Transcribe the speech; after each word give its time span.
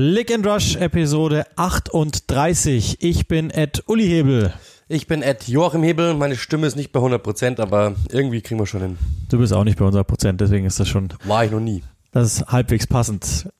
Click 0.00 0.32
and 0.32 0.46
Rush 0.46 0.76
Episode 0.76 1.44
38. 1.56 2.96
Ich 3.00 3.28
bin 3.28 3.50
Ed 3.50 3.82
Uli 3.86 4.06
Hebel. 4.06 4.54
Ich 4.88 5.06
bin 5.06 5.20
Ed 5.20 5.46
Joachim 5.46 5.82
Hebel. 5.82 6.14
Meine 6.14 6.36
Stimme 6.36 6.66
ist 6.66 6.74
nicht 6.74 6.90
bei 6.90 7.00
100%, 7.00 7.60
aber 7.60 7.92
irgendwie 8.08 8.40
kriegen 8.40 8.58
wir 8.58 8.64
schon 8.64 8.80
hin. 8.80 8.98
Du 9.28 9.36
bist 9.36 9.52
auch 9.52 9.62
nicht 9.62 9.78
bei 9.78 9.84
100%, 9.84 10.38
deswegen 10.38 10.64
ist 10.64 10.80
das 10.80 10.88
schon. 10.88 11.12
War 11.24 11.44
ich 11.44 11.50
noch 11.50 11.60
nie. 11.60 11.82
Das 12.12 12.32
ist 12.32 12.46
halbwegs 12.46 12.86
passend. 12.86 13.50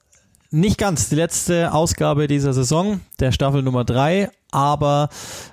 Nicht 0.51 0.79
ganz 0.79 1.11
die 1.11 1.17
letzte 1.17 1.75
Ausgabe 1.75 2.27
dieser 2.27 2.55
Saison, 2.55 3.03
der 3.19 3.33
Staffel 3.33 3.63
Nummer 3.63 3.85
3, 3.85 4.31
aber 4.51 5.11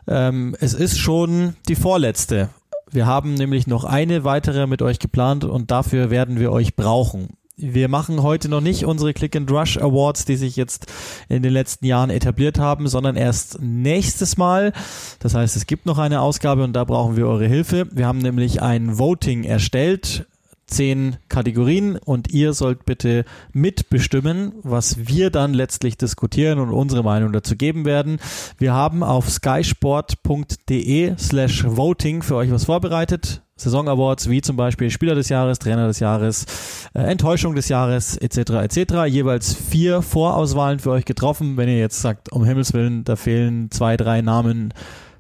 ähm, 0.08 0.56
es 0.62 0.74
ist 0.74 1.00
schon 1.00 1.58
die 1.68 1.76
vorletzte. 1.76 2.48
Wir 2.90 3.06
haben 3.06 3.34
nämlich 3.34 3.68
noch 3.68 3.84
eine 3.84 4.24
weitere 4.24 4.68
mit 4.68 4.82
euch 4.82 5.00
geplant 5.00 5.44
und 5.44 5.70
dafür 5.70 6.10
werden 6.12 6.40
wir 6.40 6.54
euch 6.54 6.78
brauchen. 6.78 7.37
Wir 7.60 7.88
machen 7.88 8.22
heute 8.22 8.50
noch 8.50 8.62
nicht 8.62 8.86
unsere 8.86 9.16
Click 9.16 9.36
and 9.36 9.50
Rush 9.50 9.80
Awards, 9.80 10.26
die 10.26 10.36
sich 10.36 10.56
jetzt 10.58 10.86
in 11.28 11.42
den 11.42 11.52
letzten 11.52 11.88
Jahren 11.88 12.12
etabliert 12.12 12.60
haben, 12.60 12.88
sondern 12.88 13.16
erst 13.16 13.60
nächstes 13.60 14.38
Mal. 14.38 14.74
Das 15.18 15.34
heißt, 15.34 15.56
es 15.56 15.66
gibt 15.66 15.88
noch 15.88 15.98
eine 15.98 16.22
Ausgabe 16.22 16.64
und 16.64 16.74
da 16.74 16.84
brauchen 16.84 17.18
wir 17.18 17.28
eure 17.28 17.48
Hilfe. 17.48 17.88
Wir 17.92 18.06
haben 18.06 18.20
nämlich 18.20 18.62
ein 18.62 19.00
Voting 19.00 19.44
erstellt 19.44 20.28
zehn 20.68 21.18
Kategorien 21.30 21.98
und 21.98 22.32
ihr 22.32 22.54
sollt 22.54 22.86
bitte 22.86 23.26
mitbestimmen, 23.54 24.54
was 24.64 25.08
wir 25.08 25.30
dann 25.32 25.54
letztlich 25.54 25.98
diskutieren 25.98 26.60
und 26.60 26.70
unsere 26.72 27.04
Meinung 27.04 27.32
dazu 27.32 27.56
geben 27.56 27.86
werden. 27.86 28.20
Wir 28.58 28.74
haben 28.74 29.02
auf 29.02 29.30
skysport.de 29.30 31.16
slash 31.18 31.66
voting 31.66 32.22
für 32.22 32.36
euch 32.36 32.52
was 32.52 32.66
vorbereitet. 32.66 33.42
Saison 33.58 33.90
Awards 33.90 34.30
wie 34.30 34.42
zum 34.42 34.56
Beispiel 34.56 34.92
Spieler 34.92 35.16
des 35.16 35.30
Jahres, 35.30 35.58
Trainer 35.58 35.88
des 35.88 36.00
Jahres, 36.00 36.46
äh, 36.94 37.02
Enttäuschung 37.02 37.56
des 37.56 37.70
Jahres 37.70 38.16
etc. 38.16 38.38
etc. 38.64 39.06
Jeweils 39.08 39.56
vier 39.56 40.04
Vorauswahlen 40.04 40.80
für 40.80 40.92
euch 40.92 41.06
getroffen. 41.06 41.58
Wenn 41.58 41.68
ihr 41.68 41.80
jetzt 41.80 42.02
sagt, 42.02 42.32
um 42.32 42.46
Himmels 42.46 42.74
Willen, 42.74 43.04
da 43.04 43.16
fehlen 43.16 43.72
zwei, 43.72 43.98
drei 43.98 44.22
Namen 44.22 44.74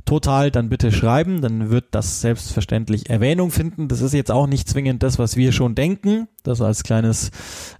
total, 0.08 0.50
dann 0.50 0.70
bitte 0.70 0.92
schreiben, 0.92 1.42
dann 1.42 1.70
wird 1.70 1.86
das 1.92 2.22
selbstverständlich 2.22 3.10
Erwähnung 3.10 3.52
finden. 3.52 3.88
Das 3.88 4.02
ist 4.02 4.14
jetzt 4.14 4.32
auch 4.32 4.48
nicht 4.48 4.68
zwingend 4.68 5.04
das, 5.04 5.20
was 5.20 5.36
wir 5.36 5.52
schon 5.52 5.76
denken. 5.76 6.28
Das 6.44 6.62
als 6.62 6.84
kleines 6.84 7.32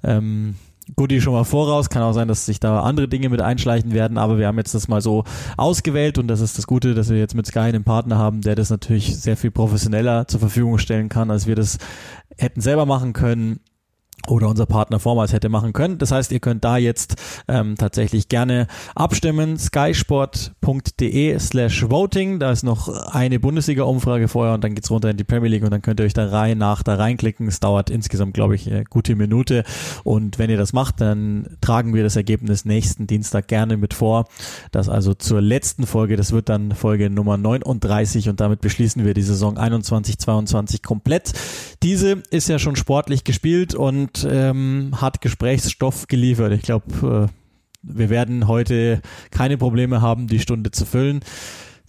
ähm, 0.04 0.56
Goodie 0.96 1.22
schon 1.22 1.34
mal 1.34 1.44
voraus. 1.44 1.90
Kann 1.90 2.04
auch 2.04 2.14
sein, 2.14 2.28
dass 2.28 2.46
sich 2.46 2.60
da 2.60 2.82
andere 2.82 3.08
Dinge 3.08 3.30
mit 3.30 3.42
einschleichen 3.42 3.94
werden, 3.94 4.18
aber 4.18 4.38
wir 4.38 4.48
haben 4.48 4.58
jetzt 4.58 4.76
das 4.76 4.88
mal 4.88 5.02
so 5.02 5.24
ausgewählt 5.58 6.18
und 6.18 6.28
das 6.28 6.42
ist 6.42 6.58
das 6.58 6.68
Gute, 6.68 6.94
dass 6.94 7.10
wir 7.10 7.18
jetzt 7.18 7.36
mit 7.36 7.48
Sky 7.48 7.60
einen 7.60 7.84
Partner 7.84 8.18
haben, 8.18 8.42
der 8.42 8.56
das 8.56 8.70
natürlich 8.70 9.20
sehr 9.20 9.38
viel 9.38 9.52
professioneller 9.52 10.28
zur 10.28 10.40
Verfügung 10.40 10.78
stellen 10.78 11.10
kann, 11.10 11.32
als 11.32 11.48
wir 11.48 11.56
das 11.56 11.78
hätten 12.38 12.62
selber 12.62 12.86
machen 12.86 13.14
können 13.14 13.60
oder 14.28 14.50
unser 14.50 14.66
Partner 14.66 15.00
vormals 15.00 15.34
hätte 15.34 15.50
machen 15.50 15.74
können. 15.74 15.98
Das 15.98 16.12
heißt, 16.12 16.32
ihr 16.32 16.40
könnt 16.40 16.64
da 16.64 16.78
jetzt 16.78 17.16
ähm, 17.48 17.76
tatsächlich 17.78 18.30
gerne 18.30 18.68
abstimmen. 18.96 19.58
skysport.de 19.58 21.40
slash 21.40 21.90
voting. 21.90 22.40
Da 22.40 22.52
ist 22.52 22.64
noch 22.64 22.90
eine 23.08 23.40
Bundesliga-Umfrage 23.40 24.28
vorher 24.28 24.54
und 24.54 24.64
dann 24.64 24.76
geht's 24.76 24.92
runter 24.92 25.10
in 25.10 25.18
die 25.18 25.24
Premier 25.24 25.50
League 25.50 25.64
und 25.64 25.72
dann 25.72 25.82
könnt 25.82 26.00
ihr 26.00 26.06
euch 26.06 26.14
da 26.14 26.28
rein 26.28 26.58
nach 26.58 26.84
da 26.84 26.96
reinklicken. 26.96 27.48
Es 27.48 27.60
dauert 27.60 27.90
insgesamt, 27.90 28.34
glaube 28.34 28.56
ich, 28.56 28.68
eine 28.68 28.84
gute 28.84 29.16
Minute. 29.16 29.64
Und 30.04 30.40
wenn 30.40 30.50
ihr 30.50 30.58
das 30.58 30.74
macht, 30.74 31.02
dann 31.02 31.58
tragen 31.62 31.94
wir 31.94 32.04
das 32.04 32.16
Ergebnis 32.16 32.66
nächsten 32.66 33.08
Dienstag 33.08 33.48
gerne 33.48 33.78
mit 33.78 33.94
vor. 33.94 34.26
Das 34.72 34.90
also 34.90 35.14
zur 35.14 35.42
letzten 35.42 35.86
Folge. 35.86 36.16
Das 36.18 36.32
wird 36.32 36.50
dann 36.50 36.72
Folge 36.74 37.10
Nummer 37.10 37.38
39 37.38 38.30
und 38.30 38.40
damit 38.40 38.62
beschließen 38.62 39.06
wir 39.06 39.14
die 39.14 39.22
Saison 39.22 39.58
21-22 39.58 40.84
komplett. 40.84 41.34
Diese 41.84 42.24
ist 42.30 42.50
ja 42.50 42.60
schon 42.60 42.76
sportlich 42.76 43.24
gespielt 43.24 43.76
und 43.76 44.17
ähm, 44.24 44.92
hat 45.00 45.22
Gesprächsstoff 45.22 46.08
geliefert. 46.08 46.54
Ich 46.54 46.62
glaube, 46.62 47.30
äh, 47.30 47.34
wir 47.84 48.10
werden 48.10 48.48
heute 48.48 49.02
keine 49.32 49.58
Probleme 49.58 50.02
haben, 50.02 50.28
die 50.28 50.40
Stunde 50.40 50.72
zu 50.72 50.86
füllen. 50.86 51.22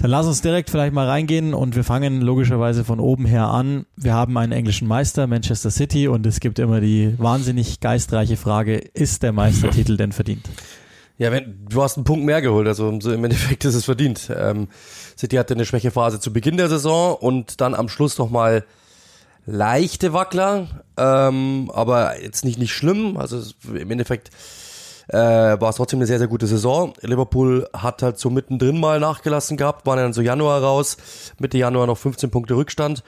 Dann 0.01 0.13
lass 0.13 0.27
uns 0.27 0.43
direkt 0.43 0.71
vielleicht 0.71 0.93
mal 0.95 1.09
reingehen 1.09 1.55
und 1.55 1.75
wir 1.75 1.83
fangen 1.83 2.21
logischerweise 2.21 2.85
von 2.85 3.01
oben 3.01 3.27
her 3.27 3.49
an. 3.49 3.85
Wir 3.97 4.15
haben 4.15 4.37
einen 4.39 4.53
englischen 4.53 4.87
Meister, 4.87 5.27
Manchester 5.27 5.73
City, 5.73 6.07
und 6.07 6.25
es 6.25 6.39
gibt 6.39 6.61
immer 6.61 6.81
die 6.81 7.19
wahnsinnig 7.19 7.81
geistreiche 7.81 8.37
Frage, 8.37 8.77
ist 8.77 9.25
der 9.25 9.33
Meistertitel 9.33 9.97
denn 9.97 10.13
verdient? 10.13 10.49
Ja, 11.19 11.33
wenn, 11.33 11.67
du 11.69 11.83
hast 11.83 11.97
einen 11.97 12.05
Punkt 12.05 12.25
mehr 12.25 12.41
geholt, 12.41 12.69
also 12.69 12.89
im 12.89 13.25
Endeffekt 13.25 13.65
ist 13.65 13.75
es 13.75 13.87
verdient. 13.87 14.31
Ähm, 14.33 14.69
City 15.19 15.35
hatte 15.35 15.55
eine 15.55 15.65
Schwächephase 15.65 16.21
zu 16.21 16.33
Beginn 16.33 16.57
der 16.57 16.69
Saison 16.69 17.17
und 17.17 17.61
dann 17.61 17.75
am 17.75 17.89
Schluss 17.89 18.19
nochmal 18.19 18.65
leichte 19.49 20.13
Wackler, 20.13 20.67
ähm, 20.97 21.71
aber 21.73 22.21
jetzt 22.21 22.45
nicht, 22.45 22.59
nicht 22.59 22.75
schlimm. 22.75 23.17
Also 23.17 23.41
im 23.75 23.91
Endeffekt 23.91 24.31
äh, 25.09 25.17
war 25.17 25.71
es 25.71 25.77
trotzdem 25.77 25.99
eine 25.99 26.07
sehr, 26.07 26.19
sehr 26.19 26.29
gute 26.29 26.47
Saison. 26.47 26.93
Liverpool 27.01 27.67
hat 27.73 28.03
halt 28.03 28.19
so 28.19 28.29
mittendrin 28.29 28.79
mal 28.79 29.01
nachgelassen 29.01 29.57
gehabt, 29.57 29.87
waren 29.87 29.99
dann 29.99 30.13
so 30.13 30.21
Januar 30.21 30.63
raus, 30.63 30.99
Mitte 31.39 31.57
Januar 31.57 31.87
noch 31.87 31.97
15 31.97 32.31
Punkte 32.31 32.55
Rückstand 32.55 33.03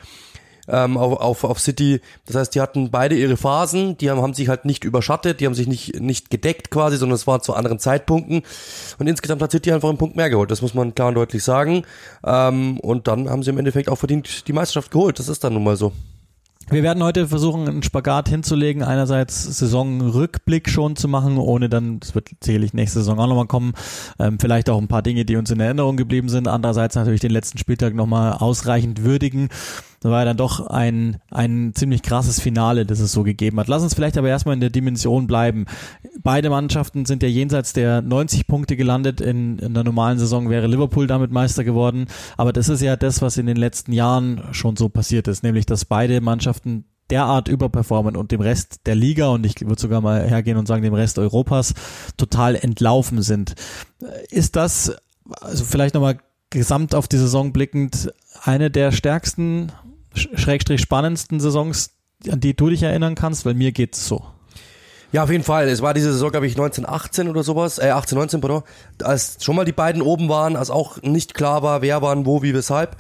ähm, 0.67 0.97
auf, 0.97 1.21
auf, 1.21 1.45
auf 1.45 1.61
City. 1.61 2.01
Das 2.25 2.37
heißt, 2.37 2.55
die 2.55 2.63
hatten 2.63 2.91
beide 2.91 3.17
ihre 3.17 3.37
Phasen, 3.37 3.99
die 3.99 4.11
haben, 4.11 4.23
haben 4.23 4.35
sich 4.35 4.49
halt 4.49 4.65
nicht 4.65 4.85
überschattet, 4.85 5.41
die 5.41 5.47
haben 5.47 5.55
sich 5.55 5.67
nicht, 5.67 6.01
nicht 6.01 6.31
gedeckt 6.31 6.71
quasi, 6.71 6.97
sondern 6.97 7.17
es 7.17 7.27
war 7.27 7.43
zu 7.43 7.55
anderen 7.55 7.79
Zeitpunkten. 7.79 8.43
Und 8.99 9.07
insgesamt 9.07 9.43
hat 9.43 9.51
City 9.51 9.73
einfach 9.73 9.91
einen 9.91 9.99
Punkt 9.99 10.17
mehr 10.17 10.31
geholt, 10.31 10.51
das 10.51 10.63
muss 10.63 10.73
man 10.73 10.95
klar 10.95 11.09
und 11.09 11.15
deutlich 11.15 11.45
sagen. 11.45 11.85
Ähm, 12.25 12.81
und 12.81 13.09
dann 13.09 13.29
haben 13.29 13.43
sie 13.43 13.51
im 13.51 13.59
Endeffekt 13.59 13.91
auch 13.91 13.97
verdient 13.97 14.49
die 14.49 14.53
Meisterschaft 14.55 14.91
geholt, 14.91 15.19
das 15.19 15.29
ist 15.29 15.45
dann 15.45 15.53
nun 15.53 15.65
mal 15.65 15.77
so. 15.77 15.93
Wir 16.71 16.85
werden 16.85 17.03
heute 17.03 17.27
versuchen, 17.27 17.67
einen 17.67 17.83
Spagat 17.83 18.29
hinzulegen. 18.29 18.85
Einerseits 18.85 19.43
Saisonrückblick 19.59 20.69
schon 20.69 20.95
zu 20.95 21.09
machen, 21.09 21.37
ohne 21.37 21.69
dann, 21.69 21.99
das 21.99 22.15
wird 22.15 22.29
sicherlich 22.41 22.75
nächste 22.75 23.01
Saison 23.01 23.19
auch 23.19 23.27
nochmal 23.27 23.49
kommen, 23.49 23.73
ähm, 24.21 24.39
vielleicht 24.39 24.71
auch 24.71 24.79
ein 24.79 24.87
paar 24.87 25.03
Dinge, 25.03 25.25
die 25.25 25.35
uns 25.35 25.51
in 25.51 25.59
Erinnerung 25.59 25.97
geblieben 25.97 26.29
sind. 26.29 26.47
Andererseits 26.47 26.95
natürlich 26.95 27.21
den 27.21 27.33
letzten 27.33 27.59
Spieltag 27.59 27.95
nochmal 27.95 28.35
ausreichend 28.35 29.03
würdigen 29.03 29.49
da 30.01 30.11
war 30.11 30.21
ja 30.21 30.25
dann 30.25 30.39
doch 30.39 30.67
ein, 30.67 31.19
ein 31.31 31.73
ziemlich 31.75 32.03
krasses 32.03 32.41
Finale, 32.41 32.87
das 32.87 33.01
es 33.01 33.13
so 33.13 33.23
gegeben 33.23 33.61
hat. 33.61 33.69
Lass 33.69 33.83
uns 33.83 33.95
vielleicht 33.95 34.17
aber 34.17 34.29
erstmal 34.29 34.55
in 34.55 34.61
der 34.61 34.71
Dimension 34.71 35.27
bleiben. 35.27 35.67
Beide 36.23 36.49
Mannschaften 36.49 37.05
sind 37.05 37.23
ja 37.23 37.29
jenseits 37.29 37.75
der 37.75 38.01
90 38.01 38.47
Punkte 38.47 38.77
gelandet. 38.77 39.21
In, 39.21 39.59
in 39.59 39.75
der 39.75 39.85
normalen 39.85 40.19
Saison 40.19 40.49
wäre 40.49 40.67
Liverpool 40.67 41.07
damit 41.07 41.33
Meister 41.33 41.65
geworden. 41.65 42.07
Aber 42.39 42.55
das 42.55 42.71
ist 42.71 42.81
ja 42.81 42.97
das, 42.97 43.21
was 43.21 43.37
in 43.37 43.45
den 43.45 43.59
letzten 43.59 43.93
Jahren 43.93 44.43
schon 44.53 44.77
so 44.77 44.89
passiert 44.89 45.29
ist, 45.29 45.43
nämlich 45.43 45.67
dass 45.67 45.85
beide 45.85 46.23
Mannschaften 46.23 46.87
derart 47.11 47.49
überperformen 47.49 48.17
und 48.17 48.33
dem 48.33 48.41
Rest 48.41 48.87
der 48.87 48.95
Liga 48.95 49.29
und 49.29 49.45
ich 49.45 49.61
würde 49.61 49.81
sogar 49.81 50.01
mal 50.01 50.27
hergehen 50.27 50.57
und 50.57 50.67
sagen 50.67 50.83
dem 50.83 50.95
Rest 50.95 51.19
Europas 51.19 51.75
total 52.17 52.55
entlaufen 52.55 53.21
sind. 53.21 53.55
Ist 54.31 54.57
das 54.57 54.97
also 55.41 55.65
vielleicht 55.65 55.95
nochmal 55.95 56.19
gesamt 56.51 56.95
auf 56.95 57.09
die 57.09 57.19
Saison 57.19 57.53
blickend 57.53 58.13
eine 58.43 58.71
der 58.71 58.93
stärksten 58.93 59.73
schrägstrich 60.15 60.81
spannendsten 60.81 61.41
Saisons, 61.41 61.91
an 62.31 62.41
die 62.41 62.55
du 62.55 62.69
dich 62.69 62.83
erinnern 62.83 63.15
kannst? 63.15 63.45
Weil 63.47 63.55
mir 63.55 63.73
geht's 63.73 64.07
so. 64.07 64.25
Ja, 65.13 65.25
auf 65.25 65.31
jeden 65.31 65.43
Fall. 65.43 65.69
Es 65.69 65.83
war 65.83 65.93
diese 65.93 66.13
Saison, 66.13 66.31
glaube 66.31 66.47
ich, 66.47 66.53
1918 66.53 67.29
oder 67.29 67.43
sowas, 67.43 67.79
äh, 67.79 67.91
18, 67.91 68.17
19, 68.17 68.41
pardon, 68.41 68.63
als 69.03 69.39
schon 69.41 69.57
mal 69.57 69.65
die 69.65 69.73
beiden 69.73 70.03
oben 70.03 70.29
waren, 70.29 70.55
als 70.55 70.71
auch 70.71 71.03
nicht 71.03 71.35
klar 71.35 71.63
war, 71.63 71.83
wer 71.83 72.01
wann, 72.01 72.27
wo, 72.27 72.43
wie, 72.43 72.55
weshalb. 72.55 72.97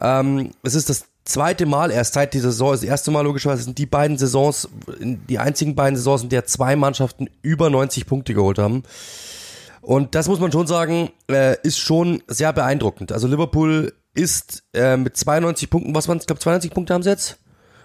Ähm, 0.00 0.50
es 0.62 0.74
ist 0.74 0.90
das 0.90 1.06
zweite 1.24 1.64
Mal 1.64 1.90
erst 1.90 2.14
seit 2.14 2.34
dieser 2.34 2.50
Saison, 2.50 2.72
das 2.72 2.82
erste 2.82 3.10
Mal 3.10 3.22
logischerweise 3.22 3.62
sind 3.62 3.78
die 3.78 3.86
beiden 3.86 4.18
Saisons, 4.18 4.68
die 5.00 5.38
einzigen 5.38 5.74
beiden 5.74 5.96
Saisons, 5.96 6.22
in 6.24 6.28
der 6.28 6.44
zwei 6.44 6.76
Mannschaften 6.76 7.28
über 7.40 7.70
90 7.70 8.06
Punkte 8.06 8.34
geholt 8.34 8.58
haben. 8.58 8.82
Und 9.80 10.14
das 10.14 10.28
muss 10.28 10.40
man 10.40 10.52
schon 10.52 10.66
sagen, 10.66 11.10
äh, 11.30 11.56
ist 11.62 11.78
schon 11.78 12.22
sehr 12.26 12.52
beeindruckend. 12.52 13.12
Also 13.12 13.28
Liverpool 13.28 13.94
ist 14.16 14.64
äh, 14.72 14.96
mit 14.96 15.16
92 15.16 15.70
Punkten, 15.70 15.94
was 15.94 16.08
waren 16.08 16.18
es, 16.18 16.24
ich 16.24 16.26
glaube 16.26 16.40
92 16.40 16.72
Punkte 16.72 16.94
haben 16.94 17.02
sie 17.02 17.10
jetzt, 17.10 17.38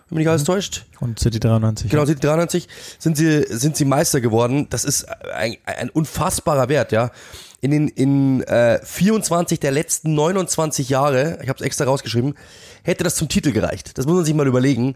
wenn 0.09 0.17
mich 0.17 0.25
nicht 0.25 0.29
alles 0.29 0.43
mhm. 0.43 0.47
täuscht. 0.47 0.85
Und 0.99 1.19
City 1.19 1.39
93. 1.39 1.89
Genau, 1.89 2.05
City 2.05 2.21
93 2.21 2.67
sind 2.99 3.17
sie, 3.17 3.43
sind 3.49 3.75
sie 3.75 3.85
Meister 3.85 4.21
geworden. 4.21 4.67
Das 4.69 4.83
ist 4.83 5.05
ein, 5.33 5.57
ein 5.65 5.89
unfassbarer 5.89 6.69
Wert, 6.69 6.91
ja. 6.91 7.11
In 7.59 7.71
den 7.71 7.87
in 7.89 8.41
äh, 8.43 8.79
24 8.83 9.59
der 9.59 9.71
letzten 9.71 10.15
29 10.15 10.89
Jahre, 10.89 11.37
ich 11.43 11.49
habe 11.49 11.59
es 11.59 11.65
extra 11.65 11.85
rausgeschrieben, 11.85 12.33
hätte 12.81 13.03
das 13.03 13.15
zum 13.15 13.29
Titel 13.29 13.51
gereicht. 13.51 13.97
Das 13.97 14.07
muss 14.07 14.15
man 14.15 14.25
sich 14.25 14.33
mal 14.33 14.47
überlegen. 14.47 14.95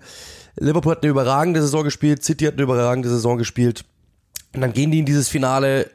Liverpool 0.57 0.93
hat 0.93 1.03
eine 1.03 1.11
überragende 1.11 1.61
Saison 1.61 1.83
gespielt, 1.83 2.23
City 2.23 2.45
hat 2.45 2.53
eine 2.53 2.63
überragende 2.63 3.09
Saison 3.09 3.37
gespielt. 3.37 3.85
Und 4.53 4.61
dann 4.61 4.73
gehen 4.73 4.89
die 4.89 4.99
in 4.99 5.05
dieses 5.05 5.27
Finale 5.27 5.91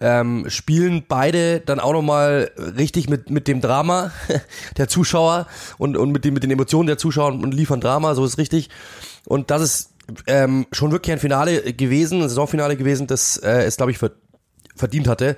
ähm, 0.00 0.46
spielen 0.48 1.04
beide 1.06 1.60
dann 1.60 1.80
auch 1.80 1.92
nochmal 1.92 2.50
richtig 2.76 3.08
mit, 3.08 3.30
mit 3.30 3.48
dem 3.48 3.60
Drama 3.60 4.12
der 4.76 4.88
Zuschauer 4.88 5.46
und, 5.78 5.96
und 5.96 6.10
mit, 6.12 6.24
den, 6.24 6.34
mit 6.34 6.42
den 6.42 6.50
Emotionen 6.50 6.86
der 6.86 6.98
Zuschauer 6.98 7.32
und 7.32 7.52
liefern 7.52 7.80
Drama, 7.80 8.14
so 8.14 8.24
ist 8.24 8.38
richtig. 8.38 8.70
Und 9.26 9.50
das 9.50 9.62
ist 9.62 9.90
ähm, 10.26 10.66
schon 10.72 10.92
wirklich 10.92 11.12
ein 11.12 11.18
Finale 11.18 11.72
gewesen, 11.72 12.22
ein 12.22 12.28
Saisonfinale 12.28 12.76
gewesen, 12.76 13.06
das 13.06 13.36
äh, 13.38 13.64
es, 13.64 13.76
glaube 13.76 13.92
ich, 13.92 13.98
verdient 14.76 15.08
hatte. 15.08 15.36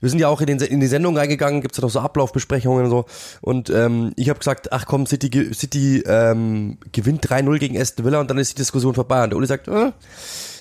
Wir 0.00 0.10
sind 0.10 0.18
ja 0.18 0.28
auch 0.28 0.40
in, 0.40 0.46
den, 0.46 0.60
in 0.60 0.80
die 0.80 0.86
Sendung 0.86 1.16
reingegangen, 1.16 1.60
gibt's 1.60 1.78
ja 1.78 1.82
noch 1.82 1.90
so 1.90 2.00
Ablaufbesprechungen 2.00 2.84
und 2.84 2.90
so. 2.90 3.04
Und 3.40 3.70
ähm, 3.70 4.12
ich 4.16 4.28
habe 4.28 4.38
gesagt, 4.38 4.72
ach 4.72 4.86
komm, 4.86 5.06
City, 5.06 5.52
City 5.54 6.02
ähm, 6.06 6.78
gewinnt 6.92 7.26
3-0 7.26 7.58
gegen 7.58 7.80
Aston 7.80 8.04
Villa 8.04 8.20
und 8.20 8.30
dann 8.30 8.38
ist 8.38 8.52
die 8.52 8.56
Diskussion 8.56 8.94
vorbei. 8.94 9.24
Und 9.24 9.30
der 9.30 9.36
Uli 9.36 9.46
sagt, 9.46 9.68
äh, 9.68 9.92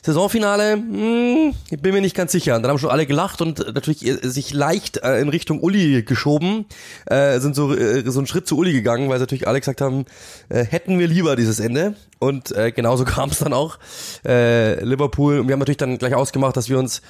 Saisonfinale, 0.07 0.73
hm, 0.73 1.53
ich 1.69 1.81
bin 1.81 1.93
mir 1.93 1.99
nicht 1.99 2.15
ganz 2.15 2.31
sicher. 2.31 2.55
Und 2.55 2.63
dann 2.63 2.71
haben 2.71 2.79
schon 2.79 2.89
alle 2.89 3.05
gelacht 3.05 3.41
und 3.41 3.59
natürlich 3.73 3.99
sich 4.21 4.53
leicht 4.53 4.97
äh, 5.03 5.19
in 5.19 5.27
Richtung 5.27 5.59
Uli 5.59 6.03
geschoben, 6.03 6.65
äh, 7.07 7.39
sind 7.39 7.55
so, 7.55 7.73
äh, 7.75 8.09
so 8.09 8.19
einen 8.19 8.27
Schritt 8.27 8.47
zu 8.47 8.57
Uli 8.57 8.71
gegangen, 8.71 9.09
weil 9.09 9.17
sie 9.17 9.23
natürlich 9.23 9.47
alle 9.49 9.59
gesagt 9.59 9.81
haben, 9.81 10.05
äh, 10.47 10.63
hätten 10.63 10.97
wir 10.97 11.07
lieber 11.07 11.35
dieses 11.35 11.59
Ende. 11.59 11.95
Und 12.19 12.51
äh, 12.53 12.71
genauso 12.71 13.03
kam 13.05 13.29
es 13.29 13.39
dann 13.39 13.51
auch. 13.51 13.79
Äh, 14.25 14.83
Liverpool, 14.83 15.39
und 15.39 15.47
wir 15.47 15.53
haben 15.53 15.59
natürlich 15.59 15.77
dann 15.77 15.97
gleich 15.97 16.15
ausgemacht, 16.15 16.55
dass 16.55 16.69
wir 16.69 16.79
uns 16.79 17.01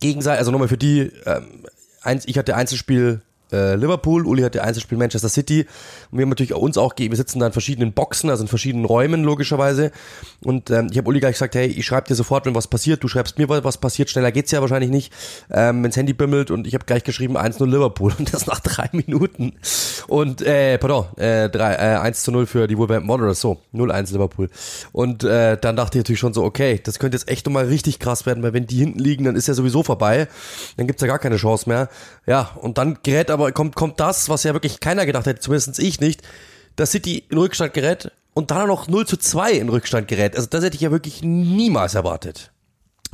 gegenseitig, 0.00 0.38
also 0.38 0.50
nochmal 0.50 0.68
für 0.68 0.78
die, 0.78 1.10
ähm, 1.26 1.66
ich 2.24 2.38
hatte 2.38 2.56
Einzelspiel 2.56 3.20
äh, 3.52 3.74
Liverpool, 3.76 4.26
Uli 4.26 4.42
hatte 4.42 4.62
Einzelspiel 4.62 4.98
Manchester 4.98 5.28
City. 5.28 5.66
Und 6.10 6.18
wir 6.18 6.22
haben 6.22 6.30
natürlich 6.30 6.54
uns 6.54 6.78
auch 6.78 6.94
gegeben, 6.94 7.12
wir 7.12 7.16
sitzen 7.16 7.40
da 7.40 7.46
in 7.46 7.52
verschiedenen 7.52 7.92
Boxen, 7.92 8.30
also 8.30 8.42
in 8.42 8.48
verschiedenen 8.48 8.84
Räumen 8.84 9.24
logischerweise. 9.24 9.90
Und 10.44 10.70
ähm, 10.70 10.88
ich 10.90 10.98
habe 10.98 11.08
Uli 11.08 11.20
gleich 11.20 11.34
gesagt, 11.34 11.54
hey, 11.54 11.66
ich 11.66 11.86
schreibe 11.86 12.08
dir 12.08 12.14
sofort, 12.14 12.46
wenn 12.46 12.54
was 12.54 12.66
passiert, 12.66 13.02
du 13.02 13.08
schreibst 13.08 13.38
mir, 13.38 13.48
was 13.48 13.78
passiert, 13.78 14.10
schneller 14.10 14.32
geht's 14.32 14.50
ja 14.50 14.60
wahrscheinlich 14.60 14.90
nicht, 14.90 15.12
ähm, 15.50 15.82
wenns 15.84 15.96
Handy 15.96 16.12
bimmelt 16.12 16.50
und 16.50 16.66
ich 16.66 16.74
habe 16.74 16.84
gleich 16.84 17.04
geschrieben 17.04 17.36
1-0 17.36 17.64
Liverpool. 17.66 18.12
Und 18.18 18.34
das 18.34 18.46
nach 18.46 18.60
drei 18.60 18.88
Minuten. 18.92 19.54
Und, 20.08 20.42
äh, 20.42 20.76
pardon, 20.78 21.06
äh, 21.18 21.48
drei, 21.48 21.74
äh, 21.74 21.98
1 21.98 22.26
0 22.26 22.46
für 22.46 22.66
die 22.66 22.76
Wolverhampton 22.76 23.08
Wanderers, 23.08 23.40
so, 23.40 23.58
0-1 23.72 24.12
Liverpool. 24.12 24.50
Und 24.92 25.24
äh, 25.24 25.56
dann 25.56 25.76
dachte 25.76 25.98
ich 25.98 26.04
natürlich 26.04 26.18
schon 26.18 26.34
so, 26.34 26.42
okay, 26.42 26.80
das 26.82 26.98
könnte 26.98 27.16
jetzt 27.16 27.28
echt 27.28 27.46
nochmal 27.46 27.66
richtig 27.66 27.98
krass 27.98 28.26
werden, 28.26 28.42
weil 28.42 28.52
wenn 28.52 28.66
die 28.66 28.76
hinten 28.76 28.98
liegen, 28.98 29.24
dann 29.24 29.36
ist 29.36 29.48
ja 29.48 29.54
sowieso 29.54 29.82
vorbei, 29.82 30.28
dann 30.76 30.86
gibt's 30.86 31.02
ja 31.02 31.08
gar 31.08 31.18
keine 31.18 31.36
Chance 31.36 31.68
mehr, 31.68 31.88
ja, 32.26 32.50
und 32.60 32.78
dann 32.78 32.98
gerät 33.02 33.30
aber 33.30 33.37
kommt, 33.52 33.74
kommt 33.74 34.00
das, 34.00 34.28
was 34.28 34.44
ja 34.44 34.52
wirklich 34.52 34.80
keiner 34.80 35.06
gedacht 35.06 35.26
hätte, 35.26 35.40
zumindest 35.40 35.78
ich 35.78 36.00
nicht, 36.00 36.22
dass 36.76 36.92
City 36.92 37.24
in 37.28 37.38
Rückstand 37.38 37.74
gerät 37.74 38.12
und 38.34 38.50
dann 38.50 38.68
noch 38.68 38.88
0 38.88 39.06
zu 39.06 39.16
2 39.16 39.52
in 39.52 39.68
Rückstand 39.68 40.08
gerät. 40.08 40.36
Also 40.36 40.48
das 40.48 40.62
hätte 40.62 40.76
ich 40.76 40.82
ja 40.82 40.90
wirklich 40.90 41.22
niemals 41.22 41.94
erwartet. 41.94 42.52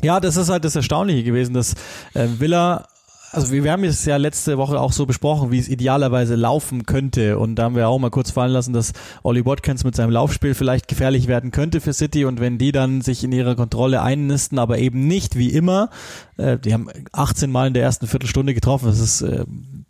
Ja, 0.02 0.20
das 0.20 0.36
ist 0.36 0.50
halt 0.50 0.64
das 0.64 0.76
Erstaunliche 0.76 1.22
gewesen, 1.22 1.54
dass 1.54 1.74
äh, 2.14 2.26
Villa 2.38 2.86
also 3.34 3.50
wir, 3.50 3.64
wir 3.64 3.72
haben 3.72 3.84
es 3.84 4.04
ja 4.04 4.16
letzte 4.16 4.58
Woche 4.58 4.78
auch 4.80 4.92
so 4.92 5.06
besprochen, 5.06 5.50
wie 5.50 5.58
es 5.58 5.68
idealerweise 5.68 6.36
laufen 6.36 6.86
könnte. 6.86 7.38
Und 7.38 7.56
da 7.56 7.64
haben 7.64 7.74
wir 7.74 7.88
auch 7.88 7.98
mal 7.98 8.10
kurz 8.10 8.30
fallen 8.30 8.52
lassen, 8.52 8.72
dass 8.72 8.92
Ollie 9.22 9.44
Watkins 9.44 9.84
mit 9.84 9.96
seinem 9.96 10.10
Laufspiel 10.10 10.54
vielleicht 10.54 10.88
gefährlich 10.88 11.26
werden 11.26 11.50
könnte 11.50 11.80
für 11.80 11.92
City. 11.92 12.24
Und 12.24 12.40
wenn 12.40 12.58
die 12.58 12.70
dann 12.72 13.00
sich 13.00 13.24
in 13.24 13.32
ihrer 13.32 13.56
Kontrolle 13.56 14.02
einnisten, 14.02 14.58
aber 14.58 14.78
eben 14.78 15.06
nicht 15.08 15.36
wie 15.36 15.48
immer, 15.48 15.90
äh, 16.36 16.58
die 16.58 16.72
haben 16.72 16.88
18 17.12 17.50
Mal 17.50 17.68
in 17.68 17.74
der 17.74 17.82
ersten 17.82 18.06
Viertelstunde 18.06 18.54
getroffen, 18.54 18.86
das 18.86 19.00
ist 19.00 19.22
äh, 19.22 19.44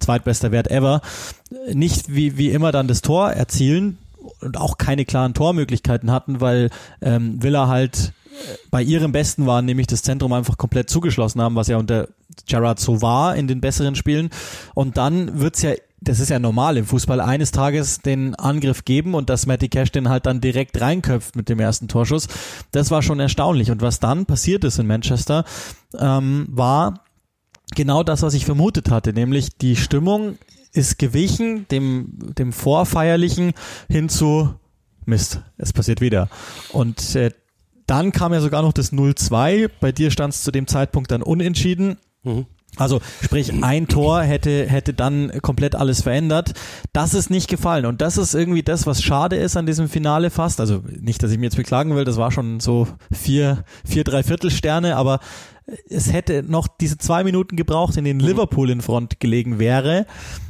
zweitbester 0.04 0.52
Wert 0.52 0.70
ever, 0.70 1.00
nicht 1.72 2.14
wie, 2.14 2.36
wie 2.36 2.50
immer 2.50 2.72
dann 2.72 2.88
das 2.88 3.02
Tor 3.02 3.30
erzielen 3.30 3.98
und 4.40 4.56
auch 4.56 4.78
keine 4.78 5.04
klaren 5.04 5.34
Tormöglichkeiten 5.34 6.10
hatten, 6.10 6.40
weil 6.40 6.70
ähm, 7.02 7.42
Villa 7.42 7.68
halt 7.68 8.12
bei 8.70 8.82
ihrem 8.82 9.12
Besten 9.12 9.46
waren, 9.46 9.64
nämlich 9.64 9.86
das 9.86 10.02
Zentrum 10.02 10.32
einfach 10.32 10.58
komplett 10.58 10.90
zugeschlossen 10.90 11.40
haben, 11.40 11.54
was 11.54 11.68
ja 11.68 11.76
unter 11.76 12.08
Gerard 12.46 12.80
so 12.80 13.00
war 13.00 13.36
in 13.36 13.46
den 13.46 13.60
besseren 13.60 13.94
Spielen. 13.94 14.30
Und 14.74 14.96
dann 14.96 15.40
wird's 15.40 15.62
ja 15.62 15.74
das 16.04 16.20
ist 16.20 16.28
ja 16.28 16.38
normal 16.38 16.76
im 16.76 16.84
Fußball, 16.84 17.20
eines 17.20 17.50
Tages 17.50 18.00
den 18.00 18.34
Angriff 18.34 18.84
geben 18.84 19.14
und 19.14 19.30
dass 19.30 19.46
Matty 19.46 19.68
Cash 19.68 19.90
den 19.90 20.08
halt 20.08 20.26
dann 20.26 20.40
direkt 20.40 20.80
reinköpft 20.80 21.34
mit 21.34 21.48
dem 21.48 21.60
ersten 21.60 21.88
Torschuss. 21.88 22.28
Das 22.72 22.90
war 22.90 23.02
schon 23.02 23.20
erstaunlich. 23.20 23.70
Und 23.70 23.80
was 23.80 24.00
dann 24.00 24.26
passiert 24.26 24.64
ist 24.64 24.78
in 24.78 24.86
Manchester, 24.86 25.44
ähm, 25.98 26.46
war 26.50 27.03
genau 27.74 28.02
das, 28.02 28.22
was 28.22 28.34
ich 28.34 28.44
vermutet 28.44 28.90
hatte, 28.90 29.12
nämlich 29.12 29.56
die 29.58 29.76
Stimmung 29.76 30.38
ist 30.72 30.98
gewichen, 30.98 31.66
dem, 31.70 32.34
dem 32.36 32.52
Vorfeierlichen 32.52 33.52
hin 33.88 34.08
zu 34.08 34.54
Mist, 35.06 35.42
es 35.58 35.72
passiert 35.72 36.00
wieder. 36.00 36.28
Und 36.72 37.14
äh, 37.14 37.30
dann 37.86 38.12
kam 38.12 38.32
ja 38.32 38.40
sogar 38.40 38.62
noch 38.62 38.72
das 38.72 38.92
0-2. 38.92 39.70
Bei 39.80 39.92
dir 39.92 40.10
stand 40.10 40.34
es 40.34 40.42
zu 40.42 40.50
dem 40.50 40.66
Zeitpunkt 40.66 41.10
dann 41.10 41.22
unentschieden. 41.22 41.98
Mhm. 42.22 42.46
Also 42.76 43.00
sprich, 43.22 43.52
ein 43.62 43.86
Tor 43.86 44.22
hätte, 44.22 44.66
hätte 44.66 44.94
dann 44.94 45.30
komplett 45.42 45.76
alles 45.76 46.02
verändert. 46.02 46.54
Das 46.92 47.14
ist 47.14 47.30
nicht 47.30 47.48
gefallen. 47.48 47.86
Und 47.86 48.00
das 48.00 48.18
ist 48.18 48.34
irgendwie 48.34 48.64
das, 48.64 48.86
was 48.86 49.02
schade 49.02 49.36
ist 49.36 49.56
an 49.56 49.66
diesem 49.66 49.88
Finale 49.88 50.30
fast. 50.30 50.58
Also 50.58 50.82
nicht, 51.00 51.22
dass 51.22 51.30
ich 51.30 51.38
mir 51.38 51.44
jetzt 51.44 51.56
beklagen 51.56 51.94
will, 51.94 52.04
das 52.04 52.16
war 52.16 52.32
schon 52.32 52.58
so 52.58 52.88
vier, 53.12 53.64
vier, 53.84 54.02
drei 54.02 54.24
Viertelsterne, 54.24 54.96
aber 54.96 55.20
es 55.88 56.12
hätte 56.12 56.42
noch 56.42 56.68
diese 56.68 56.98
zwei 56.98 57.24
Minuten 57.24 57.56
gebraucht, 57.56 57.96
in 57.96 58.04
denen 58.04 58.20
mhm. 58.20 58.26
Liverpool 58.26 58.70
in 58.70 58.80
Front 58.80 59.20
gelegen 59.20 59.58
wäre. 59.58 60.06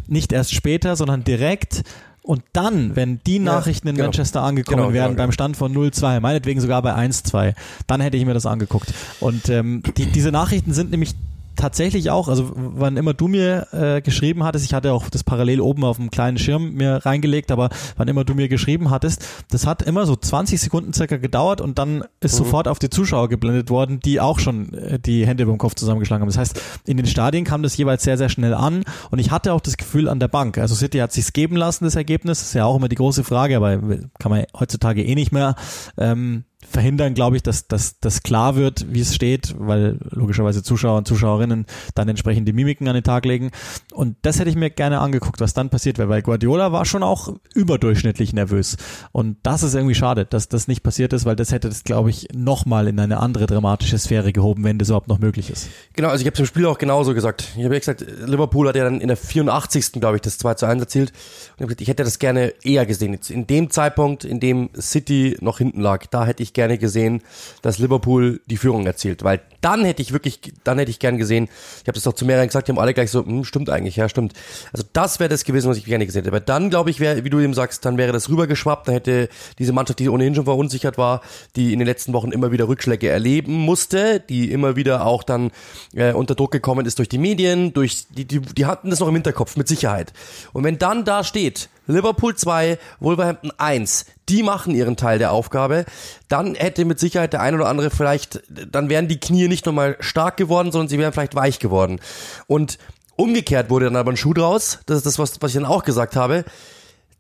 Nicht 0.07 0.33
erst 0.33 0.53
später, 0.55 0.97
sondern 0.97 1.25
direkt. 1.25 1.83
Und 2.23 2.43
dann, 2.55 2.97
wenn 2.97 3.21
die 3.27 3.39
Nachrichten 3.39 3.87
ja, 3.87 3.91
in 3.91 3.97
genau. 3.97 4.07
Manchester 4.07 4.43
angekommen 4.43 4.79
genau, 4.79 4.93
wären, 4.95 5.11
genau, 5.11 5.25
beim 5.25 5.33
Stand 5.33 5.59
von 5.59 5.75
0-2, 5.75 6.21
meinetwegen 6.21 6.59
sogar 6.61 6.81
bei 6.81 6.95
1-2, 6.95 7.55
dann 7.87 8.01
hätte 8.01 8.17
ich 8.17 8.25
mir 8.25 8.33
das 8.33 8.47
angeguckt. 8.47 8.95
Und 9.21 9.51
ähm, 9.51 9.83
die, 9.97 10.07
diese 10.07 10.33
Nachrichten 10.33 10.73
sind 10.73 10.91
nämlich 10.91 11.15
tatsächlich 11.57 12.11
auch, 12.11 12.29
also 12.29 12.53
wann 12.55 12.97
immer 12.97 13.15
du 13.15 13.29
mir 13.29 13.69
äh, 13.73 14.01
geschrieben 14.01 14.45
hattest, 14.45 14.65
ich 14.65 14.75
hatte 14.75 14.93
auch 14.93 15.09
das 15.09 15.25
parallel 15.25 15.61
oben 15.61 15.85
auf 15.85 15.97
dem 15.97 16.11
kleinen 16.11 16.39
Schirm 16.39 16.73
mir 16.73 17.05
reingelegt, 17.05 17.51
aber 17.51 17.71
wann 17.97 18.09
immer 18.09 18.25
du 18.25 18.35
mir 18.35 18.49
geschrieben 18.49 18.91
hattest, 18.91 19.27
das 19.51 19.67
hat 19.67 19.83
immer 19.83 20.07
so 20.07 20.17
20 20.17 20.61
Sekunden 20.61 20.93
circa 20.93 21.17
gedauert 21.17 21.61
und 21.61 21.79
dann 21.79 22.05
ist 22.21 22.35
mhm. 22.35 22.45
sofort 22.45 22.69
auf 22.69 22.79
die 22.79 22.91
Zuschauer 22.91 23.29
geblendet 23.29 23.71
worden, 23.71 24.01
die 24.01 24.21
auch 24.21 24.39
schon 24.39 24.73
äh, 24.75 24.99
die 24.99 25.27
Hände 25.27 25.47
beim 25.47 25.59
Kopf 25.59 25.75
zusammengeschlagen 25.75 26.23
haben. 26.23 26.29
Das 26.29 26.39
heißt, 26.39 26.61
in 26.87 26.97
den 26.97 27.07
Stadien 27.07 27.45
kam 27.45 27.63
das 27.63 27.77
jeweils 27.77 28.03
sehr, 28.03 28.19
sehr 28.19 28.29
schnell 28.29 28.55
an 28.55 28.85
und 29.11 29.19
ich 29.19 29.31
hatte 29.31 29.53
auch 29.53 29.61
das 29.61 29.77
Gefühl 29.77 30.09
an 30.09 30.21
der 30.21 30.29
Bank. 30.29 30.59
Also 30.59 30.75
City 30.75 30.99
hat 30.99 31.13
sich's 31.13 31.33
geben 31.33 31.57
lassen, 31.57 31.85
das 31.85 31.97
Ergebnis, 31.97 32.39
das 32.39 32.49
ist 32.49 32.55
ja 32.55 32.65
auch 32.65 32.77
immer 32.77 32.89
die 32.89 32.97
große 32.97 33.25
Frage, 33.25 33.57
aber 33.57 33.79
kann 34.19 34.31
man 34.31 34.45
heutzutage 34.59 35.05
eh 35.05 35.15
nicht 35.15 35.33
mehr. 35.33 35.55
Ähm, 35.97 36.45
verhindern, 36.75 37.15
glaube 37.15 37.37
ich, 37.37 37.43
dass, 37.43 37.67
dass 37.69 38.23
klar 38.23 38.57
wird, 38.57 38.93
wie 38.93 39.01
es 39.01 39.15
steht, 39.15 39.55
weil 39.57 39.99
logischerweise 40.11 40.63
Zuschauer 40.63 40.99
und 40.99 41.09
Zuschauerinnen 41.09 41.67
dann 41.95 42.09
entsprechend 42.09 42.49
die 42.49 42.53
Mimiken 42.53 42.89
an 42.89 42.95
den 42.95 43.05
Tag 43.05 43.25
legen. 43.25 43.51
Und 43.93 44.17
das 44.23 44.39
hätte 44.39 44.51
ich 44.51 44.57
mir 44.57 44.71
gerne 44.71 44.99
angeguckt, 44.99 45.41
was 45.41 45.55
dann 45.55 45.71
passiert 45.71 45.99
wäre, 45.99 46.09
weil 46.09 46.23
Guardiola 46.23 46.73
war 46.73 46.85
schon 46.85 47.03
auch 47.03 47.33
überdurchschnittlich 47.55 48.33
nervös. 48.33 48.77
Und 49.13 49.39
das 49.45 49.63
ist 49.63 49.75
irgendwie 49.75 49.95
schade, 49.95 50.27
dass 50.27 50.49
das 50.49 50.69
nicht 50.69 50.83
passiert 50.83 51.13
ist, 51.13 51.25
weil 51.25 51.37
das 51.37 51.53
hätte 51.53 51.69
das, 51.69 51.85
glaube 51.85 52.11
ich, 52.11 52.29
nochmal 52.35 52.89
in 52.89 52.99
eine 52.99 53.21
andere 53.21 53.47
dramatische 53.47 53.99
Sphäre 53.99 54.33
gehoben, 54.33 54.65
wenn 54.65 54.79
das 54.79 54.89
überhaupt 54.89 55.09
noch 55.09 55.21
möglich 55.21 55.51
ist. 55.51 55.69
Genau, 55.93 56.09
also 56.09 56.23
ich 56.23 56.27
habe 56.27 56.37
zum 56.37 56.47
Spiel 56.47 56.67
auch 56.67 56.79
genauso 56.79 57.15
gesagt. 57.15 57.53
Ich 57.57 57.65
habe 57.65 57.75
ja 57.75 57.79
gesagt, 57.79 58.05
Liverpool 58.27 58.69
hat 58.69 58.75
ja 58.75 58.85
dann 58.85 59.01
in 59.01 59.09
der 59.09 59.17
84. 59.17 59.93
glaube 59.93 60.17
ich, 60.17 60.23
das 60.23 60.39
2 60.39 60.55
zu 60.55 60.67
1 60.67 60.83
erzielt. 60.83 61.13
Und 61.57 61.61
ich, 61.61 61.67
gesagt, 61.69 61.81
ich 61.83 61.89
hätte 61.89 62.03
das 62.03 62.19
gerne 62.19 62.53
eher 62.65 62.85
gesehen. 62.85 63.17
In 63.29 63.47
dem 63.47 63.71
Zeitpunkt, 63.71 64.25
in 64.25 64.41
dem 64.41 64.71
City 64.81 65.37
noch 65.41 65.59
hinten 65.59 65.81
lag, 65.81 66.07
da 66.07 66.27
hätte 66.27 66.43
ich 66.43 66.53
gerne 66.53 66.64
gesehen, 66.69 67.23
dass 67.63 67.79
Liverpool 67.79 68.41
die 68.47 68.57
Führung 68.57 68.87
erzielt, 68.87 69.25
weil 69.25 69.41
dann 69.61 69.85
hätte 69.85 70.03
ich 70.03 70.13
wirklich, 70.13 70.41
dann 70.65 70.79
hätte 70.79 70.91
ich 70.91 70.99
gern 70.99 71.17
gesehen, 71.17 71.49
ich 71.83 71.89
habe 71.89 71.95
das 71.95 72.03
doch 72.03 72.13
zu 72.13 72.25
mehreren 72.25 72.47
gesagt, 72.47 72.69
die 72.69 72.73
haben 72.73 72.79
alle 72.79 72.95
gleich 72.95 73.11
so, 73.11 73.25
hm, 73.25 73.45
stimmt 73.45 73.71
eigentlich, 73.71 73.97
ja, 73.97 74.09
stimmt. 74.09 74.35
Also 74.73 74.85
das 74.93 75.21
wäre 75.21 75.31
das 75.31 75.45
gewesen, 75.45 75.71
was 75.71 75.79
ich 75.79 75.85
gerne 75.85 76.05
gesehen 76.05 76.23
hätte. 76.23 76.31
Aber 76.31 76.41
dann, 76.41 76.71
glaube 76.71 76.91
ich, 76.91 77.01
wäre, 77.01 77.25
wie 77.25 77.31
du 77.31 77.41
eben 77.41 77.55
sagst, 77.55 77.85
dann 77.85 77.97
wäre 77.97 78.13
das 78.13 78.29
rübergeschwappt, 78.29 78.89
dann 78.89 78.95
hätte 78.95 79.29
diese 79.59 79.73
Mannschaft, 79.73 79.99
die 79.99 80.09
ohnehin 80.09 80.35
schon 80.35 80.45
verunsichert 80.45 80.99
war, 80.99 81.23
die 81.57 81.73
in 81.73 81.79
den 81.79 81.87
letzten 81.87 82.13
Wochen 82.13 82.31
immer 82.31 82.53
wieder 82.53 82.69
Rückschläge 82.69 83.09
erleben 83.09 83.55
musste, 83.55 84.21
die 84.21 84.53
immer 84.53 84.77
wieder 84.77 85.07
auch 85.07 85.23
dann 85.23 85.51
äh, 85.95 86.13
unter 86.13 86.35
Druck 86.35 86.51
gekommen 86.51 86.87
ist 86.87 86.99
durch 86.99 87.09
die 87.09 87.19
Medien, 87.19 87.73
durch 87.73 88.07
die, 88.09 88.25
die, 88.25 88.41
die 88.41 88.67
hatten 88.67 88.91
das 88.91 89.01
noch 89.01 89.09
im 89.09 89.15
Hinterkopf, 89.15 89.57
mit 89.57 89.69
Sicherheit. 89.69 90.13
Und 90.53 90.65
wenn 90.65 90.79
dann 90.79 91.05
da 91.05 91.25
steht, 91.25 91.69
Liverpool 91.87 92.35
2, 92.35 92.79
Wolverhampton 93.01 93.53
1, 93.59 94.07
die 94.29 94.43
machen 94.43 94.75
ihren 94.75 94.97
Teil 94.97 95.19
der 95.19 95.33
Aufgabe, 95.33 95.85
dann 96.29 96.55
hätte 96.55 96.85
mit 96.85 96.99
Sicherheit 96.99 97.33
der 97.33 97.43
ein 97.43 97.55
oder 97.55 97.67
andere 97.67 97.91
vielleicht, 97.91 98.43
dann 98.49 98.89
wären 98.89 99.09
die 99.09 99.21
Knie 99.21 99.49
nicht 99.49 99.67
nochmal 99.67 99.97
stark 100.01 100.37
geworden, 100.37 100.73
sondern 100.73 100.89
sie 100.89 100.99
wären 100.99 101.13
vielleicht 101.13 101.35
weich 101.35 101.59
geworden. 101.59 102.01
Und 102.47 102.79
umgekehrt 103.17 103.71
wurde 103.71 103.87
dann 103.87 103.97
aber 103.97 104.13
ein 104.13 104.17
Schuh 104.17 104.35
draus, 104.35 104.81
das 104.87 104.99
ist 104.99 105.07
das, 105.07 105.19
was, 105.19 105.43
was 105.43 105.51
ich 105.51 105.61
dann 105.61 105.71
auch 105.71 105.85
gesagt 105.85 106.17
habe, 106.17 106.45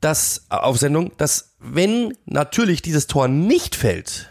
dass, 0.00 0.46
auf 0.48 0.78
Sendung, 0.78 1.12
dass 1.16 1.54
wenn 1.58 2.16
natürlich 2.26 2.82
dieses 2.82 3.06
Tor 3.06 3.28
nicht 3.28 3.74
fällt, 3.74 4.30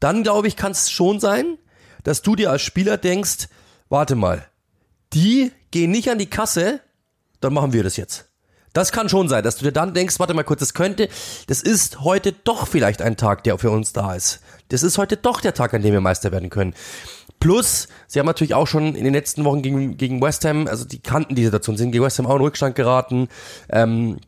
dann 0.00 0.22
glaube 0.22 0.48
ich, 0.48 0.56
kann 0.56 0.72
es 0.72 0.90
schon 0.90 1.20
sein, 1.20 1.58
dass 2.02 2.22
du 2.22 2.36
dir 2.36 2.50
als 2.50 2.62
Spieler 2.62 2.98
denkst, 2.98 3.48
warte 3.88 4.14
mal, 4.14 4.46
die 5.12 5.52
gehen 5.70 5.90
nicht 5.90 6.10
an 6.10 6.18
die 6.18 6.28
Kasse, 6.28 6.80
dann 7.40 7.54
machen 7.54 7.72
wir 7.72 7.82
das 7.82 7.96
jetzt. 7.96 8.28
Das 8.74 8.92
kann 8.92 9.08
schon 9.08 9.28
sein, 9.28 9.42
dass 9.42 9.56
du 9.56 9.64
dir 9.64 9.72
dann 9.72 9.94
denkst, 9.94 10.18
warte 10.18 10.34
mal 10.34 10.42
kurz, 10.42 10.60
das 10.60 10.74
könnte, 10.74 11.08
das 11.46 11.62
ist 11.62 12.00
heute 12.00 12.32
doch 12.32 12.66
vielleicht 12.66 13.00
ein 13.00 13.16
Tag, 13.16 13.44
der 13.44 13.56
für 13.56 13.70
uns 13.70 13.92
da 13.92 14.14
ist. 14.14 14.40
Das 14.68 14.82
ist 14.82 14.98
heute 14.98 15.16
doch 15.16 15.40
der 15.40 15.54
Tag, 15.54 15.72
an 15.72 15.82
dem 15.82 15.92
wir 15.92 16.00
Meister 16.00 16.32
werden 16.32 16.50
können. 16.50 16.74
Plus, 17.38 17.88
sie 18.08 18.18
haben 18.18 18.26
natürlich 18.26 18.54
auch 18.54 18.66
schon 18.66 18.96
in 18.96 19.04
den 19.04 19.14
letzten 19.14 19.44
Wochen 19.44 19.62
gegen, 19.62 19.96
gegen 19.96 20.20
West 20.20 20.44
Ham, 20.44 20.66
also 20.66 20.84
die 20.84 20.98
kannten 20.98 21.36
die 21.36 21.44
Situation, 21.44 21.76
sind 21.76 21.92
gegen 21.92 22.02
West 22.02 22.18
Ham 22.18 22.26
auch 22.26 22.34
in 22.34 22.42
Rückstand 22.42 22.74
geraten. 22.74 23.28
Ähm, 23.70 24.18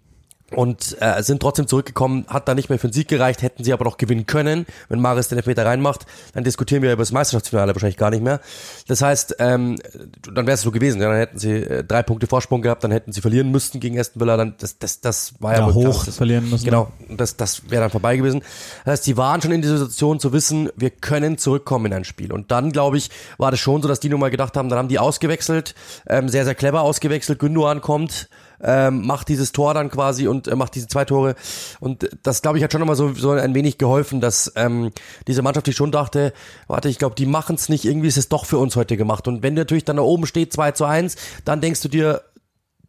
und 0.55 0.97
äh, 1.01 1.23
sind 1.23 1.41
trotzdem 1.41 1.67
zurückgekommen, 1.67 2.25
hat 2.29 2.47
da 2.49 2.55
nicht 2.55 2.69
mehr 2.69 2.79
für 2.79 2.89
den 2.89 2.93
Sieg 2.93 3.09
gereicht, 3.09 3.43
hätten 3.43 3.65
sie 3.65 3.73
aber 3.73 3.85
noch 3.85 3.97
gewinnen 3.97 4.27
können. 4.27 4.67
Wenn 4.89 5.01
Maris 5.01 5.29
den 5.29 5.39
Elfmeter 5.39 5.67
reinmacht, 5.67 6.07
dann 6.35 6.45
diskutieren 6.45 6.83
wir 6.83 6.93
über 6.93 7.03
das 7.03 7.11
Meisterschaftsfinale 7.11 7.75
wahrscheinlich 7.75 7.97
gar 7.97 8.11
nicht 8.11 8.23
mehr. 8.23 8.41
Das 8.87 9.03
heißt, 9.03 9.37
ähm, 9.41 9.77
dann 10.23 10.47
wäre 10.47 10.55
es 10.55 10.63
so 10.63 10.71
gewesen, 10.71 11.01
ja, 11.01 11.09
dann 11.09 11.19
hätten 11.19 11.39
sie 11.39 11.53
äh, 11.53 11.83
drei 11.83 12.03
Punkte 12.03 12.29
Vorsprung 12.29 12.63
gehabt, 12.63 12.85
dann 12.85 12.93
hätten 12.93 13.13
sie 13.13 13.21
verlieren 13.21 13.51
müssten 13.51 13.81
gegen 13.81 13.99
Aston 13.99 14.21
Villa, 14.21 14.37
dann 14.37 14.55
das 14.59 14.79
das 14.79 15.01
das 15.01 15.35
war 15.41 15.55
ja, 15.55 15.67
Ja, 15.67 15.75
hoch 15.75 16.05
das, 16.05 16.17
verlieren 16.17 16.49
müssen. 16.49 16.65
Genau, 16.65 16.93
das 17.09 17.37
das 17.37 17.69
wäre 17.69 17.83
dann 17.83 17.91
vorbei 17.91 18.17
gewesen. 18.17 18.43
Das 18.85 18.93
heißt, 18.93 19.05
sie 19.05 19.17
waren 19.17 19.43
schon 19.43 19.53
in 19.53 19.63
dieser 19.63 19.79
Situation 19.79 20.21
zu 20.21 20.33
wissen, 20.33 20.71
wir 20.77 20.91
können 20.91 21.39
zurückkommen 21.39 21.87
in 21.87 21.95
ein 21.95 22.05
Spiel. 22.05 22.33
Und 22.33 22.53
dann 22.53 22.71
glaube 22.71 22.99
ich, 22.99 23.11
war 23.39 23.51
das 23.51 23.59
schon 23.59 23.83
so, 23.83 23.89
dass 23.89 23.99
die 23.99 24.09
nun 24.09 24.21
mal 24.21 24.31
gedacht 24.31 24.57
haben, 24.57 24.69
dann 24.69 24.79
haben 24.79 24.89
die 24.89 25.01
ausgewechselt, 25.01 25.75
ähm, 26.09 26.29
sehr 26.29 26.45
sehr 26.45 26.55
clever 26.55 26.83
ausgewechselt. 26.83 27.41
Gündogan 27.41 27.81
kommt 27.81 28.29
ähm, 28.63 29.07
macht 29.07 29.29
dieses 29.29 29.53
Tor 29.53 29.75
dann 29.75 29.91
quasi 29.91 30.29
und 30.29 30.49
äh, 30.49 30.57
macht 30.57 30.75
diese 30.75 30.89
zwei 30.89 31.05
Tore. 31.05 31.35
Und 31.81 32.09
das, 32.23 32.43
glaube 32.43 32.59
ich, 32.59 32.65
hat 32.65 32.73
schon 32.73 32.81
nochmal 32.81 32.97
so, 32.97 33.13
so 33.15 33.31
ein 33.31 33.55
wenig 33.55 33.79
geholfen, 33.79 34.21
dass 34.21 34.53
ähm, 34.57 34.91
diese 35.27 35.43
Mannschaft, 35.43 35.67
die 35.67 35.73
schon 35.73 35.93
dachte, 35.93 36.33
warte, 36.67 36.89
ich 36.89 36.99
glaube, 36.99 37.15
die 37.15 37.27
machen 37.27 37.57
es 37.57 37.69
nicht, 37.69 37.85
irgendwie 37.85 38.09
ist 38.09 38.19
es 38.19 38.29
doch 38.29 38.45
für 38.45 38.59
uns 38.59 38.77
heute 38.77 38.97
gemacht. 38.97 39.29
Und 39.29 39.43
wenn 39.43 39.55
natürlich 39.55 39.85
dann 39.85 39.97
da 39.97 40.03
oben 40.03 40.27
steht 40.27 40.53
2 40.53 40.73
zu 40.73 40.85
1, 40.85 41.17
dann 41.45 41.61
denkst 41.61 41.81
du 41.83 41.89
dir, 41.89 42.23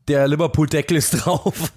der 0.07 0.27
Liverpool-Deckel 0.27 0.97
ist 0.97 1.11
drauf, 1.11 1.71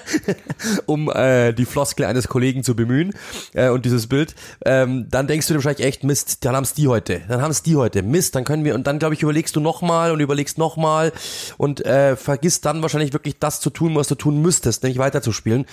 um 0.86 1.10
äh, 1.10 1.52
die 1.52 1.64
Floskel 1.64 2.06
eines 2.06 2.28
Kollegen 2.28 2.64
zu 2.64 2.74
bemühen 2.74 3.12
äh, 3.54 3.68
und 3.68 3.84
dieses 3.84 4.08
Bild, 4.08 4.34
ähm, 4.64 5.06
dann 5.10 5.26
denkst 5.26 5.46
du 5.46 5.54
dir 5.54 5.58
wahrscheinlich 5.58 5.86
echt, 5.86 6.04
Mist, 6.04 6.44
dann 6.44 6.56
haben's 6.56 6.74
die 6.74 6.88
heute, 6.88 7.22
dann 7.28 7.40
haben's 7.40 7.62
die 7.62 7.76
heute, 7.76 8.02
Mist, 8.02 8.34
dann 8.34 8.44
können 8.44 8.64
wir, 8.64 8.74
und 8.74 8.86
dann 8.86 8.98
glaube 8.98 9.14
ich, 9.14 9.22
überlegst 9.22 9.54
du 9.54 9.60
nochmal 9.60 10.12
und 10.12 10.20
überlegst 10.20 10.58
nochmal 10.58 11.12
und 11.56 11.84
äh, 11.84 12.16
vergisst 12.16 12.64
dann 12.64 12.82
wahrscheinlich 12.82 13.12
wirklich 13.12 13.38
das 13.38 13.60
zu 13.60 13.70
tun, 13.70 13.94
was 13.94 14.08
du 14.08 14.14
tun 14.14 14.42
müsstest, 14.42 14.82
nämlich 14.82 14.98
weiterzuspielen. 14.98 15.66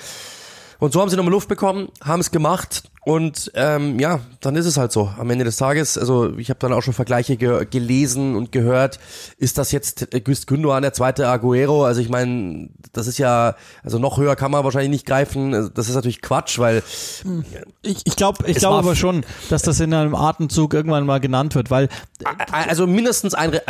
Und 0.80 0.94
so 0.94 1.02
haben 1.02 1.10
sie 1.10 1.18
nochmal 1.18 1.34
Luft 1.34 1.50
bekommen, 1.50 1.90
haben 2.02 2.22
es 2.22 2.32
gemacht 2.32 2.84
und 3.02 3.52
ähm, 3.56 4.00
ja, 4.00 4.20
dann 4.42 4.56
ist 4.56 4.66
es 4.66 4.78
halt 4.78 4.92
so. 4.92 5.12
Am 5.18 5.30
Ende 5.30 5.46
des 5.46 5.58
Tages, 5.58 5.98
also 5.98 6.38
ich 6.38 6.50
habe 6.50 6.60
dann 6.60 6.74
auch 6.74 6.82
schon 6.82 6.94
Vergleiche 6.94 7.38
ge 7.38 7.66
gelesen 7.66 8.36
und 8.36 8.52
gehört, 8.52 9.00
ist 9.38 9.58
das 9.58 9.72
jetzt 9.72 10.08
Güst 10.24 10.48
Gündogan 10.48 10.82
der 10.82 10.94
zweite 10.94 11.28
Aguero? 11.28 11.86
Also 11.86 12.02
ich 12.02 12.10
meine, 12.10 12.70
das 12.92 13.08
ist 13.08 13.18
ja, 13.18 13.56
also 13.84 14.00
noch 14.00 14.18
höher 14.18 14.36
kann 14.36 14.52
man 14.52 14.64
wahrscheinlich 14.64 14.92
nicht 14.92 15.06
greifen. 15.06 15.54
Also 15.54 15.70
das 15.70 15.88
ist 15.88 15.96
natürlich 15.96 16.22
Quatsch, 16.22 16.60
weil 16.60 16.84
Ich, 17.82 18.06
ich 18.06 18.16
glaube 18.16 18.44
ich 18.48 18.58
Es 18.58 18.62
glaub 18.62 18.74
war 18.74 18.80
aber 18.80 18.96
schon, 18.96 19.26
dass 19.50 19.62
das 19.62 19.80
in 19.80 19.94
einem 19.94 20.16
Atemzug 20.16 20.74
irgendwann 20.74 21.06
mal 21.06 21.20
genannt 21.20 21.56
wird, 21.56 21.72
weil 21.72 21.88
also 22.52 22.86
mindestens 22.86 23.34
ein, 23.34 23.54
äh, 23.54 23.62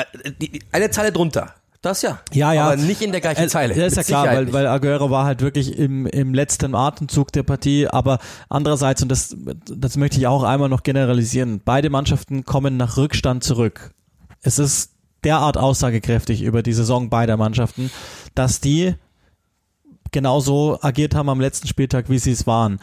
eine 0.72 0.90
Zeile 0.90 1.12
drunter. 1.12 1.54
Das 1.82 2.02
ja. 2.02 2.20
Ja, 2.34 2.52
ja. 2.52 2.66
Aber 2.66 2.76
nicht 2.76 3.02
in 3.02 3.12
der 3.12 3.22
gleichen 3.22 3.48
Zeile. 3.48 3.74
Ja, 3.74 3.86
ist 3.86 3.96
ja 3.96 4.04
klar, 4.04 4.28
weil, 4.28 4.52
weil 4.52 4.68
Aguero 4.68 5.10
war 5.10 5.24
halt 5.24 5.42
wirklich 5.42 5.78
im, 5.78 6.06
im 6.08 6.34
letzten 6.34 6.76
Atemzug 6.76 7.32
der 7.32 7.44
Partie, 7.44 7.88
aber 7.88 8.20
andererseits, 8.50 9.02
und 9.02 9.10
das, 9.10 9.36
das 9.66 9.96
möchte 9.96 10.18
ich 10.18 10.28
auch 10.28 10.44
einmal 10.44 10.68
noch 10.68 10.84
generalisieren, 10.84 11.62
beide 11.64 11.90
Mannschaften 11.90 12.44
kommen 12.44 12.76
nach 12.76 12.98
Rückstand 12.98 13.46
zurück. 13.46 13.92
Es 14.42 14.60
ist 14.60 14.92
derart 15.24 15.58
aussagekräftig 15.58 16.42
über 16.42 16.64
die 16.64 16.74
Saison 16.74 17.10
beider 17.10 17.38
Mannschaften, 17.38 17.92
dass 18.36 18.60
die 18.60 18.96
genauso 20.12 20.80
agiert 20.82 21.16
haben 21.16 21.30
am 21.30 21.40
letzten 21.40 21.68
Spieltag, 21.68 22.10
wie 22.10 22.20
sie 22.20 22.32
es 22.32 22.46
waren. 22.46 22.80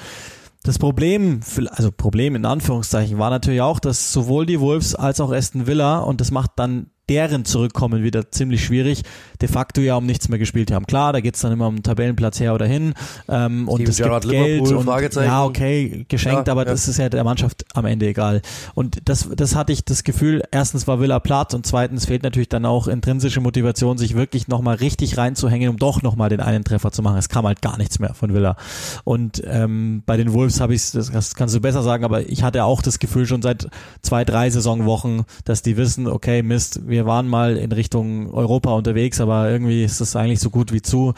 Das 0.62 0.78
Problem, 0.78 1.40
also 1.70 1.92
Problem 1.92 2.34
in 2.34 2.44
Anführungszeichen, 2.44 3.18
war 3.18 3.30
natürlich 3.30 3.60
auch, 3.60 3.78
dass 3.78 4.12
sowohl 4.12 4.46
die 4.46 4.60
Wolves 4.60 4.94
als 4.94 5.20
auch 5.20 5.32
Aston 5.32 5.66
Villa, 5.66 5.98
und 5.98 6.20
das 6.20 6.30
macht 6.30 6.52
dann 6.56 6.90
deren 7.08 7.44
Zurückkommen 7.44 8.02
wieder 8.02 8.30
ziemlich 8.30 8.64
schwierig, 8.64 9.02
de 9.40 9.48
facto 9.48 9.80
ja 9.80 9.96
um 9.96 10.06
nichts 10.06 10.28
mehr 10.28 10.38
gespielt 10.38 10.72
haben. 10.72 10.86
Klar, 10.86 11.12
da 11.12 11.20
geht's 11.20 11.40
dann 11.40 11.52
immer 11.52 11.68
um 11.68 11.82
Tabellenplatz 11.82 12.40
her 12.40 12.54
oder 12.54 12.66
hin 12.66 12.94
ähm, 13.28 13.68
und 13.68 13.88
es 13.88 13.98
gibt 13.98 14.28
Geld 14.28 14.62
und 14.72 14.86
ja, 15.14 15.44
okay, 15.44 16.04
geschenkt, 16.08 16.48
Ja, 16.48 16.52
aber 16.52 16.64
ja. 16.64 16.72
das 16.72 16.88
ist 16.88 16.98
ja 16.98 17.08
der 17.08 17.22
Mannschaft 17.22 17.64
am 17.74 17.84
Ende 17.84 18.06
egal. 18.06 18.42
Und 18.74 19.08
das, 19.08 19.28
das 19.34 19.54
hatte 19.54 19.72
ich 19.72 19.84
das 19.84 20.02
Gefühl, 20.04 20.42
erstens 20.50 20.86
war 20.88 21.00
Villa 21.00 21.20
platt 21.20 21.54
und 21.54 21.66
zweitens 21.66 22.06
fehlt 22.06 22.22
natürlich 22.22 22.48
dann 22.48 22.64
auch 22.64 22.88
intrinsische 22.88 23.40
Motivation, 23.40 23.98
sich 23.98 24.16
wirklich 24.16 24.48
nochmal 24.48 24.76
richtig 24.76 25.16
reinzuhängen, 25.16 25.68
um 25.68 25.76
doch 25.76 26.02
nochmal 26.02 26.28
den 26.28 26.40
einen 26.40 26.64
Treffer 26.64 26.90
zu 26.90 27.02
machen. 27.02 27.18
Es 27.18 27.28
kam 27.28 27.46
halt 27.46 27.62
gar 27.62 27.78
nichts 27.78 27.98
mehr 27.98 28.14
von 28.14 28.34
Villa. 28.34 28.56
Und 29.04 29.42
ähm, 29.46 30.02
bei 30.06 30.16
den 30.16 30.32
Wolves 30.32 30.60
habe 30.60 30.74
ich 30.74 30.90
das, 30.90 31.12
das 31.12 31.34
kannst 31.34 31.54
du 31.54 31.60
besser 31.60 31.82
sagen, 31.82 32.04
aber 32.04 32.28
ich 32.28 32.42
hatte 32.42 32.64
auch 32.64 32.82
das 32.82 32.98
Gefühl 32.98 33.26
schon 33.26 33.42
seit 33.42 33.68
zwei, 34.02 34.24
drei 34.24 34.50
Saisonwochen, 34.50 35.24
dass 35.44 35.62
die 35.62 35.76
wissen, 35.76 36.06
okay, 36.06 36.42
Mist, 36.42 36.80
wir 36.86 36.95
waren 37.04 37.28
mal 37.28 37.56
in 37.58 37.72
Richtung 37.72 38.32
Europa 38.32 38.70
unterwegs, 38.72 39.20
aber 39.20 39.50
irgendwie 39.50 39.84
ist 39.84 40.00
das 40.00 40.16
eigentlich 40.16 40.40
so 40.40 40.48
gut 40.48 40.72
wie 40.72 40.80
zu. 40.80 41.12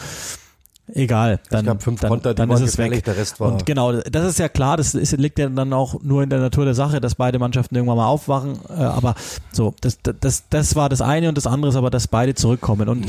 Egal, 0.95 1.41
dann, 1.51 1.67
gab 1.67 1.83
fünf 1.83 2.01
dann, 2.01 2.09
Konter, 2.11 2.35
die 2.35 2.39
dann 2.39 2.51
ist 2.51 2.61
es 2.61 2.79
weg. 2.79 3.05
der 3.05 3.17
Rest 3.17 3.41
war- 3.41 3.53
Und 3.53 3.67
genau, 3.67 3.93
das 3.93 4.25
ist 4.27 4.39
ja 4.39 4.49
klar, 4.49 4.77
das 4.77 4.95
ist, 4.95 5.17
liegt 5.17 5.39
ja 5.39 5.49
dann 5.49 5.73
auch 5.73 6.03
nur 6.03 6.23
in 6.23 6.31
der 6.31 6.39
Natur 6.41 6.65
der 6.65 6.75
Sache, 6.75 7.01
dass 7.01 7.15
beide 7.15 7.39
Mannschaften 7.39 7.75
irgendwann 7.75 7.99
mal 7.99 8.07
aufwachen. 8.07 8.59
Äh, 8.71 8.83
aber 8.83 9.15
so, 9.53 9.75
das, 9.81 9.99
das, 10.03 10.45
das 10.49 10.77
war 10.77 10.89
das 10.89 11.01
eine 11.03 11.29
und 11.29 11.37
das 11.37 11.47
andere 11.47 11.71
ist 11.71 11.77
aber, 11.77 11.91
dass 11.91 12.09
beide 12.09 12.35
zurückkommen. 12.35 12.89
Und 12.89 13.07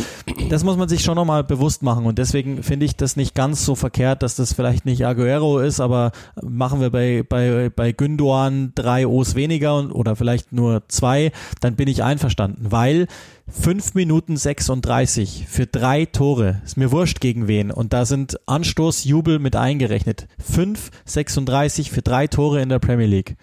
das 0.50 0.64
muss 0.64 0.78
man 0.78 0.90
sich 0.90 1.02
schon 1.04 1.16
nochmal 1.16 1.44
bewusst 1.44 1.84
machen. 1.84 2.06
Und 2.06 2.18
deswegen 2.18 2.64
finde 2.64 2.86
ich 2.86 2.96
das 2.96 3.16
nicht 3.16 3.34
ganz 3.36 3.64
so 3.66 3.76
verkehrt, 3.76 4.24
dass 4.24 4.36
das 4.36 4.54
vielleicht 4.54 4.86
nicht 4.86 5.06
Aguero 5.06 5.60
ist, 5.60 5.80
aber 5.80 6.12
machen 6.42 6.82
wir 6.82 6.90
bei, 6.90 7.24
bei, 7.28 7.72
bei 7.74 7.92
Gündoan 7.94 8.74
drei 8.76 9.08
O's 9.08 9.36
weniger 9.36 9.78
und, 9.78 9.92
oder 9.92 10.16
vielleicht 10.16 10.52
nur 10.52 10.84
zwei, 10.90 11.32
dann 11.62 11.76
bin 11.76 11.88
ich 11.88 12.04
einverstanden, 12.04 12.68
weil 12.72 13.08
5 13.52 13.96
Minuten 13.96 14.38
36 14.38 15.46
für 15.48 15.66
drei 15.66 16.06
Tore. 16.06 16.62
Ist 16.64 16.78
mir 16.78 16.92
wurscht 16.92 17.20
gegen 17.20 17.48
wen. 17.48 17.72
Und 17.72 17.94
da 17.94 18.06
sind 18.06 18.40
Anstoß, 18.48 19.06
Jubel 19.06 19.40
mit 19.40 19.56
eingerechnet. 19.56 20.28
5, 20.40 20.92
36 21.06 21.92
für 21.92 22.02
drei 22.02 22.28
Tore 22.28 22.62
in 22.62 22.70
der 22.70 22.80
Premier 22.80 23.08
League. 23.08 23.38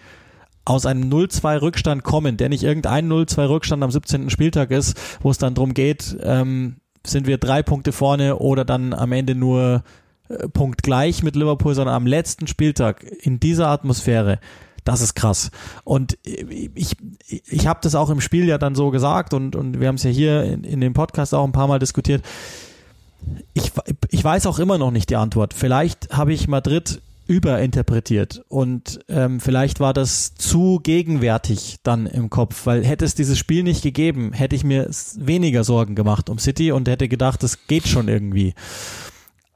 Aus 0.65 0.85
einem 0.85 1.09
0-2 1.09 1.61
Rückstand 1.61 2.03
kommen, 2.03 2.37
der 2.37 2.49
nicht 2.49 2.63
irgendein 2.63 3.09
0-2 3.09 3.49
Rückstand 3.49 3.83
am 3.83 3.91
17. 3.91 4.29
Spieltag 4.29 4.71
ist, 4.71 4.97
wo 5.21 5.29
es 5.29 5.37
dann 5.37 5.55
drum 5.55 5.73
geht, 5.73 6.17
ähm, 6.21 6.77
sind 7.05 7.27
wir 7.27 7.37
drei 7.37 7.63
Punkte 7.63 7.91
vorne 7.91 8.37
oder 8.37 8.65
dann 8.65 8.93
am 8.93 9.11
Ende 9.11 9.35
nur 9.35 9.83
äh, 10.29 10.47
Punkt 10.49 10.83
gleich 10.83 11.23
mit 11.23 11.35
Liverpool, 11.35 11.75
sondern 11.75 11.95
am 11.95 12.07
letzten 12.07 12.47
Spieltag 12.47 13.03
in 13.03 13.39
dieser 13.39 13.67
Atmosphäre. 13.67 14.39
Das 14.87 15.01
ist 15.01 15.15
krass. 15.15 15.51
Und 15.83 16.17
ich, 16.23 16.95
ich 17.25 17.67
habe 17.67 17.81
das 17.83 17.93
auch 17.93 18.09
im 18.09 18.21
Spiel 18.21 18.47
ja 18.47 18.57
dann 18.57 18.73
so 18.73 18.89
gesagt 18.89 19.33
und, 19.33 19.53
und 19.57 19.81
wir 19.81 19.89
haben 19.89 19.95
es 19.95 20.03
ja 20.03 20.09
hier 20.09 20.43
in, 20.43 20.63
in 20.63 20.79
dem 20.79 20.93
Podcast 20.93 21.33
auch 21.33 21.43
ein 21.43 21.51
paar 21.51 21.67
Mal 21.67 21.79
diskutiert. 21.79 22.23
Ich, 23.53 23.73
ich 24.11 24.23
weiß 24.23 24.45
auch 24.45 24.59
immer 24.59 24.77
noch 24.77 24.91
nicht 24.91 25.09
die 25.09 25.17
Antwort. 25.17 25.53
Vielleicht 25.53 26.15
habe 26.15 26.31
ich 26.31 26.47
Madrid 26.47 27.01
überinterpretiert 27.27 28.45
und 28.47 29.01
ähm, 29.09 29.41
vielleicht 29.41 29.81
war 29.81 29.93
das 29.93 30.35
zu 30.35 30.79
gegenwärtig 30.81 31.79
dann 31.83 32.05
im 32.05 32.29
Kopf, 32.29 32.65
weil 32.65 32.85
hätte 32.85 33.03
es 33.03 33.13
dieses 33.13 33.37
Spiel 33.37 33.63
nicht 33.63 33.81
gegeben, 33.81 34.31
hätte 34.31 34.55
ich 34.55 34.63
mir 34.63 34.89
weniger 35.17 35.65
Sorgen 35.65 35.95
gemacht 35.95 36.29
um 36.29 36.39
City 36.39 36.71
und 36.71 36.87
hätte 36.87 37.09
gedacht, 37.09 37.43
das 37.43 37.67
geht 37.67 37.89
schon 37.89 38.07
irgendwie. 38.07 38.53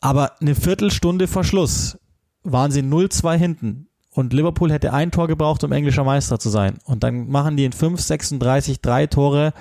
Aber 0.02 0.42
eine 0.42 0.56
Viertelstunde 0.56 1.30
vor 1.30 1.46
Schluss 1.46 1.98
waren 2.44 2.72
sie 2.72 2.82
0-2 2.82 3.38
hinten 3.38 3.88
und 4.14 4.34
Liverpool 4.34 4.72
hätte 4.72 4.94
ein 4.94 5.12
Tor 5.12 5.28
gebraucht, 5.28 5.64
um 5.64 5.72
englischer 5.72 6.04
Meister 6.04 6.38
zu 6.38 6.50
sein. 6.50 6.80
Und 6.86 7.04
dann 7.04 7.30
machen 7.30 7.56
die 7.56 7.66
in 7.66 7.72
5, 7.72 8.00
36 8.00 8.82
drei 8.82 9.08
Tore. 9.08 9.54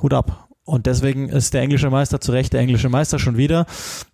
Hut 0.00 0.14
ab. 0.14 0.48
Und 0.64 0.86
deswegen 0.86 1.28
ist 1.28 1.54
der 1.54 1.62
englische 1.62 1.90
Meister 1.90 2.20
zu 2.20 2.32
Recht 2.32 2.52
der 2.52 2.60
englische 2.60 2.88
Meister 2.88 3.18
schon 3.18 3.36
wieder. 3.36 3.66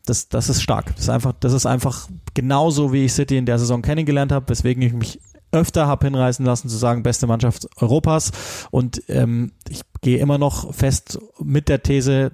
Das, 0.06 0.28
das 0.28 0.48
ist 0.48 0.62
stark. 0.62 0.86
Das 0.96 1.04
ist 1.04 1.10
einfach, 1.10 1.32
das 1.38 1.52
ist 1.52 1.66
einfach 1.66 2.08
genauso, 2.34 2.92
wie 2.92 3.04
ich 3.04 3.12
City 3.12 3.36
in 3.36 3.46
der 3.46 3.58
Saison 3.58 3.82
kennengelernt 3.82 4.32
habe, 4.32 4.48
weswegen 4.48 4.82
ich 4.82 4.92
mich 4.94 5.20
öfter 5.52 5.86
habe 5.86 6.06
hinreißen 6.06 6.44
lassen 6.44 6.68
zu 6.68 6.76
sagen, 6.76 7.02
beste 7.02 7.26
Mannschaft 7.26 7.68
Europas. 7.76 8.32
Und 8.70 9.02
ähm, 9.08 9.52
ich 9.68 9.82
gehe 10.00 10.18
immer 10.18 10.38
noch 10.38 10.74
fest 10.74 11.18
mit 11.38 11.68
der 11.68 11.82
These, 11.82 12.32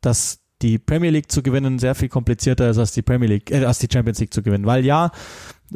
dass 0.00 0.40
die 0.62 0.78
Premier 0.78 1.10
League 1.10 1.30
zu 1.30 1.42
gewinnen 1.42 1.78
sehr 1.78 1.94
viel 1.94 2.08
komplizierter 2.08 2.70
ist 2.70 2.78
als 2.78 2.92
die 2.92 3.02
Premier 3.02 3.28
League, 3.28 3.50
äh, 3.50 3.64
als 3.64 3.78
die 3.78 3.88
Champions 3.92 4.18
League 4.18 4.32
zu 4.32 4.42
gewinnen. 4.42 4.66
Weil 4.66 4.84
ja, 4.84 5.10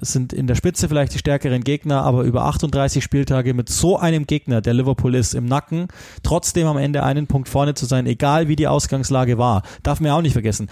es 0.01 0.13
sind 0.13 0.33
in 0.33 0.47
der 0.47 0.55
Spitze 0.55 0.89
vielleicht 0.89 1.15
die 1.15 1.19
stärkeren 1.19 1.65
Gegner, 1.65 2.03
aber 2.03 2.23
über 2.23 2.45
38 2.45 3.03
Spieltage 3.03 3.55
mit 3.55 3.69
so 3.69 3.99
einem 3.99 4.27
Gegner, 4.27 4.61
der 4.61 4.75
Liverpool 4.75 5.15
ist, 5.15 5.35
im 5.35 5.47
Nacken, 5.47 5.89
trotzdem 6.23 6.67
am 6.67 6.77
Ende 6.77 7.03
einen 7.03 7.27
Punkt 7.27 7.49
vorne 7.49 7.75
zu 7.75 7.87
sein, 7.87 8.07
egal 8.07 8.49
wie 8.49 8.57
die 8.57 8.69
Ausgangslage 8.69 9.39
war, 9.39 9.63
darf 9.83 10.01
man 10.01 10.09
ja 10.09 10.17
auch 10.17 10.23
nicht 10.23 10.35
vergessen. 10.35 10.69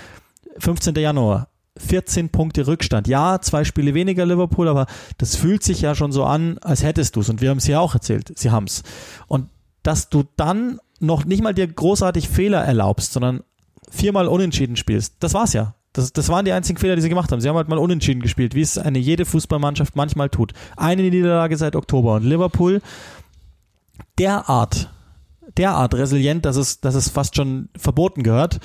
15. 0.58 0.94
Januar, 0.96 1.48
14 1.78 2.30
Punkte 2.30 2.66
Rückstand. 2.66 3.08
Ja, 3.08 3.40
zwei 3.40 3.64
Spiele 3.64 3.94
weniger 3.94 4.26
Liverpool, 4.26 4.68
aber 4.68 4.86
das 5.18 5.36
fühlt 5.36 5.62
sich 5.62 5.80
ja 5.80 5.94
schon 5.94 6.12
so 6.12 6.24
an, 6.24 6.58
als 6.58 6.82
hättest 6.82 7.16
du 7.16 7.20
es. 7.20 7.28
Und 7.28 7.40
wir 7.40 7.50
haben 7.50 7.58
es 7.58 7.66
ja 7.66 7.80
auch 7.80 7.94
erzählt, 7.94 8.32
sie 8.36 8.50
haben 8.50 8.64
es. 8.64 8.82
Und 9.26 9.48
dass 9.82 10.08
du 10.08 10.24
dann 10.36 10.78
noch 11.00 11.24
nicht 11.24 11.42
mal 11.42 11.54
dir 11.54 11.66
großartig 11.66 12.28
Fehler 12.28 12.64
erlaubst, 12.64 13.12
sondern 13.12 13.42
viermal 13.90 14.28
unentschieden 14.28 14.76
spielst, 14.76 15.16
das 15.20 15.34
war's 15.34 15.52
ja. 15.52 15.74
Das, 15.96 16.12
das 16.12 16.28
waren 16.28 16.44
die 16.44 16.52
einzigen 16.52 16.78
Fehler, 16.78 16.94
die 16.94 17.02
sie 17.02 17.08
gemacht 17.08 17.32
haben. 17.32 17.40
Sie 17.40 17.48
haben 17.48 17.56
halt 17.56 17.68
mal 17.68 17.78
unentschieden 17.78 18.20
gespielt, 18.20 18.54
wie 18.54 18.60
es 18.60 18.76
eine 18.76 18.98
jede 18.98 19.24
Fußballmannschaft 19.24 19.96
manchmal 19.96 20.28
tut. 20.28 20.52
Eine 20.76 21.02
Niederlage 21.02 21.56
seit 21.56 21.74
Oktober 21.74 22.16
und 22.16 22.24
Liverpool 22.24 22.82
derart, 24.18 24.90
derart 25.56 25.94
resilient, 25.94 26.44
dass 26.44 26.56
es, 26.56 26.80
dass 26.80 26.94
es 26.94 27.08
fast 27.08 27.34
schon 27.36 27.70
verboten 27.76 28.22
gehört. 28.22 28.60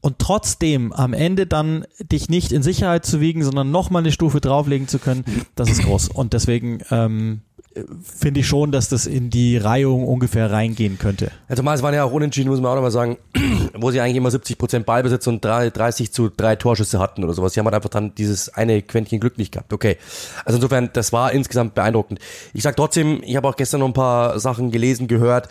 und 0.00 0.18
trotzdem 0.18 0.92
am 0.92 1.12
Ende 1.12 1.46
dann 1.46 1.84
dich 2.00 2.28
nicht 2.28 2.52
in 2.52 2.62
Sicherheit 2.62 3.04
zu 3.04 3.20
wiegen, 3.20 3.42
sondern 3.42 3.70
nochmal 3.70 4.02
eine 4.02 4.12
Stufe 4.12 4.40
drauflegen 4.40 4.88
zu 4.88 4.98
können, 4.98 5.24
das 5.54 5.70
ist 5.70 5.82
groß. 5.82 6.08
Und 6.08 6.32
deswegen 6.32 6.80
ähm, 6.90 7.42
finde 8.02 8.40
ich 8.40 8.48
schon, 8.48 8.72
dass 8.72 8.88
das 8.88 9.06
in 9.06 9.30
die 9.30 9.56
Reihung 9.56 10.06
ungefähr 10.06 10.50
reingehen 10.50 10.98
könnte. 10.98 11.30
Ja, 11.48 11.54
zumal 11.54 11.76
es 11.76 11.82
waren 11.82 11.94
ja 11.94 12.02
auch 12.02 12.10
unentschieden, 12.10 12.48
muss 12.48 12.60
man 12.60 12.72
auch 12.72 12.74
nochmal 12.74 12.90
sagen, 12.90 13.16
wo 13.74 13.92
sie 13.92 14.00
eigentlich 14.00 14.16
immer 14.16 14.30
70 14.30 14.58
Prozent 14.58 14.86
Ballbesitz 14.86 15.26
und 15.28 15.44
30 15.44 16.12
zu 16.12 16.30
drei 16.30 16.56
Torschüsse 16.56 16.98
hatten 16.98 17.22
oder 17.22 17.32
sowas. 17.32 17.54
Sie 17.54 17.60
haben 17.60 17.66
halt 17.66 17.76
einfach 17.76 17.90
dann 17.90 18.14
dieses 18.16 18.48
eine 18.48 18.82
Quäntchen 18.82 19.20
Glück 19.20 19.38
nicht 19.38 19.52
gehabt. 19.52 19.72
Okay. 19.72 19.98
Also 20.44 20.56
insofern, 20.56 20.90
das 20.92 21.12
war 21.12 21.32
insgesamt 21.32 21.74
beeindruckend. 21.74 22.18
Ich 22.54 22.64
sag 22.64 22.76
trotzdem, 22.76 23.22
ich 23.22 23.36
habe 23.36 23.48
auch 23.48 23.56
gestern 23.56 23.80
noch 23.80 23.86
ein 23.86 23.94
paar 23.94 24.40
Sachen 24.40 24.72
gelesen, 24.72 25.06
gehört. 25.06 25.48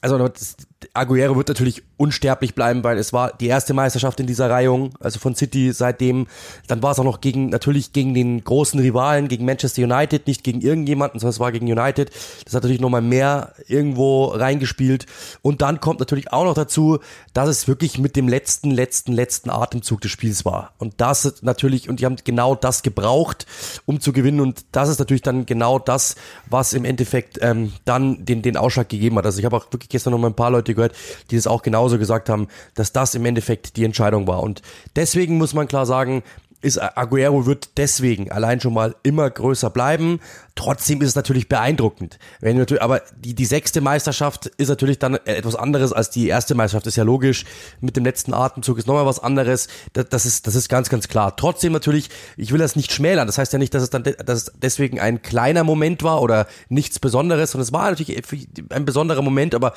Also 0.00 0.16
das, 0.16 0.56
Aguero 0.94 1.36
wird 1.36 1.48
natürlich 1.48 1.82
unsterblich 1.96 2.54
bleiben, 2.54 2.82
weil 2.82 2.96
es 2.96 3.12
war 3.12 3.32
die 3.36 3.46
erste 3.46 3.74
Meisterschaft 3.74 4.18
in 4.20 4.26
dieser 4.26 4.48
Reihung, 4.48 4.94
also 5.00 5.18
von 5.18 5.34
City 5.34 5.72
seitdem. 5.72 6.26
Dann 6.66 6.82
war 6.82 6.92
es 6.92 6.98
auch 6.98 7.04
noch 7.04 7.20
gegen, 7.20 7.50
natürlich 7.50 7.92
gegen 7.92 8.14
den 8.14 8.42
großen 8.42 8.80
Rivalen, 8.80 9.28
gegen 9.28 9.44
Manchester 9.44 9.82
United, 9.82 10.26
nicht 10.26 10.42
gegen 10.42 10.62
irgendjemanden, 10.62 11.20
sondern 11.20 11.32
es 11.32 11.40
war 11.40 11.52
gegen 11.52 11.70
United. 11.70 12.10
Das 12.44 12.54
hat 12.54 12.62
natürlich 12.62 12.80
nochmal 12.80 13.02
mehr 13.02 13.52
irgendwo 13.68 14.26
reingespielt. 14.26 15.04
Und 15.42 15.60
dann 15.60 15.80
kommt 15.80 16.00
natürlich 16.00 16.32
auch 16.32 16.44
noch 16.44 16.54
dazu, 16.54 16.98
dass 17.34 17.48
es 17.48 17.68
wirklich 17.68 17.98
mit 17.98 18.16
dem 18.16 18.26
letzten, 18.28 18.70
letzten, 18.70 19.12
letzten 19.12 19.50
Atemzug 19.50 20.00
des 20.00 20.10
Spiels 20.10 20.46
war. 20.46 20.72
Und 20.78 20.94
das 20.96 21.42
natürlich, 21.42 21.90
und 21.90 22.00
die 22.00 22.06
haben 22.06 22.16
genau 22.24 22.54
das 22.54 22.82
gebraucht, 22.82 23.46
um 23.84 24.00
zu 24.00 24.12
gewinnen. 24.12 24.40
Und 24.40 24.64
das 24.72 24.88
ist 24.88 24.98
natürlich 24.98 25.22
dann 25.22 25.44
genau 25.44 25.78
das, 25.78 26.16
was 26.48 26.72
im 26.72 26.86
Endeffekt 26.86 27.38
ähm, 27.42 27.74
dann 27.84 28.24
den, 28.24 28.40
den 28.40 28.56
Ausschlag 28.56 28.88
gegeben 28.88 29.16
hat. 29.16 29.26
Also 29.26 29.38
ich 29.38 29.44
habe 29.44 29.56
auch 29.56 29.66
wirklich 29.70 29.90
gestern 29.90 30.12
noch 30.12 30.18
mal 30.18 30.28
ein 30.28 30.34
paar 30.34 30.50
Leute 30.50 30.69
gehört, 30.74 30.94
die 31.30 31.36
das 31.36 31.46
auch 31.46 31.62
genauso 31.62 31.98
gesagt 31.98 32.28
haben, 32.28 32.48
dass 32.74 32.92
das 32.92 33.14
im 33.14 33.24
Endeffekt 33.24 33.76
die 33.76 33.84
Entscheidung 33.84 34.26
war. 34.26 34.42
Und 34.42 34.62
deswegen 34.96 35.38
muss 35.38 35.54
man 35.54 35.68
klar 35.68 35.86
sagen, 35.86 36.22
ist 36.62 36.78
Aguero 36.78 37.46
wird 37.46 37.78
deswegen 37.78 38.30
allein 38.30 38.60
schon 38.60 38.74
mal 38.74 38.94
immer 39.02 39.30
größer 39.30 39.70
bleiben. 39.70 40.20
Trotzdem 40.54 41.00
ist 41.00 41.08
es 41.08 41.14
natürlich 41.14 41.48
beeindruckend. 41.48 42.18
Wenn 42.40 42.58
natürlich, 42.58 42.82
aber 42.82 43.02
die, 43.16 43.34
die 43.34 43.46
sechste 43.46 43.80
Meisterschaft 43.80 44.46
ist 44.46 44.68
natürlich 44.68 44.98
dann 44.98 45.14
etwas 45.24 45.56
anderes 45.56 45.92
als 45.92 46.10
die 46.10 46.28
erste 46.28 46.54
Meisterschaft, 46.54 46.86
ist 46.86 46.96
ja 46.96 47.04
logisch. 47.04 47.46
Mit 47.80 47.96
dem 47.96 48.04
letzten 48.04 48.34
Atemzug 48.34 48.78
ist 48.78 48.86
nochmal 48.86 49.06
was 49.06 49.20
anderes. 49.20 49.68
Das, 49.94 50.08
das, 50.10 50.26
ist, 50.26 50.46
das 50.46 50.54
ist 50.54 50.68
ganz, 50.68 50.90
ganz 50.90 51.08
klar. 51.08 51.34
Trotzdem 51.36 51.72
natürlich, 51.72 52.10
ich 52.36 52.52
will 52.52 52.58
das 52.58 52.76
nicht 52.76 52.92
schmälern. 52.92 53.26
Das 53.26 53.38
heißt 53.38 53.52
ja 53.52 53.58
nicht, 53.58 53.72
dass 53.72 53.82
es 53.82 53.90
dann, 53.90 54.02
dass 54.02 54.42
es 54.42 54.52
deswegen 54.60 55.00
ein 55.00 55.22
kleiner 55.22 55.64
Moment 55.64 56.02
war 56.02 56.20
oder 56.20 56.46
nichts 56.68 56.98
Besonderes. 56.98 57.54
Und 57.54 57.62
es 57.62 57.72
war 57.72 57.90
natürlich 57.90 58.22
ein 58.70 58.84
besonderer 58.84 59.22
Moment, 59.22 59.54
aber 59.54 59.72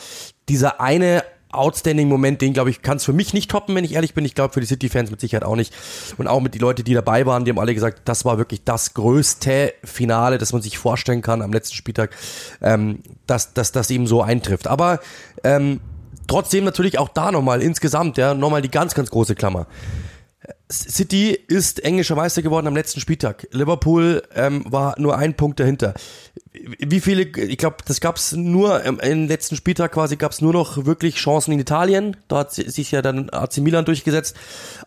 dieser 0.49 0.81
eine 0.81 1.23
outstanding 1.53 2.07
Moment, 2.07 2.41
den 2.41 2.53
glaube 2.53 2.69
ich, 2.69 2.81
kann 2.81 2.97
es 2.97 3.05
für 3.05 3.13
mich 3.13 3.33
nicht 3.33 3.49
toppen, 3.49 3.75
wenn 3.75 3.83
ich 3.83 3.93
ehrlich 3.93 4.13
bin. 4.13 4.25
Ich 4.25 4.35
glaube 4.35 4.53
für 4.53 4.59
die 4.59 4.67
City-Fans 4.67 5.11
mit 5.11 5.19
Sicherheit 5.19 5.43
auch 5.43 5.55
nicht. 5.55 5.73
Und 6.17 6.27
auch 6.27 6.39
mit 6.41 6.53
die 6.53 6.59
Leute, 6.59 6.83
die 6.83 6.93
dabei 6.93 7.25
waren, 7.25 7.45
die 7.45 7.51
haben 7.51 7.59
alle 7.59 7.73
gesagt, 7.73 8.01
das 8.05 8.25
war 8.25 8.37
wirklich 8.37 8.63
das 8.63 8.93
größte 8.93 9.73
Finale, 9.83 10.37
das 10.37 10.53
man 10.53 10.61
sich 10.61 10.77
vorstellen 10.77 11.21
kann 11.21 11.41
am 11.41 11.53
letzten 11.53 11.75
Spieltag, 11.75 12.15
ähm, 12.61 12.99
dass, 13.27 13.53
dass 13.53 13.71
das 13.71 13.89
eben 13.89 14.07
so 14.07 14.21
eintrifft. 14.21 14.67
Aber 14.67 14.99
ähm, 15.43 15.79
trotzdem 16.27 16.63
natürlich 16.63 16.99
auch 16.99 17.09
da 17.09 17.31
nochmal 17.31 17.61
insgesamt, 17.61 18.17
ja, 18.17 18.33
nochmal 18.33 18.61
die 18.61 18.71
ganz, 18.71 18.93
ganz 18.93 19.09
große 19.09 19.35
Klammer. 19.35 19.67
City 20.71 21.31
ist 21.47 21.83
englischer 21.83 22.15
Meister 22.15 22.41
geworden 22.41 22.67
am 22.67 22.75
letzten 22.75 22.99
Spieltag. 22.99 23.47
Liverpool 23.51 24.23
ähm, 24.33 24.63
war 24.67 24.95
nur 24.99 25.17
ein 25.17 25.35
Punkt 25.35 25.59
dahinter. 25.59 25.93
Wie 26.51 26.99
viele, 26.99 27.23
ich 27.23 27.57
glaube, 27.57 27.77
das 27.85 28.01
gab 28.01 28.17
es 28.17 28.33
nur 28.33 28.83
ähm, 28.83 28.99
im 28.99 29.27
letzten 29.27 29.55
Spieltag 29.55 29.91
quasi 29.91 30.15
gab 30.15 30.31
es 30.31 30.41
nur 30.41 30.53
noch 30.53 30.85
wirklich 30.85 31.15
Chancen 31.15 31.51
in 31.51 31.59
Italien. 31.59 32.17
Da 32.27 32.39
hat 32.39 32.53
sich 32.53 32.91
ja 32.91 33.01
dann 33.01 33.29
AC 33.29 33.57
Milan 33.57 33.85
durchgesetzt. 33.85 34.35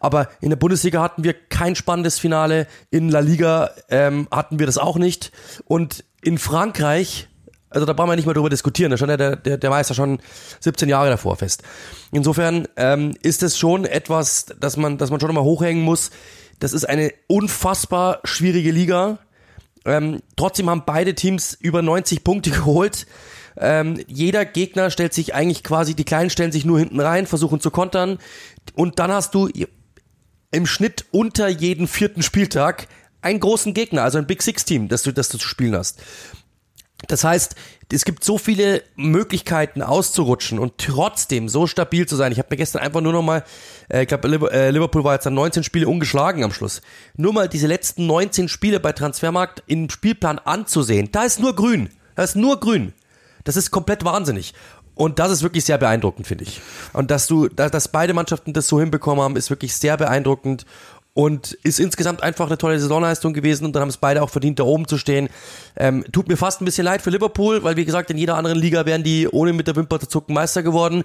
Aber 0.01 0.29
in 0.41 0.51
der 0.51 0.57
Bundesliga 0.57 1.03
hatten 1.03 1.25
wir 1.25 1.35
kein 1.35 1.77
spannendes 1.77 2.19
Finale. 2.19 2.67
In 2.91 3.09
La 3.09 3.21
Liga 3.21 3.71
ähm, 3.89 4.29
hatten 4.31 4.59
wir 4.59 4.67
das 4.67 4.79
auch 4.79 4.97
nicht. 4.97 5.31
Und 5.67 6.05
in 6.23 6.39
Frankreich 6.39 7.29
also 7.77 7.85
da 7.85 7.93
brauchen 7.93 8.09
wir 8.09 8.17
nicht 8.17 8.25
mehr 8.25 8.35
drüber 8.35 8.49
diskutieren. 8.49 8.91
Da 8.91 8.97
stand 8.97 9.11
ja 9.11 9.17
der, 9.19 9.37
der, 9.37 9.59
der 9.59 9.69
Meister 9.69 9.93
schon 9.93 10.19
17 10.61 10.89
Jahre 10.89 11.11
davor 11.11 11.37
fest. 11.37 11.63
Insofern 12.11 12.67
ähm, 12.77 13.15
ist 13.21 13.43
es 13.43 13.59
schon 13.59 13.85
etwas, 13.85 14.47
dass 14.59 14.79
man, 14.79 14.97
dass 14.97 15.11
man 15.11 15.21
schon 15.21 15.29
immer 15.29 15.45
hochhängen 15.45 15.85
muss. 15.85 16.11
Das 16.59 16.73
ist 16.73 16.89
eine 16.89 17.13
unfassbar 17.27 18.21
schwierige 18.25 18.71
Liga. 18.71 19.19
Ähm, 19.85 20.23
trotzdem 20.37 20.71
haben 20.71 20.85
beide 20.87 21.15
Teams 21.15 21.53
über 21.53 21.83
90 21.83 22.25
Punkte 22.25 22.51
geholt. 22.63 23.07
Ähm, 23.59 24.03
jeder 24.07 24.47
Gegner 24.47 24.89
stellt 24.89 25.13
sich 25.13 25.35
eigentlich 25.35 25.63
quasi, 25.63 25.95
die 25.95 26.05
Kleinen 26.05 26.31
stellen 26.31 26.53
sich 26.53 26.65
nur 26.65 26.79
hinten 26.79 26.99
rein, 26.99 27.27
versuchen 27.27 27.61
zu 27.61 27.71
kontern. 27.71 28.19
Und 28.75 28.99
dann 28.99 29.13
hast 29.13 29.35
du 29.35 29.51
im 30.51 30.65
Schnitt 30.65 31.05
unter 31.11 31.49
jeden 31.49 31.89
vierten 31.89 32.23
Spieltag 32.23 32.89
einen 33.21 33.41
großen 33.41 33.75
Gegner, 33.75 34.03
also 34.03 34.17
ein 34.17 34.27
Big 34.27 34.43
Six 34.43 34.65
Team, 34.65 34.89
das 34.89 35.03
du, 35.03 35.13
das 35.13 35.29
du 35.29 35.37
zu 35.37 35.47
spielen 35.47 35.77
hast. 35.77 36.01
Das 37.09 37.25
heißt, 37.25 37.55
es 37.93 38.05
gibt 38.05 38.25
so 38.25 38.39
viele 38.39 38.83
Möglichkeiten 38.97 39.83
auszurutschen 39.83 40.59
und 40.59 40.79
trotzdem 40.79 41.49
so 41.49 41.67
stabil 41.67 42.07
zu 42.07 42.17
sein. 42.17 42.33
Ich 42.33 42.39
habe 42.39 42.49
mir 42.51 42.57
gestern 42.57 42.83
einfach 42.83 43.03
nur 43.03 43.13
noch 43.13 43.23
mal, 43.23 43.45
äh, 43.89 44.03
ich 44.03 44.09
glaube 44.09 44.51
äh, 44.51 44.71
Liverpool 44.71 45.05
war 45.05 45.13
jetzt 45.13 45.27
dann 45.27 45.35
19 45.35 45.63
Spiele 45.63 45.89
ungeschlagen 45.89 46.43
am 46.43 46.53
Schluss. 46.53 46.81
Nur 47.17 47.33
mal 47.33 47.49
diese 47.49 47.67
letzten 47.67 48.07
19 48.07 48.49
Spiele 48.49 48.81
bei 48.81 48.93
Transfermarkt 48.93 49.63
im 49.67 49.91
Spielplan 49.91 50.39
anzusehen. 50.39 51.11
Da 51.13 51.25
ist 51.25 51.39
nur 51.39 51.55
grün. 51.55 51.91
Da 52.15 52.23
ist 52.23 52.35
nur 52.35 52.59
grün. 52.59 52.93
Das 53.45 53.57
ist 53.57 53.71
komplett 53.71 54.05
wahnsinnig. 54.05 54.55
Und 54.97 55.19
das 55.19 55.31
ist 55.31 55.43
wirklich 55.43 55.65
sehr 55.67 55.77
beeindruckend, 55.77 56.27
finde 56.27 56.45
ich. 56.45 56.63
Und 56.95 57.11
dass 57.11 57.27
du, 57.27 57.49
dass 57.49 57.89
beide 57.89 58.15
Mannschaften 58.15 58.55
das 58.55 58.67
so 58.67 58.81
hinbekommen 58.81 59.23
haben, 59.23 59.37
ist 59.37 59.51
wirklich 59.51 59.77
sehr 59.77 59.99
beeindruckend 59.99 60.65
und 61.17 61.55
ist 61.63 61.81
insgesamt 61.81 62.23
einfach 62.23 62.47
eine 62.47 62.59
tolle 62.59 62.79
Saisonleistung 62.79 63.33
gewesen 63.33 63.65
und 63.65 63.73
dann 63.75 63.81
haben 63.81 63.89
es 63.89 63.97
beide 63.97 64.23
auch 64.23 64.29
verdient, 64.29 64.59
da 64.59 64.65
oben 64.65 64.87
zu 64.87 64.99
stehen. 64.99 65.31
Ähm, 65.75 66.05
tut 66.13 66.29
mir 66.29 66.37
fast 66.37 66.61
ein 66.61 66.67
bisschen 66.67 66.85
leid 66.85 67.01
für 67.01 67.09
Liverpool, 67.09 67.65
weil 67.65 67.77
wie 67.77 67.87
gesagt, 67.87 68.11
in 68.11 68.19
jeder 68.19 68.37
anderen 68.37 68.59
Liga 68.59 68.85
wären 68.85 69.03
die 69.03 69.27
ohne 69.27 69.55
mit 69.55 69.67
der 69.67 69.77
Wimper 69.77 69.99
zu 69.99 70.09
zucken 70.09 70.35
Meister 70.35 70.63
geworden. 70.63 71.05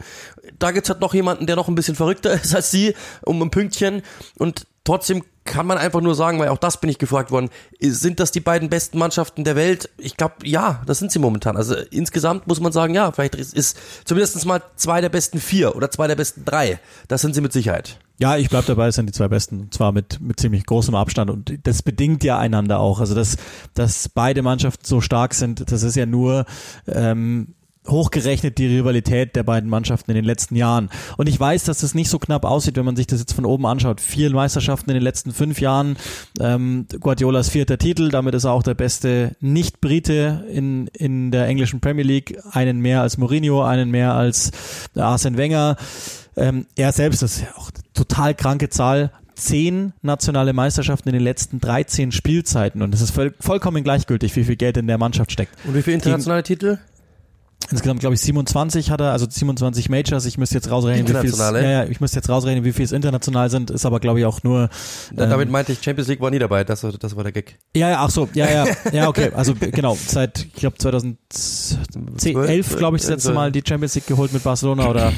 Da 0.60 0.72
gibt's 0.72 0.90
halt 0.90 1.00
noch 1.00 1.14
jemanden, 1.14 1.48
der 1.48 1.56
noch 1.56 1.70
ein 1.70 1.76
bisschen 1.76 1.96
verrückter 1.96 2.34
ist 2.44 2.54
als 2.54 2.72
sie, 2.72 2.94
um 3.22 3.42
ein 3.42 3.52
Pünktchen 3.52 4.02
und 4.38 4.68
trotzdem 4.84 5.24
kann 5.46 5.66
man 5.66 5.78
einfach 5.78 6.02
nur 6.02 6.14
sagen, 6.14 6.40
weil 6.40 6.50
auch 6.50 6.58
das 6.58 6.82
bin 6.82 6.90
ich 6.90 6.98
gefragt 6.98 7.32
worden, 7.32 7.50
sind 7.80 8.20
das 8.20 8.32
die 8.32 8.42
beiden 8.42 8.70
besten 8.70 9.00
Mannschaften 9.00 9.46
der 9.46 9.56
Welt? 9.56 9.90
Ich 9.98 10.18
glaube, 10.18 10.36
ja, 10.44 10.82
das 10.86 11.00
sind 11.00 11.14
sie 11.14 11.20
momentan. 11.20 11.56
Also 11.56 11.76
insgesamt 11.90 12.48
muss 12.48 12.60
man 12.60 12.74
sagen, 12.74 12.94
ja, 12.94 13.14
vielleicht 13.14 13.36
ist, 13.36 13.54
ist 13.54 13.78
zumindest 14.04 14.46
mal 14.46 14.62
zwei 14.76 15.00
der 15.00 15.10
besten 15.10 15.40
vier 15.40 15.74
oder 15.76 15.90
zwei 15.90 16.08
der 16.08 16.18
besten 16.18 16.44
drei. 16.44 16.80
Das 17.08 17.22
sind 17.22 17.34
sie 17.34 17.42
mit 17.42 17.54
Sicherheit. 17.54 17.98
Ja, 18.22 18.38
ich 18.38 18.50
bleib 18.50 18.68
dabei, 18.68 18.86
es 18.86 18.96
sind 18.96 19.08
die 19.08 19.14
zwei 19.14 19.28
besten, 19.28 19.62
und 19.62 19.74
zwar 19.74 19.92
mit, 19.92 20.22
mit 20.22 20.40
ziemlich 20.40 20.68
großem 20.68 20.94
Abstand 20.94 21.32
und 21.32 21.58
das 21.64 21.82
bedingt 21.82 22.24
ja 22.24 22.38
einander 22.38 22.80
auch. 22.80 23.00
Also 23.00 23.16
dass, 23.16 23.36
dass 23.74 24.10
beide 24.10 24.44
Mannschaften 24.44 24.86
so 24.86 25.02
stark 25.02 25.34
sind, 25.34 25.72
das 25.72 25.82
ist 25.82 25.96
ja 25.96 26.06
nur 26.06 26.46
ähm, 26.88 27.56
hochgerechnet 27.88 28.58
die 28.58 28.68
Rivalität 28.68 29.36
der 29.36 29.44
beiden 29.44 29.70
Mannschaften 29.70 30.12
in 30.12 30.16
den 30.16 30.26
letzten 30.26 30.56
Jahren. 30.56 30.90
Und 31.18 31.28
ich 31.28 31.40
weiß, 31.40 31.64
dass 31.64 31.80
das 31.80 31.96
nicht 31.96 32.10
so 32.10 32.20
knapp 32.20 32.46
aussieht, 32.46 32.76
wenn 32.78 32.86
man 32.86 32.96
sich 32.96 33.08
das 33.08 33.20
jetzt 33.20 33.34
von 33.34 33.46
oben 33.46 33.66
anschaut. 33.66 34.02
Vier 34.02 34.32
Meisterschaften 34.32 34.92
in 34.92 34.96
den 34.96 35.04
letzten 35.04 35.32
fünf 35.32 35.60
Jahren, 35.60 35.98
ähm, 36.40 36.86
Guardiolas 37.00 37.50
vierter 37.50 37.78
Titel, 37.78 38.10
damit 38.10 38.36
ist 38.36 38.44
er 38.44 38.52
auch 38.52 38.64
der 38.64 38.76
beste 38.76 39.36
Nicht-Brite 39.40 40.46
in, 40.52 40.88
in 40.88 41.32
der 41.32 41.48
englischen 41.48 41.80
Premier 41.80 42.04
League. 42.04 42.38
Einen 42.52 42.82
mehr 42.82 43.02
als 43.02 43.18
Mourinho, 43.18 43.64
einen 43.64 43.90
mehr 43.90 44.14
als 44.14 44.52
Arsene 44.96 45.38
Wenger. 45.38 45.76
Ähm, 46.38 46.68
er 46.76 46.92
selbst, 46.92 47.24
das 47.24 47.38
ist 47.38 47.42
ja 47.42 47.50
auch 47.58 47.72
eine 47.72 47.84
total 47.94 48.36
kranke 48.36 48.70
Zahl, 48.70 49.12
zehn 49.36 49.94
nationale 50.02 50.54
Meisterschaften 50.54 51.10
in 51.10 51.14
den 51.14 51.24
letzten 51.24 51.60
13 51.60 52.12
Spielzeiten 52.12 52.82
und 52.82 52.94
es 52.94 53.02
ist 53.02 53.12
voll, 53.12 53.34
vollkommen 53.40 53.84
gleichgültig, 53.84 54.36
wie 54.36 54.44
viel 54.44 54.56
Geld 54.56 54.78
in 54.78 54.88
der 54.88 54.98
Mannschaft 54.98 55.32
steckt. 55.32 55.54
Und 55.66 55.76
wie 55.76 55.82
viele 55.82 55.96
internationale 55.96 56.44
Gegen, 56.44 56.60
Titel? 56.60 56.78
Insgesamt 57.70 58.00
glaube 58.00 58.16
ich 58.16 58.22
27 58.22 58.92
hat 58.92 59.02
er, 59.02 59.12
also 59.12 59.28
27 59.30 59.90
Majors. 59.90 60.26
Ich 60.26 60.38
müsste 60.38 60.56
jetzt 60.56 60.70
rausrechnen, 60.70 61.08
wie 61.08 61.30
viel 61.30 61.38
ja, 61.38 61.62
ja, 61.62 61.84
ich 61.86 62.02
müsste 62.02 62.18
jetzt 62.18 62.30
rausrechnen, 62.30 62.66
wie 62.66 62.74
viel 62.74 62.86
es 62.86 62.92
international 62.92 63.50
sind. 63.50 63.70
Ist 63.70 63.86
aber 63.86 64.00
glaube 64.00 64.20
ich 64.20 64.26
auch 64.26 64.44
nur. 64.44 64.70
Ähm, 65.12 65.30
Damit 65.30 65.50
meinte 65.50 65.72
ich 65.72 65.82
Champions 65.82 66.10
League 66.10 66.22
war 66.22 66.32
nie 66.32 66.40
dabei. 66.40 66.64
Das, 66.64 66.82
das 66.82 67.16
war 67.16 67.24
der 67.24 67.32
Gag. 67.32 67.58
Ja, 67.76 67.90
ja, 67.90 68.04
ach 68.04 68.10
so, 68.10 68.28
ja, 68.34 68.50
ja, 68.50 68.66
ja, 68.92 69.08
okay. 69.08 69.32
Also 69.34 69.54
genau, 69.56 69.98
seit 70.06 70.40
ich 70.40 70.54
glaube 70.54 70.78
2011 70.78 72.78
glaube 72.78 72.98
ich 72.98 73.04
das 73.04 73.12
letzte 73.12 73.34
Mal 73.34 73.52
die 73.52 73.64
Champions 73.66 73.96
League 73.96 74.08
geholt 74.08 74.34
mit 74.34 74.44
Barcelona 74.44 74.90
oder 74.90 75.14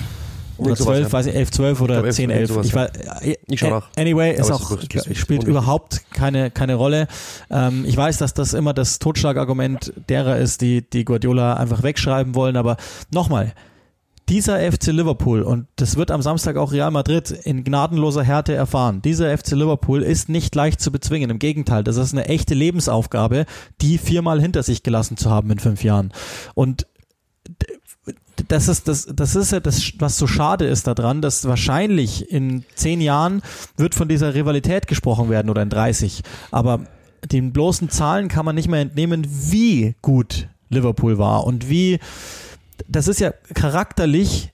oder 0.58 0.76
12, 0.76 1.12
weiß 1.12 1.26
ich, 1.28 1.36
11, 1.36 1.52
12 1.52 1.82
oder 1.82 2.10
10, 2.10 2.30
11. 2.30 2.50
Sowas, 2.50 2.66
ich 2.68 2.76
war, 2.76 2.89
äh, 3.22 3.36
ich 3.48 3.60
schau 3.60 3.70
nach. 3.70 3.88
Anyway, 3.98 4.36
ist 4.36 4.52
auch, 4.52 4.72
ist 4.72 5.18
spielt 5.18 5.44
überhaupt 5.44 6.02
keine, 6.12 6.52
keine 6.52 6.76
Rolle. 6.76 7.08
Ähm, 7.50 7.86
ich 7.86 7.98
weiß, 7.98 8.18
dass 8.18 8.34
das 8.34 8.54
immer 8.54 8.74
das 8.74 9.00
Totschlagargument 9.00 9.94
derer 10.10 10.38
ist, 10.38 10.62
die, 10.62 10.88
die 10.88 11.06
Guardiola 11.06 11.56
einfach 11.56 11.84
wegschreiben 11.84 12.36
wollen, 12.36 12.56
aber 12.56 12.78
nochmal, 13.12 13.54
dieser 14.30 14.60
FC 14.72 14.88
Liverpool, 14.88 15.42
und 15.42 15.68
das 15.76 15.98
wird 15.98 16.10
am 16.10 16.22
Samstag 16.22 16.56
auch 16.56 16.72
Real 16.72 16.92
Madrid 16.92 17.30
in 17.30 17.63
gnadenloser 17.63 18.24
Härte 18.24 18.54
erfahren, 18.54 19.02
dieser 19.02 19.38
FC 19.38 19.52
Liverpool 19.52 20.02
ist 20.02 20.30
nicht 20.30 20.56
leicht 20.56 20.80
zu 20.80 20.92
bezwingen. 20.92 21.30
Im 21.30 21.39
Gegenteil, 21.39 21.84
das 21.84 21.98
ist 21.98 22.13
eine 22.13 22.26
echte 22.28 22.54
Lebensaufgabe, 22.54 23.46
die 23.82 23.98
viermal 23.98 24.39
hinter 24.39 24.63
sich 24.63 24.82
gelassen 24.82 25.18
zu 25.18 25.30
haben 25.30 25.52
in 25.52 25.60
fünf 25.60 25.84
Jahren. 25.84 26.13
Und 26.56 26.88
das 28.54 28.68
ist 28.68 28.88
das, 28.88 29.08
das 29.12 29.36
ist 29.36 29.52
ja 29.52 29.60
das, 29.60 29.94
was 29.98 30.16
so 30.16 30.28
schade 30.28 30.66
ist 30.66 30.86
daran, 30.86 31.24
dass 31.24 31.48
wahrscheinlich 31.48 32.30
in 32.30 32.63
zehn 32.76 33.02
Jahren 33.02 33.42
wird 33.78 33.96
von 33.96 34.08
dieser 34.08 34.36
Rivalität 34.36 34.86
gesprochen 34.86 35.32
werden 35.32 35.50
oder 35.50 35.63
in 35.63 35.72
30. 35.72 36.22
Aber 36.52 36.82
den 37.32 37.52
bloßen 37.52 37.89
Zahlen 37.89 38.28
kann 38.28 38.46
man 38.46 38.54
nicht 38.54 38.68
mehr 38.68 38.82
entnehmen, 38.82 39.26
wie 39.28 39.96
gut 40.04 40.50
Liverpool 40.70 41.18
war 41.18 41.48
und 41.48 41.68
wie, 41.68 41.98
das 42.88 43.08
ist 43.08 43.20
ja 43.20 43.32
charakterlich 43.56 44.54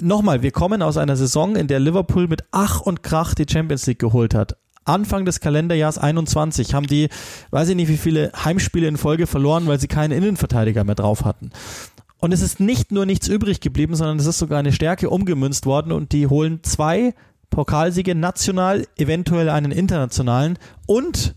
nochmal, 0.00 0.42
wir 0.42 0.52
kommen 0.52 0.80
aus 0.80 0.96
einer 0.96 1.16
Saison, 1.16 1.56
in 1.56 1.66
der 1.66 1.80
Liverpool 1.80 2.28
mit 2.28 2.44
Ach 2.52 2.80
und 2.80 3.02
Krach 3.02 3.34
die 3.34 3.46
Champions 3.50 3.86
League 3.86 3.98
geholt 3.98 4.34
hat. 4.34 4.56
Anfang 4.84 5.24
des 5.24 5.40
Kalenderjahrs 5.40 5.98
21 5.98 6.74
haben 6.74 6.86
die, 6.86 7.08
weiß 7.50 7.70
ich 7.70 7.74
nicht, 7.74 7.88
wie 7.88 7.96
viele 7.96 8.30
Heimspiele 8.44 8.86
in 8.86 8.96
Folge 8.96 9.26
verloren, 9.26 9.66
weil 9.66 9.80
sie 9.80 9.88
keinen 9.88 10.12
Innenverteidiger 10.12 10.84
mehr 10.84 10.94
drauf 10.94 11.24
hatten. 11.24 11.50
Und 12.26 12.32
es 12.32 12.42
ist 12.42 12.58
nicht 12.58 12.90
nur 12.90 13.06
nichts 13.06 13.28
übrig 13.28 13.60
geblieben, 13.60 13.94
sondern 13.94 14.18
es 14.18 14.26
ist 14.26 14.40
sogar 14.40 14.58
eine 14.58 14.72
Stärke 14.72 15.10
umgemünzt 15.10 15.64
worden 15.64 15.92
und 15.92 16.10
die 16.10 16.26
holen 16.26 16.58
zwei 16.64 17.14
Pokalsiege 17.50 18.16
national, 18.16 18.88
eventuell 18.96 19.48
einen 19.48 19.70
internationalen 19.70 20.58
und 20.86 21.36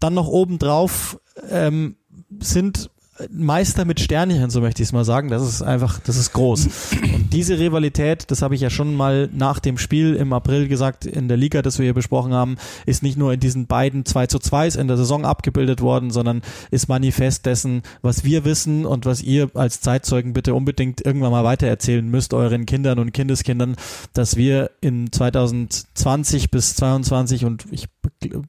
dann 0.00 0.14
noch 0.14 0.28
obendrauf 0.28 1.20
ähm, 1.50 1.96
sind 2.40 2.88
Meister 3.30 3.84
mit 3.84 4.00
Sternchen, 4.00 4.50
so 4.50 4.60
möchte 4.60 4.82
ich 4.82 4.88
es 4.88 4.92
mal 4.92 5.04
sagen. 5.04 5.28
Das 5.28 5.42
ist 5.42 5.62
einfach, 5.62 6.00
das 6.00 6.16
ist 6.16 6.32
groß. 6.32 6.68
Und 7.14 7.32
diese 7.32 7.58
Rivalität, 7.58 8.30
das 8.30 8.42
habe 8.42 8.54
ich 8.54 8.60
ja 8.60 8.70
schon 8.70 8.94
mal 8.94 9.28
nach 9.32 9.58
dem 9.58 9.78
Spiel 9.78 10.14
im 10.14 10.32
April 10.32 10.68
gesagt, 10.68 11.04
in 11.04 11.28
der 11.28 11.36
Liga, 11.36 11.62
das 11.62 11.78
wir 11.78 11.84
hier 11.84 11.94
besprochen 11.94 12.32
haben, 12.32 12.56
ist 12.86 13.02
nicht 13.02 13.16
nur 13.16 13.32
in 13.32 13.40
diesen 13.40 13.66
beiden 13.66 14.04
2 14.04 14.26
zu 14.26 14.38
2 14.38 14.68
in 14.68 14.88
der 14.88 14.96
Saison 14.96 15.24
abgebildet 15.24 15.80
worden, 15.80 16.10
sondern 16.10 16.42
ist 16.70 16.88
manifest 16.88 17.46
dessen, 17.46 17.82
was 18.02 18.24
wir 18.24 18.44
wissen 18.44 18.86
und 18.86 19.06
was 19.06 19.22
ihr 19.22 19.50
als 19.54 19.80
Zeitzeugen 19.80 20.32
bitte 20.32 20.54
unbedingt 20.54 21.04
irgendwann 21.04 21.32
mal 21.32 21.44
weitererzählen 21.44 22.06
müsst, 22.06 22.34
euren 22.34 22.66
Kindern 22.66 22.98
und 22.98 23.12
Kindeskindern, 23.12 23.76
dass 24.12 24.36
wir 24.36 24.70
in 24.80 25.10
2020 25.10 26.50
bis 26.50 26.76
22 26.76 27.44
und 27.44 27.66
ich 27.70 27.88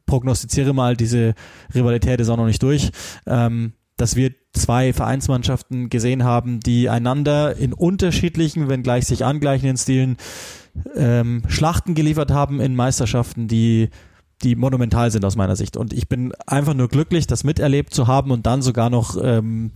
prognostiziere 0.06 0.74
mal, 0.74 0.96
diese 0.96 1.34
Rivalität 1.74 2.20
ist 2.20 2.30
auch 2.30 2.38
noch 2.38 2.46
nicht 2.46 2.64
durch, 2.64 2.92
ähm, 3.26 3.74
dass 3.98 4.16
wir 4.16 4.32
zwei 4.54 4.94
Vereinsmannschaften 4.94 5.90
gesehen 5.90 6.24
haben, 6.24 6.60
die 6.60 6.90
einander 6.90 7.56
in 7.56 7.74
unterschiedlichen, 7.74 8.70
wenn 8.70 8.84
gleich 8.84 9.06
sich 9.06 9.26
angleichenden 9.26 9.78
Stilen 9.78 10.18
ähm, 10.96 11.44
Schlachten 11.48 11.96
geliefert 11.96 12.32
haben 12.32 12.60
in 12.60 12.76
Meisterschaften, 12.76 13.48
die 13.48 13.90
die 14.42 14.56
monumental 14.56 15.10
sind 15.10 15.24
aus 15.24 15.38
meiner 15.38 15.56
Sicht. 15.56 15.78
Und 15.78 15.94
ich 15.94 16.10
bin 16.10 16.34
einfach 16.46 16.74
nur 16.74 16.90
glücklich, 16.90 17.28
das 17.28 17.46
miterlebt 17.46 17.94
zu 17.94 18.08
haben 18.08 18.30
und 18.32 18.46
dann 18.46 18.62
sogar 18.62 18.90
noch 18.90 19.16
ähm, 19.22 19.72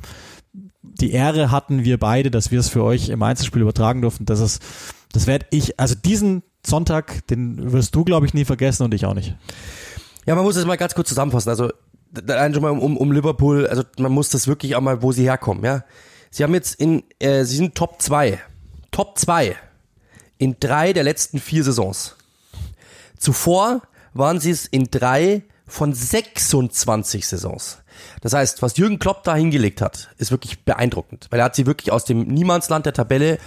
die 0.82 1.12
Ehre 1.12 1.52
hatten 1.52 1.84
wir 1.84 1.98
beide, 1.98 2.32
dass 2.32 2.52
wir 2.52 2.60
es 2.60 2.70
für 2.70 2.84
euch 2.84 3.10
im 3.10 3.22
Einzelspiel 3.24 3.62
übertragen 3.62 4.02
durften. 4.02 4.26
Das 4.26 4.40
ist, 4.40 4.62
das 5.12 5.28
werde 5.28 5.46
ich, 5.52 5.80
also 5.80 5.96
diesen 5.96 6.44
Sonntag, 6.66 7.26
den 7.28 7.72
wirst 7.72 7.96
du, 7.96 8.04
glaube 8.04 8.26
ich, 8.26 8.34
nie 8.34 8.46
vergessen 8.46 8.84
und 8.84 8.94
ich 8.94 9.06
auch 9.06 9.14
nicht. 9.14 9.36
Ja, 10.26 10.36
man 10.36 10.44
muss 10.44 10.58
es 10.58 10.66
mal 10.66 10.76
ganz 10.76 10.94
kurz 10.96 11.10
zusammenfassen. 11.10 11.50
Also 11.50 11.72
allein 12.28 12.54
schon 12.54 12.64
mal 12.64 12.72
um, 12.72 12.98
um 12.98 13.12
Liverpool, 13.12 13.68
also 13.68 13.84
man 13.98 14.12
muss 14.12 14.30
das 14.30 14.48
wirklich 14.48 14.76
auch 14.76 14.82
mal, 14.82 15.02
wo 15.02 15.12
sie 15.12 15.24
herkommen, 15.24 15.64
ja. 15.64 15.84
Sie 16.30 16.44
haben 16.44 16.54
jetzt 16.54 16.80
in, 16.80 17.04
äh, 17.20 17.44
sie 17.46 17.56
sind 17.56 17.76
Top 17.76 18.02
2. 18.02 18.40
Top 18.92 19.18
2 19.18 19.56
in 20.38 20.58
drei 20.60 20.94
der 20.94 21.04
letzten 21.04 21.40
vier 21.40 21.64
Saisons. 21.64 22.16
Zuvor 23.18 23.82
waren 24.14 24.40
sie 24.40 24.52
es 24.52 24.66
in 24.66 24.90
drei 24.92 25.44
von 25.66 25.94
26 25.94 27.28
Saisons. 27.28 27.80
Das 28.22 28.34
heißt, 28.34 28.62
was 28.62 28.78
Jürgen 28.78 29.00
Klopp 29.00 29.24
da 29.24 29.36
hingelegt 29.36 29.82
hat, 29.82 30.10
ist 30.18 30.32
wirklich 30.32 30.64
beeindruckend, 30.64 31.28
weil 31.30 31.40
er 31.40 31.46
hat 31.46 31.56
sie 31.56 31.66
wirklich 31.66 31.92
aus 31.92 32.06
dem 32.06 32.28
Niemandsland 32.28 32.86
der 32.86 32.94
Tabelle 32.94 33.40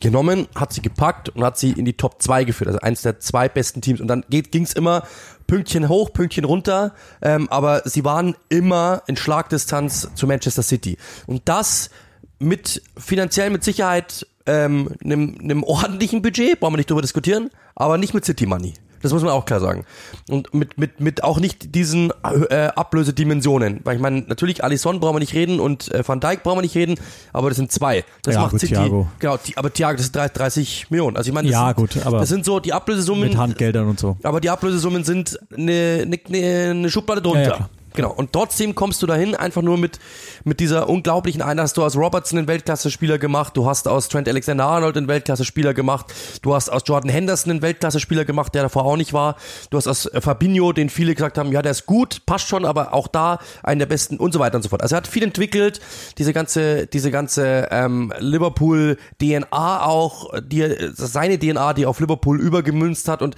genommen, 0.00 0.48
hat 0.54 0.72
sie 0.72 0.82
gepackt 0.82 1.28
und 1.30 1.44
hat 1.44 1.58
sie 1.58 1.72
in 1.72 1.84
die 1.84 1.94
Top 1.94 2.20
2 2.22 2.44
geführt, 2.44 2.68
also 2.68 2.80
eins 2.80 3.02
der 3.02 3.20
zwei 3.20 3.48
besten 3.48 3.80
Teams. 3.80 4.00
Und 4.00 4.08
dann 4.08 4.24
ging 4.28 4.62
es 4.62 4.72
immer 4.72 5.04
Pünktchen 5.48 5.88
hoch, 5.88 6.12
Pünktchen 6.12 6.44
runter, 6.44 6.94
ähm, 7.20 7.48
aber 7.50 7.82
sie 7.86 8.04
waren 8.04 8.36
immer 8.48 9.02
in 9.08 9.16
Schlagdistanz 9.16 10.10
zu 10.14 10.28
Manchester 10.28 10.62
City. 10.62 10.96
Und 11.26 11.42
das 11.48 11.90
mit 12.38 12.82
finanziell 12.96 13.50
mit 13.50 13.64
Sicherheit 13.64 14.26
ähm, 14.46 14.94
einem, 15.02 15.36
einem 15.40 15.64
ordentlichen 15.64 16.22
Budget, 16.22 16.60
brauchen 16.60 16.74
wir 16.74 16.76
nicht 16.76 16.90
drüber 16.90 17.02
diskutieren, 17.02 17.50
aber 17.74 17.98
nicht 17.98 18.14
mit 18.14 18.24
City 18.24 18.46
Money. 18.46 18.74
Das 19.02 19.12
muss 19.12 19.22
man 19.22 19.30
auch 19.32 19.44
klar 19.44 19.60
sagen. 19.60 19.84
Und 20.28 20.52
mit, 20.54 20.78
mit, 20.78 21.00
mit 21.00 21.24
auch 21.24 21.40
nicht 21.40 21.74
diesen 21.74 22.12
äh, 22.50 22.68
Ablösedimensionen. 22.74 23.80
Weil 23.84 23.96
ich 23.96 24.02
meine, 24.02 24.22
natürlich 24.22 24.64
Alisson 24.64 25.00
brauchen 25.00 25.16
wir 25.16 25.20
nicht 25.20 25.34
reden 25.34 25.60
und 25.60 25.92
äh, 25.92 26.06
Van 26.06 26.20
Dijk 26.20 26.42
brauchen 26.42 26.58
wir 26.58 26.62
nicht 26.62 26.74
reden, 26.74 26.96
aber 27.32 27.48
das 27.48 27.56
sind 27.56 27.72
zwei. 27.72 28.04
Das 28.22 28.34
ja, 28.34 28.42
macht 28.42 28.52
gut, 28.52 28.60
City. 28.60 28.74
Thiago. 28.74 29.08
Genau, 29.18 29.36
die, 29.36 29.56
aber 29.56 29.72
Thiago, 29.72 29.96
das 29.96 30.06
sind 30.06 30.16
30, 30.16 30.32
30 30.32 30.90
Millionen. 30.90 31.16
Also 31.16 31.28
ich 31.28 31.34
meine, 31.34 31.48
das, 31.48 31.52
Ja, 31.54 31.66
sind, 31.68 31.76
gut, 31.76 32.06
aber 32.06 32.18
das 32.20 32.28
sind 32.28 32.44
so 32.44 32.60
die 32.60 32.72
Ablösesummen. 32.72 33.28
mit 33.28 33.36
Handgeldern 33.36 33.88
und 33.88 33.98
so. 34.00 34.16
Aber 34.22 34.40
die 34.40 34.50
Ablösesummen 34.50 35.04
sind 35.04 35.38
eine, 35.56 36.06
eine, 36.06 36.70
eine 36.70 36.90
Schublade 36.90 37.22
drunter. 37.22 37.42
Ja, 37.42 37.56
ja. 37.56 37.68
Genau. 37.94 38.12
Und 38.12 38.32
trotzdem 38.32 38.74
kommst 38.74 39.02
du 39.02 39.06
dahin 39.06 39.34
einfach 39.34 39.62
nur 39.62 39.78
mit, 39.78 39.98
mit 40.44 40.60
dieser 40.60 40.88
unglaublichen. 40.88 41.44
Hast 41.44 41.76
du 41.76 41.84
aus 41.84 41.96
Robertson 41.96 42.38
einen 42.38 42.48
Weltklasse-Spieler 42.48 43.18
gemacht, 43.18 43.56
du 43.56 43.66
hast 43.66 43.88
aus 43.88 44.08
Trent 44.08 44.28
Alexander-Arnold 44.28 44.96
einen 44.96 45.08
Weltklasse-Spieler 45.08 45.74
gemacht, 45.74 46.06
du 46.42 46.54
hast 46.54 46.70
aus 46.70 46.82
Jordan 46.86 47.10
Henderson 47.10 47.50
einen 47.50 47.62
Weltklasse-Spieler 47.62 48.24
gemacht, 48.24 48.54
der 48.54 48.62
davor 48.62 48.84
auch 48.84 48.96
nicht 48.96 49.12
war. 49.12 49.36
Du 49.70 49.76
hast 49.76 49.86
aus 49.86 50.06
äh, 50.06 50.20
Fabinho, 50.20 50.72
den 50.72 50.90
viele 50.90 51.14
gesagt 51.14 51.38
haben, 51.38 51.50
ja, 51.50 51.62
der 51.62 51.72
ist 51.72 51.86
gut, 51.86 52.24
passt 52.26 52.48
schon, 52.48 52.64
aber 52.64 52.94
auch 52.94 53.08
da 53.08 53.38
einen 53.62 53.78
der 53.78 53.86
besten 53.86 54.18
und 54.18 54.32
so 54.32 54.38
weiter 54.38 54.56
und 54.56 54.62
so 54.62 54.68
fort. 54.68 54.82
Also 54.82 54.94
er 54.94 54.98
hat 54.98 55.08
viel 55.08 55.22
entwickelt, 55.22 55.80
diese 56.18 56.32
ganze, 56.32 56.86
diese 56.86 57.10
ganze 57.10 57.68
ähm, 57.70 58.12
Liverpool-DNA 58.18 59.84
auch, 59.84 60.30
die, 60.40 60.90
seine 60.92 61.38
DNA, 61.38 61.74
die 61.74 61.86
auf 61.86 62.00
Liverpool 62.00 62.40
übergemünzt 62.40 63.08
hat 63.08 63.22
und 63.22 63.34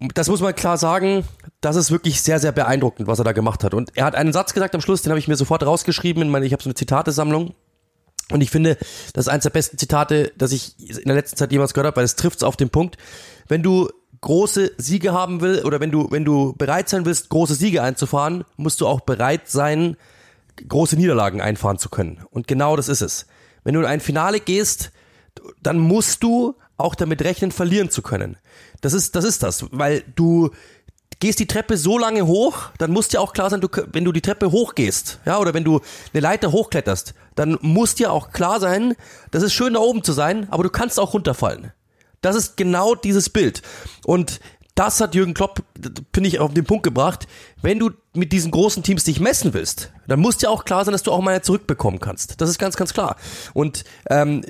das 0.00 0.28
muss 0.28 0.40
man 0.40 0.54
klar 0.54 0.78
sagen, 0.78 1.24
das 1.60 1.76
ist 1.76 1.90
wirklich 1.90 2.22
sehr, 2.22 2.38
sehr 2.38 2.52
beeindruckend, 2.52 3.06
was 3.06 3.18
er 3.18 3.24
da 3.24 3.32
gemacht 3.32 3.64
hat. 3.64 3.74
Und 3.74 3.96
er 3.96 4.04
hat 4.04 4.14
einen 4.14 4.32
Satz 4.32 4.54
gesagt 4.54 4.74
am 4.74 4.80
Schluss, 4.80 5.02
den 5.02 5.10
habe 5.10 5.18
ich 5.18 5.28
mir 5.28 5.36
sofort 5.36 5.64
rausgeschrieben 5.64 6.22
in 6.22 6.30
meine, 6.30 6.46
ich 6.46 6.52
habe 6.52 6.62
so 6.62 6.68
eine 6.68 6.74
Zitatesammlung. 6.74 7.54
Und 8.30 8.40
ich 8.40 8.50
finde, 8.50 8.78
das 9.12 9.26
ist 9.26 9.28
eines 9.28 9.42
der 9.42 9.50
besten 9.50 9.76
Zitate, 9.76 10.32
das 10.38 10.52
ich 10.52 10.78
in 10.78 11.06
der 11.06 11.16
letzten 11.16 11.36
Zeit 11.36 11.52
jemals 11.52 11.74
gehört 11.74 11.88
habe, 11.88 11.96
weil 11.96 12.04
es 12.04 12.16
trifft 12.16 12.38
es 12.38 12.42
auf 12.44 12.56
den 12.56 12.70
Punkt. 12.70 12.96
Wenn 13.48 13.62
du 13.62 13.90
große 14.20 14.72
Siege 14.78 15.12
haben 15.12 15.40
will 15.40 15.62
oder 15.64 15.80
wenn 15.80 15.90
du, 15.90 16.10
wenn 16.10 16.24
du 16.24 16.54
bereit 16.56 16.88
sein 16.88 17.04
willst, 17.04 17.28
große 17.28 17.54
Siege 17.54 17.82
einzufahren, 17.82 18.44
musst 18.56 18.80
du 18.80 18.86
auch 18.86 19.00
bereit 19.00 19.48
sein, 19.48 19.96
große 20.68 20.96
Niederlagen 20.96 21.40
einfahren 21.40 21.78
zu 21.78 21.88
können. 21.88 22.24
Und 22.30 22.46
genau 22.46 22.76
das 22.76 22.88
ist 22.88 23.00
es. 23.02 23.26
Wenn 23.64 23.74
du 23.74 23.80
in 23.80 23.86
ein 23.86 24.00
Finale 24.00 24.40
gehst, 24.40 24.92
dann 25.62 25.78
musst 25.78 26.22
du 26.22 26.54
auch 26.76 26.94
damit 26.94 27.22
rechnen, 27.22 27.52
verlieren 27.52 27.90
zu 27.90 28.02
können. 28.02 28.36
Das 28.80 28.92
ist, 28.92 29.14
das 29.16 29.24
ist 29.24 29.42
das, 29.42 29.66
weil 29.70 30.04
du 30.14 30.50
gehst 31.18 31.38
die 31.38 31.46
Treppe 31.46 31.76
so 31.76 31.98
lange 31.98 32.26
hoch, 32.26 32.70
dann 32.78 32.92
muss 32.92 33.08
dir 33.08 33.20
auch 33.20 33.32
klar 33.32 33.50
sein, 33.50 33.60
du, 33.60 33.68
wenn 33.92 34.04
du 34.04 34.12
die 34.12 34.22
Treppe 34.22 34.50
hochgehst, 34.50 35.20
ja, 35.26 35.38
oder 35.38 35.52
wenn 35.52 35.64
du 35.64 35.80
eine 36.12 36.20
Leiter 36.20 36.50
hochkletterst, 36.50 37.14
dann 37.34 37.58
muss 37.60 37.94
dir 37.94 38.10
auch 38.10 38.30
klar 38.30 38.58
sein, 38.58 38.94
das 39.30 39.42
ist 39.42 39.52
schön 39.52 39.74
da 39.74 39.80
oben 39.80 40.02
zu 40.02 40.12
sein, 40.12 40.48
aber 40.50 40.62
du 40.62 40.70
kannst 40.70 40.98
auch 40.98 41.12
runterfallen. 41.12 41.72
Das 42.22 42.36
ist 42.36 42.56
genau 42.56 42.94
dieses 42.94 43.30
Bild. 43.30 43.62
Und 44.04 44.40
das 44.74 45.00
hat 45.00 45.14
Jürgen 45.14 45.34
Klopp, 45.34 45.62
finde 46.12 46.28
ich, 46.28 46.38
auf 46.38 46.54
den 46.54 46.64
Punkt 46.64 46.84
gebracht. 46.84 47.26
Wenn 47.60 47.78
du 47.78 47.90
mit 48.14 48.32
diesen 48.32 48.50
großen 48.50 48.82
Teams 48.82 49.04
dich 49.04 49.20
messen 49.20 49.52
willst, 49.52 49.92
dann 50.06 50.20
muss 50.20 50.38
dir 50.38 50.50
auch 50.50 50.64
klar 50.64 50.84
sein, 50.84 50.92
dass 50.92 51.02
du 51.02 51.12
auch 51.12 51.20
mal 51.20 51.42
zurückbekommen 51.42 52.00
kannst. 52.00 52.40
Das 52.40 52.48
ist 52.48 52.58
ganz, 52.58 52.76
ganz 52.76 52.94
klar. 52.94 53.16
Und 53.52 53.84
ähm, 54.08 54.42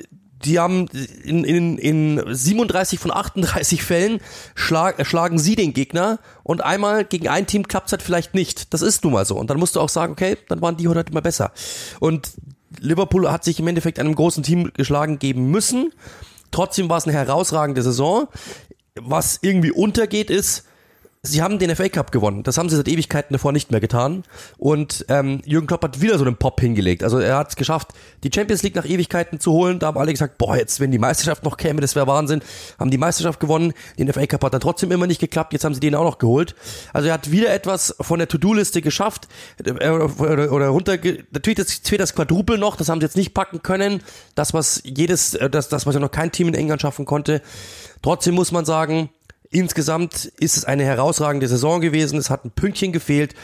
die 0.45 0.59
haben 0.59 0.87
in, 1.25 1.45
in, 1.45 1.79
in 1.79 2.23
37 2.27 2.99
von 2.99 3.11
38 3.11 3.83
Fällen 3.83 4.21
schlag, 4.55 5.07
schlagen 5.07 5.39
sie 5.39 5.57
den 5.57 5.75
Gegner 5.75 6.19
und 6.43 6.63
einmal 6.63 7.05
gegen 7.05 7.29
ein 7.29 7.47
Team 7.47 7.69
klappt 7.69 7.87
es 7.87 7.93
halt 7.93 8.03
vielleicht 8.03 8.35
nicht. 8.35 8.73
Das 8.73 8.83
ist 8.83 9.05
nun 9.05 9.13
mal 9.13 9.25
so. 9.25 9.37
Und 9.37 9.51
dann 9.51 9.59
musst 9.59 9.77
du 9.77 9.81
auch 9.81 9.89
sagen, 9.89 10.13
okay, 10.13 10.39
dann 10.49 10.63
waren 10.63 10.77
die 10.77 10.89
heute 10.89 11.11
immer 11.11 11.21
besser. 11.21 11.53
Und 11.99 12.33
Liverpool 12.79 13.31
hat 13.31 13.45
sich 13.45 13.59
im 13.61 13.69
Endeffekt 13.69 13.99
einem 13.99 14.15
großen 14.15 14.43
Team 14.43 14.71
geschlagen 14.75 15.19
geben 15.19 15.51
müssen. 15.51 15.93
Trotzdem 16.51 16.89
war 16.89 16.99
es 16.99 17.05
eine 17.05 17.13
herausragende 17.13 17.83
Saison. 17.83 18.29
Was 18.95 19.39
irgendwie 19.43 19.73
untergeht 19.73 20.31
ist, 20.31 20.65
Sie 21.23 21.43
haben 21.43 21.59
den 21.59 21.77
FA 21.77 21.87
Cup 21.91 22.13
gewonnen. 22.13 22.45
Das 22.45 22.57
haben 22.57 22.71
sie 22.71 22.77
seit 22.77 22.89
Ewigkeiten 22.89 23.35
davor 23.35 23.53
nicht 23.53 23.71
mehr 23.71 23.81
getan. 23.81 24.25
Und 24.57 25.05
ähm, 25.11 25.43
Jürgen 25.45 25.67
Klopp 25.67 25.85
hat 25.85 26.01
wieder 26.01 26.17
so 26.17 26.25
einen 26.25 26.37
Pop 26.37 26.59
hingelegt. 26.59 27.03
Also 27.03 27.19
er 27.19 27.37
hat 27.37 27.51
es 27.51 27.57
geschafft, 27.57 27.89
die 28.25 28.31
Champions 28.35 28.63
League 28.63 28.75
nach 28.75 28.87
Ewigkeiten 28.87 29.39
zu 29.39 29.53
holen. 29.53 29.79
Da 29.79 29.89
haben 29.89 29.99
alle 29.99 30.13
gesagt, 30.13 30.39
boah, 30.39 30.57
jetzt 30.57 30.81
wenn 30.81 30.91
die 30.91 30.99
Meisterschaft 30.99 31.45
noch 31.45 31.59
käme, 31.59 31.83
das 31.83 31.95
wäre 31.95 32.07
Wahnsinn. 32.07 32.41
Haben 32.79 32.91
die 32.91 32.97
Meisterschaft 32.97 33.39
gewonnen. 33.39 33.75
Den 33.99 34.11
FA 34.11 34.25
Cup 34.25 34.43
hat 34.45 34.55
dann 34.55 34.63
trotzdem 34.63 34.91
immer 34.93 35.07
nicht 35.07 35.21
geklappt. 35.21 35.53
Jetzt 35.53 35.65
haben 35.65 35.75
sie 35.75 35.81
den 35.81 35.95
auch 35.95 36.05
noch 36.05 36.17
geholt. 36.17 36.55
Also 36.95 37.09
er 37.09 37.15
hat 37.15 37.31
wieder 37.31 37.53
etwas 37.53 37.95
von 38.01 38.19
der 38.19 38.27
To-Do-Liste 38.27 38.81
geschafft. 38.81 39.29
Äh, 39.63 39.91
oder, 39.91 40.51
oder 40.51 40.69
runter. 40.69 40.93
Natürlich 41.33 41.59
das, 41.59 41.83
das 41.83 42.15
Quadrupel 42.15 42.57
noch. 42.57 42.77
Das 42.77 42.89
haben 42.89 42.99
sie 43.03 43.05
jetzt 43.05 43.19
nicht 43.19 43.35
packen 43.35 43.63
können. 43.63 44.03
Das 44.37 44.55
was 44.55 44.81
jedes, 44.85 45.35
äh, 45.35 45.51
das, 45.51 45.69
das 45.69 45.85
was 45.85 45.93
ja 45.93 46.01
noch 46.01 46.13
kein 46.13 46.33
Team 46.33 46.49
in 46.49 46.55
England 46.55 46.81
schaffen 46.81 47.05
konnte. 47.05 47.43
Trotzdem 48.01 48.35
muss 48.35 48.53
man 48.53 48.65
sagen, 48.65 49.11
Insgesamt 49.53 50.27
ist 50.39 50.57
es 50.57 50.65
eine 50.65 50.85
herausragende 50.85 51.49
Saison 51.49 51.81
gewesen. 51.81 52.19
Es 52.19 52.31
hat 52.31 52.45
ein 52.45 52.51
Pünktchen 52.53 52.93
gefehlt. 52.93 53.35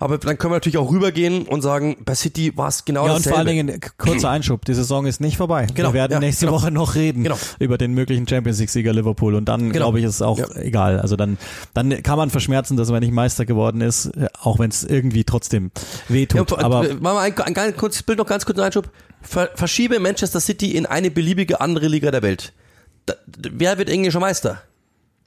Aber 0.00 0.18
dann 0.18 0.36
können 0.38 0.50
wir 0.50 0.56
natürlich 0.56 0.76
auch 0.76 0.90
rübergehen 0.90 1.42
und 1.46 1.62
sagen, 1.62 1.96
bei 2.04 2.16
City 2.16 2.56
war 2.56 2.66
es 2.66 2.84
genau 2.84 3.06
ja, 3.06 3.12
und 3.12 3.18
dasselbe. 3.20 3.30
vor 3.38 3.38
allen 3.46 3.66
Dingen, 3.68 3.80
kurzer 3.96 4.28
Einschub, 4.28 4.64
die 4.64 4.74
Saison 4.74 5.06
ist 5.06 5.20
nicht 5.20 5.36
vorbei. 5.36 5.68
Genau, 5.72 5.90
wir 5.90 5.94
werden 5.94 6.12
ja, 6.14 6.18
nächste 6.18 6.46
genau. 6.46 6.58
Woche 6.58 6.72
noch 6.72 6.96
reden 6.96 7.22
Genau. 7.22 7.38
über 7.60 7.78
den 7.78 7.94
möglichen 7.94 8.26
Champions 8.26 8.58
League-Sieger 8.58 8.92
Liverpool 8.92 9.36
und 9.36 9.44
dann, 9.44 9.60
Genau. 9.70 9.72
glaube 9.86 10.00
ich, 10.00 10.04
ist 10.04 10.16
es 10.16 10.22
auch 10.22 10.36
Ja. 10.38 10.46
egal. 10.56 10.98
Also 10.98 11.14
dann, 11.14 11.38
dann 11.74 12.02
kann 12.02 12.18
man 12.18 12.30
verschmerzen, 12.30 12.76
dass 12.76 12.90
man 12.90 13.00
nicht 13.00 13.12
Meister 13.12 13.46
geworden 13.46 13.80
ist, 13.80 14.06
äh, 14.06 14.26
auch 14.42 14.58
wenn 14.58 14.68
es 14.70 14.82
irgendwie 14.82 15.22
trotzdem 15.22 15.70
wehtut. 16.08 16.50
Ja, 16.50 16.58
Aber 16.58 16.82
machen 16.82 17.00
wir 17.00 17.20
ein, 17.20 17.38
ein, 17.38 17.56
ein 17.56 17.76
kurzes 17.76 18.02
Bild 18.02 18.18
noch 18.18 18.26
ganz 18.26 18.44
kurz 18.44 18.58
einen 18.58 18.66
Einschub. 18.66 18.90
Ver, 19.22 19.50
verschiebe 19.54 20.00
Manchester 20.00 20.40
City 20.40 20.72
in 20.76 20.86
eine 20.86 21.12
beliebige 21.12 21.60
andere 21.60 21.86
Liga 21.86 22.10
der 22.10 22.22
Welt. 22.22 22.52
Da, 23.06 23.14
wer 23.26 23.78
wird 23.78 23.88
englischer 23.88 24.20
Meister? 24.20 24.60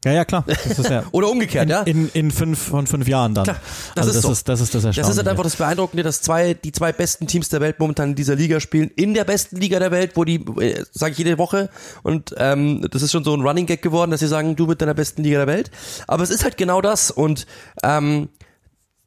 Ja, 0.08 0.13
ja, 0.13 0.26
klar. 0.26 0.43
Das 0.48 0.89
ja 0.89 1.04
Oder 1.12 1.30
umgekehrt, 1.30 1.65
in, 1.65 1.70
ja? 1.70 1.82
in, 1.84 2.10
in 2.13 2.32
fünf 2.32 2.60
von 2.60 2.88
fünf 2.88 3.08
Jahren 3.08 3.34
dann. 3.34 3.43
Klar, 3.43 3.58
das 3.96 4.08
also 4.08 4.10
ist 4.10 4.15
das 4.15 4.24
so. 4.24 4.32
ist 4.32 4.50
das 4.50 4.62
ist 4.62 4.76
das 4.76 4.82
Das 4.82 4.86
Erstaunliche. 4.86 5.12
ist 5.12 5.17
halt 5.17 5.28
einfach 5.28 5.43
das 5.43 5.56
Beeindruckende, 5.56 6.04
dass 6.04 6.22
zwei, 6.22 6.54
die 6.54 6.72
zwei 6.72 6.91
besten 6.91 7.28
Teams 7.28 7.50
der 7.50 7.62
Welt 7.62 7.80
momentan 7.80 8.10
in 8.10 8.15
dieser 8.15 8.36
Liga 8.36 8.60
spielen, 8.60 8.89
in 8.96 9.13
der 9.13 9.24
besten 9.24 9.58
Liga 9.58 9.80
der 9.80 9.91
Welt, 9.91 10.12
wo 10.15 10.24
die, 10.24 10.36
äh, 10.60 10.84
sage 10.91 11.12
ich 11.12 11.17
jede 11.17 11.38
Woche, 11.38 11.70
und 12.04 12.34
ähm, 12.38 12.86
das 12.91 13.02
ist 13.02 13.12
schon 13.12 13.24
so 13.24 13.34
ein 13.34 13.41
Running 13.41 13.65
Gag 13.65 13.82
geworden, 13.82 14.12
dass 14.12 14.20
sie 14.22 14.28
sagen, 14.28 14.56
du 14.56 14.65
mit 14.67 14.82
deiner 14.82 14.93
besten 14.93 15.24
Liga 15.24 15.38
der 15.39 15.48
Welt. 15.48 15.72
Aber 16.08 16.24
es 16.24 16.30
ist 16.30 16.43
halt 16.43 16.58
genau 16.58 16.82
das 16.82 17.12
und 17.12 17.46
ähm, 17.84 18.30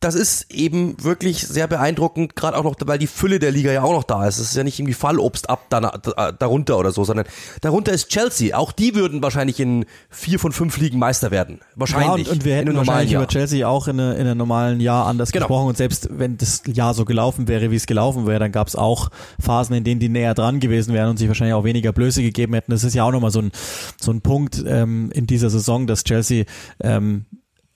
das 0.01 0.15
ist 0.15 0.51
eben 0.51 0.97
wirklich 1.05 1.47
sehr 1.47 1.69
beeindruckend, 1.69 2.35
gerade 2.35 2.57
auch 2.57 2.65
noch, 2.65 2.75
weil 2.87 2.99
die 2.99 3.07
Fülle 3.07 3.39
der 3.39 3.51
Liga 3.51 3.71
ja 3.71 3.83
auch 3.83 3.93
noch 3.93 4.05
da 4.05 4.27
ist. 4.27 4.39
Es 4.39 4.49
ist 4.49 4.57
ja 4.57 4.65
nicht 4.65 4.79
irgendwie 4.79 4.95
Fallobst 4.95 5.51
ab 5.51 5.67
da, 5.69 5.81
da, 5.81 6.33
darunter 6.33 6.79
oder 6.79 6.91
so, 6.91 7.05
sondern 7.05 7.27
darunter 7.61 7.93
ist 7.93 8.09
Chelsea. 8.09 8.57
Auch 8.57 8.73
die 8.73 8.95
würden 8.95 9.23
wahrscheinlich 9.23 9.61
in 9.61 9.85
vier 10.09 10.39
von 10.39 10.53
fünf 10.53 10.79
Ligen 10.79 10.99
Meister 10.99 11.31
werden. 11.31 11.61
Wahrscheinlich. 11.75 12.29
Ja, 12.29 12.33
und, 12.33 12.39
und 12.39 12.45
wir 12.47 12.57
hätten 12.57 12.75
wahrscheinlich 12.75 13.11
Jahr. 13.11 13.23
über 13.23 13.29
Chelsea 13.31 13.69
auch 13.69 13.89
in, 13.89 14.01
eine, 14.01 14.15
in 14.15 14.23
einem 14.23 14.39
normalen 14.39 14.81
Jahr 14.81 15.07
anders 15.07 15.33
Genau. 15.33 15.45
gesprochen. 15.47 15.69
Und 15.69 15.77
selbst 15.77 16.09
wenn 16.11 16.39
das 16.39 16.63
Jahr 16.67 16.95
so 16.95 17.05
gelaufen 17.05 17.47
wäre, 17.47 17.71
wie 17.71 17.77
es 17.77 17.87
gelaufen 17.87 18.27
wäre, 18.27 18.39
dann 18.39 18.53
gab 18.53 18.69
es 18.69 18.77
auch 18.77 19.11
Phasen, 19.39 19.77
in 19.77 19.85
denen 19.85 20.01
die 20.01 20.09
näher 20.09 20.33
dran 20.33 20.61
gewesen 20.61 20.95
wären 20.95 21.11
und 21.11 21.19
sich 21.19 21.29
wahrscheinlich 21.29 21.55
auch 21.55 21.65
weniger 21.65 21.93
Blöße 21.93 22.23
gegeben 22.23 22.55
hätten. 22.55 22.71
Das 22.71 22.85
ist 22.85 22.95
ja 22.95 23.05
auch 23.05 23.13
nochmal 23.13 23.33
so 23.33 23.41
ein, 23.43 23.53
so 24.01 24.13
ein 24.13 24.23
Punkt 24.23 24.65
ähm, 24.67 25.11
in 25.13 25.27
dieser 25.27 25.51
Saison, 25.51 25.87
dass 25.87 26.05
Chelsea 26.05 26.45
ähm, 26.83 27.27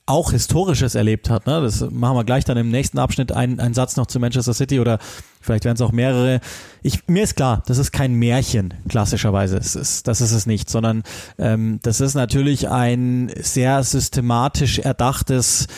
auch 0.07 0.33
Historisches 0.33 0.95
erlebt 0.95 1.31
hat. 1.31 1.47
Ne? 1.47 1.62
Das 1.62 1.81
machen 1.90 2.17
wir 2.17 2.25
gleich 2.25 2.45
dann 2.45 2.59
im 2.59 2.71
nächsten 2.71 2.99
Abschnitt. 2.99 3.33
Ein, 3.33 3.59
ein 3.59 3.73
Satz 3.73 3.97
noch 3.97 4.07
zu 4.07 4.21
Manchester 4.21 4.53
City 4.53 4.79
oder 4.81 4.99
vielleicht 5.40 5.64
werden 5.64 5.77
es 5.77 5.81
auch 5.81 5.93
mehrere. 5.93 6.40
Ich, 6.83 7.09
mir 7.09 7.23
ist 7.23 7.37
klar, 7.37 7.62
das 7.67 7.79
ist 7.79 7.93
kein 7.93 8.14
Märchen, 8.14 8.75
klassischerweise. 8.88 9.57
Es 9.57 9.75
ist, 9.75 10.07
das 10.07 10.21
ist 10.21 10.33
es 10.33 10.45
nicht, 10.47 10.69
sondern 10.69 11.05
ähm, 11.38 11.81
das 11.83 12.01
ist 12.01 12.14
natürlich 12.14 12.69
ein 12.69 13.33
sehr 13.40 13.83
systematisch 13.83 14.79
erdachtes 14.79 15.69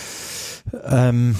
ähm, 0.84 1.36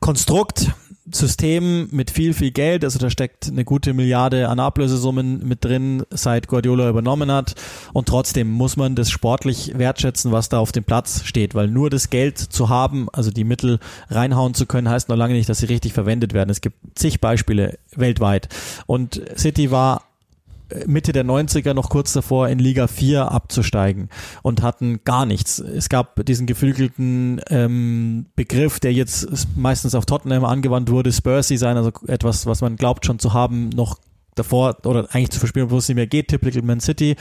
Konstrukt, 0.00 0.72
System 1.12 1.88
mit 1.90 2.10
viel, 2.10 2.34
viel 2.34 2.50
Geld, 2.50 2.84
also 2.84 2.98
da 2.98 3.10
steckt 3.10 3.48
eine 3.48 3.64
gute 3.64 3.94
Milliarde 3.94 4.48
an 4.48 4.60
Ablösesummen 4.60 5.46
mit 5.46 5.64
drin, 5.64 6.04
seit 6.10 6.48
Guardiola 6.48 6.88
übernommen 6.88 7.30
hat. 7.30 7.54
Und 7.92 8.08
trotzdem 8.08 8.50
muss 8.50 8.76
man 8.76 8.94
das 8.94 9.10
sportlich 9.10 9.72
wertschätzen, 9.76 10.32
was 10.32 10.48
da 10.48 10.58
auf 10.58 10.72
dem 10.72 10.84
Platz 10.84 11.22
steht, 11.24 11.54
weil 11.54 11.68
nur 11.68 11.90
das 11.90 12.10
Geld 12.10 12.38
zu 12.38 12.68
haben, 12.68 13.08
also 13.12 13.30
die 13.30 13.44
Mittel 13.44 13.78
reinhauen 14.08 14.54
zu 14.54 14.66
können, 14.66 14.88
heißt 14.88 15.08
noch 15.08 15.16
lange 15.16 15.34
nicht, 15.34 15.48
dass 15.48 15.58
sie 15.58 15.66
richtig 15.66 15.92
verwendet 15.92 16.32
werden. 16.32 16.50
Es 16.50 16.60
gibt 16.60 16.76
zig 16.94 17.20
Beispiele 17.20 17.78
weltweit. 17.94 18.48
Und 18.86 19.20
City 19.36 19.70
war 19.70 20.09
Mitte 20.86 21.12
der 21.12 21.24
90er 21.24 21.74
noch 21.74 21.90
kurz 21.90 22.12
davor 22.12 22.48
in 22.48 22.58
Liga 22.58 22.86
4 22.86 23.30
abzusteigen 23.30 24.08
und 24.42 24.62
hatten 24.62 25.00
gar 25.04 25.26
nichts. 25.26 25.58
Es 25.58 25.88
gab 25.88 26.24
diesen 26.26 26.46
geflügelten 26.46 27.40
ähm, 27.48 28.26
Begriff, 28.36 28.80
der 28.80 28.92
jetzt 28.92 29.28
meistens 29.56 29.94
auf 29.94 30.06
Tottenham 30.06 30.44
angewandt 30.44 30.90
wurde, 30.90 31.12
Spursy 31.12 31.56
sein, 31.56 31.76
also 31.76 31.90
etwas, 32.06 32.46
was 32.46 32.60
man 32.60 32.76
glaubt 32.76 33.06
schon 33.06 33.18
zu 33.18 33.32
haben, 33.32 33.70
noch 33.70 33.98
davor 34.34 34.76
oder 34.84 35.08
eigentlich 35.12 35.30
zu 35.30 35.40
verspielen, 35.40 35.70
wo 35.70 35.78
es 35.78 35.88
nicht 35.88 35.96
mehr 35.96 36.06
geht, 36.06 36.28
typical 36.28 36.62
Man 36.62 36.80
City. 36.80 37.16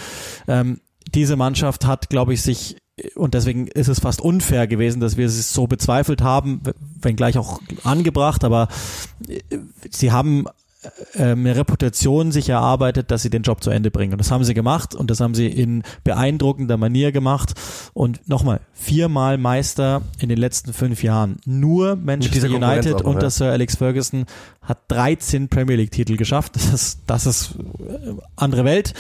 Ähm, 0.48 0.80
diese 1.14 1.36
Mannschaft 1.36 1.86
hat, 1.86 2.10
glaube 2.10 2.34
ich, 2.34 2.42
sich 2.42 2.78
und 3.16 3.34
deswegen 3.34 3.68
ist 3.68 3.88
es 3.88 4.00
fast 4.00 4.22
unfair 4.22 4.68
gewesen, 4.68 5.00
dass 5.00 5.18
wir 5.18 5.26
es 5.26 5.54
so 5.54 5.68
bezweifelt 5.68 6.22
haben, 6.22 6.62
wenngleich 7.02 7.38
auch 7.38 7.62
angebracht, 7.84 8.44
aber 8.44 8.68
äh, 9.28 9.40
sie 9.90 10.12
haben 10.12 10.46
eine 11.18 11.58
Reputation 11.58 12.32
sich 12.32 12.48
erarbeitet, 12.48 13.12
dass 13.12 13.22
sie 13.22 13.30
den 13.30 13.42
Job 13.42 13.62
zu 13.62 13.70
Ende 13.70 13.92
bringen. 13.92 14.14
Und 14.14 14.20
das 14.20 14.32
haben 14.32 14.46
sie 14.46 14.54
gemacht 14.54 14.96
und 14.96 15.12
das 15.12 15.20
haben 15.20 15.36
sie 15.36 15.48
in 15.48 15.84
beeindruckender 16.06 16.78
Manier 16.78 17.12
gemacht. 17.12 17.54
Und 17.94 18.28
nochmal, 18.30 18.62
viermal 18.72 19.38
Meister 19.38 20.04
in 20.20 20.30
den 20.30 20.38
letzten 20.38 20.72
fünf 20.72 21.04
Jahren. 21.04 21.38
Nur 21.46 21.98
Manchester 21.98 22.50
United 22.50 23.00
noch, 23.00 23.04
unter 23.04 23.24
ja. 23.24 23.30
Sir 23.30 23.52
Alex 23.52 23.76
Ferguson 23.76 24.26
hat 24.62 24.80
13 24.88 25.50
Premier 25.50 25.76
League 25.76 25.92
Titel 25.92 26.16
geschafft. 26.16 26.56
Das 26.56 26.74
ist, 26.74 27.02
das 27.08 27.26
ist 27.26 27.56
äh, 27.80 28.14
andere 28.38 28.64
Welt. 28.64 28.94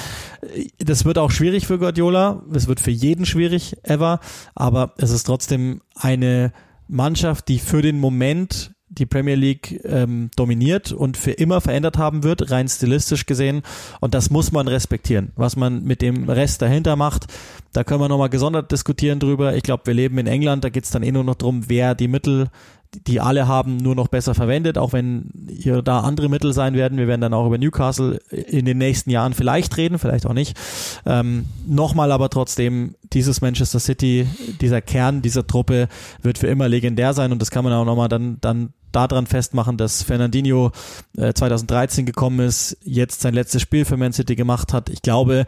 Das 0.80 1.06
wird 1.06 1.18
auch 1.18 1.32
schwierig 1.32 1.65
für 1.65 1.80
Guardiola. 1.80 2.44
Es 2.54 2.68
wird 2.68 2.82
für 2.82 2.92
jeden 2.92 3.26
schwierig, 3.26 3.78
ever. 3.84 4.20
Aber 4.54 4.94
es 4.98 5.12
ist 5.12 5.24
trotzdem 5.24 5.82
eine 5.96 6.52
Mannschaft, 6.89 7.48
die 7.48 7.60
für 7.60 7.82
den 7.82 8.00
Moment 8.00 8.74
die 8.89 9.06
Premier 9.06 9.36
League 9.36 9.80
ähm, 9.86 10.30
dominiert 10.36 10.91
und 10.91 11.15
für 11.15 11.32
immer 11.32 11.62
verändert 11.62 11.97
haben 11.97 12.23
wird, 12.23 12.52
rein 12.52 12.67
stilistisch 12.67 13.25
gesehen. 13.25 13.62
Und 13.99 14.13
das 14.13 14.30
muss 14.30 14.52
man 14.52 14.67
respektieren. 14.67 15.32
Was 15.36 15.56
man 15.56 15.84
mit 15.84 16.02
dem 16.02 16.30
Rest 16.30 16.62
dahinter 16.62 16.95
macht, 16.95 17.28
da 17.71 17.84
können 17.84 18.02
wir 18.02 18.10
nochmal 18.10 18.30
gesondert 18.30 18.71
diskutieren 18.71 19.19
drüber. 19.19 19.56
Ich 19.56 19.63
glaube, 19.63 19.86
wir 19.86 19.93
leben 19.93 20.17
in 20.17 20.28
England, 20.28 20.63
da 20.63 20.69
geht 20.69 20.86
es 20.86 20.89
dann 20.89 21.04
eh 21.04 21.12
nur 21.12 21.23
noch 21.23 21.36
drum, 21.36 21.65
wer 21.67 21.93
die 21.93 22.08
Mittel, 22.08 22.49
die 22.93 23.19
alle 23.19 23.47
haben, 23.47 23.78
nur 23.78 23.95
noch 23.95 24.08
besser 24.08 24.34
verwendet, 24.34 24.78
auch 24.78 24.93
wenn 24.93 25.32
hier 25.47 25.82
da 25.82 25.99
andere 25.99 26.28
Mittel 26.28 26.54
sein 26.54 26.73
werden. 26.73 26.97
Wir 26.97 27.08
werden 27.08 27.21
dann 27.21 27.34
auch 27.34 27.45
über 27.45 27.58
Newcastle 27.58 28.17
in 28.32 28.65
den 28.65 28.80
nächsten 28.80 29.12
Jahren 29.12 29.34
vielleicht 29.34 29.78
reden, 29.78 29.99
vielleicht 29.99 30.25
auch 30.25 30.34
nicht. 30.34 30.58
Ähm, 31.06 31.45
Nochmal 31.67 32.12
aber 32.12 32.30
trotzdem, 32.30 32.95
dieses 33.13 33.41
Manchester 33.41 33.80
City, 33.80 34.28
dieser 34.60 34.82
Kern 34.82 35.21
dieser 35.21 35.45
Truppe 35.45 35.88
wird 36.21 36.39
für 36.39 36.47
immer 36.47 36.67
legendär 36.67 37.13
sein 37.13 37.32
und 37.32 37.41
das 37.41 37.52
kann 37.52 37.63
man 37.63 37.73
auch 37.73 37.86
nochmal 37.86 38.10
dann, 38.10 38.38
dann 38.41 38.73
daran 38.91 39.28
festmachen, 39.28 39.78
dass 39.78 40.02
Fernandinho 40.02 40.71
äh, 41.15 41.34
2013 41.34 42.08
gekommen 42.08 42.39
ist, 42.39 42.75
jetzt 42.82 43.21
sein 43.21 43.36
letztes 43.36 43.62
Spiel 43.62 43.86
für 43.86 43.97
Man 43.97 44.13
City 44.13 44.36
gemacht 44.36 44.73
hat. 44.73 44.89
Ich 44.89 45.04
glaube, 45.04 45.45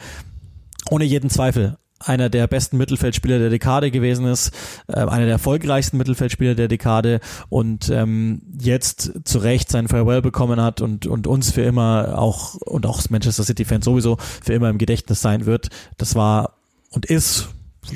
ohne 0.90 1.06
jeden 1.06 1.32
Zweifel 1.32 1.78
einer 2.06 2.30
der 2.30 2.48
besten 2.48 2.78
Mittelfeldspieler 2.78 3.40
der 3.40 3.50
Dekade 3.50 3.92
gewesen 3.92 4.26
ist, 4.26 4.52
äh, 4.88 5.00
einer 5.00 5.26
der 5.26 5.34
erfolgreichsten 5.34 5.98
Mittelfeldspieler 5.98 6.56
der 6.56 6.68
Dekade 6.68 7.20
und 7.50 7.90
ähm, 7.90 8.42
jetzt 8.60 9.12
zu 9.24 9.40
Recht 9.40 9.70
sein 9.70 9.88
Farewell 9.88 10.22
bekommen 10.22 10.62
hat 10.62 10.82
und, 10.82 11.08
und 11.08 11.28
uns 11.28 11.52
für 11.52 11.62
immer 11.62 12.18
auch 12.18 12.56
und 12.56 12.86
auch 12.86 13.02
Manchester 13.10 13.44
City-Fans 13.44 13.86
sowieso 13.86 14.18
für 14.44 14.54
immer 14.54 14.70
im 14.70 14.78
Gedächtnis 14.78 15.22
sein 15.22 15.46
wird. 15.46 15.70
Das 15.98 16.16
war 16.16 16.56
und 16.92 17.06
ist, 17.06 17.50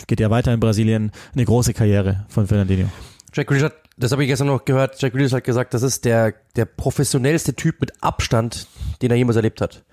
geht 0.08 0.20
ja 0.20 0.30
weiter 0.30 0.54
in 0.54 0.60
Brasilien, 0.60 1.12
eine 1.34 1.46
große 1.46 1.74
Karriere 1.74 2.26
von 2.30 2.48
Fernandinho. 2.48 2.90
Jack 3.34 3.48
Grealish 3.48 3.66
hat, 3.66 3.74
das 3.98 4.12
habe 4.12 4.24
ich 4.24 4.30
gestern 4.30 4.48
noch 4.48 4.64
gehört, 4.64 5.02
Jack 5.02 5.14
Grealish 5.14 5.34
hat 5.34 5.44
gesagt, 5.44 5.74
das 5.74 5.84
ist 5.84 6.06
der, 6.06 6.34
der 6.56 6.66
professionellste 6.66 7.54
Typ 7.54 7.82
mit 7.82 7.92
Abstand, 8.02 8.68
den 9.02 9.12
er 9.12 9.18
jemals 9.18 9.36
erlebt 9.36 9.62
hat. 9.62 9.84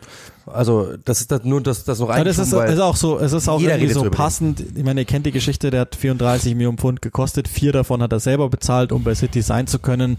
Also, 0.46 0.96
das 1.04 1.20
ist 1.20 1.30
das, 1.30 1.44
nur 1.44 1.60
das, 1.60 1.84
das 1.84 2.00
noch 2.00 2.08
Ja, 2.08 2.24
das 2.24 2.38
ist, 2.38 2.52
ist 2.52 2.80
auch 2.80 2.96
so, 2.96 3.18
es 3.18 3.32
ist 3.32 3.48
auch 3.48 3.60
irgendwie 3.60 3.92
so 3.92 4.10
passend. 4.10 4.60
Ich 4.76 4.82
meine, 4.82 5.02
ihr 5.02 5.04
kennt 5.04 5.24
die 5.24 5.30
Geschichte, 5.30 5.70
der 5.70 5.82
hat 5.82 5.94
34 5.94 6.54
Millionen 6.54 6.78
Pfund 6.78 7.00
gekostet, 7.00 7.46
vier 7.46 7.72
davon 7.72 8.02
hat 8.02 8.12
er 8.12 8.18
selber 8.18 8.48
bezahlt, 8.48 8.90
um 8.90 9.04
bei 9.04 9.14
City 9.14 9.40
sein 9.40 9.66
zu 9.66 9.78
können. 9.78 10.18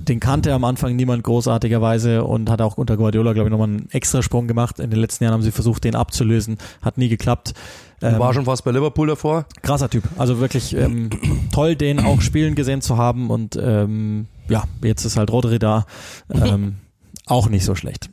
Den 0.00 0.18
kannte 0.18 0.52
am 0.52 0.64
Anfang 0.64 0.96
niemand 0.96 1.22
großartigerweise 1.22 2.24
und 2.24 2.50
hat 2.50 2.62
auch 2.62 2.78
unter 2.78 2.96
Guardiola, 2.96 3.32
glaube 3.32 3.48
ich, 3.48 3.52
nochmal 3.52 3.68
einen 3.68 3.88
Extrasprung 3.90 4.48
gemacht. 4.48 4.80
In 4.80 4.90
den 4.90 4.98
letzten 4.98 5.24
Jahren 5.24 5.34
haben 5.34 5.42
sie 5.42 5.52
versucht, 5.52 5.84
den 5.84 5.94
abzulösen, 5.94 6.58
hat 6.82 6.98
nie 6.98 7.08
geklappt. 7.08 7.54
Ähm, 8.02 8.18
war 8.18 8.34
schon 8.34 8.44
fast 8.44 8.64
bei 8.64 8.72
Liverpool 8.72 9.06
davor. 9.06 9.46
krasser 9.62 9.88
Typ. 9.88 10.04
Also 10.18 10.40
wirklich 10.40 10.74
ähm, 10.76 11.10
toll, 11.52 11.76
den 11.76 12.00
auch 12.00 12.20
spielen 12.20 12.54
gesehen 12.54 12.82
zu 12.82 12.96
haben 12.96 13.30
und 13.30 13.56
ähm, 13.56 14.26
ja, 14.48 14.64
jetzt 14.82 15.04
ist 15.04 15.16
halt 15.16 15.30
Rodri 15.30 15.58
da. 15.58 15.86
Ähm, 16.28 16.76
auch 17.26 17.48
nicht 17.48 17.64
so 17.64 17.74
schlecht. 17.74 18.10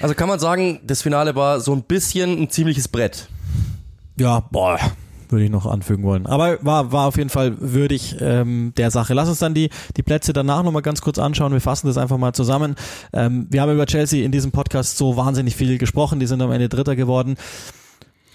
Also 0.00 0.14
kann 0.14 0.28
man 0.28 0.38
sagen, 0.38 0.80
das 0.84 1.02
Finale 1.02 1.34
war 1.34 1.60
so 1.60 1.72
ein 1.72 1.82
bisschen 1.82 2.42
ein 2.42 2.50
ziemliches 2.50 2.88
Brett. 2.88 3.28
Ja, 4.16 4.40
boah, 4.40 4.78
würde 5.28 5.44
ich 5.44 5.50
noch 5.50 5.66
anfügen 5.66 6.02
wollen. 6.04 6.26
Aber 6.26 6.58
war, 6.62 6.92
war 6.92 7.06
auf 7.06 7.16
jeden 7.16 7.30
Fall 7.30 7.60
würdig 7.60 8.16
ähm, 8.20 8.72
der 8.76 8.90
Sache. 8.90 9.14
Lass 9.14 9.28
uns 9.28 9.38
dann 9.38 9.54
die, 9.54 9.70
die 9.96 10.02
Plätze 10.02 10.32
danach 10.32 10.62
nochmal 10.62 10.82
ganz 10.82 11.00
kurz 11.00 11.18
anschauen. 11.18 11.52
Wir 11.52 11.60
fassen 11.60 11.86
das 11.86 11.98
einfach 11.98 12.18
mal 12.18 12.32
zusammen. 12.32 12.76
Ähm, 13.12 13.46
wir 13.50 13.60
haben 13.60 13.72
über 13.72 13.86
Chelsea 13.86 14.24
in 14.24 14.32
diesem 14.32 14.52
Podcast 14.52 14.96
so 14.96 15.16
wahnsinnig 15.16 15.56
viel 15.56 15.78
gesprochen. 15.78 16.20
Die 16.20 16.26
sind 16.26 16.40
am 16.42 16.52
Ende 16.52 16.68
Dritter 16.68 16.96
geworden. 16.96 17.36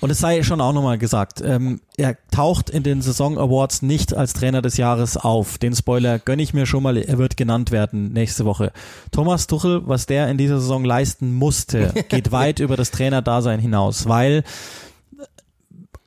Und 0.01 0.09
es 0.12 0.19
sei 0.19 0.43
schon 0.43 0.62
auch 0.62 0.73
nochmal 0.73 0.97
gesagt, 0.97 1.41
ähm, 1.43 1.81
er 1.97 2.15
taucht 2.31 2.69
in 2.69 2.83
den 2.83 3.01
Saison 3.01 3.38
Awards 3.38 3.81
nicht 3.81 4.15
als 4.15 4.33
Trainer 4.33 4.62
des 4.62 4.77
Jahres 4.77 5.17
auf. 5.17 5.57
Den 5.57 5.75
Spoiler 5.75 6.19
gönne 6.19 6.41
ich 6.41 6.53
mir 6.53 6.65
schon 6.65 6.83
mal, 6.83 6.97
er 6.97 7.17
wird 7.17 7.35
genannt 7.35 7.71
werden 7.71 8.13
nächste 8.13 8.45
Woche. 8.45 8.71
Thomas 9.12 9.47
Tuchel, 9.47 9.81
was 9.85 10.05
der 10.05 10.29
in 10.29 10.38
dieser 10.38 10.59
Saison 10.59 10.85
leisten 10.85 11.33
musste, 11.33 11.93
geht 12.09 12.31
weit 12.31 12.59
über 12.59 12.77
das 12.77 12.91
Trainerdasein 12.91 13.59
hinaus, 13.59 14.07
weil 14.07 14.43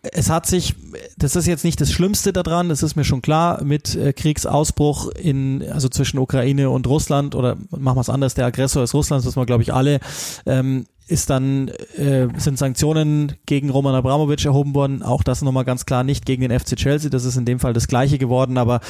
es 0.03 0.31
hat 0.31 0.47
sich, 0.47 0.75
das 1.17 1.37
ist 1.37 1.47
jetzt 1.47 1.65
nicht 1.65 1.81
das 1.81 1.93
Schlimmste 1.93 2.33
daran, 2.33 2.69
das 2.69 2.83
ist 2.83 2.97
mir 2.97 3.05
schon 3.05 3.23
klar, 3.23 3.63
mit 3.63 3.95
äh, 3.95 4.13
Kriegsausbruch 4.13 5.09
in, 5.11 5.63
also 5.71 5.89
zwischen 5.89 6.19
Ukraine 6.19 6.71
und 6.71 6.89
Russland 6.89 7.37
oder 7.37 7.57
machen 7.71 7.97
wir 7.97 8.01
es 8.01 8.11
anders, 8.11 8.35
der 8.35 8.47
Aggressor 8.47 8.83
ist 8.83 8.95
Russland, 8.95 9.21
das 9.21 9.27
wissen 9.27 9.41
wir 9.41 9.47
glaube 9.47 9.63
ich 9.63 9.73
alle, 9.73 10.01
ähm, 10.45 10.87
ist 11.13 11.29
dann, 11.29 11.69
äh, 11.69 12.29
sind 12.39 12.59
Sanktionen 12.59 13.35
gegen 13.45 13.69
Roman 13.69 13.95
Abramovic 13.95 14.45
erhoben 14.45 14.75
worden. 14.75 15.03
Auch 15.03 15.23
das 15.23 15.43
nochmal 15.43 15.67
ganz 15.67 15.85
klar 15.85 16.05
nicht 16.05 16.25
gegen 16.25 16.41
den 16.41 16.59
FC 16.59 16.75
Chelsea. 16.75 17.11
Das 17.11 17.27
ist 17.27 17.37
in 17.37 17.45
dem 17.45 17.61
Fall 17.61 17.75
das 17.75 17.87
Gleiche 17.87 18.17
geworden. 18.17 18.57
Aber 18.57 18.81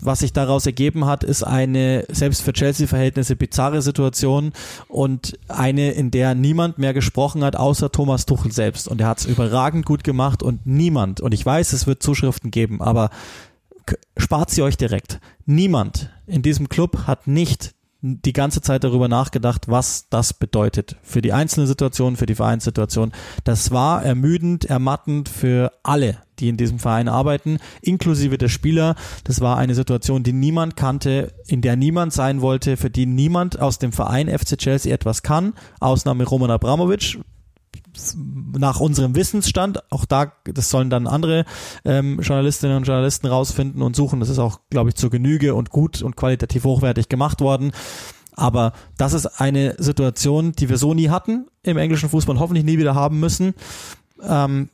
was 0.00 0.18
sich 0.18 0.32
daraus 0.32 0.66
ergeben 0.66 1.06
hat, 1.06 1.22
ist 1.22 1.44
eine, 1.44 2.04
selbst 2.10 2.42
für 2.42 2.52
Chelsea-Verhältnisse, 2.52 3.36
bizarre 3.36 3.80
Situation 3.80 4.52
und 4.88 5.38
eine, 5.46 5.92
in 5.92 6.10
der 6.10 6.34
niemand 6.34 6.78
mehr 6.78 6.92
gesprochen 6.92 7.44
hat, 7.44 7.54
außer 7.54 7.92
Thomas 7.92 8.26
Tuchel 8.26 8.50
selbst. 8.50 8.88
Und 8.88 9.00
er 9.00 9.06
hat 9.06 9.20
es 9.20 9.26
überragend 9.26 9.86
gut 9.86 10.02
gemacht 10.02 10.42
und 10.42 10.66
niemand, 10.66 11.20
und 11.20 11.32
ich 11.32 11.46
weiß, 11.46 11.72
es 11.72 11.86
wird 11.86 12.02
Zuschriften 12.02 12.50
geben, 12.50 12.82
aber 12.82 13.10
spart 14.16 14.50
sie 14.50 14.62
euch 14.62 14.76
direkt. 14.76 15.20
Niemand 15.46 16.10
in 16.26 16.42
diesem 16.42 16.68
Club 16.68 17.06
hat 17.06 17.28
nicht 17.28 17.74
die 18.00 18.32
ganze 18.32 18.60
Zeit 18.60 18.84
darüber 18.84 19.08
nachgedacht, 19.08 19.68
was 19.68 20.08
das 20.08 20.32
bedeutet 20.32 20.96
für 21.02 21.20
die 21.20 21.32
einzelne 21.32 21.66
Situation, 21.66 22.16
für 22.16 22.26
die 22.26 22.36
Vereinssituation. 22.36 23.12
Das 23.42 23.72
war 23.72 24.04
ermüdend, 24.04 24.64
ermattend 24.66 25.28
für 25.28 25.72
alle, 25.82 26.18
die 26.38 26.48
in 26.48 26.56
diesem 26.56 26.78
Verein 26.78 27.08
arbeiten, 27.08 27.58
inklusive 27.82 28.38
der 28.38 28.48
Spieler. 28.48 28.94
Das 29.24 29.40
war 29.40 29.56
eine 29.56 29.74
Situation, 29.74 30.22
die 30.22 30.32
niemand 30.32 30.76
kannte, 30.76 31.32
in 31.48 31.60
der 31.60 31.74
niemand 31.74 32.12
sein 32.12 32.40
wollte, 32.40 32.76
für 32.76 32.90
die 32.90 33.06
niemand 33.06 33.60
aus 33.60 33.78
dem 33.78 33.90
Verein 33.90 34.28
FC 34.28 34.56
Chelsea 34.56 34.94
etwas 34.94 35.22
kann. 35.24 35.54
Ausnahme 35.80 36.24
Roman 36.24 36.52
Abramovic, 36.52 37.18
nach 38.56 38.80
unserem 38.80 39.14
Wissensstand, 39.14 39.82
auch 39.90 40.04
da, 40.04 40.32
das 40.44 40.70
sollen 40.70 40.90
dann 40.90 41.06
andere 41.06 41.44
ähm, 41.84 42.20
Journalistinnen 42.20 42.76
und 42.76 42.84
Journalisten 42.84 43.26
rausfinden 43.26 43.82
und 43.82 43.96
suchen. 43.96 44.20
Das 44.20 44.28
ist 44.28 44.38
auch, 44.38 44.60
glaube 44.70 44.90
ich, 44.90 44.96
zur 44.96 45.10
Genüge 45.10 45.54
und 45.54 45.70
gut 45.70 46.02
und 46.02 46.16
qualitativ 46.16 46.64
hochwertig 46.64 47.08
gemacht 47.08 47.40
worden. 47.40 47.72
Aber 48.34 48.72
das 48.96 49.14
ist 49.14 49.26
eine 49.40 49.74
Situation, 49.78 50.52
die 50.52 50.68
wir 50.68 50.78
so 50.78 50.94
nie 50.94 51.08
hatten 51.08 51.46
im 51.64 51.76
englischen 51.76 52.08
Fußball 52.08 52.38
hoffentlich 52.38 52.64
nie 52.64 52.78
wieder 52.78 52.94
haben 52.94 53.18
müssen. 53.18 53.54
Ähm, 54.22 54.68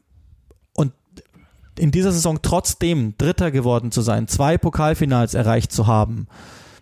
und 0.74 0.92
in 1.78 1.90
dieser 1.90 2.12
Saison 2.12 2.40
trotzdem 2.42 3.14
Dritter 3.16 3.50
geworden 3.50 3.90
zu 3.90 4.02
sein, 4.02 4.28
zwei 4.28 4.58
Pokalfinals 4.58 5.34
erreicht 5.34 5.72
zu 5.72 5.86
haben, 5.86 6.28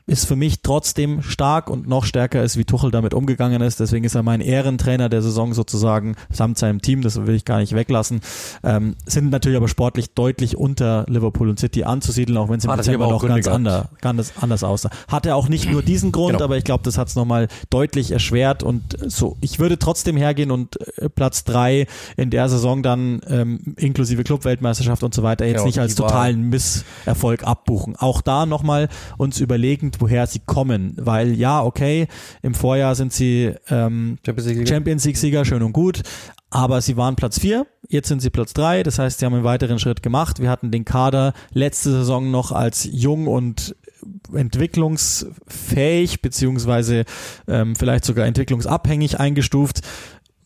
ist 0.06 0.26
für 0.26 0.36
mich 0.36 0.62
trotzdem 0.62 1.22
stark 1.22 1.70
und 1.70 1.88
noch 1.88 2.04
stärker 2.04 2.42
ist, 2.42 2.56
wie 2.56 2.64
Tuchel 2.64 2.90
damit 2.90 3.14
umgegangen 3.14 3.62
ist. 3.62 3.78
Deswegen 3.80 4.04
ist 4.04 4.14
er 4.14 4.22
mein 4.22 4.40
Ehrentrainer 4.40 5.08
der 5.08 5.22
Saison 5.22 5.54
sozusagen 5.54 6.16
samt 6.30 6.58
seinem 6.58 6.82
Team. 6.82 7.02
Das 7.02 7.26
will 7.26 7.34
ich 7.34 7.44
gar 7.44 7.58
nicht 7.58 7.74
weglassen. 7.74 8.20
Ähm, 8.64 8.96
sind 9.06 9.30
natürlich 9.30 9.56
aber 9.56 9.68
sportlich 9.68 10.14
deutlich 10.14 10.56
unter 10.56 11.06
Liverpool 11.08 11.48
und 11.48 11.58
City 11.58 11.84
anzusiedeln, 11.84 12.36
auch 12.36 12.48
wenn 12.48 12.58
es 12.58 12.64
im 12.64 12.76
Dezember 12.76 13.08
noch 13.08 13.26
ganz 13.26 13.46
anders, 13.46 13.88
ganz 14.00 14.32
anders 14.40 14.64
aussah. 14.64 14.90
Hatte 15.08 15.34
auch 15.34 15.48
nicht 15.48 15.70
nur 15.70 15.82
diesen 15.82 16.10
Grund, 16.10 16.34
genau. 16.34 16.44
aber 16.44 16.56
ich 16.56 16.64
glaube, 16.64 16.82
das 16.84 16.98
hat 16.98 17.08
es 17.08 17.14
nochmal 17.14 17.48
deutlich 17.70 18.10
erschwert 18.10 18.62
und 18.62 18.82
so. 19.06 19.36
Ich 19.40 19.60
würde 19.60 19.78
trotzdem 19.78 20.16
hergehen 20.16 20.50
und 20.50 20.80
äh, 20.98 21.08
Platz 21.08 21.44
drei 21.44 21.86
in 22.16 22.30
der 22.30 22.48
Saison 22.48 22.82
dann 22.82 23.20
ähm, 23.28 23.74
inklusive 23.76 24.24
Clubweltmeisterschaft 24.24 25.02
und 25.04 25.14
so 25.14 25.22
weiter 25.22 25.46
jetzt 25.46 25.60
ja, 25.60 25.66
nicht 25.66 25.78
als 25.78 25.94
totalen 25.94 26.48
Misserfolg 26.48 27.44
abbuchen. 27.44 27.96
Auch 27.96 28.20
da 28.20 28.46
nochmal 28.46 28.88
uns 29.16 29.38
überlegen, 29.40 29.92
woher 30.02 30.26
sie 30.26 30.40
kommen. 30.40 30.94
Weil 30.96 31.32
ja, 31.32 31.62
okay, 31.62 32.08
im 32.42 32.54
Vorjahr 32.54 32.94
sind 32.94 33.14
sie 33.14 33.54
ähm, 33.70 34.18
Champions 34.26 35.04
League-Sieger, 35.04 35.46
schön 35.46 35.62
und 35.62 35.72
gut, 35.72 36.02
aber 36.50 36.82
sie 36.82 36.98
waren 36.98 37.16
Platz 37.16 37.38
vier, 37.38 37.66
jetzt 37.88 38.08
sind 38.08 38.20
sie 38.20 38.28
Platz 38.28 38.52
drei, 38.52 38.82
das 38.82 38.98
heißt, 38.98 39.20
sie 39.20 39.24
haben 39.24 39.32
einen 39.32 39.44
weiteren 39.44 39.78
Schritt 39.78 40.02
gemacht. 40.02 40.38
Wir 40.38 40.50
hatten 40.50 40.70
den 40.70 40.84
Kader 40.84 41.32
letzte 41.54 41.90
Saison 41.90 42.30
noch 42.30 42.52
als 42.52 42.86
jung 42.90 43.26
und 43.26 43.74
entwicklungsfähig 44.34 46.20
beziehungsweise 46.20 47.04
ähm, 47.48 47.76
vielleicht 47.76 48.04
sogar 48.04 48.26
entwicklungsabhängig 48.26 49.18
eingestuft. 49.18 49.80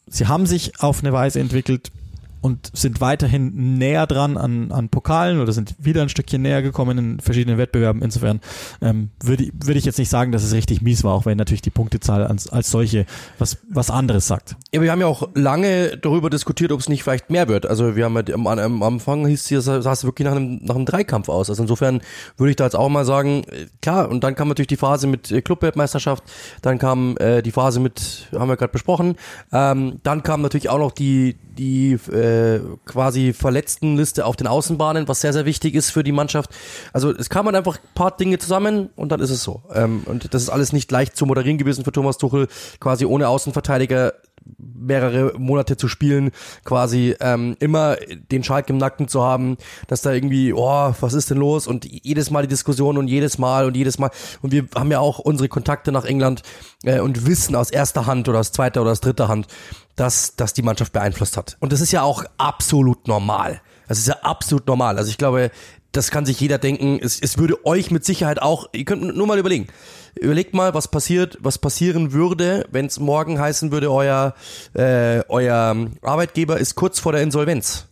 Sie 0.07 0.29
haben 0.29 0.47
sich 0.47 0.81
auf 0.81 1.01
eine 1.01 1.12
Weise 1.12 1.40
entwickelt, 1.40 1.90
und 2.47 2.71
sind 2.73 3.01
weiterhin 3.01 3.77
näher 3.77 4.07
dran 4.07 4.37
an, 4.37 4.71
an 4.71 4.89
Pokalen 4.89 5.41
oder 5.41 5.53
sind 5.53 5.75
wieder 5.79 6.01
ein 6.03 6.09
Stückchen 6.09 6.43
näher 6.43 6.63
gekommen 6.63 6.97
in 6.97 7.21
verschiedenen 7.21 7.59
Wettbewerben. 7.59 8.03
Insofern 8.03 8.41
ähm, 8.81 9.11
würde, 9.21 9.51
würde 9.53 9.79
ich 9.79 9.85
jetzt 9.85 9.99
nicht 9.99 10.09
sagen, 10.09 10.31
dass 10.31 10.45
es 10.45 10.53
richtig 10.53 10.81
mies 10.81 11.03
war, 11.03 11.15
auch 11.15 11.27
wenn 11.27 11.37
natürlich 11.37 11.63
die 11.63 11.71
Punktezahl 11.71 12.25
als, 12.25 12.49
als 12.49 12.71
solche 12.71 13.05
was, 13.41 13.59
was 13.69 13.91
anderes 13.91 14.29
sagt. 14.29 14.55
Ja, 14.73 14.81
wir 14.81 14.93
haben 14.93 15.01
ja 15.01 15.09
auch 15.09 15.29
lange 15.35 15.99
darüber 15.99 16.31
diskutiert, 16.31 16.71
ob 16.71 16.79
es 16.79 16.89
nicht 16.89 17.03
vielleicht 17.03 17.31
mehr 17.31 17.49
wird. 17.49 17.67
Also 17.67 17.97
wir 17.97 18.05
haben 18.05 18.15
ja 18.15 18.35
am, 18.35 18.47
am 18.47 18.83
Anfang 18.83 19.27
hieß 19.27 19.51
es, 19.51 19.65
sah 19.65 19.93
es 19.93 20.05
wirklich 20.05 20.27
nach 20.27 20.37
einem, 20.37 20.61
nach 20.63 20.77
einem 20.77 20.87
Dreikampf 20.87 21.29
aus. 21.29 21.51
Also 21.51 21.63
insofern 21.63 22.01
würde 22.37 22.51
ich 22.51 22.57
da 22.57 22.65
jetzt 22.65 22.77
auch 22.77 22.89
mal 22.89 23.05
sagen, 23.05 23.43
äh, 23.51 23.67
klar, 23.83 24.09
und 24.09 24.23
dann 24.23 24.37
kam 24.37 24.47
natürlich 24.47 24.69
die 24.69 24.77
Phase 24.77 25.09
mit 25.09 25.33
äh, 25.33 25.43
Clubweltmeisterschaft, 25.43 26.23
dann 26.63 26.79
kam 26.79 27.17
äh, 27.19 27.43
die 27.43 27.51
Phase 27.53 27.81
mit, 27.81 28.29
haben 28.33 28.49
wir 28.49 28.57
gerade 28.57 28.73
besprochen, 28.73 29.17
ähm, 29.53 29.99
dann 30.05 30.23
kam 30.23 30.43
natürlich 30.43 30.69
auch 30.69 30.79
noch 30.79 30.93
die, 30.93 31.37
die 31.57 31.92
äh, 31.92 32.61
quasi 32.85 33.33
Verletztenliste 33.33 34.25
auf 34.25 34.37
den 34.37 34.47
Außenbahnen, 34.47 35.09
was 35.09 35.21
sehr, 35.21 35.33
sehr 35.33 35.47
wichtig 35.47 35.75
ist 35.75 35.90
für 35.90 36.05
die 36.05 36.12
Mannschaft. 36.12 36.51
Also 36.92 37.12
es 37.12 37.29
kam 37.29 37.47
man 37.47 37.55
einfach 37.55 37.77
ein 37.79 37.95
paar 37.95 38.16
Dinge 38.16 38.38
zusammen 38.38 38.90
und 38.97 39.11
dann 39.11 39.21
ist 39.21 39.31
es 39.31 39.42
so. 39.42 39.62
Ähm, 39.75 40.03
und 40.07 40.33
das 40.35 40.42
ist 40.42 40.51
alles 40.51 40.73
nicht 40.73 40.90
leicht 40.90 41.16
zu 41.16 41.27
moderieren 41.27 41.59
gewesen 41.59 41.85
für 41.85 41.92
Thomas 41.92 42.19
Tuchel, 42.19 42.49
quasi 42.81 43.05
ohne 43.05 43.29
Außenverteidiger 43.29 44.14
mehrere 44.59 45.39
Monate 45.39 45.77
zu 45.77 45.89
spielen, 45.89 46.31
quasi 46.65 47.17
ähm, 47.21 47.57
immer 47.61 47.97
den 48.31 48.45
Schalk 48.45 48.71
im 48.71 48.79
Nacken 48.79 49.09
zu 49.09 49.23
haben, 49.23 49.57
dass 49.89 50.03
da 50.03 50.13
irgendwie, 50.13 50.53
oh, 50.53 50.95
was 51.01 51.15
ist 51.15 51.31
denn 51.31 51.39
los? 51.39 51.67
Und 51.67 51.85
jedes 51.85 52.31
Mal 52.31 52.43
die 52.43 52.49
Diskussion 52.49 52.99
und 52.99 53.09
jedes 53.09 53.39
Mal 53.39 53.67
und 53.67 53.77
jedes 53.77 53.99
Mal. 53.99 54.11
Und 54.43 54.53
wir 54.53 54.67
haben 54.75 54.91
ja 54.91 55.01
auch 55.01 55.19
unsere 55.19 55.49
Kontakte 55.49 55.93
nach 55.93 56.05
England 56.05 56.43
äh, 56.85 57.01
und 57.01 57.27
wissen 57.27 57.55
aus 57.57 57.71
erster 57.71 58.07
Hand 58.07 58.29
oder 58.29 58.41
aus 58.41 58.53
zweiter 58.53 58.83
oder 58.83 58.93
aus 58.93 59.01
dritter 59.01 59.29
Hand, 59.29 59.47
dass 59.97 60.37
das 60.37 60.53
die 60.53 60.63
Mannschaft 60.63 60.93
beeinflusst 60.93 61.37
hat. 61.37 61.57
Und 61.61 61.73
das 61.73 61.81
ist 61.81 61.93
ja 61.93 62.03
auch 62.03 62.25
absolut 62.39 63.09
normal. 63.09 63.61
Das 63.89 63.99
ist 63.99 64.09
ja 64.09 64.17
absolut 64.23 64.67
normal. 64.67 64.99
Also 64.99 65.11
ich 65.11 65.19
glaube, 65.19 65.51
das 65.97 66.11
kann 66.11 66.27
sich 66.27 66.39
jeder 66.41 66.59
denken. 66.59 66.99
Es, 67.03 67.21
es 67.21 67.39
würde 67.39 67.65
euch 67.65 67.91
mit 67.91 68.05
Sicherheit 68.05 68.41
auch, 68.41 68.69
ihr 68.73 68.85
könnt 68.85 69.17
nur 69.17 69.27
mal 69.27 69.39
überlegen. 69.39 69.67
Überlegt 70.15 70.55
mal, 70.55 70.75
was 70.75 70.89
passiert, 70.89 71.39
was 71.41 71.59
passieren 71.59 72.13
würde, 72.13 72.67
wenn 72.71 72.87
es 72.87 72.99
morgen 72.99 73.39
heißen 73.39 73.73
würde, 73.73 73.91
euer, 73.91 74.35
äh, 74.75 75.23
euer 75.29 75.89
Arbeitgeber 76.03 76.59
ist 76.59 76.75
kurz 76.75 77.01
vor 77.01 77.13
der 77.13 77.23
Insolvenz. 77.23 77.87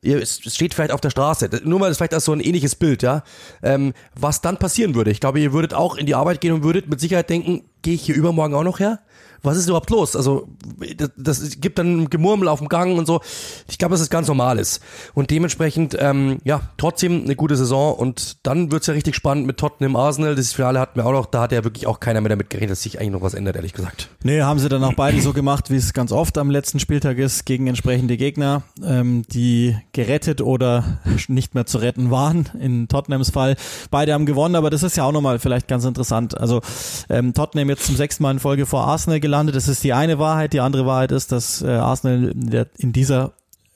Ihr, 0.00 0.22
es 0.22 0.40
steht 0.40 0.74
vielleicht 0.74 0.92
auf 0.92 1.00
der 1.00 1.10
Straße. 1.10 1.50
Nur 1.64 1.80
mal, 1.80 1.88
das 1.88 1.96
vielleicht 1.96 2.14
als 2.14 2.24
so 2.24 2.32
ein 2.32 2.40
ähnliches 2.40 2.76
Bild, 2.76 3.02
ja. 3.02 3.24
Ähm, 3.62 3.94
was 4.14 4.40
dann 4.40 4.56
passieren 4.56 4.94
würde. 4.94 5.10
Ich 5.10 5.20
glaube, 5.20 5.40
ihr 5.40 5.52
würdet 5.52 5.74
auch 5.74 5.96
in 5.96 6.06
die 6.06 6.14
Arbeit 6.14 6.40
gehen 6.40 6.52
und 6.52 6.62
würdet 6.62 6.88
mit 6.88 7.00
Sicherheit 7.00 7.28
denken, 7.30 7.64
gehe 7.82 7.94
ich 7.94 8.02
hier 8.02 8.14
übermorgen 8.14 8.54
auch 8.54 8.62
noch 8.62 8.78
her? 8.78 9.00
Was 9.42 9.56
ist 9.56 9.66
überhaupt 9.66 9.90
los? 9.90 10.16
Also 10.16 10.48
das, 10.96 11.10
das 11.16 11.60
gibt 11.60 11.78
dann 11.78 12.02
ein 12.02 12.10
Gemurmel 12.10 12.48
auf 12.48 12.58
dem 12.58 12.68
Gang 12.68 12.98
und 12.98 13.06
so. 13.06 13.20
Ich 13.68 13.78
glaube, 13.78 13.92
dass 13.92 14.00
es 14.00 14.10
ganz 14.10 14.28
normal 14.28 14.58
ist. 14.58 14.80
Und 15.14 15.30
dementsprechend, 15.30 15.96
ähm, 15.98 16.38
ja, 16.44 16.60
trotzdem 16.76 17.24
eine 17.24 17.36
gute 17.36 17.56
Saison 17.56 17.94
und 17.94 18.38
dann 18.46 18.72
wird's 18.72 18.86
ja 18.86 18.94
richtig 18.94 19.14
spannend 19.14 19.46
mit 19.46 19.58
Tottenham 19.58 19.96
Arsenal. 19.96 20.34
Das 20.34 20.52
Finale 20.52 20.80
hatten 20.80 20.98
wir 20.98 21.06
auch 21.06 21.12
noch, 21.12 21.26
da 21.26 21.42
hat 21.42 21.52
ja 21.52 21.64
wirklich 21.64 21.86
auch 21.86 22.00
keiner 22.00 22.20
mehr 22.20 22.30
damit 22.30 22.50
gerechnet, 22.50 22.72
dass 22.72 22.82
sich 22.82 22.98
eigentlich 22.98 23.12
noch 23.12 23.22
was 23.22 23.34
ändert, 23.34 23.56
ehrlich 23.56 23.72
gesagt. 23.72 24.08
Nee, 24.22 24.42
haben 24.42 24.58
sie 24.58 24.68
dann 24.68 24.82
auch 24.84 24.94
beide 24.94 25.20
so 25.20 25.32
gemacht, 25.32 25.70
wie 25.70 25.76
es 25.76 25.92
ganz 25.92 26.12
oft 26.12 26.38
am 26.38 26.50
letzten 26.50 26.80
Spieltag 26.80 27.18
ist, 27.18 27.44
gegen 27.44 27.66
entsprechende 27.66 28.16
Gegner, 28.16 28.62
ähm, 28.84 29.22
die 29.28 29.76
gerettet 29.92 30.40
oder 30.40 30.98
nicht 31.28 31.54
mehr 31.54 31.66
zu 31.66 31.78
retten 31.78 32.10
waren, 32.10 32.48
in 32.58 32.88
Tottenhams 32.88 33.30
Fall. 33.30 33.56
Beide 33.90 34.12
haben 34.12 34.26
gewonnen, 34.26 34.54
aber 34.54 34.70
das 34.70 34.82
ist 34.82 34.96
ja 34.96 35.04
auch 35.04 35.12
nochmal 35.12 35.38
vielleicht 35.38 35.68
ganz 35.68 35.84
interessant. 35.84 36.38
Also 36.38 36.60
ähm, 37.08 37.34
Tottenham 37.34 37.68
jetzt 37.68 37.84
zum 37.84 37.96
sechsten 37.96 38.22
Mal 38.22 38.32
in 38.32 38.38
Folge 38.38 38.66
vor 38.66 38.86
Arsenal 38.86 39.20
gelandet. 39.28 39.56
Das 39.56 39.68
ist 39.68 39.84
die 39.84 39.92
eine 39.92 40.18
Wahrheit. 40.18 40.52
Die 40.54 40.60
andere 40.60 40.86
Wahrheit 40.86 41.12
ist, 41.12 41.32
dass 41.32 41.62
äh, 41.62 41.68
Arsenal 41.68 42.30
in, 42.30 42.50
der, 42.50 42.66
in 42.78 42.92
dieser 42.92 43.32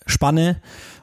Spanne 0.07 0.57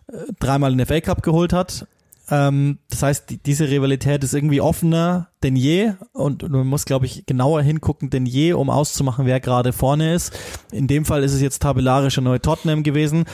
äh, 0.07 0.17
dreimal 0.39 0.75
den 0.75 0.85
FA 0.85 0.99
Cup 1.01 1.21
geholt 1.21 1.53
hat. 1.53 1.85
Ähm, 2.31 2.79
das 2.89 3.03
heißt, 3.03 3.29
die, 3.29 3.37
diese 3.37 3.69
Rivalität 3.69 4.23
ist 4.23 4.33
irgendwie 4.33 4.61
offener 4.61 5.27
denn 5.43 5.55
je 5.55 5.93
und 6.13 6.47
man 6.49 6.67
muss, 6.67 6.85
glaube 6.85 7.05
ich, 7.05 7.25
genauer 7.25 7.61
hingucken 7.61 8.09
denn 8.09 8.25
je, 8.25 8.53
um 8.53 8.69
auszumachen, 8.69 9.25
wer 9.25 9.39
gerade 9.39 9.71
vorne 9.71 10.13
ist. 10.13 10.37
In 10.71 10.87
dem 10.87 11.05
Fall 11.05 11.23
ist 11.23 11.33
es 11.33 11.41
jetzt 11.41 11.61
tabellarische 11.61 12.21
neue 12.21 12.41
Tottenham 12.41 12.83
gewesen. 12.83 13.25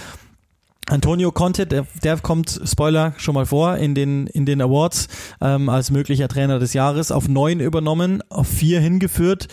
Antonio 0.87 1.31
Conte, 1.31 1.65
der, 1.65 1.87
der 2.03 2.17
kommt, 2.17 2.61
Spoiler, 2.63 3.13
schon 3.17 3.33
mal 3.33 3.47
vor 3.47 3.77
in 3.77 3.95
den, 3.95 4.27
in 4.27 4.45
den 4.45 4.61
Awards 4.61 5.07
ähm, 5.41 5.67
als 5.67 5.89
möglicher 5.89 6.27
Trainer 6.27 6.59
des 6.59 6.73
Jahres, 6.73 7.11
auf 7.11 7.27
neun 7.27 7.59
übernommen, 7.59 8.21
auf 8.29 8.47
vier 8.47 8.81
hingeführt. 8.81 9.47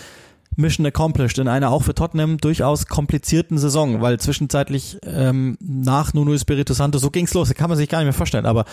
Mission 0.57 0.87
accomplished 0.87 1.39
in 1.39 1.49
einer 1.49 1.71
auch 1.71 1.83
für 1.83 1.95
Tottenham 1.95 2.39
durchaus 2.39 2.87
komplizierten 2.87 3.59
Saison, 3.59 4.01
weil 4.01 4.19
zwischenzeitlich 4.21 4.99
ähm, 5.05 5.57
nach 5.61 6.15
Nuno 6.15 6.35
Espirito 6.35 6.75
Santo, 6.75 6.99
so 6.99 7.11
ging's 7.11 7.35
los, 7.35 7.49
das 7.49 7.57
kann 7.57 7.69
man 7.69 7.79
sich 7.79 7.89
gar 7.89 7.99
nicht 7.99 8.07
mehr 8.07 8.13
vorstellen, 8.13 8.47
aber 8.47 8.65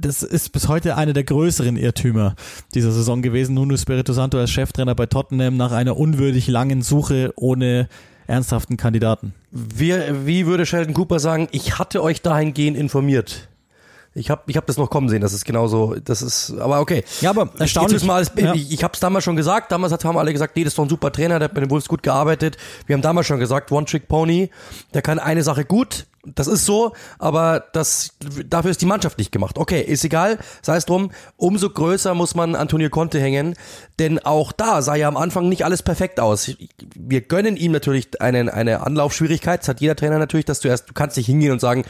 das 0.00 0.22
ist 0.22 0.50
bis 0.52 0.68
heute 0.68 0.96
eine 0.96 1.12
der 1.12 1.24
größeren 1.24 1.76
Irrtümer 1.76 2.34
dieser 2.74 2.90
Saison 2.90 3.22
gewesen. 3.22 3.54
Nuno 3.54 3.74
Espirito 3.74 4.12
Santo 4.12 4.38
als 4.38 4.50
Cheftrainer 4.50 4.94
bei 4.94 5.06
Tottenham 5.06 5.56
nach 5.56 5.72
einer 5.72 5.96
unwürdig 5.96 6.48
langen 6.48 6.82
Suche 6.82 7.32
ohne 7.36 7.88
ernsthaften 8.26 8.76
Kandidaten. 8.76 9.34
Wie, 9.50 9.94
wie 10.24 10.46
würde 10.46 10.66
Sheldon 10.66 10.94
Cooper 10.94 11.20
sagen, 11.20 11.48
ich 11.52 11.78
hatte 11.78 12.02
euch 12.02 12.22
dahingehend 12.22 12.76
informiert? 12.76 13.48
Ich 14.14 14.30
habe 14.30 14.42
ich 14.46 14.56
hab 14.56 14.66
das 14.66 14.76
noch 14.78 14.90
kommen 14.90 15.08
sehen, 15.08 15.20
das 15.20 15.32
ist 15.32 15.44
genauso, 15.44 15.94
das 15.94 16.22
ist, 16.22 16.54
aber 16.58 16.80
okay. 16.80 17.04
Ja, 17.20 17.30
aber 17.30 17.50
erstaunlich. 17.58 18.02
Mal 18.04 18.16
als, 18.16 18.32
ja. 18.36 18.54
Ich, 18.54 18.72
ich 18.72 18.82
habe 18.82 18.94
es 18.94 19.00
damals 19.00 19.24
schon 19.24 19.36
gesagt, 19.36 19.70
damals 19.70 19.92
haben 19.92 20.18
alle 20.18 20.32
gesagt, 20.32 20.56
nee, 20.56 20.64
das 20.64 20.72
ist 20.72 20.78
doch 20.78 20.84
ein 20.84 20.88
super 20.88 21.12
Trainer, 21.12 21.38
der 21.38 21.48
hat 21.48 21.54
bei 21.54 21.60
den 21.60 21.70
Wolves 21.70 21.88
gut 21.88 22.02
gearbeitet. 22.02 22.56
Wir 22.86 22.94
haben 22.94 23.02
damals 23.02 23.26
schon 23.26 23.38
gesagt, 23.38 23.70
One-Trick-Pony, 23.70 24.50
der 24.94 25.02
kann 25.02 25.18
eine 25.18 25.42
Sache 25.42 25.64
gut, 25.64 26.06
das 26.34 26.46
ist 26.46 26.64
so, 26.64 26.92
aber 27.18 27.64
das, 27.72 28.10
dafür 28.46 28.70
ist 28.70 28.80
die 28.80 28.86
Mannschaft 28.86 29.18
nicht 29.18 29.32
gemacht. 29.32 29.58
Okay, 29.58 29.80
ist 29.80 30.04
egal, 30.04 30.38
sei 30.62 30.76
es 30.76 30.86
drum, 30.86 31.10
umso 31.36 31.70
größer 31.70 32.14
muss 32.14 32.34
man 32.34 32.54
Antonio 32.54 32.90
Conte 32.90 33.20
hängen, 33.20 33.54
denn 33.98 34.18
auch 34.18 34.52
da 34.52 34.82
sah 34.82 34.94
ja 34.94 35.08
am 35.08 35.16
Anfang 35.16 35.48
nicht 35.48 35.64
alles 35.64 35.82
perfekt 35.82 36.20
aus. 36.20 36.50
Wir 36.96 37.20
gönnen 37.20 37.56
ihm 37.56 37.72
natürlich 37.72 38.20
einen, 38.20 38.48
eine 38.48 38.84
Anlaufschwierigkeit, 38.86 39.60
das 39.60 39.68
hat 39.68 39.80
jeder 39.80 39.96
Trainer 39.96 40.18
natürlich, 40.18 40.46
dass 40.46 40.60
du 40.60 40.68
erst, 40.68 40.88
du 40.90 40.92
kannst 40.92 41.16
nicht 41.16 41.26
hingehen 41.26 41.52
und 41.52 41.60
sagen, 41.60 41.84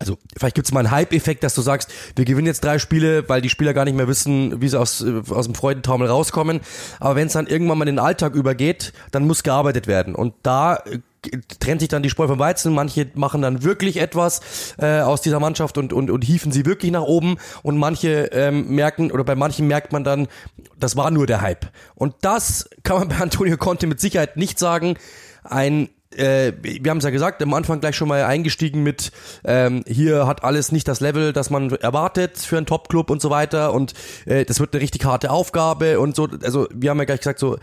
also 0.00 0.16
vielleicht 0.36 0.54
gibt 0.54 0.66
es 0.66 0.72
mal 0.72 0.80
einen 0.80 0.90
Hype-Effekt, 0.90 1.44
dass 1.44 1.54
du 1.54 1.60
sagst, 1.60 1.92
wir 2.16 2.24
gewinnen 2.24 2.46
jetzt 2.46 2.64
drei 2.64 2.78
Spiele, 2.78 3.28
weil 3.28 3.42
die 3.42 3.50
Spieler 3.50 3.74
gar 3.74 3.84
nicht 3.84 3.96
mehr 3.96 4.08
wissen, 4.08 4.60
wie 4.62 4.68
sie 4.68 4.80
aus, 4.80 5.02
äh, 5.02 5.20
aus 5.28 5.44
dem 5.44 5.54
Freudentaumel 5.54 6.08
rauskommen. 6.08 6.60
Aber 6.98 7.16
wenn 7.16 7.26
es 7.26 7.34
dann 7.34 7.46
irgendwann 7.46 7.78
mal 7.78 7.86
in 7.86 7.96
den 7.96 8.04
Alltag 8.04 8.34
übergeht, 8.34 8.94
dann 9.10 9.26
muss 9.26 9.42
gearbeitet 9.42 9.86
werden. 9.86 10.14
Und 10.14 10.32
da 10.42 10.76
äh, 10.76 11.00
trennt 11.60 11.80
sich 11.80 11.90
dann 11.90 12.02
die 12.02 12.08
Spreu 12.08 12.28
vom 12.28 12.38
Weizen. 12.38 12.72
Manche 12.72 13.08
machen 13.14 13.42
dann 13.42 13.62
wirklich 13.62 13.98
etwas 13.98 14.40
äh, 14.78 15.00
aus 15.00 15.20
dieser 15.20 15.38
Mannschaft 15.38 15.76
und, 15.76 15.92
und, 15.92 16.10
und 16.10 16.24
hieven 16.24 16.50
sie 16.50 16.64
wirklich 16.64 16.92
nach 16.92 17.02
oben. 17.02 17.36
Und 17.62 17.76
manche 17.76 18.30
ähm, 18.32 18.74
merken, 18.74 19.12
oder 19.12 19.24
bei 19.24 19.34
manchen 19.34 19.68
merkt 19.68 19.92
man 19.92 20.02
dann, 20.02 20.28
das 20.78 20.96
war 20.96 21.10
nur 21.10 21.26
der 21.26 21.42
Hype. 21.42 21.66
Und 21.94 22.14
das 22.22 22.70
kann 22.84 23.00
man 23.00 23.08
bei 23.08 23.16
Antonio 23.18 23.58
Conte 23.58 23.86
mit 23.86 24.00
Sicherheit 24.00 24.38
nicht 24.38 24.58
sagen. 24.58 24.96
Ein 25.44 25.90
äh, 26.16 26.52
wir 26.62 26.90
haben 26.90 26.98
es 26.98 27.04
ja 27.04 27.10
gesagt, 27.10 27.42
am 27.42 27.54
Anfang 27.54 27.80
gleich 27.80 27.96
schon 27.96 28.08
mal 28.08 28.24
eingestiegen 28.24 28.82
mit, 28.82 29.12
ähm, 29.44 29.84
hier 29.86 30.26
hat 30.26 30.44
alles 30.44 30.72
nicht 30.72 30.88
das 30.88 31.00
Level, 31.00 31.32
das 31.32 31.50
man 31.50 31.70
erwartet 31.70 32.38
für 32.38 32.56
einen 32.56 32.66
Top-Club 32.66 33.10
und 33.10 33.22
so 33.22 33.30
weiter. 33.30 33.72
Und 33.72 33.94
äh, 34.26 34.44
das 34.44 34.60
wird 34.60 34.74
eine 34.74 34.82
richtig 34.82 35.04
harte 35.04 35.30
Aufgabe 35.30 36.00
und 36.00 36.16
so, 36.16 36.28
also 36.42 36.68
wir 36.74 36.90
haben 36.90 36.98
ja 36.98 37.04
gleich 37.04 37.20
gesagt, 37.20 37.38
so 37.38 37.58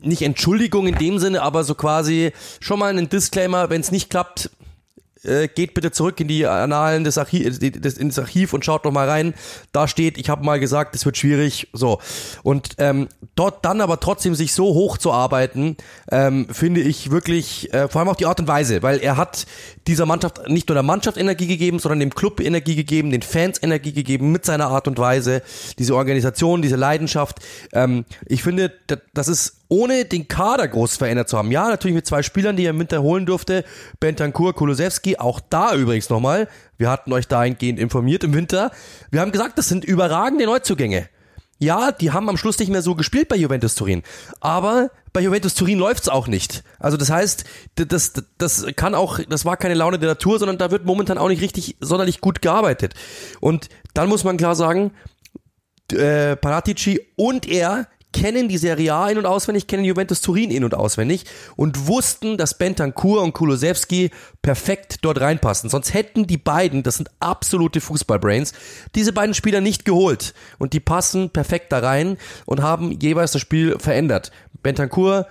nicht 0.00 0.22
Entschuldigung 0.22 0.86
in 0.86 0.94
dem 0.94 1.18
Sinne, 1.18 1.42
aber 1.42 1.64
so 1.64 1.74
quasi 1.74 2.32
schon 2.60 2.78
mal 2.78 2.90
einen 2.90 3.08
Disclaimer, 3.08 3.70
wenn 3.70 3.80
es 3.80 3.90
nicht 3.90 4.10
klappt, 4.10 4.50
äh, 5.24 5.48
geht 5.48 5.74
bitte 5.74 5.90
zurück 5.90 6.20
in 6.20 6.28
die 6.28 6.46
Annalen 6.46 7.04
des, 7.04 7.18
Archiv, 7.18 7.58
des, 7.58 7.98
ins 7.98 8.18
Archiv 8.18 8.52
und 8.52 8.64
schaut 8.64 8.84
noch 8.84 8.92
mal 8.92 9.08
rein. 9.08 9.34
Da 9.72 9.88
steht, 9.88 10.18
ich 10.18 10.28
habe 10.28 10.44
mal 10.44 10.60
gesagt, 10.60 10.94
es 10.94 11.04
wird 11.04 11.16
schwierig. 11.16 11.68
So 11.72 11.98
und 12.42 12.70
ähm, 12.78 13.08
dort 13.34 13.64
dann 13.64 13.80
aber 13.80 14.00
trotzdem 14.00 14.34
sich 14.34 14.52
so 14.52 14.66
hoch 14.66 14.98
zu 14.98 15.12
arbeiten, 15.12 15.76
ähm, 16.10 16.46
finde 16.50 16.80
ich 16.80 17.10
wirklich 17.10 17.72
äh, 17.72 17.88
vor 17.88 18.00
allem 18.00 18.08
auch 18.08 18.16
die 18.16 18.26
Art 18.26 18.40
und 18.40 18.48
Weise, 18.48 18.82
weil 18.82 18.98
er 18.98 19.16
hat 19.16 19.46
dieser 19.86 20.06
Mannschaft 20.06 20.48
nicht 20.48 20.68
nur 20.68 20.74
der 20.74 20.82
Mannschaft 20.82 21.16
Energie 21.16 21.46
gegeben, 21.46 21.78
sondern 21.78 22.00
dem 22.00 22.14
Club 22.14 22.40
Energie 22.40 22.76
gegeben, 22.76 23.10
den 23.10 23.22
Fans 23.22 23.62
Energie 23.62 23.92
gegeben 23.92 24.32
mit 24.32 24.44
seiner 24.44 24.68
Art 24.68 24.88
und 24.88 24.98
Weise, 24.98 25.42
diese 25.78 25.94
Organisation, 25.94 26.62
diese 26.62 26.76
Leidenschaft. 26.76 27.38
Ähm, 27.72 28.04
ich 28.26 28.42
finde, 28.42 28.72
das 29.14 29.28
ist 29.28 29.57
ohne 29.68 30.04
den 30.04 30.28
Kader 30.28 30.66
groß 30.66 30.96
verändert 30.96 31.28
zu 31.28 31.36
haben. 31.36 31.50
Ja, 31.50 31.68
natürlich 31.68 31.94
mit 31.94 32.06
zwei 32.06 32.22
Spielern, 32.22 32.56
die 32.56 32.64
er 32.64 32.70
im 32.70 32.78
Winter 32.78 33.02
holen 33.02 33.26
durfte, 33.26 33.64
Bentancur, 34.00 34.54
Kulusewski, 34.54 35.18
auch 35.18 35.40
da 35.40 35.74
übrigens 35.74 36.08
nochmal, 36.08 36.48
wir 36.78 36.90
hatten 36.90 37.12
euch 37.12 37.28
dahingehend 37.28 37.78
informiert 37.78 38.24
im 38.24 38.34
Winter, 38.34 38.70
wir 39.10 39.20
haben 39.20 39.32
gesagt, 39.32 39.58
das 39.58 39.68
sind 39.68 39.84
überragende 39.84 40.46
Neuzugänge. 40.46 41.08
Ja, 41.60 41.90
die 41.90 42.12
haben 42.12 42.28
am 42.28 42.36
Schluss 42.36 42.58
nicht 42.60 42.70
mehr 42.70 42.82
so 42.82 42.94
gespielt 42.94 43.28
bei 43.28 43.34
Juventus 43.34 43.74
Turin. 43.74 44.04
Aber 44.40 44.90
bei 45.12 45.20
Juventus 45.20 45.54
Turin 45.54 45.78
läuft's 45.78 46.08
auch 46.08 46.28
nicht. 46.28 46.62
Also 46.78 46.96
das 46.96 47.10
heißt, 47.10 47.44
das, 47.74 48.12
das 48.38 48.66
kann 48.76 48.94
auch, 48.94 49.18
das 49.28 49.44
war 49.44 49.56
keine 49.56 49.74
Laune 49.74 49.98
der 49.98 50.10
Natur, 50.10 50.38
sondern 50.38 50.58
da 50.58 50.70
wird 50.70 50.84
momentan 50.84 51.18
auch 51.18 51.28
nicht 51.28 51.42
richtig 51.42 51.76
sonderlich 51.80 52.20
gut 52.20 52.42
gearbeitet. 52.42 52.94
Und 53.40 53.68
dann 53.92 54.08
muss 54.08 54.22
man 54.22 54.36
klar 54.36 54.54
sagen, 54.54 54.92
äh, 55.92 56.36
Paratici 56.36 57.00
und 57.16 57.48
er 57.48 57.88
kennen 58.18 58.48
die 58.48 58.58
Serie 58.58 58.92
A 58.94 59.08
in- 59.08 59.18
und 59.18 59.26
auswendig, 59.26 59.68
kennen 59.68 59.84
Juventus 59.84 60.20
Turin 60.20 60.50
in- 60.50 60.64
und 60.64 60.74
auswendig 60.74 61.24
und 61.54 61.86
wussten, 61.86 62.36
dass 62.36 62.58
Bentancur 62.58 63.22
und 63.22 63.32
Kulosewski 63.32 64.10
perfekt 64.42 64.98
dort 65.02 65.20
reinpassen. 65.20 65.70
Sonst 65.70 65.94
hätten 65.94 66.26
die 66.26 66.36
beiden, 66.36 66.82
das 66.82 66.96
sind 66.96 67.10
absolute 67.20 67.80
Fußballbrains, 67.80 68.54
diese 68.96 69.12
beiden 69.12 69.34
Spieler 69.34 69.60
nicht 69.60 69.84
geholt. 69.84 70.34
Und 70.58 70.72
die 70.72 70.80
passen 70.80 71.30
perfekt 71.30 71.70
da 71.70 71.78
rein 71.78 72.18
und 72.44 72.60
haben 72.60 72.90
jeweils 73.00 73.32
das 73.32 73.40
Spiel 73.40 73.78
verändert. 73.78 74.32
Bentancur 74.62 75.26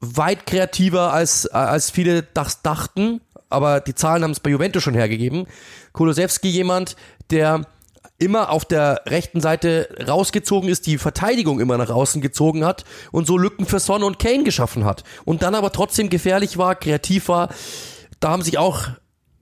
weit 0.00 0.46
kreativer 0.46 1.12
als, 1.12 1.46
als 1.48 1.90
viele 1.90 2.22
das 2.22 2.62
dachten, 2.62 3.20
aber 3.48 3.80
die 3.80 3.94
Zahlen 3.94 4.22
haben 4.22 4.30
es 4.30 4.40
bei 4.40 4.50
Juventus 4.50 4.82
schon 4.82 4.94
hergegeben. 4.94 5.46
Kulosewski 5.92 6.48
jemand, 6.48 6.94
der 7.30 7.66
immer 8.22 8.50
auf 8.50 8.64
der 8.64 9.02
rechten 9.06 9.40
Seite 9.40 9.88
rausgezogen 10.06 10.68
ist, 10.68 10.86
die 10.86 10.98
Verteidigung 10.98 11.60
immer 11.60 11.76
nach 11.76 11.90
außen 11.90 12.22
gezogen 12.22 12.64
hat 12.64 12.84
und 13.10 13.26
so 13.26 13.36
Lücken 13.36 13.66
für 13.66 13.80
Son 13.80 14.02
und 14.02 14.18
Kane 14.18 14.44
geschaffen 14.44 14.84
hat. 14.84 15.04
Und 15.24 15.42
dann 15.42 15.54
aber 15.54 15.72
trotzdem 15.72 16.08
gefährlich 16.08 16.58
war, 16.58 16.74
kreativ 16.74 17.28
war. 17.28 17.50
Da 18.20 18.30
haben 18.30 18.42
sich 18.42 18.58
auch 18.58 18.88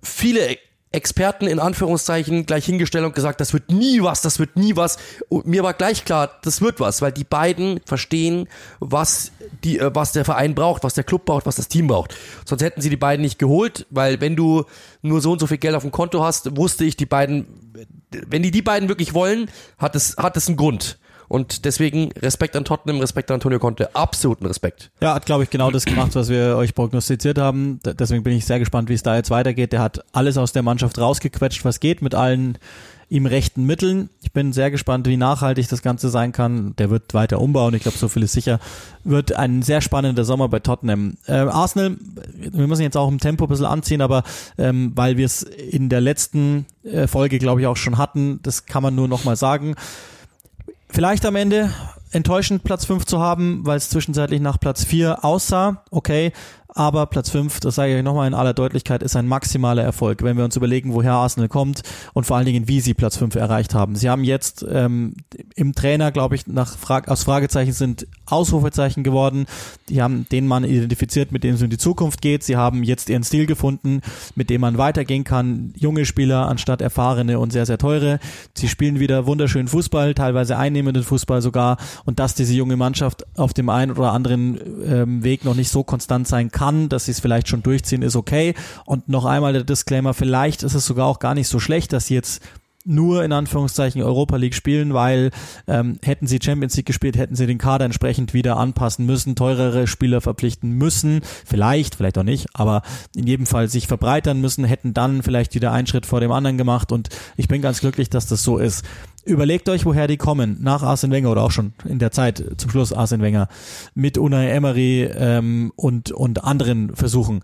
viele 0.02 0.56
Experten 0.92 1.46
in 1.46 1.60
Anführungszeichen 1.60 2.46
gleich 2.46 2.64
hingestellt 2.64 3.04
und 3.04 3.14
gesagt, 3.14 3.40
das 3.40 3.52
wird 3.52 3.70
nie 3.70 4.02
was, 4.02 4.22
das 4.22 4.40
wird 4.40 4.56
nie 4.56 4.74
was. 4.74 4.98
Und 5.28 5.46
mir 5.46 5.62
war 5.62 5.72
gleich 5.72 6.04
klar, 6.04 6.40
das 6.42 6.60
wird 6.60 6.80
was, 6.80 7.00
weil 7.00 7.12
die 7.12 7.22
beiden 7.22 7.80
verstehen, 7.86 8.48
was 8.80 9.30
die, 9.62 9.78
äh, 9.78 9.94
was 9.94 10.10
der 10.10 10.24
Verein 10.24 10.56
braucht, 10.56 10.82
was 10.82 10.94
der 10.94 11.04
Club 11.04 11.26
braucht, 11.26 11.46
was 11.46 11.54
das 11.54 11.68
Team 11.68 11.86
braucht. 11.86 12.16
Sonst 12.44 12.62
hätten 12.62 12.80
sie 12.80 12.90
die 12.90 12.96
beiden 12.96 13.22
nicht 13.22 13.38
geholt, 13.38 13.86
weil 13.90 14.20
wenn 14.20 14.34
du 14.34 14.64
nur 15.00 15.20
so 15.20 15.30
und 15.30 15.38
so 15.38 15.46
viel 15.46 15.58
Geld 15.58 15.76
auf 15.76 15.82
dem 15.82 15.92
Konto 15.92 16.24
hast, 16.24 16.56
wusste 16.56 16.84
ich, 16.84 16.96
die 16.96 17.06
beiden, 17.06 17.46
wenn 18.28 18.42
die 18.42 18.50
die 18.50 18.62
beiden 18.62 18.88
wirklich 18.88 19.14
wollen, 19.14 19.50
hat 19.78 19.96
es, 19.96 20.16
hat 20.16 20.36
es 20.36 20.48
einen 20.48 20.56
Grund. 20.56 20.98
Und 21.30 21.64
deswegen 21.64 22.10
Respekt 22.18 22.56
an 22.56 22.64
Tottenham, 22.64 22.98
Respekt 22.98 23.30
an 23.30 23.36
Antonio 23.36 23.60
Conte, 23.60 23.94
absoluten 23.94 24.46
Respekt. 24.46 24.90
Ja, 25.00 25.14
hat, 25.14 25.26
glaube 25.26 25.44
ich, 25.44 25.50
genau 25.50 25.70
das 25.70 25.84
gemacht, 25.84 26.16
was 26.16 26.28
wir 26.28 26.56
euch 26.56 26.74
prognostiziert 26.74 27.38
haben. 27.38 27.78
Deswegen 27.84 28.24
bin 28.24 28.32
ich 28.32 28.44
sehr 28.44 28.58
gespannt, 28.58 28.88
wie 28.88 28.94
es 28.94 29.04
da 29.04 29.14
jetzt 29.14 29.30
weitergeht. 29.30 29.72
Der 29.72 29.80
hat 29.80 30.04
alles 30.10 30.36
aus 30.36 30.52
der 30.52 30.62
Mannschaft 30.62 30.98
rausgequetscht, 30.98 31.64
was 31.64 31.78
geht, 31.78 32.02
mit 32.02 32.16
allen 32.16 32.58
ihm 33.10 33.26
rechten 33.26 33.66
Mitteln. 33.66 34.08
Ich 34.22 34.32
bin 34.32 34.52
sehr 34.52 34.70
gespannt, 34.70 35.06
wie 35.08 35.16
nachhaltig 35.16 35.68
das 35.68 35.82
Ganze 35.82 36.08
sein 36.08 36.30
kann. 36.30 36.74
Der 36.76 36.90
wird 36.90 37.12
weiter 37.12 37.40
umbauen. 37.40 37.74
Ich 37.74 37.82
glaube, 37.82 37.98
so 37.98 38.08
viel 38.08 38.22
ist 38.22 38.32
sicher. 38.32 38.60
Wird 39.02 39.34
ein 39.34 39.62
sehr 39.62 39.80
spannender 39.80 40.24
Sommer 40.24 40.48
bei 40.48 40.60
Tottenham. 40.60 41.16
Äh, 41.26 41.32
Arsenal, 41.32 41.96
wir 42.36 42.66
müssen 42.68 42.82
jetzt 42.82 42.96
auch 42.96 43.08
im 43.08 43.18
Tempo 43.18 43.44
ein 43.44 43.48
bisschen 43.48 43.66
anziehen, 43.66 44.00
aber 44.00 44.22
ähm, 44.56 44.92
weil 44.94 45.16
wir 45.16 45.26
es 45.26 45.42
in 45.42 45.88
der 45.88 46.00
letzten 46.00 46.66
äh, 46.84 47.08
Folge, 47.08 47.40
glaube 47.40 47.60
ich, 47.60 47.66
auch 47.66 47.76
schon 47.76 47.98
hatten, 47.98 48.38
das 48.44 48.64
kann 48.66 48.82
man 48.82 48.94
nur 48.94 49.08
nochmal 49.08 49.36
sagen. 49.36 49.74
Vielleicht 50.88 51.26
am 51.26 51.34
Ende 51.34 51.70
enttäuschend 52.12 52.62
Platz 52.62 52.84
5 52.84 53.06
zu 53.06 53.20
haben, 53.20 53.60
weil 53.64 53.76
es 53.76 53.90
zwischenzeitlich 53.90 54.40
nach 54.40 54.58
Platz 54.58 54.84
4 54.84 55.24
aussah. 55.24 55.84
Okay, 55.90 56.32
aber 56.74 57.06
Platz 57.06 57.30
5, 57.30 57.60
das 57.60 57.74
sage 57.74 57.98
ich 57.98 58.04
nochmal 58.04 58.28
in 58.28 58.34
aller 58.34 58.54
Deutlichkeit, 58.54 59.02
ist 59.02 59.16
ein 59.16 59.26
maximaler 59.26 59.82
Erfolg, 59.82 60.22
wenn 60.22 60.36
wir 60.36 60.44
uns 60.44 60.56
überlegen, 60.56 60.94
woher 60.94 61.14
Arsenal 61.14 61.48
kommt 61.48 61.82
und 62.12 62.24
vor 62.24 62.36
allen 62.36 62.46
Dingen, 62.46 62.68
wie 62.68 62.80
sie 62.80 62.94
Platz 62.94 63.16
5 63.16 63.34
erreicht 63.34 63.74
haben. 63.74 63.96
Sie 63.96 64.08
haben 64.08 64.24
jetzt 64.24 64.64
ähm, 64.70 65.14
im 65.56 65.74
Trainer, 65.74 66.12
glaube 66.12 66.36
ich, 66.36 66.46
nach 66.46 66.76
Fra 66.76 67.02
aus 67.06 67.24
Fragezeichen 67.24 67.72
sind 67.72 68.06
Ausrufezeichen 68.26 69.02
geworden. 69.02 69.46
Die 69.88 70.02
haben 70.02 70.26
den 70.30 70.46
Mann 70.46 70.64
identifiziert, 70.64 71.32
mit 71.32 71.42
dem 71.42 71.54
es 71.54 71.62
in 71.62 71.70
die 71.70 71.78
Zukunft 71.78 72.22
geht. 72.22 72.44
Sie 72.44 72.56
haben 72.56 72.84
jetzt 72.84 73.08
ihren 73.08 73.24
Stil 73.24 73.46
gefunden, 73.46 74.00
mit 74.36 74.50
dem 74.50 74.60
man 74.60 74.78
weitergehen 74.78 75.24
kann. 75.24 75.72
Junge 75.76 76.04
Spieler 76.04 76.46
anstatt 76.48 76.82
erfahrene 76.82 77.38
und 77.38 77.52
sehr, 77.52 77.66
sehr 77.66 77.78
teure. 77.78 78.20
Sie 78.54 78.68
spielen 78.68 79.00
wieder 79.00 79.26
wunderschönen 79.26 79.68
Fußball, 79.68 80.14
teilweise 80.14 80.56
einnehmenden 80.56 81.02
Fußball 81.02 81.42
sogar. 81.42 81.78
Und 82.04 82.20
dass 82.20 82.34
diese 82.34 82.54
junge 82.54 82.76
Mannschaft 82.76 83.24
auf 83.36 83.52
dem 83.54 83.68
einen 83.68 83.92
oder 83.92 84.12
anderen 84.12 84.60
ähm, 84.86 85.24
Weg 85.24 85.44
noch 85.44 85.54
nicht 85.54 85.70
so 85.70 85.82
konstant 85.82 86.28
sein 86.28 86.50
kann, 86.50 86.59
dass 86.88 87.06
sie 87.06 87.12
es 87.12 87.20
vielleicht 87.20 87.48
schon 87.48 87.62
durchziehen, 87.62 88.02
ist 88.02 88.16
okay. 88.16 88.54
Und 88.84 89.08
noch 89.08 89.24
einmal 89.24 89.52
der 89.52 89.64
Disclaimer, 89.64 90.14
vielleicht 90.14 90.62
ist 90.62 90.74
es 90.74 90.86
sogar 90.86 91.06
auch 91.06 91.18
gar 91.18 91.34
nicht 91.34 91.48
so 91.48 91.58
schlecht, 91.58 91.92
dass 91.92 92.06
sie 92.06 92.14
jetzt 92.14 92.42
nur 92.84 93.24
in 93.24 93.32
Anführungszeichen 93.32 94.02
Europa 94.02 94.36
League 94.36 94.54
spielen, 94.54 94.94
weil 94.94 95.30
ähm, 95.66 95.98
hätten 96.02 96.26
sie 96.26 96.38
Champions 96.42 96.76
League 96.76 96.86
gespielt, 96.86 97.18
hätten 97.18 97.34
sie 97.34 97.46
den 97.46 97.58
Kader 97.58 97.84
entsprechend 97.84 98.32
wieder 98.32 98.56
anpassen 98.56 99.04
müssen, 99.04 99.36
teurere 99.36 99.86
Spieler 99.86 100.20
verpflichten 100.20 100.72
müssen, 100.72 101.20
vielleicht, 101.44 101.96
vielleicht 101.96 102.16
auch 102.16 102.22
nicht, 102.22 102.48
aber 102.54 102.82
in 103.14 103.26
jedem 103.26 103.46
Fall 103.46 103.68
sich 103.68 103.86
verbreitern 103.86 104.40
müssen, 104.40 104.64
hätten 104.64 104.94
dann 104.94 105.22
vielleicht 105.22 105.54
wieder 105.54 105.72
einen 105.72 105.86
Schritt 105.86 106.06
vor 106.06 106.20
dem 106.20 106.32
anderen 106.32 106.56
gemacht 106.56 106.90
und 106.90 107.10
ich 107.36 107.48
bin 107.48 107.60
ganz 107.60 107.80
glücklich, 107.80 108.08
dass 108.08 108.26
das 108.26 108.42
so 108.42 108.58
ist. 108.58 108.84
Überlegt 109.24 109.68
euch, 109.68 109.84
woher 109.84 110.06
die 110.06 110.16
kommen, 110.16 110.56
nach 110.62 110.82
Arsene 110.82 111.14
Wenger 111.14 111.30
oder 111.30 111.42
auch 111.42 111.50
schon 111.50 111.74
in 111.84 111.98
der 111.98 112.10
Zeit 112.10 112.42
zum 112.56 112.70
Schluss 112.70 112.94
Arsene 112.94 113.22
Wenger, 113.22 113.48
mit 113.94 114.16
Unai 114.16 114.48
Emery 114.48 115.02
ähm, 115.02 115.72
und, 115.76 116.10
und 116.12 116.42
anderen 116.42 116.96
Versuchen. 116.96 117.42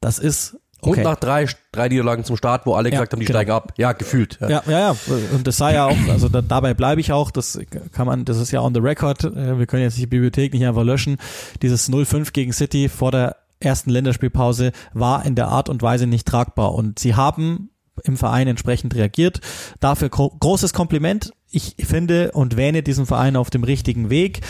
Das 0.00 0.18
ist 0.18 0.56
Okay. 0.82 1.00
Und 1.00 1.04
nach 1.04 1.16
drei, 1.16 1.46
drei 1.72 1.88
Niederlagen 1.88 2.24
zum 2.24 2.36
Start, 2.36 2.66
wo 2.66 2.74
alle 2.74 2.88
ja, 2.88 2.92
gesagt 2.92 3.12
haben, 3.12 3.20
die 3.20 3.26
genau. 3.26 3.38
steigen 3.38 3.50
ab. 3.52 3.72
Ja, 3.76 3.92
gefühlt. 3.92 4.38
Ja. 4.40 4.48
ja, 4.48 4.62
ja, 4.66 4.78
ja. 4.78 4.96
Und 5.32 5.46
das 5.46 5.56
sei 5.56 5.74
ja 5.74 5.86
auch, 5.86 6.08
also 6.08 6.28
da, 6.28 6.40
dabei 6.40 6.74
bleibe 6.74 7.00
ich 7.00 7.12
auch, 7.12 7.30
das 7.30 7.58
kann 7.92 8.06
man, 8.06 8.24
das 8.24 8.38
ist 8.38 8.50
ja 8.50 8.60
on 8.60 8.74
the 8.74 8.80
record. 8.80 9.24
Äh, 9.24 9.58
wir 9.58 9.66
können 9.66 9.82
jetzt 9.82 9.98
die 9.98 10.06
Bibliothek 10.06 10.52
nicht 10.54 10.66
einfach 10.66 10.84
löschen. 10.84 11.18
Dieses 11.62 11.90
0-5 11.90 12.32
gegen 12.32 12.52
City 12.52 12.88
vor 12.88 13.10
der 13.10 13.36
ersten 13.60 13.90
Länderspielpause 13.90 14.72
war 14.94 15.24
in 15.26 15.34
der 15.34 15.48
Art 15.48 15.68
und 15.68 15.82
Weise 15.82 16.06
nicht 16.06 16.26
tragbar. 16.26 16.74
Und 16.74 16.98
sie 16.98 17.14
haben 17.14 17.70
im 18.04 18.16
Verein 18.16 18.48
entsprechend 18.48 18.94
reagiert. 18.94 19.40
Dafür 19.80 20.08
großes 20.08 20.72
Kompliment. 20.72 21.32
Ich 21.50 21.76
finde 21.78 22.32
und 22.32 22.56
wähne 22.56 22.82
diesen 22.82 23.06
Verein 23.06 23.36
auf 23.36 23.50
dem 23.50 23.64
richtigen 23.64 24.08
Weg. 24.08 24.40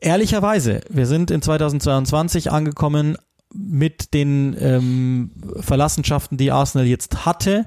Ehrlicherweise, 0.00 0.80
wir 0.88 1.06
sind 1.06 1.30
in 1.30 1.42
2022 1.42 2.50
angekommen 2.50 3.16
mit 3.54 4.14
den 4.14 4.56
ähm, 4.58 5.30
Verlassenschaften, 5.60 6.38
die 6.38 6.52
Arsenal 6.52 6.86
jetzt 6.86 7.26
hatte. 7.26 7.66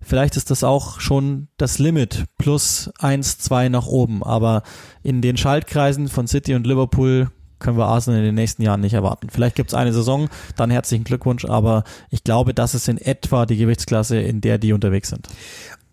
Vielleicht 0.00 0.36
ist 0.36 0.50
das 0.50 0.64
auch 0.64 1.00
schon 1.00 1.48
das 1.56 1.78
Limit 1.78 2.24
plus 2.38 2.90
eins, 2.98 3.38
zwei 3.38 3.68
nach 3.68 3.86
oben. 3.86 4.22
Aber 4.22 4.62
in 5.02 5.22
den 5.22 5.36
Schaltkreisen 5.36 6.08
von 6.08 6.26
City 6.26 6.54
und 6.54 6.66
Liverpool 6.66 7.30
können 7.58 7.76
wir 7.76 7.86
Arsenal 7.86 8.20
in 8.20 8.26
den 8.26 8.34
nächsten 8.34 8.62
Jahren 8.62 8.80
nicht 8.80 8.94
erwarten. 8.94 9.28
Vielleicht 9.30 9.56
gibt 9.56 9.70
es 9.70 9.74
eine 9.74 9.92
Saison, 9.92 10.28
dann 10.56 10.70
herzlichen 10.70 11.04
Glückwunsch, 11.04 11.44
aber 11.44 11.84
ich 12.10 12.22
glaube, 12.22 12.54
das 12.54 12.74
ist 12.74 12.88
in 12.88 12.98
etwa 12.98 13.46
die 13.46 13.56
Gewichtsklasse, 13.56 14.20
in 14.20 14.40
der 14.40 14.58
die 14.58 14.72
unterwegs 14.72 15.08
sind. 15.10 15.28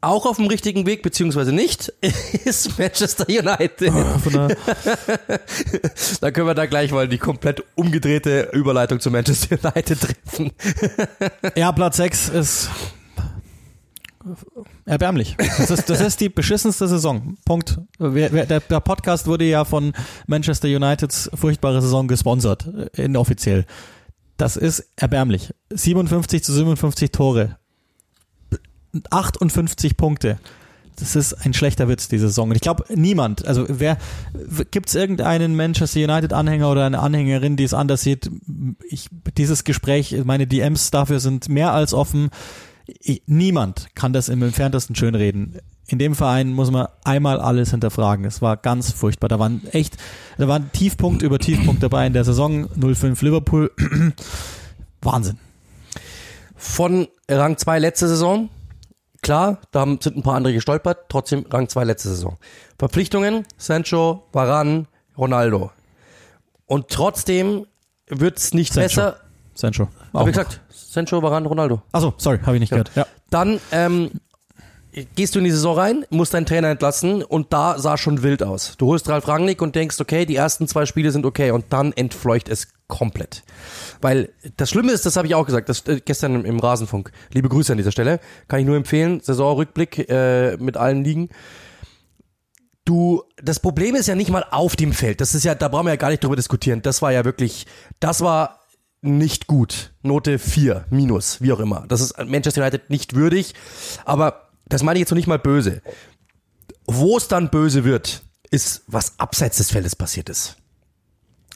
Auch 0.06 0.28
auf 0.28 0.38
dem 0.38 0.46
richtigen 0.46 0.86
Weg, 0.86 1.02
beziehungsweise 1.02 1.52
nicht, 1.52 1.92
ist 2.46 2.78
Manchester 2.78 3.26
United. 3.28 3.92
Oh, 3.92 4.20
da 6.22 6.30
können 6.30 6.46
wir 6.46 6.54
da 6.54 6.68
gleich 6.68 6.92
mal 6.92 7.08
die 7.08 7.18
komplett 7.18 7.64
umgedrehte 7.74 8.52
Überleitung 8.54 9.00
zu 9.00 9.10
Manchester 9.10 9.58
United 9.64 10.00
treffen. 10.00 10.52
ja, 11.56 11.72
Platz 11.72 11.98
6 11.98 12.30
ist 12.30 12.70
Erbärmlich. 14.86 15.36
Das 15.38 15.72
ist, 15.72 15.90
das 15.90 16.02
ist 16.02 16.22
die 16.22 16.30
beschissenste 16.30 16.88
Saison. 16.88 17.38
Punkt. 17.44 17.80
Der, 18.00 18.46
der 18.46 18.80
Podcast 18.80 19.26
wurde 19.26 19.46
ja 19.46 19.66
von 19.66 19.94
Manchester 20.28 20.68
Uniteds 20.68 21.32
furchtbare 21.34 21.82
Saison 21.82 22.08
gesponsert, 22.08 22.68
äh, 22.96 23.06
inoffiziell. 23.06 23.66
Das 24.38 24.56
ist 24.56 24.88
erbärmlich. 24.96 25.52
57 25.72 26.44
zu 26.44 26.54
57 26.54 27.12
Tore. 27.12 27.58
58 29.10 29.98
Punkte. 29.98 30.40
Das 30.98 31.18
ist 31.18 31.34
ein 31.34 31.54
schlechter 31.54 31.90
Witz, 31.90 32.08
diese 32.08 32.28
Saison. 32.28 32.50
Und 32.50 32.56
ich 32.56 32.62
glaube, 32.62 32.86
niemand, 32.94 33.46
also 33.46 33.66
wer, 33.68 33.98
gibt 34.72 34.88
es 34.88 34.96
irgendeinen 34.96 35.56
Manchester 35.56 36.00
United-Anhänger 36.00 36.72
oder 36.72 36.86
eine 36.86 37.00
Anhängerin, 37.00 37.58
die 37.58 37.66
es 37.66 37.74
anders 37.74 38.02
sieht? 38.02 38.32
Ich, 38.88 39.10
dieses 39.38 39.66
Gespräch, 39.66 40.16
meine 40.24 40.48
DMs 40.48 40.92
dafür 40.92 41.20
sind 41.20 41.50
mehr 41.50 41.74
als 41.74 41.94
offen 41.94 42.30
niemand 43.26 43.96
kann 43.96 44.14
das 44.14 44.30
im 44.30 44.42
entferntesten 44.44 44.96
schönreden. 44.96 45.60
In 45.88 46.00
dem 46.00 46.16
Verein 46.16 46.52
muss 46.52 46.72
man 46.72 46.88
einmal 47.04 47.40
alles 47.40 47.72
hinterfragen. 47.72 48.26
Es 48.26 48.42
war 48.42 48.58
ganz 48.58 48.92
furchtbar. 48.92 49.28
Da 49.28 49.40
waren 49.40 49.68
echt, 49.72 49.98
da 50.38 50.48
waren 50.48 50.72
Tiefpunkt 50.72 51.22
über 51.22 51.38
Tiefpunkt 51.38 51.84
dabei 51.84 52.08
in 52.08 52.14
der 52.14 52.24
Saison 52.24 52.68
05 52.76 53.22
Liverpool. 53.22 53.72
Wahnsinn. 55.02 55.38
Von 56.56 57.08
Rang 57.30 57.58
2 57.58 57.80
letzte 57.80 58.08
Saison. 58.08 58.50
Klar, 59.26 59.58
da 59.72 59.86
sind 59.86 60.18
ein 60.18 60.22
paar 60.22 60.36
andere 60.36 60.54
gestolpert. 60.54 61.10
Trotzdem 61.10 61.48
Rang 61.50 61.68
2 61.68 61.84
letzte 61.84 62.10
Saison. 62.10 62.38
Verpflichtungen, 62.78 63.44
Sancho, 63.58 64.24
Varan, 64.32 64.88
Ronaldo. 65.18 65.72
Und 66.68 66.90
trotzdem 66.90 67.66
wird 68.08 68.38
es 68.38 68.54
nicht 68.54 68.72
Sancho. 68.72 68.86
besser. 68.86 69.18
Sancho. 69.56 69.88
Hab 70.14 70.28
ich 70.28 70.34
gesagt. 70.34 70.62
Sancho, 70.70 71.24
Varan, 71.24 71.48
Ronaldo. 71.48 71.82
Achso, 71.92 72.14
sorry, 72.18 72.40
habe 72.46 72.56
ich 72.58 72.60
nicht 72.60 72.70
ja. 72.70 72.78
gehört. 72.78 72.96
Ja. 72.96 73.08
Dann 73.32 73.60
ähm, 73.72 74.12
gehst 75.16 75.36
du 75.36 75.40
in 75.40 75.46
die 75.46 75.52
Saison 75.52 75.78
rein, 75.78 76.06
musst 76.10 76.34
deinen 76.34 76.46
Trainer 76.46 76.70
entlassen 76.70 77.22
und 77.22 77.52
da 77.52 77.78
sah 77.78 77.98
schon 77.98 78.24
wild 78.24 78.44
aus. 78.44 78.76
Du 78.78 78.88
holst 78.88 79.10
Ralf 79.10 79.28
Rangnick 79.28 79.62
und 79.62 79.76
denkst, 79.76 80.00
okay, 80.00 80.26
die 80.26 80.36
ersten 80.36 80.68
zwei 80.68 80.86
Spiele 80.86 81.12
sind 81.12 81.26
okay 81.26 81.52
und 81.52 81.66
dann 81.70 81.92
entfleucht 81.92 82.48
es 82.48 82.70
komplett. 82.88 83.44
Weil 84.02 84.30
das 84.58 84.70
Schlimme 84.70 84.94
ist, 84.94 85.06
das 85.06 85.18
habe 85.18 85.28
ich 85.28 85.36
auch 85.36 85.46
gesagt, 85.46 85.68
das 85.70 85.86
äh, 85.88 86.00
gestern 86.04 86.36
im, 86.36 86.46
im, 86.46 86.60
Rasenfunk. 86.60 87.12
Liebe 87.34 87.50
Grüße 87.50 87.74
an 87.74 87.78
dieser 87.78 87.92
Stelle. 87.92 88.20
Kann 88.48 88.60
ich 88.60 88.66
nur 88.66 88.78
empfehlen. 88.78 89.20
Saisonrückblick 89.22 90.10
äh, 90.10 90.56
mit 90.58 90.78
allen 90.78 91.04
Ligen. 91.04 91.30
Du, 92.86 93.24
das 93.42 93.60
Problem 93.60 93.96
ist 93.96 94.08
ja 94.08 94.16
nicht 94.16 94.30
mal 94.30 94.46
auf 94.52 94.76
dem 94.76 94.94
Feld. 94.94 95.20
Das 95.20 95.34
ist 95.34 95.44
ja, 95.44 95.56
da 95.56 95.68
brauchen 95.68 95.88
wir 95.88 95.94
ja 95.94 95.98
gar 95.98 96.10
nicht 96.10 96.24
drüber 96.24 96.36
diskutieren. 96.36 96.84
Das 96.84 97.02
war 97.02 97.12
ja 97.12 97.26
wirklich, 97.26 97.66
das 98.00 98.22
war 98.22 98.60
nicht 99.02 99.48
gut. 99.48 99.94
Note 100.04 100.40
4, 100.40 100.86
minus, 100.90 101.42
wie 101.42 101.52
auch 101.52 101.60
immer. 101.60 101.86
Das 101.88 102.02
ist 102.02 102.16
Manchester 102.24 102.62
United 102.62 102.90
nicht 102.90 103.16
würdig. 103.16 103.56
Aber 104.06 104.45
das 104.68 104.84
meine 104.84 104.98
ich 104.98 105.02
jetzt 105.02 105.12
noch 105.12 105.18
nicht 105.18 105.28
mal 105.28 105.40
böse. 105.40 105.82
Wo 106.86 107.18
es 107.18 107.28
dann 107.28 107.50
böse 107.50 107.84
wird, 107.84 108.24
ist, 108.52 108.84
was 108.88 109.20
abseits 109.20 109.58
des 109.58 109.72
Feldes 109.72 109.96
passiert 109.96 110.30
ist. 110.30 110.58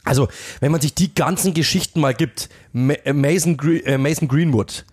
Also, 0.03 0.27
wenn 0.59 0.71
man 0.71 0.81
sich 0.81 0.95
die 0.95 1.13
ganzen 1.13 1.53
Geschichten 1.53 1.99
mal 1.99 2.13
gibt, 2.13 2.49
äh, 2.73 3.13
Mason, 3.13 3.57
äh, 3.85 3.97
Mason 3.97 4.27
Greenwood, 4.27 4.85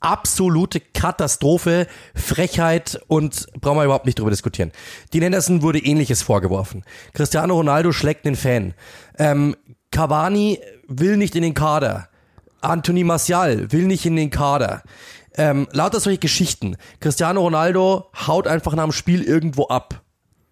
absolute 0.00 0.80
Katastrophe, 0.80 1.86
Frechheit 2.14 3.00
und 3.06 3.46
brauchen 3.60 3.78
wir 3.78 3.84
überhaupt 3.84 4.06
nicht 4.06 4.18
drüber 4.18 4.30
diskutieren. 4.30 4.72
Dean 5.12 5.22
Henderson 5.22 5.62
wurde 5.62 5.78
ähnliches 5.78 6.22
vorgeworfen. 6.22 6.84
Cristiano 7.12 7.54
Ronaldo 7.54 7.92
schlägt 7.92 8.24
den 8.24 8.36
Fan. 8.36 8.74
Ähm, 9.18 9.56
Cavani 9.90 10.58
will 10.88 11.16
nicht 11.16 11.36
in 11.36 11.42
den 11.42 11.54
Kader. 11.54 12.08
Anthony 12.62 13.04
Martial 13.04 13.72
will 13.72 13.86
nicht 13.86 14.06
in 14.06 14.16
den 14.16 14.30
Kader. 14.30 14.82
Ähm, 15.36 15.68
lauter 15.72 16.00
solche 16.00 16.18
Geschichten. 16.18 16.76
Cristiano 17.00 17.40
Ronaldo 17.40 18.10
haut 18.26 18.46
einfach 18.46 18.74
nach 18.74 18.84
dem 18.84 18.92
Spiel 18.92 19.22
irgendwo 19.22 19.68
ab 19.68 20.02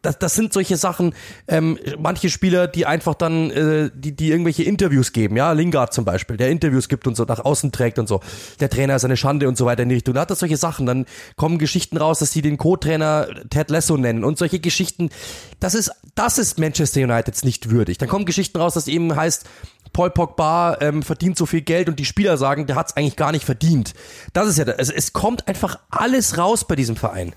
das, 0.02 0.18
das 0.18 0.34
sind 0.34 0.52
solche 0.52 0.76
Sachen, 0.76 1.14
ähm, 1.48 1.78
manche 1.98 2.30
Spieler, 2.30 2.68
die 2.68 2.86
einfach 2.86 3.14
dann, 3.14 3.50
äh, 3.50 3.90
die, 3.92 4.14
die 4.14 4.30
irgendwelche 4.30 4.62
Interviews 4.62 5.12
geben, 5.12 5.36
ja, 5.36 5.52
Lingard 5.52 5.92
zum 5.92 6.04
Beispiel, 6.04 6.36
der 6.36 6.50
Interviews 6.50 6.88
gibt 6.88 7.06
und 7.06 7.16
so 7.16 7.24
nach 7.24 7.44
außen 7.44 7.72
trägt 7.72 7.98
und 7.98 8.08
so, 8.08 8.20
der 8.60 8.70
Trainer 8.70 8.96
ist 8.96 9.04
eine 9.04 9.16
Schande 9.16 9.48
und 9.48 9.58
so 9.58 9.66
weiter 9.66 9.82
in 9.82 9.88
die 9.88 9.96
Richtung. 9.96 10.14
Da 10.14 10.22
hat 10.22 10.30
das 10.30 10.38
solche 10.38 10.56
Sachen, 10.56 10.86
dann 10.86 11.06
kommen 11.36 11.58
Geschichten 11.58 11.96
raus, 11.96 12.20
dass 12.20 12.32
sie 12.32 12.42
den 12.42 12.58
Co-Trainer 12.58 13.28
Ted 13.50 13.70
Lasso 13.70 13.96
nennen 13.96 14.24
und 14.24 14.38
solche 14.38 14.60
Geschichten, 14.60 15.10
das 15.58 15.74
ist, 15.74 15.90
das 16.14 16.38
ist 16.38 16.58
Manchester 16.58 17.00
Uniteds 17.02 17.42
nicht 17.42 17.70
würdig. 17.70 17.98
Dann 17.98 18.08
kommen 18.08 18.24
Geschichten 18.24 18.58
raus, 18.58 18.74
dass 18.74 18.86
eben 18.86 19.14
heißt, 19.14 19.46
Paul 19.92 20.10
Pogba 20.10 20.78
ähm, 20.80 21.02
verdient 21.02 21.38
so 21.38 21.46
viel 21.46 21.62
Geld 21.62 21.88
und 21.88 21.98
die 21.98 22.04
Spieler 22.04 22.36
sagen, 22.36 22.66
der 22.66 22.76
hat 22.76 22.88
es 22.88 22.96
eigentlich 22.96 23.16
gar 23.16 23.32
nicht 23.32 23.44
verdient. 23.44 23.94
Das 24.32 24.48
ist 24.48 24.58
ja, 24.58 24.64
also 24.64 24.92
es 24.92 25.12
kommt 25.12 25.48
einfach 25.48 25.78
alles 25.90 26.38
raus 26.38 26.66
bei 26.66 26.76
diesem 26.76 26.96
Verein 26.96 27.32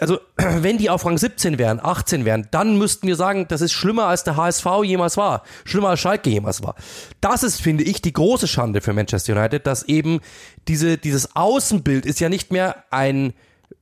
also 0.00 0.18
wenn 0.36 0.78
die 0.78 0.90
auf 0.90 1.04
Rang 1.04 1.18
17 1.18 1.58
wären, 1.58 1.80
18 1.82 2.24
wären, 2.24 2.48
dann 2.50 2.78
müssten 2.78 3.06
wir 3.06 3.16
sagen, 3.16 3.46
das 3.48 3.60
ist 3.60 3.72
schlimmer 3.72 4.06
als 4.06 4.24
der 4.24 4.36
HSV 4.36 4.66
jemals 4.84 5.16
war, 5.16 5.42
schlimmer 5.64 5.90
als 5.90 6.00
Schalke 6.00 6.30
jemals 6.30 6.62
war. 6.62 6.74
Das 7.20 7.42
ist, 7.42 7.60
finde 7.60 7.84
ich, 7.84 8.02
die 8.02 8.12
große 8.12 8.48
Schande 8.48 8.80
für 8.80 8.92
Manchester 8.92 9.34
United, 9.34 9.66
dass 9.66 9.84
eben 9.84 10.20
diese, 10.68 10.98
dieses 10.98 11.36
Außenbild 11.36 12.06
ist 12.06 12.20
ja 12.20 12.28
nicht 12.28 12.52
mehr 12.52 12.84
ein 12.90 13.34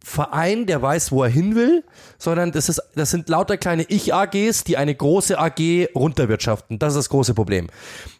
Verein, 0.04 0.66
der 0.66 0.82
weiß, 0.82 1.12
wo 1.12 1.22
er 1.22 1.30
hin 1.30 1.54
will, 1.54 1.84
sondern 2.18 2.52
das 2.52 2.68
ist, 2.68 2.82
das 2.94 3.10
sind 3.10 3.28
lauter 3.28 3.56
kleine 3.56 3.84
Ich-AGs, 3.84 4.64
die 4.64 4.76
eine 4.76 4.94
große 4.94 5.38
AG 5.38 5.88
runterwirtschaften. 5.94 6.78
Das 6.78 6.94
ist 6.94 6.98
das 6.98 7.08
große 7.08 7.34
Problem. 7.34 7.68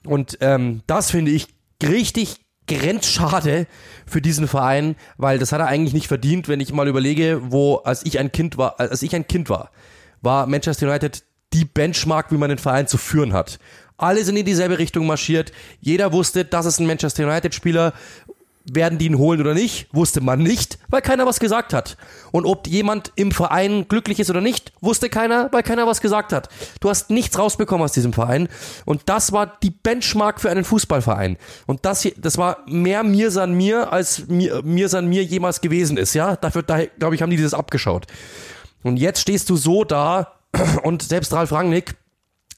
Und 0.06 0.38
ähm, 0.40 0.82
das 0.86 1.10
finde 1.10 1.32
ich 1.32 1.48
richtig 1.82 2.40
grenzschade 2.68 3.66
für 4.06 4.22
diesen 4.22 4.46
Verein, 4.46 4.96
weil 5.16 5.38
das 5.38 5.52
hat 5.52 5.60
er 5.60 5.66
eigentlich 5.66 5.94
nicht 5.94 6.06
verdient, 6.06 6.48
wenn 6.48 6.60
ich 6.60 6.72
mal 6.72 6.88
überlege, 6.88 7.40
wo, 7.50 7.76
als 7.76 8.06
ich 8.06 8.18
ein 8.18 8.30
Kind 8.30 8.56
war, 8.56 8.78
als 8.78 9.02
ich 9.02 9.14
ein 9.16 9.26
Kind 9.26 9.50
war, 9.50 9.70
war 10.20 10.46
Manchester 10.46 10.88
United 10.88 11.24
die 11.52 11.64
Benchmark, 11.64 12.30
wie 12.30 12.38
man 12.38 12.48
den 12.48 12.58
Verein 12.58 12.86
zu 12.86 12.96
führen 12.96 13.32
hat. 13.32 13.58
Alle 13.98 14.24
sind 14.24 14.36
in 14.36 14.46
dieselbe 14.46 14.78
Richtung 14.78 15.06
marschiert. 15.06 15.52
Jeder 15.80 16.12
wusste, 16.12 16.44
das 16.44 16.66
ist 16.66 16.80
ein 16.80 16.86
Manchester 16.86 17.24
United 17.24 17.54
Spieler 17.54 17.92
werden 18.70 18.98
die 18.98 19.06
ihn 19.06 19.18
holen 19.18 19.40
oder 19.40 19.54
nicht, 19.54 19.88
wusste 19.92 20.20
man 20.20 20.40
nicht, 20.40 20.78
weil 20.88 21.02
keiner 21.02 21.26
was 21.26 21.40
gesagt 21.40 21.72
hat. 21.72 21.96
Und 22.30 22.46
ob 22.46 22.66
jemand 22.66 23.12
im 23.16 23.32
Verein 23.32 23.86
glücklich 23.88 24.20
ist 24.20 24.30
oder 24.30 24.40
nicht, 24.40 24.72
wusste 24.80 25.08
keiner, 25.08 25.48
weil 25.52 25.62
keiner 25.62 25.86
was 25.86 26.00
gesagt 26.00 26.32
hat. 26.32 26.48
Du 26.80 26.88
hast 26.88 27.10
nichts 27.10 27.38
rausbekommen 27.38 27.84
aus 27.84 27.92
diesem 27.92 28.12
Verein. 28.12 28.48
Und 28.84 29.02
das 29.06 29.32
war 29.32 29.58
die 29.62 29.70
Benchmark 29.70 30.40
für 30.40 30.50
einen 30.50 30.64
Fußballverein. 30.64 31.36
Und 31.66 31.84
das 31.84 32.02
hier, 32.02 32.12
das 32.16 32.38
war 32.38 32.58
mehr 32.66 33.02
mir 33.02 33.30
san 33.30 33.54
mir, 33.54 33.92
als 33.92 34.28
mir, 34.28 34.62
mir 34.62 34.88
san 34.88 35.08
mir 35.08 35.24
jemals 35.24 35.60
gewesen 35.60 35.96
ist, 35.96 36.14
ja. 36.14 36.36
Dafür, 36.36 36.62
da, 36.62 36.84
glaube 36.98 37.14
ich, 37.14 37.22
haben 37.22 37.30
die 37.30 37.36
das 37.36 37.54
abgeschaut. 37.54 38.06
Und 38.82 38.96
jetzt 38.96 39.20
stehst 39.20 39.50
du 39.50 39.56
so 39.56 39.84
da 39.84 40.34
und 40.82 41.02
selbst 41.02 41.32
Ralf 41.32 41.52
Rangnick, 41.52 41.94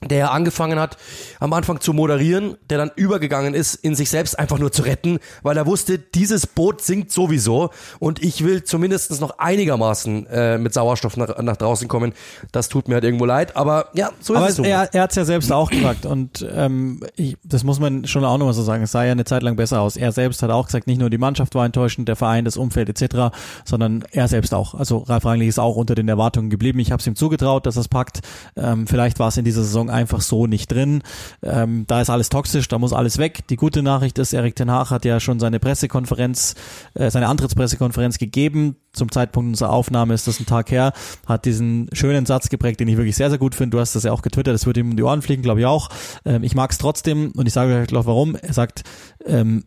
der 0.02 0.32
angefangen 0.32 0.78
hat, 0.78 0.96
am 1.40 1.52
Anfang 1.52 1.80
zu 1.80 1.92
moderieren, 1.92 2.56
der 2.70 2.78
dann 2.78 2.90
übergegangen 2.96 3.54
ist, 3.54 3.74
in 3.74 3.94
sich 3.94 4.10
selbst 4.10 4.38
einfach 4.38 4.58
nur 4.58 4.72
zu 4.72 4.82
retten, 4.82 5.18
weil 5.42 5.56
er 5.56 5.66
wusste, 5.66 5.98
dieses 5.98 6.46
Boot 6.46 6.82
sinkt 6.82 7.12
sowieso 7.12 7.70
und 7.98 8.22
ich 8.22 8.44
will 8.44 8.64
zumindest 8.64 9.20
noch 9.20 9.38
einigermaßen 9.38 10.26
äh, 10.26 10.58
mit 10.58 10.74
Sauerstoff 10.74 11.16
nach, 11.16 11.38
nach 11.42 11.56
draußen 11.56 11.88
kommen. 11.88 12.12
Das 12.52 12.68
tut 12.68 12.88
mir 12.88 12.94
halt 12.94 13.04
irgendwo 13.04 13.24
leid, 13.24 13.56
aber 13.56 13.88
ja, 13.94 14.10
so 14.20 14.34
aber 14.34 14.48
ist 14.48 14.58
es. 14.58 14.66
Er, 14.66 14.92
er 14.92 15.02
hat 15.02 15.10
es 15.10 15.16
ja 15.16 15.24
selbst 15.24 15.52
auch 15.52 15.70
gesagt 15.70 16.06
und 16.06 16.46
ähm, 16.54 17.00
ich, 17.16 17.36
das 17.44 17.64
muss 17.64 17.80
man 17.80 18.06
schon 18.06 18.24
auch 18.24 18.38
nochmal 18.38 18.54
so 18.54 18.62
sagen, 18.62 18.82
es 18.82 18.92
sah 18.92 19.04
ja 19.04 19.12
eine 19.12 19.24
Zeit 19.24 19.42
lang 19.42 19.56
besser 19.56 19.80
aus. 19.80 19.96
Er 19.96 20.12
selbst 20.12 20.42
hat 20.42 20.50
auch 20.50 20.66
gesagt, 20.66 20.86
nicht 20.86 21.00
nur 21.00 21.10
die 21.10 21.18
Mannschaft 21.18 21.54
war 21.54 21.64
enttäuschend, 21.64 22.08
der 22.08 22.16
Verein, 22.16 22.44
das 22.44 22.56
Umfeld 22.56 22.88
etc., 22.88 23.34
sondern 23.64 24.04
er 24.10 24.28
selbst 24.28 24.54
auch. 24.54 24.74
Also 24.74 24.98
Ralf 24.98 25.24
Rangnick 25.24 25.48
ist 25.48 25.58
auch 25.58 25.76
unter 25.76 25.94
den 25.94 26.08
Erwartungen 26.08 26.50
geblieben. 26.50 26.78
Ich 26.78 26.92
habe 26.92 27.00
es 27.00 27.06
ihm 27.06 27.16
zugetraut, 27.16 27.66
dass 27.66 27.76
er 27.76 27.80
es 27.82 27.88
packt. 27.88 28.20
Ähm, 28.56 28.86
vielleicht 28.86 29.18
war 29.18 29.28
es 29.28 29.36
in 29.36 29.44
dieser 29.44 29.62
Saison 29.62 29.83
Saison 29.84 29.90
einfach 29.90 30.20
so 30.20 30.46
nicht 30.46 30.70
drin. 30.70 31.02
Ähm, 31.42 31.84
da 31.86 32.00
ist 32.00 32.10
alles 32.10 32.28
toxisch, 32.28 32.68
da 32.68 32.78
muss 32.78 32.92
alles 32.92 33.18
weg. 33.18 33.46
Die 33.48 33.56
gute 33.56 33.82
Nachricht 33.82 34.18
ist, 34.18 34.32
Erik 34.32 34.56
Ten 34.56 34.70
Hag 34.70 34.90
hat 34.90 35.04
ja 35.04 35.20
schon 35.20 35.40
seine 35.40 35.60
Pressekonferenz, 35.60 36.54
äh, 36.94 37.10
seine 37.10 37.28
Antrittspressekonferenz 37.28 38.18
gegeben. 38.18 38.76
Zum 38.92 39.10
Zeitpunkt 39.10 39.48
unserer 39.48 39.70
Aufnahme 39.70 40.14
ist 40.14 40.26
das 40.28 40.40
ein 40.40 40.46
Tag 40.46 40.70
her, 40.70 40.92
hat 41.26 41.44
diesen 41.44 41.88
schönen 41.92 42.26
Satz 42.26 42.48
geprägt, 42.48 42.80
den 42.80 42.88
ich 42.88 42.96
wirklich 42.96 43.16
sehr, 43.16 43.30
sehr 43.30 43.38
gut 43.38 43.54
finde. 43.54 43.76
Du 43.76 43.80
hast 43.80 43.94
das 43.96 44.04
ja 44.04 44.12
auch 44.12 44.22
getwittert, 44.22 44.54
das 44.54 44.66
wird 44.66 44.76
ihm 44.76 44.90
um 44.90 44.96
die 44.96 45.02
Ohren 45.02 45.22
fliegen, 45.22 45.42
glaube 45.42 45.60
ich 45.60 45.66
auch. 45.66 45.88
Ähm, 46.24 46.44
ich 46.44 46.54
mag 46.54 46.70
es 46.70 46.78
trotzdem 46.78 47.32
und 47.36 47.46
ich 47.46 47.52
sage 47.52 47.74
euch 47.74 47.88
gleich 47.88 48.06
warum. 48.06 48.36
Er 48.36 48.52
sagt, 48.52 48.84
ähm, 49.26 49.64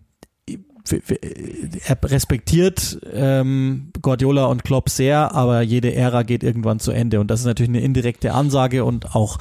er 0.89 1.97
respektiert 2.03 2.99
ähm, 3.11 3.91
Guardiola 4.01 4.45
und 4.45 4.63
Klopp 4.63 4.89
sehr, 4.89 5.33
aber 5.35 5.61
jede 5.61 5.93
Ära 5.93 6.23
geht 6.23 6.43
irgendwann 6.43 6.79
zu 6.79 6.91
Ende 6.91 7.19
und 7.19 7.29
das 7.29 7.41
ist 7.41 7.45
natürlich 7.45 7.69
eine 7.69 7.81
indirekte 7.81 8.33
Ansage 8.33 8.85
und 8.85 9.13
auch 9.15 9.37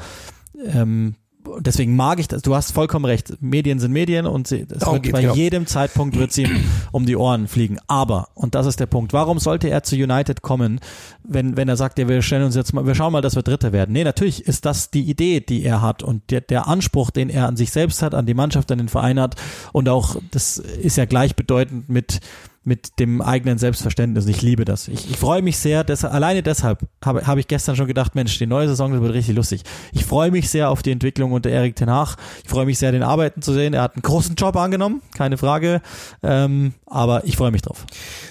ähm, 0.65 1.15
deswegen 1.61 1.97
mag 1.97 2.19
ich 2.19 2.29
das. 2.29 2.43
Du 2.43 2.55
hast 2.55 2.73
vollkommen 2.73 3.05
recht. 3.05 3.41
Medien 3.41 3.79
sind 3.79 3.93
Medien 3.93 4.27
und 4.27 4.47
sie, 4.47 4.67
es 4.69 4.87
wird 4.87 5.13
bei 5.13 5.23
genau. 5.23 5.35
jedem 5.35 5.67
Zeitpunkt 5.67 6.17
wird 6.19 6.33
sie 6.33 6.49
um 6.93 7.07
die 7.07 7.17
Ohren 7.17 7.49
fliegen. 7.49 7.79
Aber, 7.87 8.29
und 8.35 8.55
das 8.55 8.67
ist 8.67 8.81
der 8.81 8.87
Punkt, 8.87 9.13
warum 9.13 9.39
sollte 9.39 9.69
er 9.69 9.83
zu 9.83 9.97
United 9.97 10.43
kommen, 10.43 10.81
wenn, 11.25 11.57
wenn 11.57 11.69
er 11.69 11.77
sagt, 11.77 11.99
ja, 11.99 12.09
wir 12.09 12.23
stellen 12.23 12.45
uns 12.45 12.55
jetzt 12.55 12.73
mal, 12.73 12.87
wir 12.87 12.95
schauen 12.95 13.13
mal, 13.13 13.23
dass 13.23 13.37
wir 13.37 13.43
Dritter 13.43 13.73
werden. 13.73 13.93
Nee, 13.93 14.05
natürlich 14.05 14.47
ist 14.47 14.65
das 14.65 14.91
die 14.91 15.03
Idee, 15.03 15.41
die 15.41 15.65
er 15.65 15.83
hat 15.83 16.03
und 16.03 16.31
der, 16.31 16.41
der 16.41 16.69
Anspruch, 16.69 17.11
den 17.11 17.31
er 17.31 17.47
an 17.47 17.57
sich 17.57 17.71
selbst 17.71 18.03
hat, 18.03 18.15
an 18.15 18.27
die 18.27 18.35
Mannschaft, 18.35 18.71
an 18.73 18.79
den 18.79 18.89
Verein 18.89 19.21
hat 19.21 19.37
und 19.73 19.89
auch, 19.89 20.17
das 20.31 20.59
ist 20.59 20.97
ja 20.97 21.05
gleichbedeutend 21.05 21.89
mit, 21.89 22.21
mit 22.67 22.99
dem 22.99 23.23
eigenen 23.23 23.59
Selbstverständnis. 23.59 24.27
Ich 24.27 24.43
liebe 24.43 24.65
das. 24.65 24.89
Ich, 24.89 25.09
ich 25.09 25.17
freue 25.17 25.41
mich 25.41 25.57
sehr, 25.57 25.85
deshalb, 25.85 26.13
alleine 26.13 26.43
deshalb 26.43 26.81
habe 27.05 27.25
hab 27.25 27.39
ich 27.39 27.47
gestern 27.47 27.77
schon 27.77 27.87
gedacht, 27.87 28.17
Mensch, 28.17 28.37
die 28.39 28.47
neue 28.47 28.67
Saison 28.67 29.01
wird 29.01 29.15
richtig 29.15 29.37
lustig. 29.37 29.63
Ich 29.93 30.05
freue 30.05 30.33
mich 30.33 30.51
sehr 30.51 30.69
auf 30.69 30.83
die 30.83 30.91
Entwicklung 30.91 31.31
unter 31.31 31.49
Erik 31.49 31.77
Ten 31.77 31.89
Hag. 31.89 32.17
Ich 32.43 32.51
freue 32.51 32.67
mich 32.67 32.79
sehr, 32.79 32.91
den 32.91 33.05
Arbeiten 33.05 33.41
zu 33.41 33.53
sehen. 33.53 33.73
Er 33.73 33.83
hat 33.83 33.95
einen 33.95 34.03
großen 34.03 34.35
Job 34.35 34.57
angenommen, 34.57 35.01
keine 35.17 35.39
Frage. 35.39 35.81
Ähm, 36.25 36.75
aber 36.87 37.25
ich 37.25 37.37
freue 37.37 37.53
mich 37.53 37.63
drauf. 37.63 37.87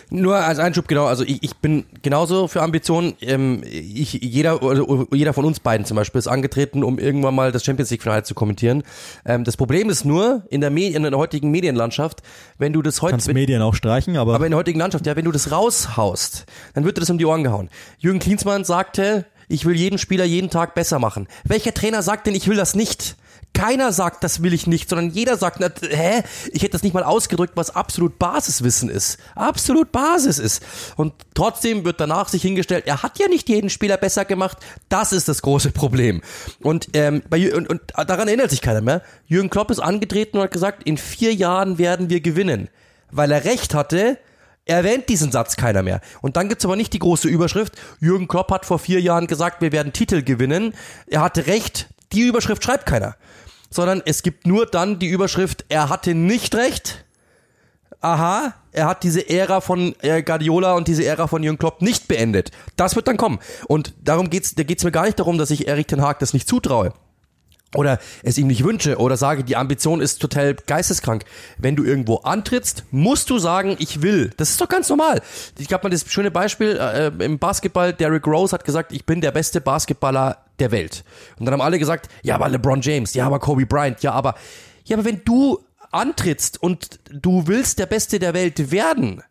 Nur 0.10 0.36
als 0.36 0.60
Einschub, 0.60 0.88
genau, 0.88 1.06
also 1.06 1.24
ich, 1.24 1.42
ich 1.42 1.56
bin 1.56 1.86
genauso 2.02 2.50
für 2.50 2.62
Ambitionen. 2.62 3.14
Ähm, 3.22 3.64
ich, 3.64 4.14
jeder, 4.14 4.60
jeder 5.14 5.34
von 5.34 5.46
uns 5.46 5.62
beiden 5.62 5.86
zum 5.86 5.96
Beispiel 5.96 6.20
ist 6.20 6.28
angetreten, 6.28 6.84
um 6.84 7.00
irgendwann 7.00 7.36
mal 7.36 7.54
das 7.54 7.64
Champions 7.64 7.90
League-Finale 7.90 8.24
zu 8.24 8.34
kommentieren. 8.34 8.84
Ähm, 9.26 9.46
das 9.46 9.56
Problem 9.56 9.90
ist 9.90 10.04
nur, 10.04 10.44
in 10.50 10.60
der, 10.60 10.72
Medi 10.72 10.94
in 10.94 11.04
der 11.04 11.18
heutigen 11.18 11.52
Medienlandschaft, 11.52 12.22
wenn 12.58 12.74
du 12.74 12.82
das 12.82 13.02
heute... 13.02 13.12
Kannst 13.12 13.34
Medien 13.34 13.62
auch 13.62 13.76
streichen, 13.76 14.18
aber... 14.18 14.25
Aber 14.34 14.46
in 14.46 14.52
der 14.52 14.58
heutigen 14.58 14.80
Landschaft, 14.80 15.06
ja, 15.06 15.16
wenn 15.16 15.26
du 15.26 15.32
das 15.32 15.52
raushaust, 15.52 16.46
dann 16.74 16.86
wird 16.86 16.98
dir 16.98 17.02
das 17.02 17.10
um 17.10 17.18
die 17.18 17.26
Ohren 17.26 17.44
gehauen. 17.44 17.70
Jürgen 17.98 18.20
Klinsmann 18.20 18.64
sagte, 18.64 19.26
ich 19.48 19.66
will 19.66 19.76
jeden 19.76 19.98
Spieler 19.98 20.26
jeden 20.26 20.50
Tag 20.50 20.74
besser 20.74 21.00
machen. 21.00 21.28
Welcher 21.44 21.74
Trainer 21.74 22.02
sagt 22.02 22.28
denn, 22.28 22.36
ich 22.36 22.48
will 22.48 22.58
das 22.58 22.76
nicht? 22.76 23.16
Keiner 23.54 23.94
sagt, 23.94 24.24
das 24.24 24.44
will 24.44 24.54
ich 24.54 24.68
nicht, 24.68 24.90
sondern 24.90 25.12
jeder 25.12 25.38
sagt, 25.38 25.62
na, 25.62 25.70
hä? 25.82 26.24
Ich 26.52 26.62
hätte 26.62 26.74
das 26.74 26.84
nicht 26.84 26.94
mal 26.94 27.04
ausgedrückt, 27.04 27.54
was 27.56 27.74
absolut 27.74 28.20
Basiswissen 28.20 28.90
ist. 28.90 29.18
Absolut 29.34 29.94
Basis 29.94 30.40
ist. 30.40 30.62
Und 30.98 31.14
trotzdem 31.36 31.86
wird 31.86 32.02
danach 32.02 32.28
sich 32.28 32.42
hingestellt, 32.42 32.84
er 32.86 33.02
hat 33.02 33.18
ja 33.18 33.30
nicht 33.30 33.48
jeden 33.48 33.70
Spieler 33.70 33.96
besser 33.96 34.26
gemacht. 34.26 34.58
Das 34.90 35.14
ist 35.14 35.30
das 35.30 35.42
große 35.42 35.72
Problem. 35.72 36.22
Und, 36.62 36.90
ähm, 36.94 37.24
bei, 37.30 37.56
und, 37.56 37.70
und 37.70 37.82
daran 37.96 38.28
erinnert 38.28 38.50
sich 38.50 38.62
keiner 38.62 38.82
mehr. 38.82 39.02
Jürgen 39.26 39.50
Klopp 39.50 39.72
ist 39.72 39.80
angetreten 39.80 40.38
und 40.38 40.44
hat 40.44 40.52
gesagt, 40.52 40.84
in 40.84 40.98
vier 40.98 41.34
Jahren 41.34 41.78
werden 41.78 42.10
wir 42.10 42.20
gewinnen. 42.20 42.68
Weil 43.16 43.32
er 43.32 43.46
recht 43.46 43.74
hatte, 43.74 44.18
erwähnt 44.66 45.10
diesen 45.10 45.32
Satz 45.32 45.56
keiner 45.58 45.84
mehr. 45.84 46.02
Und 46.22 46.38
dann 46.38 46.50
gibt's 46.50 46.66
aber 46.66 46.76
nicht 46.76 46.94
die 46.94 47.00
große 47.00 47.28
Überschrift, 47.28 47.74
Jürgen 48.00 48.28
Klopp 48.28 48.52
hat 48.52 48.66
vor 48.66 48.80
vier 48.80 49.00
Jahren 49.02 49.28
gesagt, 49.28 49.62
wir 49.62 49.72
werden 49.72 49.94
Titel 49.94 50.24
gewinnen. 50.24 50.74
Er 51.08 51.22
hatte 51.22 51.48
recht, 51.48 51.88
die 52.12 52.22
Überschrift 52.22 52.64
schreibt 52.64 52.86
keiner 52.86 53.16
sondern 53.76 54.02
es 54.06 54.24
gibt 54.24 54.48
nur 54.48 54.66
dann 54.66 55.00
die 55.00 55.08
Überschrift, 55.08 55.66
er 55.70 55.90
hatte 55.90 56.16
nicht 56.16 56.56
recht. 56.56 57.06
Aha, 58.02 58.54
er 58.72 58.88
hat 58.88 59.04
diese 59.04 59.30
Ära 59.30 59.62
von 59.62 59.96
äh, 60.02 60.22
Guardiola 60.22 60.74
und 60.74 60.88
diese 60.88 61.04
Ära 61.04 61.28
von 61.28 61.44
Jürgen 61.44 61.58
Klopp 61.58 61.82
nicht 61.82 62.08
beendet. 62.08 62.52
Das 62.76 62.96
wird 62.96 63.08
dann 63.08 63.18
kommen. 63.18 63.40
Und 63.68 63.94
darum 64.02 64.30
geht's, 64.30 64.56
da 64.56 64.64
geht's 64.64 64.84
mir 64.84 64.92
gar 64.92 65.06
nicht 65.06 65.20
darum, 65.20 65.38
dass 65.38 65.50
ich 65.50 65.68
Erik 65.68 65.88
Ten 65.88 66.02
Haag 66.02 66.20
das 66.20 66.34
nicht 66.34 66.48
zutraue 66.48 66.94
oder 67.76 68.00
es 68.24 68.38
ihm 68.38 68.48
nicht 68.48 68.64
wünsche 68.64 68.98
oder 68.98 69.18
sage, 69.18 69.44
die 69.44 69.56
Ambition 69.56 70.02
ist 70.02 70.22
total 70.22 70.56
geisteskrank. 70.56 71.24
Wenn 71.58 71.76
du 71.76 71.84
irgendwo 71.84 72.18
antrittst, 72.18 72.86
musst 72.92 73.30
du 73.30 73.38
sagen, 73.38 73.76
ich 73.80 74.02
will. 74.02 74.32
Das 74.38 74.50
ist 74.50 74.62
doch 74.62 74.70
ganz 74.70 74.90
normal. 74.90 75.22
Ich 75.58 75.68
glaube 75.68 75.86
mal 75.86 75.90
das 75.90 76.06
schöne 76.08 76.32
Beispiel 76.32 76.78
äh, 76.78 77.08
im 77.24 77.40
Basketball, 77.40 77.94
Derrick 77.94 78.26
Rose 78.28 78.54
hat 78.54 78.66
gesagt, 78.66 78.92
ich 78.92 79.06
bin 79.06 79.22
der 79.22 79.32
beste 79.32 79.62
Basketballer 79.62 80.38
der 80.60 80.72
Welt. 80.72 81.04
Und 81.38 81.46
dann 81.46 81.54
haben 81.54 81.62
alle 81.62 81.80
gesagt, 81.80 82.10
ja, 82.24 82.36
aber 82.36 82.50
LeBron 82.50 82.82
James, 82.82 83.14
ja, 83.14 83.26
aber 83.26 83.40
Kobe 83.40 83.66
Bryant, 83.66 84.02
ja, 84.02 84.12
aber 84.12 84.36
ja, 84.86 84.98
aber 84.98 85.06
wenn 85.06 85.22
du 85.26 85.60
antrittst 85.92 86.62
und 86.62 87.00
du 87.10 87.48
willst 87.48 87.80
der 87.80 87.86
Beste 87.86 88.20
der 88.20 88.34
Welt 88.34 88.72
werden, 88.72 89.24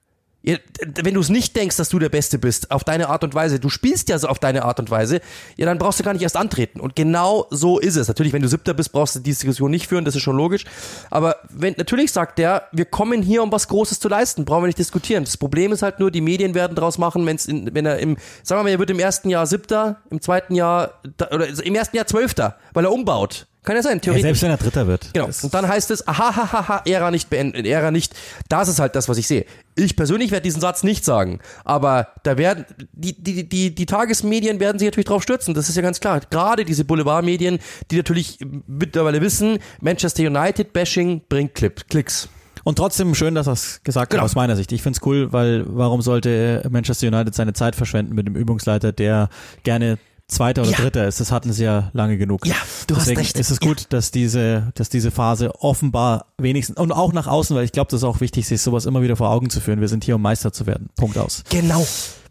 wenn 0.44 1.14
du 1.14 1.20
es 1.20 1.30
nicht 1.30 1.56
denkst, 1.56 1.76
dass 1.76 1.88
du 1.88 1.98
der 1.98 2.10
Beste 2.10 2.38
bist, 2.38 2.70
auf 2.70 2.84
deine 2.84 3.08
Art 3.08 3.24
und 3.24 3.34
Weise, 3.34 3.58
du 3.58 3.70
spielst 3.70 4.10
ja 4.10 4.18
so 4.18 4.28
auf 4.28 4.38
deine 4.38 4.64
Art 4.64 4.78
und 4.78 4.90
Weise, 4.90 5.20
ja, 5.56 5.64
dann 5.64 5.78
brauchst 5.78 6.00
du 6.00 6.04
gar 6.04 6.12
nicht 6.12 6.22
erst 6.22 6.36
antreten. 6.36 6.80
Und 6.80 6.94
genau 6.96 7.46
so 7.50 7.78
ist 7.78 7.96
es. 7.96 8.08
Natürlich, 8.08 8.32
wenn 8.32 8.42
du 8.42 8.48
Siebter 8.48 8.74
bist, 8.74 8.92
brauchst 8.92 9.14
du 9.14 9.20
die 9.20 9.30
Diskussion 9.30 9.70
nicht 9.70 9.86
führen, 9.86 10.04
das 10.04 10.14
ist 10.14 10.22
schon 10.22 10.36
logisch. 10.36 10.64
Aber 11.10 11.36
wenn, 11.48 11.74
natürlich 11.78 12.12
sagt 12.12 12.38
der, 12.38 12.68
wir 12.72 12.84
kommen 12.84 13.22
hier, 13.22 13.42
um 13.42 13.50
was 13.52 13.68
Großes 13.68 14.00
zu 14.00 14.08
leisten, 14.08 14.44
brauchen 14.44 14.64
wir 14.64 14.66
nicht 14.66 14.78
diskutieren. 14.78 15.24
Das 15.24 15.38
Problem 15.38 15.72
ist 15.72 15.82
halt 15.82 15.98
nur, 15.98 16.10
die 16.10 16.20
Medien 16.20 16.54
werden 16.54 16.76
draus 16.76 16.98
machen, 16.98 17.24
wenn's 17.24 17.46
in, 17.46 17.74
wenn 17.74 17.86
er 17.86 17.98
im, 17.98 18.16
sagen 18.42 18.60
wir 18.60 18.64
mal, 18.64 18.70
er 18.70 18.78
wird 18.78 18.90
im 18.90 19.00
ersten 19.00 19.30
Jahr 19.30 19.46
Siebter, 19.46 20.02
im 20.10 20.20
zweiten 20.20 20.54
Jahr, 20.54 21.00
oder 21.30 21.48
im 21.64 21.74
ersten 21.74 21.96
Jahr 21.96 22.06
Zwölfter, 22.06 22.58
weil 22.74 22.84
er 22.84 22.92
umbaut. 22.92 23.46
Kann 23.64 23.76
ja 23.76 23.82
sein, 23.82 23.98
theoretisch. 24.02 24.24
Ja, 24.24 24.28
selbst 24.28 24.42
wenn 24.42 24.50
er 24.50 24.56
Dritter 24.58 24.86
wird. 24.86 25.08
Genau. 25.14 25.30
Und 25.42 25.54
dann 25.54 25.66
heißt 25.66 25.90
es, 25.90 26.06
aha, 26.06 26.36
ha, 26.36 26.52
ha, 26.52 26.68
ha, 26.68 26.82
Ära 26.84 27.10
nicht 27.10 27.30
beenden, 27.30 27.64
Ära 27.64 27.90
nicht. 27.90 28.14
Das 28.50 28.68
ist 28.68 28.78
halt 28.78 28.94
das, 28.94 29.08
was 29.08 29.16
ich 29.16 29.26
sehe. 29.26 29.46
Ich 29.76 29.96
persönlich 29.96 30.30
werde 30.30 30.42
diesen 30.42 30.60
Satz 30.60 30.84
nicht 30.84 31.04
sagen. 31.04 31.40
Aber 31.64 32.08
da 32.22 32.38
werden, 32.38 32.64
die, 32.92 33.20
die, 33.20 33.48
die, 33.48 33.74
die 33.74 33.86
Tagesmedien 33.86 34.60
werden 34.60 34.78
sich 34.78 34.86
natürlich 34.86 35.06
drauf 35.06 35.22
stürzen. 35.22 35.54
Das 35.54 35.68
ist 35.68 35.74
ja 35.74 35.82
ganz 35.82 36.00
klar. 36.00 36.20
Gerade 36.30 36.64
diese 36.64 36.84
Boulevardmedien, 36.84 37.58
die 37.90 37.96
natürlich 37.96 38.38
mittlerweile 38.66 39.20
wissen, 39.20 39.58
Manchester 39.80 40.22
United 40.24 40.72
Bashing 40.72 41.22
bringt 41.28 41.54
Clip, 41.54 41.88
Klicks. 41.88 42.28
Und 42.62 42.76
trotzdem 42.76 43.14
schön, 43.14 43.34
dass 43.34 43.46
er 43.46 43.52
es 43.52 43.82
gesagt 43.84 44.10
genau. 44.10 44.22
hat, 44.22 44.30
aus 44.30 44.34
meiner 44.34 44.56
Sicht. 44.56 44.72
Ich 44.72 44.82
find's 44.82 45.00
cool, 45.04 45.32
weil 45.32 45.64
warum 45.66 46.00
sollte 46.02 46.66
Manchester 46.70 47.08
United 47.08 47.34
seine 47.34 47.52
Zeit 47.52 47.76
verschwenden 47.76 48.14
mit 48.14 48.26
dem 48.26 48.36
Übungsleiter, 48.36 48.92
der 48.92 49.28
gerne 49.64 49.98
Zweiter 50.26 50.62
oder 50.62 50.70
ja. 50.70 50.78
Dritter 50.78 51.06
ist. 51.06 51.20
Das 51.20 51.30
hatten 51.30 51.52
sie 51.52 51.64
ja 51.64 51.90
lange 51.92 52.16
genug. 52.16 52.46
Ja, 52.46 52.54
du 52.86 52.94
Deswegen 52.94 53.20
hast 53.20 53.26
recht. 53.26 53.38
ist 53.38 53.50
es 53.50 53.60
gut, 53.60 53.80
ja. 53.82 53.86
dass 53.90 54.10
diese, 54.10 54.72
dass 54.74 54.88
diese 54.88 55.10
Phase 55.10 55.54
offenbar 55.60 56.26
wenigstens 56.38 56.78
und 56.78 56.92
auch 56.92 57.12
nach 57.12 57.26
außen, 57.26 57.54
weil 57.54 57.64
ich 57.64 57.72
glaube, 57.72 57.90
das 57.90 58.00
ist 58.00 58.04
auch 58.04 58.20
wichtig, 58.20 58.46
sich 58.46 58.62
sowas 58.62 58.86
immer 58.86 59.02
wieder 59.02 59.16
vor 59.16 59.30
Augen 59.30 59.50
zu 59.50 59.60
führen. 59.60 59.80
Wir 59.80 59.88
sind 59.88 60.02
hier, 60.04 60.16
um 60.16 60.22
Meister 60.22 60.52
zu 60.52 60.66
werden. 60.66 60.88
Punkt 60.96 61.18
aus. 61.18 61.44
Genau. 61.50 61.86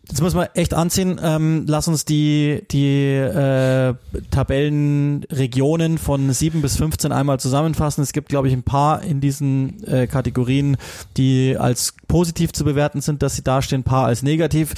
Jetzt 0.09 0.21
muss 0.21 0.33
man 0.33 0.47
echt 0.53 0.73
anziehen. 0.73 1.19
Ähm, 1.23 1.63
lass 1.65 1.87
uns 1.87 2.03
die, 2.03 2.63
die 2.71 3.13
äh, 3.13 3.93
Tabellenregionen 4.31 5.97
von 5.97 6.33
7 6.33 6.61
bis 6.61 6.75
15 6.75 7.13
einmal 7.13 7.39
zusammenfassen. 7.39 8.01
Es 8.01 8.11
gibt, 8.11 8.27
glaube 8.27 8.49
ich, 8.49 8.53
ein 8.53 8.63
paar 8.63 9.01
in 9.01 9.21
diesen 9.21 9.81
äh, 9.85 10.07
Kategorien, 10.07 10.75
die 11.15 11.55
als 11.57 11.93
positiv 12.09 12.51
zu 12.51 12.65
bewerten 12.65 12.99
sind, 12.99 13.23
dass 13.23 13.37
sie 13.37 13.43
dastehen, 13.43 13.81
ein 13.81 13.85
paar 13.85 14.07
als 14.07 14.23
negativ 14.23 14.73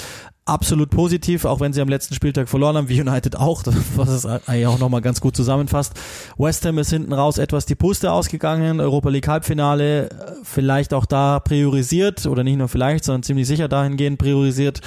absolut 0.46 0.92
positiv, 0.92 1.46
auch 1.46 1.60
wenn 1.60 1.74
sie 1.74 1.82
am 1.82 1.90
letzten 1.90 2.14
Spieltag 2.14 2.48
verloren 2.48 2.78
haben, 2.78 2.90
wie 2.90 3.02
United 3.02 3.36
auch, 3.36 3.64
was 3.96 4.10
es 4.10 4.26
eigentlich 4.26 4.68
auch 4.68 4.80
nochmal 4.80 5.02
ganz 5.02 5.20
gut 5.20 5.36
zusammenfasst. 5.36 5.94
West 6.38 6.66
Ham 6.66 6.78
ist 6.78 6.92
hinten 6.92 7.14
raus 7.14 7.38
etwas 7.38 7.66
die 7.66 7.76
Puste 7.76 8.12
ausgegangen, 8.12 8.80
Europa 8.80 9.10
League 9.10 9.28
Halbfinale, 9.28 10.10
äh, 10.10 10.16
vielleicht 10.44 10.94
auch 10.94 11.06
da 11.06 11.40
priorisiert, 11.40 12.26
oder 12.28 12.44
nicht 12.44 12.58
nur 12.58 12.68
vielleicht, 12.68 13.04
sondern 13.04 13.24
ziemlich 13.24 13.48
sicher 13.48 13.68
dahingehend 13.68 14.20
priorisiert. 14.20 14.82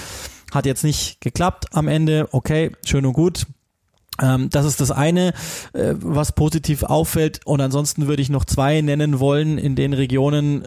Hat 0.52 0.64
jetzt 0.64 0.84
nicht 0.84 1.20
geklappt 1.20 1.66
am 1.72 1.88
Ende, 1.88 2.28
okay, 2.32 2.72
schön 2.84 3.04
und 3.04 3.12
gut. 3.12 3.46
Ähm, 4.20 4.50
das 4.50 4.66
ist 4.66 4.80
das 4.80 4.90
eine, 4.90 5.28
äh, 5.72 5.94
was 5.98 6.32
positiv 6.32 6.82
auffällt. 6.82 7.40
Und 7.44 7.60
ansonsten 7.60 8.06
würde 8.06 8.22
ich 8.22 8.30
noch 8.30 8.44
zwei 8.44 8.80
nennen 8.80 9.20
wollen 9.20 9.58
in 9.58 9.76
den 9.76 9.92
Regionen. 9.92 10.66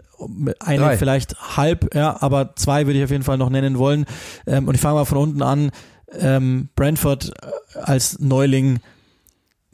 Eine 0.60 0.82
Drei. 0.82 0.96
vielleicht 0.96 1.56
halb, 1.56 1.94
ja, 1.94 2.16
aber 2.20 2.54
zwei 2.56 2.86
würde 2.86 2.98
ich 2.98 3.04
auf 3.04 3.10
jeden 3.10 3.24
Fall 3.24 3.38
noch 3.38 3.50
nennen 3.50 3.78
wollen. 3.78 4.06
Ähm, 4.46 4.68
und 4.68 4.74
ich 4.74 4.80
fange 4.80 4.94
mal 4.94 5.04
von 5.04 5.18
unten 5.18 5.42
an. 5.42 5.70
Ähm, 6.18 6.68
Brentford 6.76 7.32
äh, 7.42 7.78
als 7.78 8.18
Neuling 8.18 8.80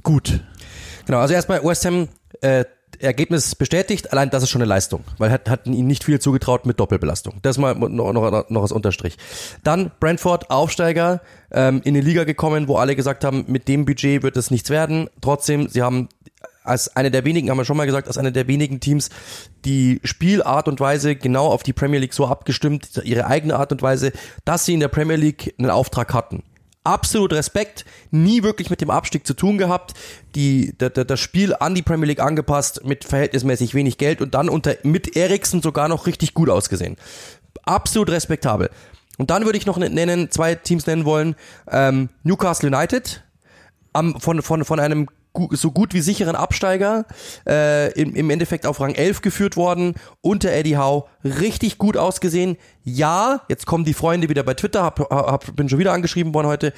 gut. 0.03 0.41
Genau, 1.07 1.19
also 1.19 1.35
erstmal 1.35 1.63
West 1.65 1.85
Ham 1.85 2.09
äh, 2.41 2.65
Ergebnis 3.01 3.55
bestätigt, 3.55 4.13
allein 4.13 4.31
das 4.31 4.43
ist 4.43 4.51
schon 4.51 4.63
eine 4.63 4.69
Leistung, 4.69 5.05
weil 5.19 5.31
hat, 5.31 5.49
hatten 5.49 5.73
ihnen 5.73 5.89
nicht 5.89 6.05
viel 6.05 6.21
zugetraut 6.21 6.67
mit 6.67 6.81
Doppelbelastung. 6.81 7.35
Das 7.43 7.59
mal 7.59 7.75
noch, 7.75 8.13
noch, 8.13 8.51
noch 8.51 8.63
als 8.63 8.73
Unterstrich. 8.73 9.17
Dann 9.65 9.91
Brentford, 10.01 10.51
Aufsteiger, 10.51 11.21
ähm, 11.51 11.81
in 11.85 11.95
die 11.95 12.01
Liga 12.01 12.25
gekommen, 12.25 12.69
wo 12.69 12.77
alle 12.77 12.97
gesagt 12.97 13.25
haben, 13.25 13.45
mit 13.47 13.69
dem 13.69 13.85
Budget 13.85 14.23
wird 14.23 14.37
es 14.37 14.51
nichts 14.51 14.71
werden. 14.71 15.09
Trotzdem, 15.21 15.69
sie 15.69 15.83
haben 15.83 16.09
als 16.65 16.95
eine 16.97 17.11
der 17.11 17.25
wenigen, 17.25 17.51
haben 17.51 17.57
wir 17.57 17.65
schon 17.65 17.77
mal 17.77 17.87
gesagt, 17.87 18.09
als 18.09 18.19
eine 18.19 18.31
der 18.31 18.47
wenigen 18.47 18.81
Teams 18.81 19.09
die 19.65 20.01
Spielart 20.05 20.69
und 20.69 20.81
Weise 20.81 21.17
genau 21.17 21.47
auf 21.47 21.63
die 21.63 21.73
Premier 21.73 21.99
League 21.99 22.15
so 22.15 22.27
abgestimmt, 22.27 23.01
ihre 23.05 23.27
eigene 23.27 23.57
Art 23.57 23.73
und 23.73 23.81
Weise, 23.81 24.13
dass 24.45 24.67
sie 24.67 24.75
in 24.75 24.81
der 24.81 24.89
Premier 24.89 25.17
League 25.17 25.55
einen 25.59 25.71
Auftrag 25.71 26.13
hatten 26.13 26.43
absolut 26.89 27.33
Respekt, 27.33 27.85
nie 28.11 28.43
wirklich 28.43 28.71
mit 28.71 28.81
dem 28.81 28.91
Abstieg 28.91 29.27
zu 29.27 29.35
tun 29.35 29.59
gehabt, 29.59 29.95
die, 30.35 30.75
da, 30.79 30.89
da, 30.89 31.05
das 31.05 31.21
Spiel 31.21 31.55
an 31.55 31.75
die 31.75 31.83
Premier 31.83 32.07
League 32.07 32.21
angepasst 32.21 32.85
mit 32.85 33.05
verhältnismäßig 33.05 33.75
wenig 33.75 33.99
Geld 33.99 34.23
und 34.23 34.35
dann 34.35 34.49
unter, 34.49 34.77
mit 34.83 35.17
Eriksen 35.17 35.61
sogar 35.61 35.89
noch 35.89 36.07
richtig 36.07 36.33
gut 36.33 36.49
ausgesehen. 36.49 36.97
Absolut 37.65 38.11
respektabel. 38.11 38.71
Und 39.19 39.31
dann 39.31 39.45
würde 39.45 39.59
ich 39.59 39.67
noch 39.67 39.77
nennen, 39.77 40.31
zwei 40.31 40.55
Teams 40.55 40.87
nennen 40.87 41.05
wollen, 41.05 41.37
ähm, 41.71 42.09
Newcastle 42.23 42.69
United, 42.69 43.23
am, 43.93 44.19
von, 44.21 44.41
von, 44.43 44.65
von 44.65 44.81
einem 44.81 45.09
so 45.53 45.71
gut 45.71 45.95
wie 45.95 46.01
sicheren 46.01 46.37
Absteiger, 46.37 47.07
äh, 47.47 47.93
im, 47.93 48.15
im 48.15 48.31
Endeffekt 48.31 48.67
auf 48.67 48.81
Rang 48.81 48.95
11 48.95 49.23
geführt 49.23 49.57
worden, 49.57 49.95
unter 50.21 50.51
Eddie 50.51 50.77
Howe, 50.77 51.05
richtig 51.25 51.79
gut 51.79 51.97
ausgesehen. 51.97 52.57
Ja, 52.85 53.43
jetzt 53.49 53.67
kommen 53.67 53.85
die 53.85 53.95
Freunde 53.95 54.29
wieder 54.29 54.43
bei 54.43 54.55
Twitter, 54.55 54.83
hab, 54.83 55.01
hab, 55.11 55.55
bin 55.57 55.69
schon 55.69 55.79
wieder 55.79 55.93
angeschrieben 55.93 56.35
worden 56.35 56.47
heute, 56.47 56.73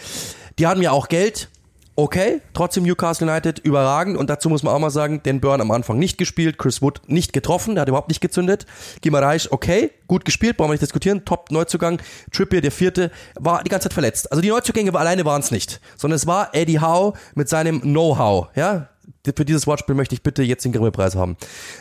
die 0.58 0.66
hatten 0.66 0.82
ja 0.82 0.92
auch 0.92 1.08
Geld, 1.08 1.48
okay, 1.96 2.40
trotzdem 2.54 2.84
Newcastle 2.84 3.28
United 3.28 3.58
überragend 3.58 4.16
und 4.16 4.30
dazu 4.30 4.48
muss 4.48 4.62
man 4.62 4.74
auch 4.74 4.78
mal 4.78 4.90
sagen, 4.90 5.22
den 5.22 5.40
Burn 5.40 5.60
am 5.60 5.70
Anfang 5.70 5.98
nicht 5.98 6.18
gespielt, 6.18 6.58
Chris 6.58 6.80
Wood 6.82 7.02
nicht 7.06 7.32
getroffen, 7.32 7.74
der 7.74 7.82
hat 7.82 7.88
überhaupt 7.88 8.08
nicht 8.08 8.20
gezündet. 8.20 8.66
Gimareich, 9.00 9.52
okay, 9.52 9.90
gut 10.06 10.24
gespielt, 10.24 10.56
brauchen 10.56 10.68
wir 10.70 10.74
nicht 10.74 10.82
diskutieren, 10.82 11.24
top 11.24 11.50
Neuzugang. 11.50 12.00
Trippier, 12.32 12.60
der 12.60 12.72
vierte, 12.72 13.10
war 13.38 13.62
die 13.62 13.70
ganze 13.70 13.88
Zeit 13.88 13.94
verletzt. 13.94 14.30
Also 14.30 14.40
die 14.40 14.48
Neuzugänge 14.48 14.94
alleine 14.94 15.24
waren 15.24 15.40
es 15.40 15.50
nicht, 15.50 15.80
sondern 15.96 16.16
es 16.16 16.26
war 16.26 16.54
Eddie 16.54 16.80
Howe 16.80 17.12
mit 17.34 17.48
seinem 17.48 17.80
Know-how, 17.80 18.48
ja. 18.54 18.88
Für 19.24 19.44
dieses 19.44 19.66
Wortspiel 19.66 19.94
möchte 19.94 20.14
ich 20.14 20.22
bitte 20.22 20.42
jetzt 20.42 20.64
den 20.64 20.72
Grimme-Preis 20.72 21.14
haben. 21.14 21.36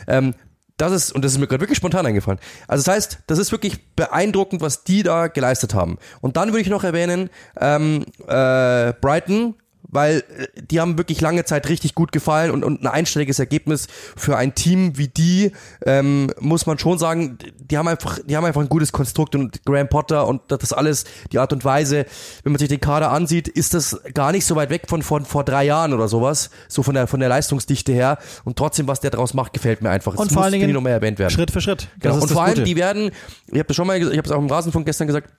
Ähm, 0.06 0.34
das 0.80 0.92
ist, 0.92 1.12
und 1.12 1.24
das 1.24 1.32
ist 1.32 1.38
mir 1.38 1.46
gerade 1.46 1.60
wirklich 1.60 1.76
spontan 1.76 2.06
eingefallen. 2.06 2.40
Also 2.66 2.84
das 2.84 2.94
heißt, 2.94 3.18
das 3.26 3.38
ist 3.38 3.52
wirklich 3.52 3.94
beeindruckend, 3.94 4.62
was 4.62 4.84
die 4.84 5.02
da 5.02 5.28
geleistet 5.28 5.74
haben. 5.74 5.98
Und 6.20 6.36
dann 6.36 6.48
würde 6.48 6.62
ich 6.62 6.68
noch 6.68 6.84
erwähnen, 6.84 7.30
ähm, 7.60 8.04
äh, 8.26 8.92
Brighton 9.00 9.54
weil 9.90 10.18
äh, 10.36 10.46
die 10.62 10.80
haben 10.80 10.98
wirklich 10.98 11.20
lange 11.20 11.44
Zeit 11.44 11.68
richtig 11.68 11.94
gut 11.94 12.12
gefallen 12.12 12.50
und, 12.50 12.64
und 12.64 12.82
ein 12.82 12.86
einstelliges 12.86 13.38
Ergebnis 13.38 13.88
für 14.16 14.36
ein 14.36 14.54
Team 14.54 14.96
wie 14.96 15.08
die, 15.08 15.52
ähm, 15.84 16.30
muss 16.40 16.66
man 16.66 16.78
schon 16.78 16.98
sagen, 16.98 17.38
die 17.58 17.78
haben 17.78 17.88
einfach, 17.88 18.18
die 18.24 18.36
haben 18.36 18.44
einfach 18.44 18.60
ein 18.60 18.68
gutes 18.68 18.92
Konstrukt 18.92 19.34
und 19.34 19.64
Graham 19.64 19.88
Potter 19.88 20.26
und 20.26 20.42
das 20.48 20.72
alles, 20.72 21.04
die 21.32 21.38
Art 21.38 21.52
und 21.52 21.64
Weise, 21.64 22.06
wenn 22.42 22.52
man 22.52 22.58
sich 22.58 22.68
den 22.68 22.80
Kader 22.80 23.10
ansieht, 23.10 23.48
ist 23.48 23.74
das 23.74 24.00
gar 24.14 24.32
nicht 24.32 24.46
so 24.46 24.56
weit 24.56 24.70
weg 24.70 24.84
von, 24.88 25.02
von 25.02 25.24
vor 25.24 25.44
drei 25.44 25.64
Jahren 25.64 25.92
oder 25.92 26.08
sowas, 26.08 26.50
so 26.68 26.82
von 26.82 26.94
der, 26.94 27.06
von 27.06 27.20
der 27.20 27.28
Leistungsdichte 27.28 27.92
her 27.92 28.18
und 28.44 28.56
trotzdem, 28.56 28.88
was 28.88 29.00
der 29.00 29.10
daraus 29.10 29.34
macht, 29.34 29.52
gefällt 29.52 29.82
mir 29.82 29.90
einfach. 29.90 30.14
Und 30.14 30.26
das 30.26 30.34
vor 30.34 30.44
allen 30.44 30.52
Dingen 30.52 30.72
noch 30.72 30.80
mehr 30.80 30.94
erwähnt 30.94 31.18
werden. 31.18 31.30
Schritt 31.30 31.50
für 31.50 31.60
Schritt. 31.60 31.88
Genau. 32.00 32.14
und 32.14 32.30
vor 32.30 32.42
allem, 32.42 32.54
Gute. 32.54 32.64
die 32.64 32.76
werden, 32.76 33.10
ich 33.46 33.58
habe 33.58 33.64
das 33.64 33.76
schon 33.76 33.86
mal, 33.86 33.96
ich 33.96 34.04
habe 34.04 34.22
es 34.24 34.30
auch 34.30 34.38
im 34.38 34.48
Rasenfunk 34.48 34.86
gestern 34.86 35.06
gesagt, 35.06 35.30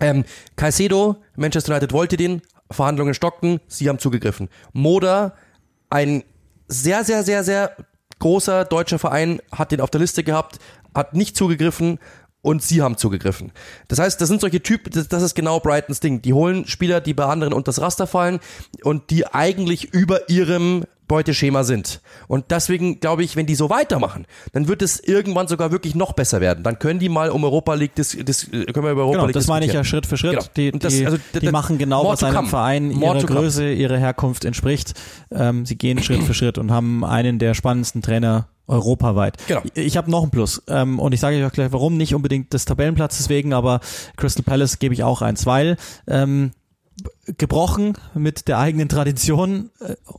ähm, 0.00 0.24
Caicedo, 0.56 1.16
Manchester 1.36 1.72
United 1.72 1.92
wollte 1.92 2.16
den, 2.16 2.42
Verhandlungen 2.70 3.14
stockten, 3.14 3.60
sie 3.66 3.88
haben 3.88 3.98
zugegriffen. 3.98 4.48
Moda, 4.72 5.34
ein 5.90 6.24
sehr, 6.68 7.04
sehr, 7.04 7.22
sehr, 7.22 7.44
sehr 7.44 7.76
großer 8.18 8.64
deutscher 8.64 8.98
Verein, 8.98 9.40
hat 9.52 9.72
den 9.72 9.80
auf 9.80 9.90
der 9.90 10.00
Liste 10.00 10.24
gehabt, 10.24 10.58
hat 10.94 11.14
nicht 11.14 11.36
zugegriffen 11.36 11.98
und 12.42 12.62
sie 12.62 12.82
haben 12.82 12.96
zugegriffen. 12.96 13.52
Das 13.88 13.98
heißt, 13.98 14.20
das 14.20 14.28
sind 14.28 14.40
solche 14.40 14.62
Typen, 14.62 14.92
das, 15.08 15.22
ist 15.22 15.34
genau 15.34 15.60
Brightons 15.60 16.00
Ding. 16.00 16.20
Die 16.22 16.32
holen 16.32 16.66
Spieler, 16.66 17.00
die 17.00 17.14
bei 17.14 17.24
anderen 17.24 17.52
unter 17.52 17.70
das 17.70 17.80
Raster 17.80 18.06
fallen 18.06 18.38
und 18.82 19.10
die 19.10 19.26
eigentlich 19.26 19.92
über 19.92 20.28
ihrem 20.28 20.84
Beuteschema 21.06 21.64
sind. 21.64 22.00
Und 22.28 22.50
deswegen 22.50 23.00
glaube 23.00 23.24
ich, 23.24 23.36
wenn 23.36 23.46
die 23.46 23.54
so 23.54 23.70
weitermachen, 23.70 24.26
dann 24.52 24.68
wird 24.68 24.82
es 24.82 25.00
irgendwann 25.00 25.48
sogar 25.48 25.70
wirklich 25.70 25.94
noch 25.94 26.12
besser 26.12 26.40
werden. 26.40 26.64
Dann 26.64 26.78
können 26.78 26.98
die 26.98 27.08
mal 27.08 27.30
um 27.30 27.44
Europa 27.44 27.74
League, 27.74 27.94
das, 27.94 28.16
das 28.24 28.50
können 28.50 28.66
wir 28.74 28.92
über 28.92 29.02
Europa 29.02 29.12
genau, 29.12 29.26
League 29.26 29.34
das 29.34 29.46
meine 29.46 29.66
ich 29.66 29.72
ja 29.72 29.84
Schritt 29.84 30.06
für 30.06 30.16
Schritt. 30.16 30.32
Genau. 30.32 30.44
Die, 30.56 30.72
die, 30.72 30.78
das, 30.78 31.04
also, 31.04 31.18
die 31.40 31.50
machen 31.50 31.78
genau, 31.78 32.06
was 32.08 32.22
einem 32.22 32.46
Verein 32.46 32.90
ihrer 32.90 33.22
Größe, 33.22 33.72
ihrer 33.72 33.98
Herkunft 33.98 34.44
entspricht. 34.44 34.94
Ähm, 35.30 35.66
sie 35.66 35.76
gehen 35.76 36.02
Schritt 36.02 36.22
für 36.22 36.34
Schritt 36.34 36.58
und 36.58 36.70
haben 36.70 37.04
einen 37.04 37.38
der 37.38 37.54
spannendsten 37.54 38.02
Trainer 38.02 38.48
europaweit. 38.66 39.36
Genau. 39.46 39.60
Ich 39.74 39.96
habe 39.96 40.10
noch 40.10 40.22
einen 40.22 40.30
Plus 40.30 40.62
ähm, 40.68 40.98
und 40.98 41.12
ich 41.12 41.20
sage 41.20 41.36
euch 41.36 41.44
auch 41.44 41.52
gleich, 41.52 41.72
warum 41.72 41.96
nicht 41.96 42.14
unbedingt 42.14 42.52
des 42.52 42.64
Tabellenplatzes 42.64 43.28
wegen, 43.28 43.52
aber 43.52 43.80
Crystal 44.16 44.42
Palace 44.42 44.78
gebe 44.78 44.94
ich 44.94 45.02
auch 45.02 45.20
eins, 45.20 45.44
weil 45.44 45.76
ähm, 46.06 46.52
gebrochen 47.26 47.94
mit 48.14 48.48
der 48.48 48.58
eigenen 48.58 48.88
Tradition, 48.88 49.70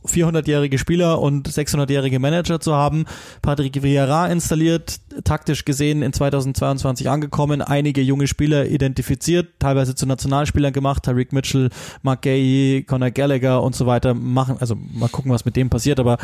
400-jährige 0.04 0.76
äh, 0.76 0.78
Spieler 0.78 1.20
und 1.20 1.48
600-jährige 1.48 2.18
Manager 2.18 2.60
zu 2.60 2.74
haben. 2.74 3.06
Patrick 3.42 3.82
Vieira 3.82 4.26
installiert, 4.26 5.00
taktisch 5.24 5.64
gesehen 5.64 6.02
in 6.02 6.12
2022 6.12 7.08
angekommen, 7.08 7.62
einige 7.62 8.02
junge 8.02 8.26
Spieler 8.26 8.66
identifiziert, 8.66 9.58
teilweise 9.58 9.94
zu 9.94 10.06
Nationalspielern 10.06 10.72
gemacht, 10.72 11.04
Tariq 11.04 11.32
Mitchell, 11.32 11.70
Mark 12.02 12.22
Gay, 12.22 12.84
Conor 12.86 13.10
Gallagher 13.10 13.62
und 13.62 13.74
so 13.74 13.86
weiter 13.86 14.14
machen, 14.14 14.56
also 14.58 14.74
mal 14.74 15.08
gucken, 15.08 15.32
was 15.32 15.44
mit 15.44 15.56
dem 15.56 15.70
passiert, 15.70 16.00
aber 16.00 16.18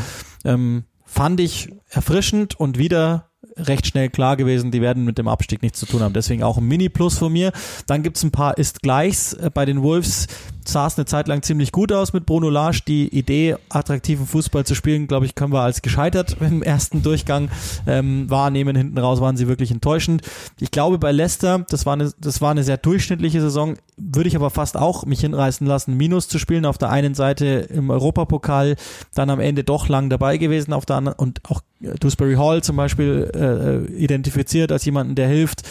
ähm, 0.45 0.85
fand 1.05 1.41
ich 1.41 1.71
erfrischend 1.89 2.59
und 2.59 2.79
wieder 2.79 3.32
recht 3.57 3.87
schnell 3.87 4.09
klar 4.11 4.37
gewesen, 4.37 4.71
die 4.71 4.81
werden 4.81 5.05
mit 5.05 5.19
dem 5.19 5.29
Abstieg 5.29 5.63
nichts 5.63 5.81
zu 5.81 5.87
tun 5.87 6.03
haben. 6.03 6.15
Deswegen 6.15 6.43
auch 6.43 6.59
ein 6.59 6.65
Mini-Plus 6.65 7.19
von 7.19 7.33
mir. 7.33 7.53
Dann 7.87 8.03
gibt's 8.03 8.23
ein 8.23 8.31
paar 8.31 8.59
Ist-Gleichs. 8.59 9.35
Äh, 9.35 9.51
bei 9.53 9.65
den 9.65 9.83
Wolves 9.83 10.27
sah 10.69 10.87
es 10.87 10.97
eine 10.97 11.05
Zeit 11.05 11.29
lang 11.29 11.43
ziemlich 11.43 11.73
gut 11.73 11.93
aus 11.93 12.13
mit 12.13 12.27
Bruno 12.27 12.49
Lage. 12.49 12.81
Die 12.87 13.09
Idee, 13.09 13.57
attraktiven 13.69 14.27
Fußball 14.27 14.65
zu 14.65 14.75
spielen, 14.75 15.07
glaube 15.09 15.27
ich, 15.27 15.35
können 15.35 15.53
wir 15.53 15.61
als 15.61 15.83
gescheitert 15.83 16.37
im 16.41 16.63
ersten 16.63 17.03
Durchgang 17.03 17.51
ähm, 17.87 18.31
wahrnehmen. 18.31 18.77
Hinten 18.77 18.99
raus 18.99 19.21
waren 19.21 19.37
sie 19.37 19.49
wirklich 19.49 19.71
enttäuschend. 19.71 20.23
Ich 20.61 20.71
glaube, 20.71 20.99
bei 20.99 21.13
Leicester, 21.13 21.65
das 21.69 21.87
war 21.87 21.95
eine, 21.95 22.13
das 22.21 22.41
war 22.41 22.51
eine 22.51 22.63
sehr 22.63 22.77
durchschnittliche 22.77 23.41
Saison, 23.41 23.75
würde 23.97 24.29
ich 24.29 24.37
aber 24.37 24.51
fast 24.51 24.77
auch 24.77 25.05
mich 25.05 25.21
hinreißen 25.21 25.67
lassen, 25.67 25.97
Minus 25.97 26.29
zu 26.29 26.39
spielen. 26.39 26.65
Auf 26.65 26.79
der 26.79 26.91
einen 26.91 27.15
Seite 27.15 27.47
im 27.47 27.91
Europapokal, 27.91 28.77
dann 29.15 29.31
am 29.31 29.41
Ende 29.41 29.65
doch 29.65 29.89
lang 29.89 30.11
dabei 30.11 30.37
gewesen, 30.37 30.73
auf 30.73 30.87
der 30.87 30.97
anderen 30.97 31.19
und 31.19 31.41
auch 31.49 31.61
Dewsbury 31.81 32.35
Hall 32.35 32.63
zum 32.63 32.77
Beispiel 32.77 33.31
äh, 33.35 33.93
identifiziert 33.93 34.71
als 34.71 34.85
jemanden, 34.85 35.17
der 35.17 35.27
hilft. 35.27 35.63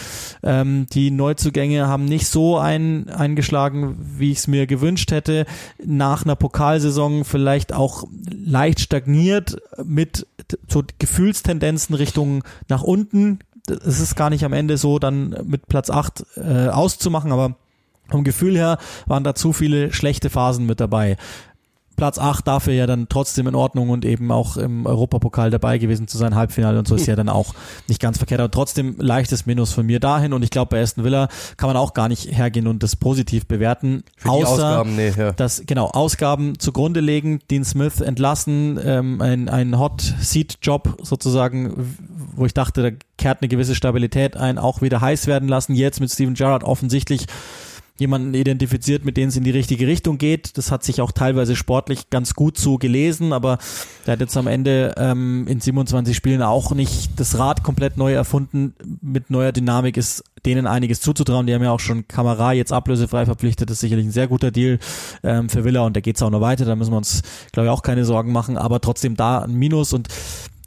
Ähm, 0.43 0.85
die 0.91 1.09
Neuzugänge 1.09 1.87
haben 1.87 2.03
nicht 2.03 2.27
so 2.27 2.57
ein, 2.57 3.09
eingeschlagen, 3.09 3.95
wie 4.17 4.31
ich 4.31 4.39
es 4.39 4.47
mir 4.47 4.67
gewünscht 4.67 4.80
hätte. 5.11 5.45
Nach 5.83 6.23
einer 6.23 6.35
Pokalsaison 6.35 7.25
vielleicht 7.25 7.73
auch 7.73 8.05
leicht 8.29 8.79
stagniert 8.79 9.57
mit 9.83 10.27
so 10.67 10.83
Gefühlstendenzen 10.99 11.95
Richtung 11.95 12.43
nach 12.67 12.83
unten. 12.83 13.39
Es 13.67 13.99
ist 13.99 14.15
gar 14.15 14.29
nicht 14.29 14.43
am 14.43 14.53
Ende 14.53 14.77
so, 14.77 14.99
dann 14.99 15.35
mit 15.45 15.67
Platz 15.67 15.89
8 15.89 16.25
äh, 16.35 16.67
auszumachen, 16.67 17.31
aber 17.31 17.55
vom 18.09 18.23
Gefühl 18.23 18.57
her 18.57 18.77
waren 19.05 19.23
da 19.23 19.35
zu 19.35 19.53
viele 19.53 19.93
schlechte 19.93 20.29
Phasen 20.29 20.65
mit 20.65 20.79
dabei. 20.79 21.15
Platz 21.95 22.17
8 22.17 22.47
dafür 22.47 22.73
ja 22.73 22.87
dann 22.87 23.07
trotzdem 23.09 23.47
in 23.47 23.55
Ordnung 23.55 23.89
und 23.89 24.05
eben 24.05 24.31
auch 24.31 24.57
im 24.57 24.85
Europapokal 24.85 25.51
dabei 25.51 25.77
gewesen 25.77 26.07
zu 26.07 26.17
sein, 26.17 26.35
Halbfinale 26.35 26.79
und 26.79 26.87
so 26.87 26.95
ist 26.95 27.05
ja 27.05 27.15
dann 27.15 27.29
auch 27.29 27.53
nicht 27.87 28.01
ganz 28.01 28.17
verkehrt, 28.17 28.41
aber 28.41 28.51
trotzdem 28.51 28.95
leichtes 28.97 29.45
Minus 29.45 29.71
von 29.73 29.85
mir 29.85 29.99
dahin. 29.99 30.33
Und 30.33 30.43
ich 30.43 30.49
glaube 30.49 30.69
bei 30.69 30.81
Aston 30.81 31.03
Villa 31.03 31.27
kann 31.57 31.67
man 31.67 31.77
auch 31.77 31.93
gar 31.93 32.07
nicht 32.07 32.35
hergehen 32.35 32.67
und 32.67 32.83
das 32.83 32.95
positiv 32.95 33.45
bewerten, 33.45 34.03
Für 34.17 34.31
außer 34.31 34.51
Ausgaben, 34.51 34.95
nee, 34.95 35.13
ja. 35.15 35.31
dass 35.33 35.63
genau 35.65 35.87
Ausgaben 35.87 36.57
zugrunde 36.59 36.99
legen, 36.99 37.39
Dean 37.49 37.63
Smith 37.63 38.01
entlassen, 38.01 38.79
ähm, 38.83 39.21
ein, 39.21 39.49
ein 39.49 39.77
Hot 39.77 40.01
Seat 40.01 40.57
Job 40.61 40.97
sozusagen, 41.01 41.95
wo 42.35 42.45
ich 42.45 42.53
dachte, 42.53 42.81
da 42.81 42.97
kehrt 43.17 43.41
eine 43.41 43.49
gewisse 43.49 43.75
Stabilität 43.75 44.37
ein, 44.37 44.57
auch 44.57 44.81
wieder 44.81 45.01
heiß 45.01 45.27
werden 45.27 45.47
lassen, 45.47 45.75
jetzt 45.75 45.99
mit 45.99 46.11
Steven 46.11 46.33
Gerrard 46.33 46.63
offensichtlich 46.63 47.27
jemanden 48.01 48.33
identifiziert, 48.33 49.05
mit 49.05 49.15
dem 49.15 49.29
es 49.29 49.37
in 49.37 49.43
die 49.43 49.51
richtige 49.51 49.87
Richtung 49.87 50.17
geht. 50.17 50.57
Das 50.57 50.71
hat 50.71 50.83
sich 50.83 50.99
auch 50.99 51.11
teilweise 51.11 51.55
sportlich 51.55 52.09
ganz 52.09 52.33
gut 52.33 52.57
so 52.57 52.77
gelesen, 52.77 53.31
aber 53.31 53.59
der 54.05 54.13
hat 54.13 54.19
jetzt 54.19 54.35
am 54.35 54.47
Ende 54.47 54.93
ähm, 54.97 55.47
in 55.47 55.61
27 55.61 56.15
Spielen 56.15 56.41
auch 56.41 56.73
nicht 56.73 57.11
das 57.19 57.37
Rad 57.37 57.63
komplett 57.63 57.95
neu 57.97 58.13
erfunden. 58.13 58.73
Mit 59.01 59.29
neuer 59.29 59.51
Dynamik 59.53 59.95
ist 59.95 60.23
denen 60.45 60.67
einiges 60.67 61.01
zuzutrauen. 61.01 61.47
Die 61.47 61.53
haben 61.53 61.63
ja 61.63 61.71
auch 61.71 61.79
schon 61.79 62.07
Kamera 62.07 62.53
jetzt 62.53 62.73
ablösefrei 62.73 63.25
verpflichtet. 63.25 63.69
Das 63.69 63.75
ist 63.75 63.81
sicherlich 63.81 64.07
ein 64.07 64.11
sehr 64.11 64.27
guter 64.27 64.51
Deal 64.51 64.79
ähm, 65.23 65.49
für 65.49 65.63
Villa 65.63 65.81
und 65.85 65.95
da 65.95 66.01
geht 66.01 66.15
es 66.15 66.21
auch 66.21 66.31
noch 66.31 66.41
weiter. 66.41 66.65
Da 66.65 66.75
müssen 66.75 66.91
wir 66.91 66.97
uns, 66.97 67.21
glaube 67.51 67.67
ich, 67.67 67.71
auch 67.71 67.83
keine 67.83 68.05
Sorgen 68.05 68.31
machen. 68.31 68.57
Aber 68.57 68.81
trotzdem 68.81 69.15
da 69.15 69.39
ein 69.39 69.53
Minus 69.53 69.93
und 69.93 70.07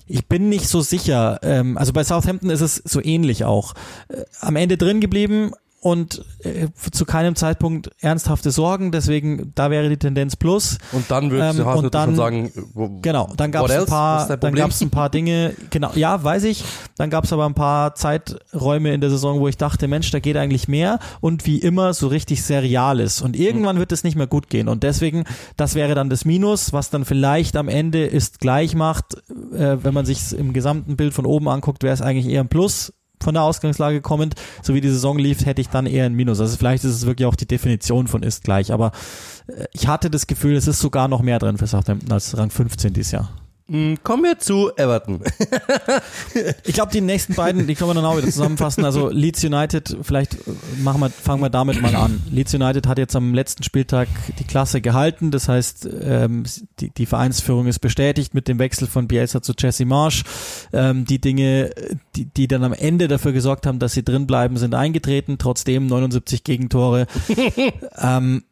ich 0.06 0.26
bin 0.26 0.48
nicht 0.48 0.68
so 0.68 0.80
sicher. 0.80 1.40
Ähm, 1.42 1.78
also 1.78 1.92
bei 1.92 2.04
Southampton 2.04 2.50
ist 2.50 2.60
es 2.60 2.76
so 2.76 3.02
ähnlich 3.02 3.44
auch. 3.44 3.74
Äh, 4.08 4.22
am 4.40 4.56
Ende 4.56 4.76
drin 4.76 5.00
geblieben, 5.00 5.52
und 5.84 6.24
äh, 6.38 6.68
zu 6.92 7.04
keinem 7.04 7.36
Zeitpunkt 7.36 7.90
ernsthafte 8.00 8.50
Sorgen, 8.50 8.90
deswegen 8.90 9.52
da 9.54 9.70
wäre 9.70 9.90
die 9.90 9.98
Tendenz 9.98 10.34
plus. 10.34 10.78
Und 10.92 11.10
dann 11.10 11.30
würdest 11.30 11.58
ähm, 11.58 11.66
und 11.66 11.94
dann, 11.94 12.08
schon 12.08 12.16
sagen, 12.16 12.52
wo, 12.72 12.88
genau, 13.02 13.30
dann 13.36 13.52
gab 13.52 13.68
es 13.68 13.76
ein 13.76 13.84
paar, 13.84 14.34
dann 14.38 14.54
gab 14.54 14.70
es 14.70 14.80
ein 14.80 14.88
paar 14.88 15.10
Dinge, 15.10 15.54
genau, 15.68 15.90
ja, 15.94 16.24
weiß 16.24 16.44
ich. 16.44 16.64
Dann 16.96 17.10
gab 17.10 17.24
es 17.24 17.34
aber 17.34 17.44
ein 17.44 17.52
paar 17.52 17.94
Zeiträume 17.96 18.94
in 18.94 19.02
der 19.02 19.10
Saison, 19.10 19.40
wo 19.40 19.48
ich 19.48 19.58
dachte, 19.58 19.86
Mensch, 19.86 20.10
da 20.10 20.20
geht 20.20 20.38
eigentlich 20.38 20.68
mehr 20.68 21.00
und 21.20 21.44
wie 21.44 21.58
immer 21.58 21.92
so 21.92 22.06
richtig 22.06 22.42
serial 22.42 22.98
ist. 22.98 23.20
Und 23.20 23.36
irgendwann 23.36 23.76
mhm. 23.76 23.80
wird 23.80 23.92
es 23.92 24.04
nicht 24.04 24.16
mehr 24.16 24.26
gut 24.26 24.48
gehen. 24.48 24.68
Und 24.68 24.84
deswegen, 24.84 25.24
das 25.58 25.74
wäre 25.74 25.94
dann 25.94 26.08
das 26.08 26.24
Minus, 26.24 26.72
was 26.72 26.88
dann 26.88 27.04
vielleicht 27.04 27.56
am 27.56 27.68
Ende 27.68 28.06
ist 28.06 28.40
gleich 28.40 28.74
macht, 28.74 29.16
äh, 29.52 29.76
wenn 29.82 29.92
man 29.92 30.06
sich 30.06 30.32
im 30.32 30.54
gesamten 30.54 30.96
Bild 30.96 31.12
von 31.12 31.26
oben 31.26 31.46
anguckt, 31.46 31.82
wäre 31.82 31.92
es 31.92 32.00
eigentlich 32.00 32.32
eher 32.32 32.40
ein 32.40 32.48
Plus 32.48 32.94
von 33.24 33.34
der 33.34 33.42
Ausgangslage 33.42 34.00
kommend, 34.00 34.34
so 34.62 34.74
wie 34.74 34.80
die 34.80 34.90
Saison 34.90 35.18
lief, 35.18 35.44
hätte 35.44 35.60
ich 35.60 35.68
dann 35.68 35.86
eher 35.86 36.06
ein 36.06 36.14
Minus. 36.14 36.40
Also 36.40 36.56
vielleicht 36.56 36.84
ist 36.84 36.92
es 36.92 37.06
wirklich 37.06 37.26
auch 37.26 37.34
die 37.34 37.48
Definition 37.48 38.06
von 38.06 38.22
ist 38.22 38.44
gleich, 38.44 38.72
aber 38.72 38.92
äh, 39.48 39.64
ich 39.72 39.88
hatte 39.88 40.10
das 40.10 40.26
Gefühl, 40.26 40.54
es 40.54 40.68
ist 40.68 40.78
sogar 40.78 41.08
noch 41.08 41.22
mehr 41.22 41.38
drin 41.38 41.58
für 41.58 41.66
Southampton 41.66 42.12
als 42.12 42.36
Rang 42.36 42.50
15 42.50 42.92
dieses 42.92 43.12
Jahr. 43.12 43.30
Hm, 43.66 43.96
kommen 44.02 44.24
wir 44.24 44.38
zu 44.38 44.70
Everton. 44.76 45.20
ich 46.64 46.74
glaube, 46.74 46.92
die 46.92 47.00
nächsten 47.00 47.34
beiden, 47.34 47.66
die 47.66 47.74
können 47.74 47.88
wir 47.90 47.94
dann 47.94 48.04
auch 48.04 48.18
wieder 48.18 48.26
zusammenfassen. 48.26 48.84
Also 48.84 49.08
Leeds 49.08 49.42
United, 49.42 49.96
vielleicht 50.02 50.36
machen 50.82 51.00
wir, 51.00 51.08
fangen 51.08 51.40
wir 51.40 51.48
damit 51.48 51.80
mal 51.80 51.94
an. 51.96 52.22
Leeds 52.30 52.52
United 52.52 52.86
hat 52.86 52.98
jetzt 52.98 53.16
am 53.16 53.32
letzten 53.32 53.62
Spieltag 53.62 54.08
die 54.38 54.44
Klasse 54.44 54.82
gehalten. 54.82 55.30
Das 55.30 55.48
heißt, 55.48 55.88
ähm, 56.02 56.42
die, 56.78 56.90
die 56.90 57.06
Vereinsführung 57.06 57.66
ist 57.66 57.78
bestätigt 57.78 58.34
mit 58.34 58.48
dem 58.48 58.58
Wechsel 58.58 58.86
von 58.86 59.08
Bielsa 59.08 59.40
zu 59.40 59.54
Jesse 59.56 59.86
Marsch. 59.86 60.24
Ähm, 60.74 61.06
die 61.06 61.18
Dinge, 61.18 61.70
die, 62.16 62.26
die 62.26 62.48
dann 62.48 62.64
am 62.64 62.74
Ende 62.74 63.08
dafür 63.08 63.32
gesorgt 63.32 63.66
haben, 63.66 63.78
dass 63.78 63.94
sie 63.94 64.04
drin 64.04 64.26
bleiben, 64.26 64.58
sind 64.58 64.74
eingetreten. 64.74 65.38
Trotzdem 65.38 65.86
79 65.86 66.44
Gegentore. 66.44 67.06
ähm, 67.98 68.44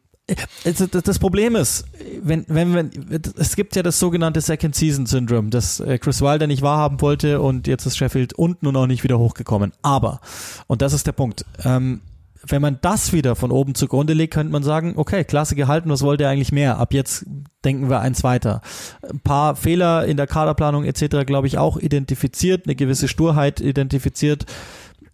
das 1.03 1.19
Problem 1.19 1.55
ist, 1.57 1.85
wenn, 2.21 2.45
wenn, 2.47 2.73
wenn, 2.73 3.21
es 3.37 3.57
gibt 3.57 3.75
ja 3.75 3.83
das 3.83 3.99
sogenannte 3.99 4.39
Second 4.39 4.73
Season 4.73 5.05
Syndrome, 5.05 5.49
das 5.49 5.81
äh, 5.81 5.97
Chris 5.97 6.21
Wilder 6.21 6.47
nicht 6.47 6.61
wahrhaben 6.61 7.01
wollte 7.01 7.41
und 7.41 7.67
jetzt 7.67 7.85
ist 7.85 7.97
Sheffield 7.97 8.33
unten 8.33 8.67
und 8.67 8.75
auch 8.77 8.87
nicht 8.87 9.03
wieder 9.03 9.19
hochgekommen. 9.19 9.73
Aber, 9.81 10.21
und 10.67 10.81
das 10.81 10.93
ist 10.93 11.07
der 11.07 11.11
Punkt, 11.11 11.45
ähm, 11.65 12.01
wenn 12.45 12.61
man 12.61 12.77
das 12.81 13.13
wieder 13.13 13.35
von 13.35 13.51
oben 13.51 13.73
zugrunde 13.75 14.13
legt, 14.13 14.33
könnte 14.33 14.51
man 14.51 14.63
sagen, 14.63 14.93
okay, 14.97 15.23
Klasse 15.23 15.55
gehalten, 15.55 15.89
was 15.89 16.01
wollt 16.01 16.19
ihr 16.19 16.29
eigentlich 16.29 16.51
mehr? 16.51 16.77
Ab 16.77 16.93
jetzt 16.93 17.25
denken 17.63 17.89
wir 17.89 18.01
eins 18.01 18.23
weiter. 18.23 18.61
Ein 19.01 19.21
paar 19.21 19.55
Fehler 19.55 20.05
in 20.05 20.17
der 20.17 20.27
Kaderplanung 20.27 20.83
etc., 20.83 21.25
glaube 21.25 21.47
ich, 21.47 21.57
auch 21.57 21.77
identifiziert, 21.77 22.65
eine 22.65 22.75
gewisse 22.75 23.07
Sturheit 23.07 23.61
identifiziert. 23.61 24.45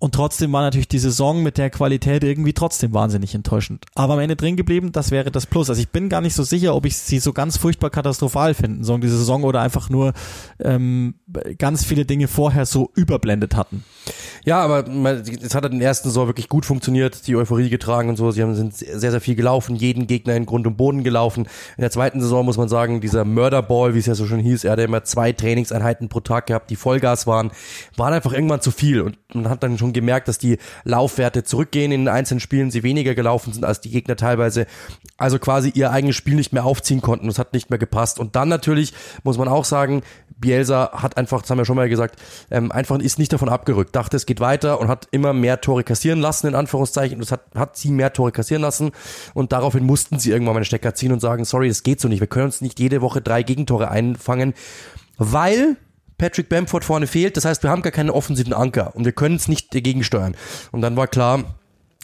Und 0.02 0.16
trotzdem 0.16 0.54
war 0.54 0.62
natürlich 0.62 0.88
die 0.88 0.98
Saison 0.98 1.44
mit 1.44 1.58
der 1.58 1.70
Qualität 1.70 2.24
irgendwie 2.24 2.54
trotzdem 2.54 2.94
wahnsinnig 2.94 3.36
enttäuschend. 3.36 3.84
Aber 3.96 4.14
am 4.14 4.20
Ende 4.20 4.38
drin 4.38 4.56
geblieben, 4.56 4.94
das 4.94 5.12
wäre 5.12 5.30
das 5.30 5.46
Plus. 5.46 5.70
Also 5.70 5.82
ich 5.82 5.90
bin 5.90 6.08
gar 6.08 6.22
nicht 6.22 6.36
so 6.36 6.44
sicher, 6.44 6.74
ob 6.74 6.86
ich 6.86 6.98
sie 6.98 7.20
so 7.20 7.34
ganz 7.34 7.58
furchtbar 7.58 7.90
katastrophal 7.90 8.54
finden 8.54 8.86
soll, 8.86 9.02
diese 9.02 9.18
Saison, 9.18 9.44
oder 9.44 9.60
einfach 9.60 9.90
nur 9.90 10.14
ähm, 10.64 11.16
ganz 11.58 11.84
viele 11.84 12.06
Dinge 12.06 12.30
vorher 12.30 12.66
so 12.66 12.92
überblendet 12.96 13.58
hatten. 13.58 13.84
Ja, 14.46 14.62
aber 14.62 14.86
es 14.88 15.54
hat 15.54 15.66
in 15.66 15.80
der 15.80 15.90
ersten 15.90 16.08
Saison 16.08 16.28
wirklich 16.28 16.48
gut 16.48 16.66
funktioniert, 16.66 17.28
die 17.28 17.36
Euphorie 17.36 17.70
getragen 17.70 18.08
und 18.08 18.16
so. 18.16 18.32
Sie 18.32 18.42
haben, 18.42 18.56
sind 18.56 18.74
sehr, 18.74 19.12
sehr 19.12 19.22
viel 19.22 19.36
gelaufen, 19.36 19.76
jeden 19.76 20.08
Gegner 20.08 20.36
in 20.36 20.46
Grund 20.46 20.66
und 20.66 20.78
Boden 20.78 21.04
gelaufen. 21.04 21.46
In 21.76 21.82
der 21.82 21.92
zweiten 21.92 22.22
Saison 22.22 22.46
muss 22.46 22.58
man 22.58 22.70
sagen, 22.70 23.02
dieser 23.02 23.26
Murderball, 23.26 23.96
wie 23.96 24.00
es 24.00 24.06
ja 24.06 24.16
so 24.16 24.26
schon 24.26 24.40
hieß, 24.40 24.64
er 24.64 24.72
hatte 24.72 24.84
immer 24.84 25.04
zwei 25.04 25.34
Trainingseinheiten 25.34 26.08
pro 26.08 26.22
Tag 26.22 26.48
gehabt, 26.48 26.70
die 26.70 26.78
Vollgas 26.78 27.28
waren, 27.28 27.52
waren 27.98 28.14
einfach 28.14 28.32
irgendwann 28.32 28.62
zu 28.62 28.72
viel 28.72 29.02
und 29.02 29.18
man 29.34 29.50
hat 29.50 29.62
dann 29.62 29.78
schon 29.78 29.89
schon 29.90 29.94
gemerkt, 29.94 30.28
dass 30.28 30.38
die 30.38 30.58
Laufwerte 30.84 31.44
zurückgehen 31.44 31.92
in 31.92 32.02
den 32.02 32.08
einzelnen 32.08 32.40
Spielen, 32.40 32.72
sie 32.72 32.84
weniger 32.84 33.16
gelaufen 33.16 33.54
sind 33.54 33.66
als 33.66 33.82
die 33.82 33.90
Gegner 33.90 34.16
teilweise, 34.16 34.66
also 35.18 35.40
quasi 35.40 35.72
ihr 35.74 35.92
eigenes 35.92 36.16
Spiel 36.16 36.36
nicht 36.36 36.54
mehr 36.54 36.66
aufziehen 36.66 37.02
konnten. 37.02 37.28
Das 37.28 37.40
hat 37.40 37.54
nicht 37.54 37.70
mehr 37.70 37.80
gepasst. 37.80 38.20
Und 38.20 38.36
dann 38.36 38.50
natürlich 38.50 38.94
muss 39.24 39.38
man 39.38 39.48
auch 39.48 39.66
sagen, 39.66 40.02
Bielsa 40.38 40.92
hat 40.94 41.18
einfach, 41.18 41.42
das 41.42 41.50
haben 41.50 41.58
wir 41.58 41.66
schon 41.66 41.76
mal 41.76 41.90
gesagt, 41.90 42.20
ähm, 42.50 42.72
einfach 42.72 42.98
ist 43.00 43.20
nicht 43.20 43.34
davon 43.34 43.50
abgerückt, 43.50 43.96
dachte, 43.96 44.16
es 44.16 44.26
geht 44.26 44.40
weiter 44.40 44.80
und 44.80 44.88
hat 44.88 45.08
immer 45.12 45.34
mehr 45.34 45.60
Tore 45.60 45.84
kassieren 45.84 46.20
lassen, 46.20 46.48
in 46.48 46.56
Anführungszeichen. 46.56 47.16
Und 47.16 47.22
das 47.22 47.32
hat, 47.32 47.42
hat 47.56 47.78
sie 47.78 47.92
mehr 47.92 48.14
Tore 48.14 48.32
kassieren 48.32 48.62
lassen. 48.62 48.92
Und 49.34 49.52
daraufhin 49.52 49.86
mussten 49.86 50.20
sie 50.20 50.32
irgendwann 50.32 50.54
mal 50.54 50.60
einen 50.60 50.66
Stecker 50.66 50.96
ziehen 50.96 51.12
und 51.12 51.20
sagen, 51.20 51.44
sorry, 51.46 51.68
das 51.68 51.84
geht 51.84 52.00
so 52.00 52.08
nicht. 52.08 52.22
Wir 52.22 52.28
können 52.28 52.46
uns 52.46 52.62
nicht 52.62 52.80
jede 52.80 53.02
Woche 53.02 53.22
drei 53.22 53.44
Gegentore 53.44 53.90
einfangen, 53.90 54.54
weil 55.18 55.76
Patrick 56.20 56.50
Bamford 56.50 56.86
vorne 56.86 57.08
fehlt. 57.08 57.36
Das 57.36 57.46
heißt, 57.46 57.64
wir 57.64 57.72
haben 57.72 57.82
gar 57.82 57.92
keinen 57.92 58.12
offensiven 58.12 58.54
Anker 58.54 58.96
und 58.96 59.06
wir 59.06 59.14
können 59.14 59.38
es 59.38 59.48
nicht 59.48 59.74
dagegen 59.74 60.04
steuern. 60.04 60.36
Und 60.72 60.82
dann 60.82 60.96
war 60.96 61.08
klar, 61.08 61.44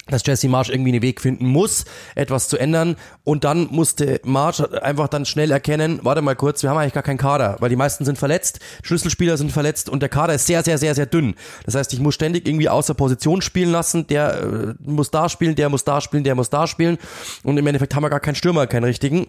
dass 0.08 0.22
Jesse 0.26 0.48
Marsch 0.48 0.70
irgendwie 0.70 0.92
einen 0.92 1.02
Weg 1.02 1.20
finden 1.20 1.48
muss, 1.48 1.86
etwas 2.14 2.48
zu 2.48 2.58
ändern. 2.58 2.96
Und 3.24 3.44
dann 3.44 3.68
musste 3.72 4.22
Marsch 4.24 4.62
einfach 4.62 5.08
dann 5.08 5.26
schnell 5.26 5.52
erkennen, 5.52 6.00
warte 6.04 6.22
mal 6.22 6.36
kurz, 6.36 6.62
wir 6.62 6.70
haben 6.70 6.78
eigentlich 6.78 6.94
gar 6.94 7.04
keinen 7.04 7.18
Kader, 7.18 7.58
weil 7.60 7.70
die 7.70 7.76
meisten 7.76 8.06
sind 8.06 8.18
verletzt, 8.18 8.60
Schlüsselspieler 8.84 9.38
sind 9.38 9.52
verletzt 9.52 9.90
und 9.90 10.02
der 10.02 10.10
Kader 10.10 10.36
ist 10.36 10.46
sehr, 10.46 10.64
sehr, 10.64 10.78
sehr, 10.78 10.94
sehr 10.94 11.08
dünn. 11.08 11.34
Das 11.66 11.74
heißt, 11.76 11.92
ich 11.94 12.00
muss 12.00 12.14
ständig 12.14 12.48
irgendwie 12.48 12.70
außer 12.70 12.94
Position 12.94 13.42
spielen 13.42 13.72
lassen, 13.72 14.06
der 14.08 14.42
äh, 14.42 14.74
muss 14.80 15.10
da 15.10 15.28
spielen, 15.28 15.56
der 15.56 15.70
muss 15.70 15.84
da 15.84 16.02
spielen, 16.02 16.24
der 16.24 16.36
muss 16.36 16.52
da 16.52 16.68
spielen. 16.68 16.98
Und 17.44 17.58
im 17.58 17.66
Endeffekt 17.66 17.96
haben 17.96 18.04
wir 18.04 18.10
gar 18.10 18.20
keinen 18.20 18.36
Stürmer, 18.36 18.68
keinen 18.68 18.84
richtigen. 18.84 19.28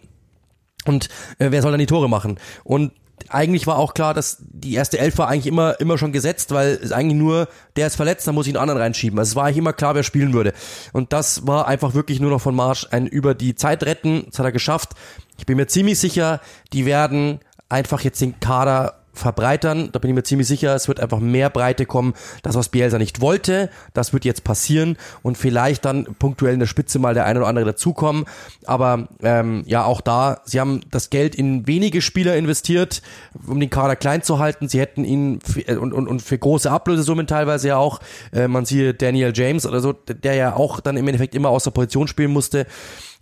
Und 0.85 1.09
äh, 1.39 1.51
wer 1.51 1.63
soll 1.63 1.71
dann 1.71 1.81
die 1.81 1.87
Tore 1.87 2.09
machen? 2.09 2.39
Und 2.65 2.93
eigentlich 3.29 3.67
war 3.67 3.79
auch 3.79 3.95
klar, 3.95 4.15
dass 4.15 4.39
die 4.41 4.75
erste 4.75 4.99
Elf 4.99 5.19
war 5.19 5.29
eigentlich 5.29 5.47
immer, 5.47 5.81
immer 5.81 5.99
schon 5.99 6.13
gesetzt, 6.13 6.53
weil 6.53 6.79
es 6.83 6.93
eigentlich 6.93 7.19
nur, 7.19 7.49
der 7.77 7.87
ist 7.87 7.97
verletzt, 7.97 8.27
dann 8.27 8.35
muss 8.35 8.47
ich 8.47 8.55
einen 8.55 8.61
anderen 8.61 8.81
reinschieben. 8.81 9.19
Also 9.19 9.31
es 9.31 9.37
war 9.37 9.45
eigentlich 9.45 9.59
immer 9.59 9.73
klar, 9.73 9.95
wer 9.95 10.03
spielen 10.03 10.33
würde. 10.33 10.53
Und 10.93 11.13
das 11.13 11.47
war 11.47 11.67
einfach 11.67 11.95
wirklich 11.95 12.21
nur 12.21 12.31
noch 12.31 12.41
von 12.41 12.55
Marsch 12.55 12.87
ein 12.91 13.07
über 13.07 13.35
die 13.35 13.55
Zeit 13.55 13.85
retten. 13.85 14.27
Das 14.27 14.39
hat 14.39 14.47
er 14.47 14.53
geschafft. 14.53 14.91
Ich 15.39 15.47
bin 15.47 15.57
mir 15.57 15.67
ziemlich 15.67 15.99
sicher, 15.99 16.41
die 16.73 16.87
werden 16.87 17.41
einfach 17.69 18.03
jetzt 18.03 18.21
den 18.21 18.39
Kader 18.39 19.01
verbreitern. 19.19 19.91
Da 19.93 19.99
bin 19.99 20.11
ich 20.11 20.15
mir 20.15 20.23
ziemlich 20.23 20.47
sicher, 20.47 20.75
es 20.75 20.89
wird 20.89 21.01
einfach 21.01 21.21
mehr 21.21 21.51
Breite 21.51 21.87
kommen. 21.87 22.15
Das, 22.43 22.55
was 22.55 22.69
Bielsa 22.69 22.99
nicht 22.99 23.21
wollte, 23.21 23.71
das 23.95 24.13
wird 24.13 24.25
jetzt 24.25 24.45
passieren 24.45 24.97
und 25.23 25.39
vielleicht 25.39 25.85
dann 25.85 26.05
punktuell 26.19 26.55
in 26.55 26.61
der 26.61 26.67
Spitze 26.67 26.99
mal 26.99 27.15
der 27.15 27.27
eine 27.27 27.41
oder 27.41 27.49
andere 27.49 27.65
dazukommen. 27.67 28.25
Aber 28.67 29.09
ähm, 29.23 29.63
ja, 29.67 29.85
auch 29.85 30.01
da, 30.01 30.41
sie 30.45 30.61
haben 30.61 30.81
das 30.91 31.11
Geld 31.11 31.35
in 31.35 31.67
wenige 31.67 32.03
Spieler 32.03 32.37
investiert, 32.37 33.03
um 33.47 33.61
den 33.61 33.71
Kader 33.71 33.97
klein 33.97 34.23
zu 34.23 34.39
halten. 34.39 34.69
Sie 34.69 34.81
hätten 34.81 35.05
ihn 35.05 35.41
für, 35.41 35.81
und, 35.81 35.93
und, 35.93 36.07
und 36.09 36.23
für 36.23 36.39
große 36.39 36.71
Ablösesummen 36.71 37.27
teilweise 37.27 37.69
ja 37.69 37.77
auch, 37.77 38.01
äh, 38.33 38.49
man 38.49 38.65
sieht 38.65 39.03
Daniel 39.03 39.33
James 39.35 39.67
oder 39.67 39.81
so, 39.81 39.93
der 39.93 40.35
ja 40.35 40.57
auch 40.57 40.81
dann 40.81 40.97
im 40.97 41.07
Endeffekt 41.07 41.35
immer 41.35 41.49
aus 41.49 41.65
der 41.65 41.71
Position 41.71 42.09
spielen 42.09 42.33
musste. 42.33 42.67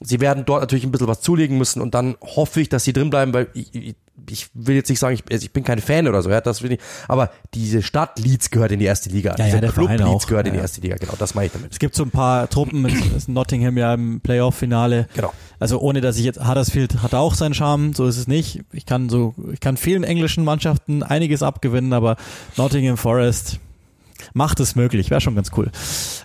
Sie 0.00 0.20
werden 0.20 0.44
dort 0.44 0.60
natürlich 0.60 0.84
ein 0.84 0.90
bisschen 0.90 1.08
was 1.08 1.20
zulegen 1.20 1.56
müssen 1.56 1.80
und 1.80 1.94
dann 1.94 2.16
hoffe 2.20 2.60
ich, 2.60 2.68
dass 2.68 2.84
sie 2.84 2.92
drin 2.92 3.10
bleiben, 3.10 3.32
weil 3.32 3.48
ich, 3.54 3.74
ich 3.74 3.94
will 4.54 4.76
jetzt 4.76 4.88
nicht 4.88 4.98
sagen, 4.98 5.14
ich, 5.14 5.24
also 5.32 5.44
ich 5.44 5.52
bin 5.52 5.64
kein 5.64 5.80
Fan 5.80 6.06
oder 6.08 6.22
so, 6.22 6.30
ja, 6.30 6.40
das 6.40 6.62
will 6.62 6.72
ich, 6.72 6.80
aber 7.08 7.30
diese 7.52 7.82
Stadt 7.82 8.18
Leeds 8.18 8.50
gehört 8.50 8.72
in 8.72 8.78
die 8.78 8.84
erste 8.84 9.10
Liga. 9.10 9.30
Ja, 9.30 9.44
Dieser 9.44 9.56
ja, 9.56 9.60
der 9.60 9.72
Club 9.72 9.86
Verein 9.86 9.98
Leeds 10.06 10.24
auch. 10.24 10.28
gehört 10.28 10.46
in 10.46 10.52
Ja, 10.52 10.52
die 10.52 10.56
ja. 10.58 10.62
erste 10.62 10.80
Liga, 10.80 10.96
genau, 10.96 11.14
das 11.18 11.34
meine 11.34 11.46
ich 11.46 11.52
damit. 11.52 11.72
Es 11.72 11.78
gibt 11.78 11.94
so 11.94 12.04
ein 12.04 12.10
paar 12.10 12.48
Truppen, 12.48 12.82
mit 12.82 12.94
ist 13.16 13.28
Nottingham 13.28 13.76
ja 13.76 13.94
im 13.94 14.20
Playoff-Finale. 14.20 15.08
Genau. 15.14 15.32
Also 15.58 15.80
ohne, 15.80 16.00
dass 16.00 16.16
ich 16.16 16.24
jetzt, 16.24 16.40
Huddersfield 16.46 17.02
hat 17.02 17.14
auch 17.14 17.34
seinen 17.34 17.54
Charme, 17.54 17.92
so 17.92 18.06
ist 18.06 18.16
es 18.18 18.28
nicht. 18.28 18.62
Ich 18.72 18.86
kann 18.86 19.08
so, 19.08 19.34
ich 19.52 19.60
kann 19.60 19.76
vielen 19.76 20.04
englischen 20.04 20.44
Mannschaften 20.44 21.02
einiges 21.02 21.42
abgewinnen, 21.42 21.92
aber 21.92 22.16
Nottingham 22.56 22.96
Forest 22.96 23.58
macht 24.32 24.60
es 24.60 24.74
möglich, 24.76 25.10
wäre 25.10 25.20
schon 25.20 25.34
ganz 25.34 25.50
cool. 25.56 25.70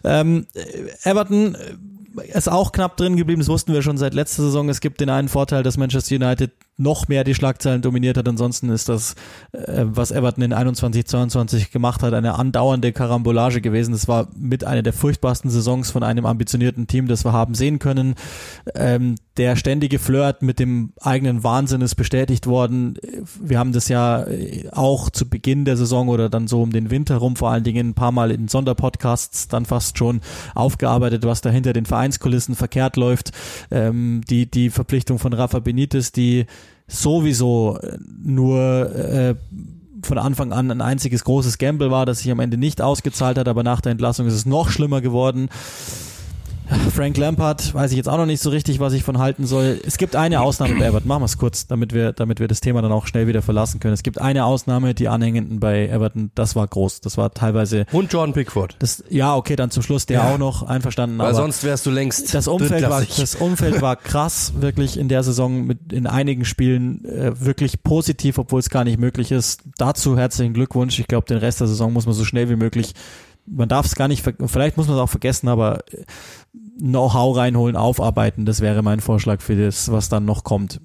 Ähm, 0.03 0.45
Everton 1.03 1.57
ist 2.33 2.49
auch 2.49 2.71
knapp 2.71 2.97
drin 2.97 3.15
geblieben, 3.17 3.39
das 3.41 3.49
wussten 3.49 3.73
wir 3.73 3.81
schon 3.81 3.97
seit 3.97 4.13
letzter 4.13 4.43
Saison. 4.43 4.69
Es 4.69 4.81
gibt 4.81 4.99
den 5.01 5.09
einen 5.09 5.29
Vorteil, 5.29 5.63
dass 5.63 5.77
Manchester 5.77 6.15
United 6.15 6.51
noch 6.79 7.07
mehr 7.09 7.23
die 7.23 7.35
Schlagzeilen 7.35 7.81
dominiert 7.81 8.17
hat. 8.17 8.27
Ansonsten 8.27 8.69
ist 8.69 8.89
das, 8.89 9.15
äh, 9.51 9.83
was 9.85 10.11
Everton 10.11 10.43
in 10.43 10.53
21, 10.53 11.05
22 11.05 11.71
gemacht 11.71 12.01
hat, 12.01 12.13
eine 12.13 12.35
andauernde 12.35 12.93
Karambolage 12.93 13.61
gewesen. 13.61 13.91
Das 13.91 14.07
war 14.07 14.29
mit 14.35 14.63
einer 14.63 14.81
der 14.81 14.93
furchtbarsten 14.93 15.51
Saisons 15.51 15.91
von 15.91 16.03
einem 16.03 16.25
ambitionierten 16.25 16.87
Team, 16.87 17.07
das 17.07 17.25
wir 17.25 17.33
haben 17.33 17.53
sehen 17.53 17.79
können. 17.79 18.15
Ähm, 18.75 19.15
der 19.35 19.55
ständige 19.55 19.99
Flirt 19.99 20.41
mit 20.41 20.59
dem 20.59 20.93
eigenen 21.01 21.43
Wahnsinn 21.43 21.81
ist 21.81 21.95
bestätigt 21.95 22.47
worden. 22.47 22.97
Wir 23.41 23.59
haben 23.59 23.73
das 23.73 23.89
ja 23.89 24.23
äh, 24.23 24.69
auch 24.71 25.09
zu 25.09 25.29
Beginn 25.29 25.65
der 25.65 25.75
Saison 25.75 26.07
oder 26.07 26.29
dann 26.29 26.47
so 26.47 26.61
um 26.61 26.71
den 26.71 26.89
Winter 26.89 27.17
rum 27.17 27.35
vor 27.35 27.51
allen 27.51 27.63
Dingen 27.63 27.89
ein 27.89 27.93
paar 27.93 28.11
Mal 28.11 28.31
in 28.31 28.47
Sonderpodcasts 28.47 29.49
dann 29.49 29.65
fast 29.65 29.97
schon 29.97 30.21
aufgearbeitet, 30.55 31.25
was 31.25 31.41
da 31.41 31.49
hinter 31.49 31.73
den 31.73 31.85
Vereinskulissen 31.85 32.55
verkehrt 32.55 32.95
läuft. 32.95 33.31
Ähm, 33.69 34.21
die, 34.29 34.49
die 34.49 34.69
Verpflichtung 34.69 35.19
von 35.19 35.33
Rafa 35.33 35.59
Benitez, 35.59 36.13
die 36.13 36.45
sowieso 36.89 37.77
äh, 37.81 37.97
nur 38.21 38.93
äh, 38.95 39.35
von 40.03 40.17
Anfang 40.17 40.51
an 40.51 40.71
ein 40.71 40.81
einziges 40.81 41.23
großes 41.23 41.57
Gamble 41.57 41.91
war, 41.91 42.05
das 42.05 42.19
sich 42.19 42.31
am 42.31 42.39
Ende 42.39 42.57
nicht 42.57 42.81
ausgezahlt 42.81 43.37
hat, 43.37 43.47
aber 43.47 43.63
nach 43.63 43.81
der 43.81 43.91
Entlassung 43.91 44.27
ist 44.27 44.33
es 44.33 44.45
noch 44.45 44.69
schlimmer 44.69 45.01
geworden. 45.01 45.49
Frank 46.95 47.17
Lampard, 47.17 47.73
weiß 47.73 47.91
ich 47.91 47.97
jetzt 47.97 48.07
auch 48.09 48.17
noch 48.17 48.25
nicht 48.25 48.41
so 48.41 48.49
richtig, 48.49 48.79
was 48.79 48.93
ich 48.93 49.03
von 49.03 49.17
halten 49.17 49.45
soll. 49.45 49.79
Es 49.85 49.97
gibt 49.97 50.15
eine 50.15 50.41
Ausnahme 50.41 50.75
bei 50.79 50.85
Everton, 50.85 51.07
machen 51.07 51.21
wir 51.21 51.25
es 51.25 51.37
kurz, 51.37 51.67
damit 51.67 51.93
wir, 51.93 52.13
damit 52.13 52.39
wir 52.39 52.47
das 52.47 52.61
Thema 52.61 52.81
dann 52.81 52.91
auch 52.91 53.07
schnell 53.07 53.27
wieder 53.27 53.41
verlassen 53.41 53.79
können. 53.79 53.93
Es 53.93 54.03
gibt 54.03 54.19
eine 54.21 54.45
Ausnahme, 54.45 54.93
die 54.93 55.07
Anhängenden 55.07 55.59
bei 55.59 55.87
Everton, 55.87 56.31
das 56.35 56.55
war 56.55 56.67
groß. 56.67 57.01
Das 57.01 57.17
war 57.17 57.33
teilweise, 57.33 57.85
Und 57.91 58.11
Jordan 58.13 58.33
Pickford. 58.33 58.75
das, 58.79 59.03
ja, 59.09 59.35
okay, 59.35 59.55
dann 59.55 59.71
zum 59.71 59.83
Schluss 59.83 60.05
der 60.05 60.19
Ja. 60.19 60.33
auch 60.33 60.37
noch 60.37 60.63
einverstanden. 60.63 61.17
Weil 61.17 61.27
aber 61.27 61.35
sonst 61.35 61.63
wärst 61.63 61.85
du 61.85 61.91
längst 61.91 62.33
das 62.33 62.47
Umfeld 62.47 62.87
war, 62.89 63.03
das 63.03 63.35
Umfeld 63.35 63.81
war 63.81 63.95
krass, 63.95 64.53
wirklich 64.59 64.97
in 64.97 65.07
der 65.09 65.23
Saison 65.23 65.65
mit 65.65 65.91
in 65.91 66.07
einigen 66.07 66.45
Spielen 66.45 67.03
äh, 67.05 67.31
wirklich 67.39 67.83
positiv, 67.83 68.37
obwohl 68.37 68.59
es 68.59 68.69
gar 68.69 68.83
nicht 68.83 68.99
möglich 68.99 69.31
ist. 69.31 69.61
Dazu 69.77 70.17
herzlichen 70.17 70.53
Glückwunsch. 70.53 70.99
Ich 70.99 71.07
glaube, 71.07 71.25
den 71.27 71.37
Rest 71.37 71.59
der 71.61 71.67
Saison 71.67 71.93
muss 71.93 72.05
man 72.05 72.13
so 72.15 72.25
schnell 72.25 72.49
wie 72.49 72.55
möglich. 72.55 72.93
Man 73.51 73.69
darf 73.69 73.85
es 73.85 73.95
gar 73.95 74.07
nicht, 74.07 74.23
vielleicht 74.45 74.77
muss 74.77 74.87
man 74.87 74.97
es 74.97 75.01
auch 75.01 75.09
vergessen, 75.09 75.47
aber 75.47 75.79
äh, 75.91 76.03
Know-how 76.79 77.35
reinholen, 77.35 77.75
aufarbeiten. 77.75 78.45
Das 78.45 78.61
wäre 78.61 78.81
mein 78.83 79.01
Vorschlag 79.01 79.41
für 79.41 79.55
das, 79.55 79.91
was 79.91 80.09
dann 80.09 80.25
noch 80.25 80.43
kommt. 80.43 80.79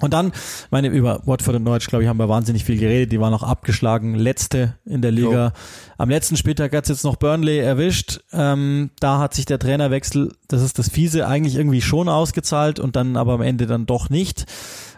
Und 0.00 0.12
dann, 0.12 0.32
meine, 0.70 0.88
über 0.88 1.22
Watford 1.24 1.56
und 1.56 1.62
Norwich, 1.62 1.86
glaube 1.86 2.02
ich, 2.02 2.08
haben 2.08 2.18
wir 2.18 2.28
wahnsinnig 2.28 2.64
viel 2.64 2.78
geredet. 2.78 3.12
Die 3.12 3.20
waren 3.20 3.30
noch 3.30 3.44
abgeschlagen, 3.44 4.16
letzte 4.16 4.76
in 4.84 5.02
der 5.02 5.12
Liga. 5.12 5.46
Jo. 5.46 5.52
Am 5.98 6.10
letzten 6.10 6.36
Spieltag 6.36 6.74
hat 6.74 6.84
es 6.84 6.88
jetzt 6.88 7.04
noch 7.04 7.16
Burnley 7.16 7.58
erwischt. 7.58 8.20
Ähm, 8.32 8.90
da 8.98 9.18
hat 9.18 9.34
sich 9.34 9.46
der 9.46 9.60
Trainerwechsel, 9.60 10.32
das 10.48 10.62
ist 10.62 10.80
das 10.80 10.88
Fiese, 10.88 11.28
eigentlich 11.28 11.54
irgendwie 11.54 11.80
schon 11.80 12.08
ausgezahlt 12.08 12.80
und 12.80 12.96
dann 12.96 13.16
aber 13.16 13.34
am 13.34 13.42
Ende 13.42 13.66
dann 13.66 13.86
doch 13.86 14.10
nicht. 14.10 14.46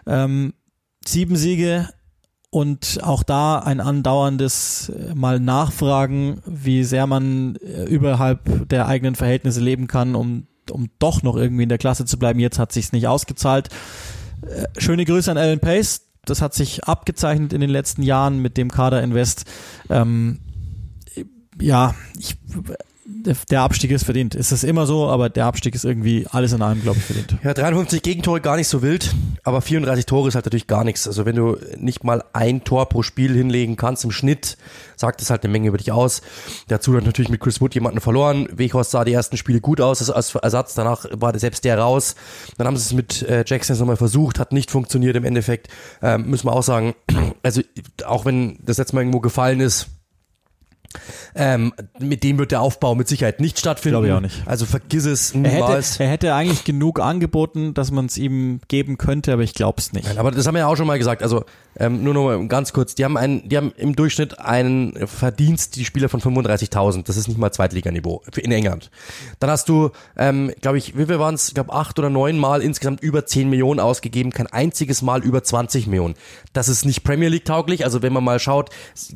Ähm, 0.07 0.53
sieben 1.05 1.35
Siege 1.35 1.89
und 2.49 2.99
auch 3.03 3.23
da 3.23 3.59
ein 3.59 3.81
andauerndes 3.81 4.89
äh, 4.89 5.13
mal 5.15 5.39
nachfragen, 5.39 6.41
wie 6.45 6.83
sehr 6.83 7.07
man 7.07 7.57
äh, 7.57 7.83
überhalb 7.85 8.69
der 8.69 8.87
eigenen 8.87 9.15
Verhältnisse 9.15 9.59
leben 9.59 9.87
kann, 9.87 10.15
um, 10.15 10.47
um 10.71 10.89
doch 10.99 11.23
noch 11.23 11.35
irgendwie 11.35 11.63
in 11.63 11.69
der 11.69 11.77
Klasse 11.77 12.05
zu 12.05 12.17
bleiben. 12.17 12.39
Jetzt 12.39 12.59
hat 12.59 12.71
sich's 12.71 12.93
nicht 12.93 13.07
ausgezahlt. 13.07 13.69
Äh, 14.41 14.65
schöne 14.79 15.05
Grüße 15.05 15.29
an 15.29 15.37
Alan 15.37 15.59
Pace. 15.59 16.03
Das 16.25 16.41
hat 16.41 16.53
sich 16.53 16.85
abgezeichnet 16.85 17.53
in 17.53 17.61
den 17.61 17.69
letzten 17.69 18.03
Jahren 18.03 18.39
mit 18.41 18.57
dem 18.57 18.71
Kader 18.71 19.01
Invest. 19.01 19.45
Ähm, 19.89 20.39
ja, 21.59 21.95
ich, 22.17 22.37
der 23.07 23.61
Abstieg 23.61 23.91
ist 23.91 24.03
verdient. 24.03 24.35
Es 24.35 24.51
ist 24.51 24.63
immer 24.63 24.85
so, 24.85 25.07
aber 25.07 25.29
der 25.29 25.45
Abstieg 25.45 25.73
ist 25.75 25.85
irgendwie 25.85 26.27
alles 26.29 26.51
in 26.51 26.61
allem, 26.61 26.81
glaube 26.81 26.97
ich, 26.97 27.05
verdient. 27.05 27.37
Ja, 27.41 27.53
53 27.53 28.01
Gegentore 28.01 28.41
gar 28.41 28.57
nicht 28.57 28.67
so 28.67 28.81
wild, 28.81 29.15
aber 29.43 29.61
34 29.61 30.05
Tore 30.05 30.27
ist 30.27 30.35
halt 30.35 30.45
natürlich 30.45 30.67
gar 30.67 30.83
nichts. 30.83 31.07
Also 31.07 31.25
wenn 31.25 31.35
du 31.37 31.57
nicht 31.77 32.03
mal 32.03 32.23
ein 32.33 32.65
Tor 32.65 32.89
pro 32.89 33.03
Spiel 33.03 33.33
hinlegen 33.33 33.77
kannst 33.77 34.03
im 34.03 34.11
Schnitt, 34.11 34.57
sagt 34.97 35.21
es 35.21 35.29
halt 35.29 35.43
eine 35.43 35.51
Menge 35.53 35.69
über 35.69 35.77
dich 35.77 35.91
aus. 35.91 36.21
Dazu 36.67 36.95
hat 36.97 37.05
natürlich 37.05 37.29
mit 37.29 37.39
Chris 37.39 37.61
Wood 37.61 37.75
jemanden 37.75 38.01
verloren. 38.01 38.49
Weghorst 38.51 38.91
sah 38.91 39.05
die 39.05 39.13
ersten 39.13 39.37
Spiele 39.37 39.61
gut 39.61 39.79
aus 39.79 40.09
als 40.09 40.35
Ersatz, 40.35 40.73
danach 40.73 41.05
war 41.11 41.37
selbst 41.39 41.63
der 41.63 41.79
raus. 41.79 42.15
Dann 42.57 42.67
haben 42.67 42.75
sie 42.75 42.83
es 42.83 42.93
mit 42.93 43.21
äh, 43.23 43.45
Jackson 43.47 43.77
nochmal 43.77 43.95
versucht, 43.95 44.37
hat 44.37 44.51
nicht 44.51 44.69
funktioniert 44.69 45.15
im 45.15 45.23
Endeffekt. 45.23 45.69
Ähm, 46.01 46.29
müssen 46.29 46.47
wir 46.47 46.53
auch 46.53 46.63
sagen, 46.63 46.93
also 47.43 47.61
auch 48.05 48.25
wenn 48.25 48.59
das 48.63 48.77
letzte 48.77 48.95
Mal 48.95 49.01
irgendwo 49.01 49.21
gefallen 49.21 49.61
ist, 49.61 49.87
ähm, 51.35 51.73
mit 51.99 52.23
dem 52.23 52.37
wird 52.37 52.51
der 52.51 52.61
Aufbau 52.61 52.95
mit 52.95 53.07
Sicherheit 53.07 53.39
nicht 53.39 53.59
stattfinden. 53.59 53.93
Glaube 53.93 54.07
ich 54.07 54.13
auch 54.13 54.21
nicht. 54.21 54.47
Also 54.47 54.65
vergiss 54.65 55.05
es 55.05 55.33
niemals. 55.33 55.99
Er 55.99 56.07
hätte, 56.07 56.27
er 56.27 56.33
hätte 56.33 56.35
eigentlich 56.35 56.63
genug 56.63 56.99
angeboten, 56.99 57.73
dass 57.73 57.91
man 57.91 58.05
es 58.05 58.17
ihm 58.17 58.61
geben 58.67 58.97
könnte, 58.97 59.33
aber 59.33 59.43
ich 59.43 59.53
glaube 59.53 59.79
es 59.79 59.93
nicht. 59.93 60.07
Nein, 60.07 60.17
aber 60.17 60.31
das 60.31 60.47
haben 60.47 60.55
wir 60.55 60.59
ja 60.59 60.67
auch 60.67 60.77
schon 60.77 60.87
mal 60.87 60.97
gesagt. 60.97 61.23
Also 61.23 61.45
ähm, 61.79 62.03
nur 62.03 62.13
noch 62.13 62.23
mal 62.25 62.47
ganz 62.47 62.73
kurz. 62.73 62.95
Die 62.95 63.05
haben 63.05 63.17
einen, 63.17 63.47
die 63.47 63.57
haben 63.57 63.71
im 63.77 63.95
Durchschnitt 63.95 64.39
einen 64.39 65.07
Verdienst, 65.07 65.75
die 65.75 65.85
Spieler 65.85 66.09
von 66.09 66.21
35.000. 66.21 67.03
Das 67.05 67.17
ist 67.17 67.27
nicht 67.27 67.37
mal 67.37 67.51
Zweitliganiveau 67.51 68.23
in 68.35 68.51
England. 68.51 68.89
Dann 69.39 69.49
hast 69.49 69.69
du, 69.69 69.91
ähm, 70.17 70.51
glaube 70.61 70.77
ich, 70.77 70.97
wie 70.97 71.05
viel 71.05 71.19
waren 71.19 71.35
es? 71.35 71.49
Ich 71.49 71.53
glaube 71.53 71.73
acht 71.73 71.99
oder 71.99 72.09
neun 72.09 72.37
Mal 72.37 72.61
insgesamt 72.61 73.01
über 73.01 73.25
10 73.25 73.49
Millionen 73.49 73.79
ausgegeben. 73.79 74.31
Kein 74.31 74.47
einziges 74.47 75.01
Mal 75.01 75.23
über 75.23 75.43
20 75.43 75.87
Millionen. 75.87 76.15
Das 76.53 76.67
ist 76.67 76.85
nicht 76.85 77.03
Premier 77.03 77.29
League 77.29 77.45
tauglich. 77.45 77.85
Also 77.85 78.01
wenn 78.01 78.13
man 78.13 78.23
mal 78.23 78.39
schaut, 78.39 78.69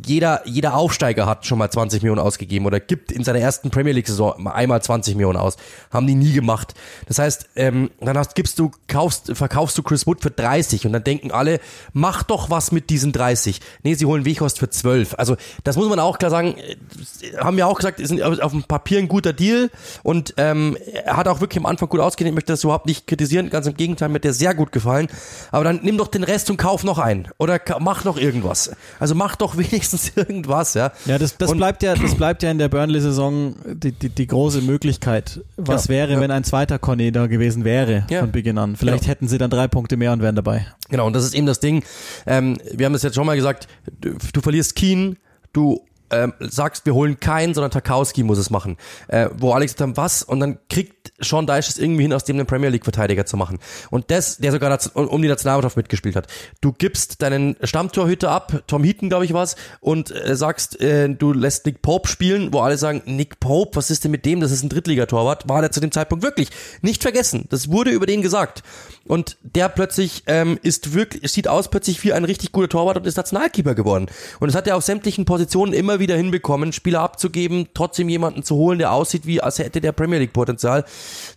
jeder 0.06 0.42
jeder 0.46 0.76
Aufsteiger 0.76 1.26
hat 1.26 1.46
schon 1.46 1.58
mal 1.58 1.61
20 1.70 2.01
Millionen 2.01 2.22
ausgegeben 2.22 2.66
oder 2.66 2.80
gibt 2.80 3.12
in 3.12 3.24
seiner 3.24 3.39
ersten 3.39 3.70
Premier 3.70 3.93
League-Saison 3.93 4.47
einmal 4.47 4.82
20 4.82 5.16
Millionen 5.16 5.38
aus. 5.38 5.57
Haben 5.91 6.07
die 6.07 6.16
nie 6.16 6.34
gemacht. 6.34 6.74
Das 7.07 7.20
heißt, 7.20 7.49
ähm, 7.55 7.91
dann 7.99 8.18
hast, 8.18 8.36
gibst 8.36 8.59
du, 8.59 8.72
kaufst, 8.88 9.36
verkaufst 9.36 9.78
du 9.78 9.84
Chris 9.84 10.07
Wood 10.07 10.22
für 10.22 10.32
30 10.32 10.86
und 10.86 10.93
dann 10.93 11.03
denken 11.03 11.32
alle, 11.32 11.59
mach 11.93 12.24
doch 12.24 12.49
was 12.49 12.72
mit 12.72 12.89
diesen 12.89 13.12
30. 13.12 13.59
Nee, 13.84 13.93
sie 13.95 14.05
holen 14.05 14.26
Weghorst 14.26 14.59
für 14.59 14.70
12. 14.70 15.16
Also 15.18 15.36
das 15.64 15.76
muss 15.76 15.89
man 15.89 15.99
auch 15.99 16.18
klar 16.18 16.32
sagen, 16.32 16.55
äh, 16.57 17.38
haben 17.38 17.57
wir 17.57 17.68
auch 17.68 17.78
gesagt, 17.78 17.99
ist 17.99 18.22
auf 18.22 18.51
dem 18.51 18.64
Papier 18.64 18.99
ein 18.99 19.07
guter 19.07 19.34
Deal 19.34 19.70
und 20.03 20.34
ähm, 20.38 20.78
hat 21.05 21.28
auch 21.28 21.41
wirklich 21.41 21.59
am 21.59 21.66
Anfang 21.66 21.89
gut 21.89 21.99
ausgehen. 21.99 22.28
Ich 22.28 22.34
möchte 22.34 22.53
das 22.53 22.64
überhaupt 22.64 22.86
nicht 22.86 23.07
kritisieren, 23.07 23.49
ganz 23.49 23.68
im 23.68 23.76
Gegenteil, 23.76 24.09
mir 24.09 24.16
hat 24.16 24.24
der 24.24 24.34
sehr 24.34 24.53
gut 24.53 24.72
gefallen. 24.72 25.07
Aber 25.51 25.64
dann 25.64 25.80
nimm 25.84 25.97
doch 25.97 26.07
den 26.07 26.24
Rest 26.24 26.49
und 26.49 26.57
kauf 26.57 26.84
noch 26.84 26.99
einen 26.99 27.28
oder 27.38 27.59
mach 27.80 28.03
noch 28.03 28.18
irgendwas. 28.18 28.72
Also 28.99 29.16
mach 29.16 29.36
doch 29.36 29.57
wenigstens 29.62 30.12
irgendwas, 30.16 30.74
ja. 30.74 30.91
Ja, 31.05 31.18
das, 31.18 31.38
das 31.38 31.51
bleibt 31.58 31.84
ja, 31.84 31.95
das 31.95 32.16
bleibt 32.16 32.43
ja 32.43 32.52
in 32.52 32.58
der 32.58 32.70
Burnley-Saison 32.70 33.56
die, 33.66 33.91
die, 33.91 34.10
die 34.10 34.28
große 34.28 34.62
Möglichkeit. 34.62 35.41
Was 35.58 35.86
ja, 35.86 35.89
wäre, 35.89 36.14
ja. 36.14 36.20
wenn 36.20 36.32
ein 36.32 36.43
zweiter 36.43 36.80
Conny 36.80 37.12
da 37.12 37.28
gewesen 37.28 37.64
wäre 37.64 38.06
ja. 38.10 38.22
von 38.22 38.32
Beginn 38.32 38.58
an? 38.58 38.76
Vielleicht 38.76 39.08
hätten 39.08 39.28
sie 39.28 39.38
dann 39.38 39.49
drei 39.49 39.68
Punkte 39.68 39.97
mehr 39.97 40.14
und 40.14 40.22
wären 40.22 40.36
dabei. 40.36 40.66
Genau, 40.89 41.08
und 41.08 41.14
das 41.14 41.24
ist 41.24 41.34
eben 41.34 41.47
das 41.47 41.60
Ding. 41.60 41.84
Ähm, 42.26 42.58
wir 42.74 42.86
haben 42.86 42.95
es 42.95 43.04
jetzt 43.04 43.16
schon 43.16 43.26
mal 43.26 43.36
gesagt, 43.36 43.68
du, 44.02 44.16
du 44.34 44.41
verlierst 44.41 44.76
Keen, 44.76 45.18
du 45.54 45.82
ähm, 46.12 46.34
sagst, 46.39 46.86
wir 46.86 46.93
holen 46.93 47.20
keinen, 47.20 47.54
sondern 47.54 47.72
Tarkowski 47.72 48.24
muss 48.24 48.38
es 48.38 48.49
machen. 48.49 48.78
Äh, 49.08 49.30
wo 49.38 49.54
Alex 49.54 49.74
gesagt 49.74 49.89
haben, 49.89 49.97
was? 49.97 50.24
Und 50.24 50.39
dann 50.39 50.58
kriegt 50.70 51.01
Sean 51.20 51.47
Dyche 51.47 51.70
es 51.70 51.78
irgendwie 51.78 52.04
hin, 52.04 52.14
aus 52.14 52.24
dem 52.24 52.38
einen 52.38 52.45
Premier 52.45 52.70
League 52.70 52.84
Verteidiger 52.84 53.26
zu 53.26 53.38
machen. 53.38 53.60
Und 53.89 54.12
das, 54.12 54.38
der 54.38 54.52
sogar 54.52 54.78
um 54.93 55.22
die 55.22 55.28
Nationalmannschaft 55.28 55.78
mitgespielt 55.78 56.16
hat. 56.16 56.28
Du 56.62 56.72
gibst 56.72 57.22
deinen 57.22 57.56
Stammtorhüter 57.64 58.32
ab, 58.32 58.64
Tom 58.68 58.84
Heaton, 58.84 59.10
glaube 59.10 59.26
ich 59.26 59.34
was, 59.34 59.56
und 59.80 60.12
äh, 60.12 60.36
sagst, 60.36 60.80
äh, 60.82 61.10
du 61.10 61.34
lässt 61.34 61.66
Nick 61.66 61.82
Pope 61.82 62.08
spielen, 62.08 62.54
wo 62.54 62.60
alle 62.60 62.78
sagen, 62.78 63.02
Nick 63.06 63.39
Pope, 63.39 63.76
was 63.76 63.91
ist 63.91 64.04
denn 64.04 64.12
mit 64.12 64.26
dem? 64.26 64.39
Das 64.39 64.52
ist 64.52 64.64
ein 64.64 64.70
Drittligatorwart. 64.70 65.47
War 65.49 65.62
der 65.62 65.72
zu 65.72 65.80
dem 65.80 65.91
Zeitpunkt 65.91 66.24
wirklich. 66.24 66.49
Nicht 66.82 67.02
vergessen. 67.02 67.47
Das 67.49 67.72
wurde 67.72 67.91
über 67.91 68.06
den 68.06 68.22
gesagt. 68.22 68.64
Und 69.08 69.38
der 69.41 69.68
plötzlich 69.70 70.24
ähm, 70.28 70.60
ist 70.62 70.93
wirklich, 70.93 71.32
sieht 71.32 71.47
aus 71.47 71.70
plötzlich 71.70 72.04
wie 72.04 72.14
ein 72.14 72.24
richtig 72.24 72.52
guter 72.52 72.70
Torwart 72.70 72.97
und 72.97 73.08
ist 73.08 73.18
Nationalkeeper 73.18 73.76
geworden. 73.76 74.08
Und 74.39 74.47
das 74.47 74.56
hat 74.56 74.68
er 74.68 74.78
auf 74.78 74.84
sämtlichen 74.84 75.26
Positionen 75.26 75.74
immer 75.74 75.99
wieder 75.99 76.16
hinbekommen, 76.16 76.72
Spieler 76.72 77.02
abzugeben, 77.02 77.68
trotzdem 77.74 78.10
jemanden 78.10 78.43
zu 78.43 78.56
holen, 78.56 78.80
der 78.80 78.91
aussieht 78.91 79.26
wie, 79.26 79.41
als 79.41 79.60
hätte 79.60 79.82
der 79.82 79.91
Premier 79.91 80.20
League 80.20 80.34
Potenzial. 80.34 80.86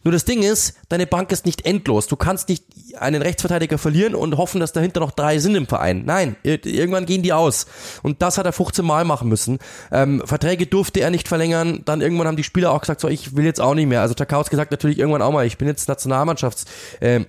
Nur 0.05 0.13
das 0.13 0.25
Ding 0.25 0.43
ist, 0.43 0.75
deine 0.89 1.07
Bank 1.07 1.33
ist 1.33 1.47
nicht 1.47 1.65
endlos. 1.65 2.07
Du 2.07 2.17
kannst 2.17 2.49
nicht 2.49 2.65
einen 2.99 3.23
Rechtsverteidiger 3.23 3.79
verlieren 3.79 4.15
und 4.15 4.37
hoffen, 4.37 4.61
dass 4.61 4.73
dahinter 4.73 5.01
noch 5.01 5.11
drei 5.11 5.39
sind 5.39 5.55
im 5.55 5.67
Verein. 5.67 6.05
Nein, 6.05 6.37
irgendwann 6.43 7.07
gehen 7.07 7.23
die 7.23 7.33
aus. 7.33 7.67
Und 8.03 8.21
das 8.21 8.37
hat 8.39 8.47
er 8.47 8.53
15 8.53 8.85
Mal 8.85 9.05
machen 9.05 9.29
müssen. 9.29 9.59
Ähm, 9.91 10.23
Verträge 10.25 10.67
durfte 10.67 11.01
er 11.01 11.11
nicht 11.11 11.27
verlängern. 11.27 11.83
Dann 11.85 12.03
irgendwann 12.03 12.27
haben 12.27 12.37
die 12.37 12.45
Spieler 12.45 12.73
auch 12.73 12.81
gesagt, 12.81 13.01
so, 13.01 13.09
ich 13.09 13.35
will 13.37 13.45
jetzt 13.45 13.61
auch 13.61 13.75
nicht 13.75 13.87
mehr. 13.87 14.03
Also 14.03 14.15
Tarkowski 14.15 14.57
sagt 14.57 14.71
natürlich 14.71 14.99
irgendwann 14.99 15.23
auch 15.23 15.33
mal, 15.33 15.47
ich 15.47 15.59
bin 15.59 15.69
jetzt 15.69 15.89
Nationalmannschafts, 15.89 16.67
äh, 17.01 17.21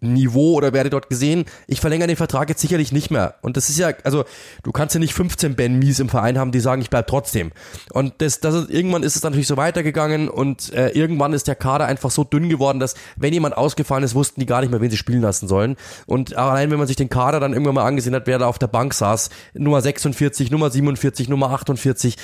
Niveau 0.00 0.54
oder 0.54 0.72
werde 0.72 0.90
dort 0.90 1.08
gesehen, 1.08 1.44
ich 1.66 1.80
verlängere 1.80 2.08
den 2.08 2.16
Vertrag 2.16 2.48
jetzt 2.48 2.60
sicherlich 2.60 2.92
nicht 2.92 3.10
mehr. 3.10 3.34
Und 3.42 3.56
das 3.56 3.68
ist 3.68 3.78
ja, 3.78 3.92
also 4.04 4.24
du 4.62 4.72
kannst 4.72 4.94
ja 4.94 5.00
nicht 5.00 5.14
15 5.14 5.54
Ben 5.56 5.78
Mies 5.78 6.00
im 6.00 6.08
Verein 6.08 6.38
haben, 6.38 6.52
die 6.52 6.60
sagen, 6.60 6.80
ich 6.82 6.90
bleib 6.90 7.06
trotzdem. 7.06 7.52
Und 7.92 8.14
das, 8.18 8.40
das 8.40 8.54
ist, 8.54 8.70
irgendwann 8.70 9.02
ist 9.02 9.16
es 9.16 9.22
natürlich 9.22 9.46
so 9.46 9.56
weitergegangen 9.56 10.28
und 10.28 10.72
äh, 10.72 10.88
irgendwann 10.90 11.32
ist 11.32 11.48
der 11.48 11.54
Kader 11.54 11.86
einfach 11.86 12.10
so 12.10 12.24
dünn 12.24 12.48
geworden, 12.48 12.80
dass 12.80 12.94
wenn 13.16 13.32
jemand 13.32 13.56
ausgefallen 13.56 14.04
ist, 14.04 14.14
wussten 14.14 14.40
die 14.40 14.46
gar 14.46 14.60
nicht 14.60 14.70
mehr, 14.70 14.80
wen 14.80 14.90
sie 14.90 14.96
spielen 14.96 15.22
lassen 15.22 15.48
sollen. 15.48 15.76
Und 16.06 16.36
allein 16.36 16.70
wenn 16.70 16.78
man 16.78 16.86
sich 16.86 16.96
den 16.96 17.08
Kader 17.08 17.40
dann 17.40 17.52
irgendwann 17.52 17.74
mal 17.74 17.86
angesehen 17.86 18.14
hat, 18.14 18.26
wer 18.26 18.38
da 18.38 18.46
auf 18.46 18.58
der 18.58 18.68
Bank 18.68 18.94
saß, 18.94 19.30
Nummer 19.54 19.80
46, 19.80 20.50
Nummer 20.50 20.70
47, 20.70 21.28
Nummer 21.28 21.50
48, 21.50 22.16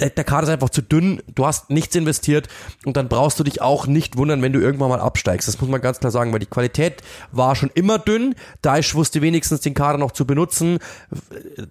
der, 0.00 0.10
der 0.10 0.24
Kader 0.24 0.44
ist 0.44 0.52
einfach 0.52 0.70
zu 0.70 0.82
dünn, 0.82 1.22
du 1.34 1.46
hast 1.46 1.70
nichts 1.70 1.94
investiert 1.94 2.48
und 2.84 2.96
dann 2.96 3.08
brauchst 3.08 3.38
du 3.38 3.44
dich 3.44 3.60
auch 3.60 3.86
nicht 3.86 4.16
wundern, 4.16 4.42
wenn 4.42 4.52
du 4.52 4.60
irgendwann 4.60 4.88
mal 4.88 5.00
absteigst. 5.00 5.46
Das 5.46 5.60
muss 5.60 5.70
man 5.70 5.80
ganz 5.80 6.00
klar 6.00 6.10
sagen, 6.10 6.32
weil 6.32 6.40
die 6.40 6.46
Qualität 6.46 7.02
war 7.30 7.54
schon 7.54 7.70
immer 7.74 7.98
dünn. 7.98 8.34
Daesh 8.62 8.94
wusste 8.94 9.22
wenigstens 9.22 9.60
den 9.60 9.74
Kader 9.74 9.98
noch 9.98 10.12
zu 10.12 10.26
benutzen. 10.26 10.78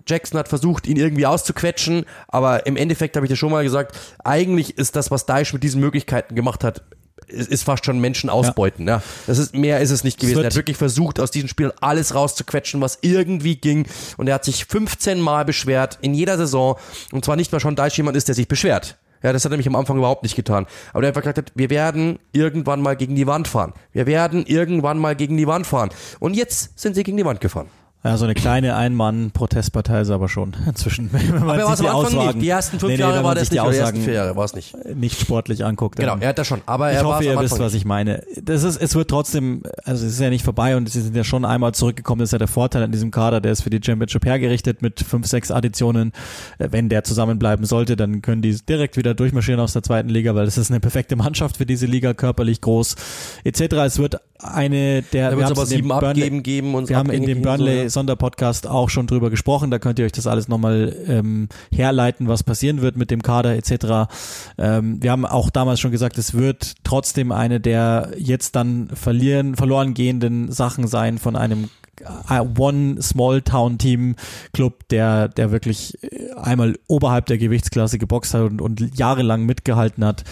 Jackson 0.07 0.39
hat 0.39 0.47
versucht, 0.47 0.87
ihn 0.87 0.97
irgendwie 0.97 1.25
auszuquetschen, 1.25 2.05
aber 2.27 2.65
im 2.65 2.77
Endeffekt 2.77 3.15
habe 3.15 3.25
ich 3.25 3.29
dir 3.29 3.35
schon 3.35 3.51
mal 3.51 3.63
gesagt, 3.63 3.99
eigentlich 4.23 4.77
ist 4.77 4.95
das, 4.95 5.11
was 5.11 5.25
Daesh 5.25 5.53
mit 5.53 5.63
diesen 5.63 5.81
Möglichkeiten 5.81 6.35
gemacht 6.35 6.63
hat, 6.63 6.83
ist 7.27 7.63
fast 7.63 7.85
schon 7.85 7.99
Menschen 7.99 8.29
ausbeuten. 8.29 8.87
Ja. 8.87 8.97
ja. 8.97 9.03
Das 9.27 9.37
ist 9.37 9.55
mehr 9.55 9.79
ist 9.79 9.91
es 9.91 10.03
nicht 10.03 10.19
gewesen. 10.19 10.39
Er 10.39 10.45
hat 10.47 10.55
wirklich 10.55 10.77
versucht, 10.77 11.19
aus 11.19 11.31
diesen 11.31 11.49
Spielen 11.49 11.71
alles 11.81 12.15
rauszuquetschen, 12.15 12.81
was 12.81 12.99
irgendwie 13.01 13.55
ging. 13.55 13.87
Und 14.17 14.27
er 14.27 14.35
hat 14.35 14.45
sich 14.45 14.65
15 14.65 15.19
Mal 15.19 15.45
beschwert 15.45 15.97
in 16.01 16.13
jeder 16.13 16.37
Saison. 16.37 16.77
Und 17.11 17.25
zwar 17.25 17.35
nicht, 17.35 17.51
weil 17.51 17.59
schon 17.59 17.75
Deitsch 17.75 17.97
jemand 17.97 18.17
ist, 18.17 18.27
der 18.27 18.35
sich 18.35 18.47
beschwert. 18.47 18.97
Ja, 19.23 19.31
das 19.31 19.45
hat 19.45 19.51
er 19.51 19.55
nämlich 19.55 19.67
am 19.67 19.75
Anfang 19.77 19.97
überhaupt 19.97 20.23
nicht 20.23 20.35
getan. 20.35 20.67
Aber 20.91 21.01
der 21.01 21.09
einfach 21.09 21.21
gesagt 21.21 21.37
hat, 21.37 21.51
wir 21.55 21.69
werden 21.69 22.19
irgendwann 22.33 22.81
mal 22.81 22.97
gegen 22.97 23.15
die 23.15 23.25
Wand 23.25 23.47
fahren. 23.47 23.73
Wir 23.93 24.05
werden 24.05 24.45
irgendwann 24.45 24.99
mal 24.99 25.15
gegen 25.15 25.37
die 25.37 25.47
Wand 25.47 25.65
fahren. 25.65 25.89
Und 26.19 26.35
jetzt 26.35 26.77
sind 26.77 26.93
sie 26.93 27.03
gegen 27.03 27.17
die 27.17 27.25
Wand 27.25 27.39
gefahren. 27.39 27.67
Ja, 28.05 28.17
so 28.17 28.25
eine 28.25 28.33
kleine 28.33 28.75
Ein-Mann-Protestpartei 28.75 30.01
ist 30.01 30.09
aber 30.09 30.27
schon 30.27 30.53
inzwischen. 30.67 31.09
Wenn 31.13 31.45
man 31.45 31.61
aber 31.61 31.77
sich 31.77 31.85
die 31.85 31.89
Aussagen, 31.89 32.25
nicht. 32.25 32.41
Die 32.41 32.49
ersten 32.49 32.77
fünf 32.77 32.89
nee, 32.89 32.97
nee, 32.97 33.01
Jahre 33.01 33.23
war 33.23 33.33
das 33.33 33.49
nicht, 33.49 33.63
die 33.63 33.77
ersten 33.77 34.01
vier 34.01 34.13
Jahre 34.13 34.35
war 34.35 34.43
es 34.43 34.53
nicht. 34.53 34.75
Nicht 34.93 35.21
sportlich 35.21 35.63
anguckt. 35.63 35.95
Genau, 35.95 36.17
er 36.19 36.29
hat 36.29 36.37
das 36.37 36.47
schon. 36.47 36.61
Aber 36.65 36.91
ich 36.91 36.97
er 36.97 37.05
hoffe, 37.05 37.23
ihr 37.23 37.39
wisst, 37.39 37.59
was 37.59 37.73
ich 37.73 37.85
meine. 37.85 38.21
Das 38.41 38.63
ist, 38.63 38.81
es 38.81 38.93
wird 38.95 39.09
trotzdem, 39.09 39.63
also 39.85 40.05
es 40.05 40.13
ist 40.13 40.19
ja 40.19 40.29
nicht 40.29 40.43
vorbei 40.43 40.75
und 40.75 40.89
sie 40.89 40.99
sind 40.99 41.15
ja 41.15 41.23
schon 41.23 41.45
einmal 41.45 41.73
zurückgekommen. 41.73 42.19
Das 42.19 42.29
ist 42.29 42.33
ja 42.33 42.39
der 42.39 42.49
Vorteil 42.49 42.83
an 42.83 42.91
diesem 42.91 43.09
Kader, 43.09 43.39
der 43.39 43.53
ist 43.53 43.61
für 43.61 43.69
die 43.69 43.79
Championship 43.81 44.25
hergerichtet 44.25 44.81
mit 44.81 44.99
fünf, 44.99 45.25
sechs 45.27 45.49
Additionen. 45.49 46.11
Äh, 46.57 46.69
wenn 46.71 46.89
der 46.89 47.05
zusammenbleiben 47.05 47.65
sollte, 47.65 47.95
dann 47.95 48.21
können 48.21 48.41
die 48.41 48.53
direkt 48.53 48.97
wieder 48.97 49.13
durchmarschieren 49.13 49.61
aus 49.61 49.71
der 49.71 49.83
zweiten 49.83 50.09
Liga, 50.09 50.35
weil 50.35 50.43
das 50.43 50.57
ist 50.57 50.71
eine 50.71 50.81
perfekte 50.81 51.15
Mannschaft 51.15 51.55
für 51.55 51.65
diese 51.65 51.85
Liga, 51.85 52.13
körperlich 52.13 52.59
groß 52.59 52.97
etc. 53.45 53.61
Es 53.85 53.97
wird 53.97 54.19
eine 54.43 55.03
der 55.03 55.31
da 55.31 55.37
wir 55.37 55.45
aber 55.47 55.65
sieben 55.65 55.87
Burnley, 55.87 56.09
abgeben 56.09 56.43
geben 56.43 56.75
und 56.75 56.89
wir 56.89 56.97
haben 56.97 57.09
in 57.09 57.25
dem 57.25 57.41
Burnley 57.41 57.89
Sonderpodcast 57.93 58.67
auch 58.67 58.89
schon 58.89 59.07
drüber 59.07 59.29
gesprochen. 59.29 59.71
Da 59.71 59.79
könnt 59.79 59.99
ihr 59.99 60.05
euch 60.05 60.11
das 60.11 60.27
alles 60.27 60.47
nochmal 60.47 60.95
ähm, 61.07 61.49
herleiten, 61.71 62.27
was 62.27 62.43
passieren 62.43 62.81
wird 62.81 62.97
mit 62.97 63.11
dem 63.11 63.21
Kader 63.21 63.55
etc. 63.55 64.11
Ähm, 64.57 65.01
wir 65.01 65.11
haben 65.11 65.25
auch 65.25 65.49
damals 65.49 65.79
schon 65.79 65.91
gesagt, 65.91 66.17
es 66.17 66.33
wird 66.33 66.73
trotzdem 66.83 67.31
eine 67.31 67.59
der 67.59 68.11
jetzt 68.17 68.55
dann 68.55 68.89
verlieren, 68.93 69.55
verloren 69.55 69.93
gehenden 69.93 70.51
Sachen 70.51 70.87
sein 70.87 71.17
von 71.17 71.35
einem 71.35 71.69
äh, 72.29 72.39
One 72.57 73.01
Small 73.01 73.41
Town 73.41 73.77
Team 73.77 74.15
Club, 74.51 74.87
der, 74.89 75.27
der 75.27 75.51
wirklich 75.51 75.97
äh, 76.03 76.33
einmal 76.35 76.77
oberhalb 76.87 77.27
der 77.27 77.37
Gewichtsklasse 77.37 77.97
geboxt 77.97 78.33
hat 78.33 78.41
und, 78.41 78.61
und 78.61 78.97
jahrelang 78.97 79.45
mitgehalten 79.45 80.03
hat. 80.05 80.23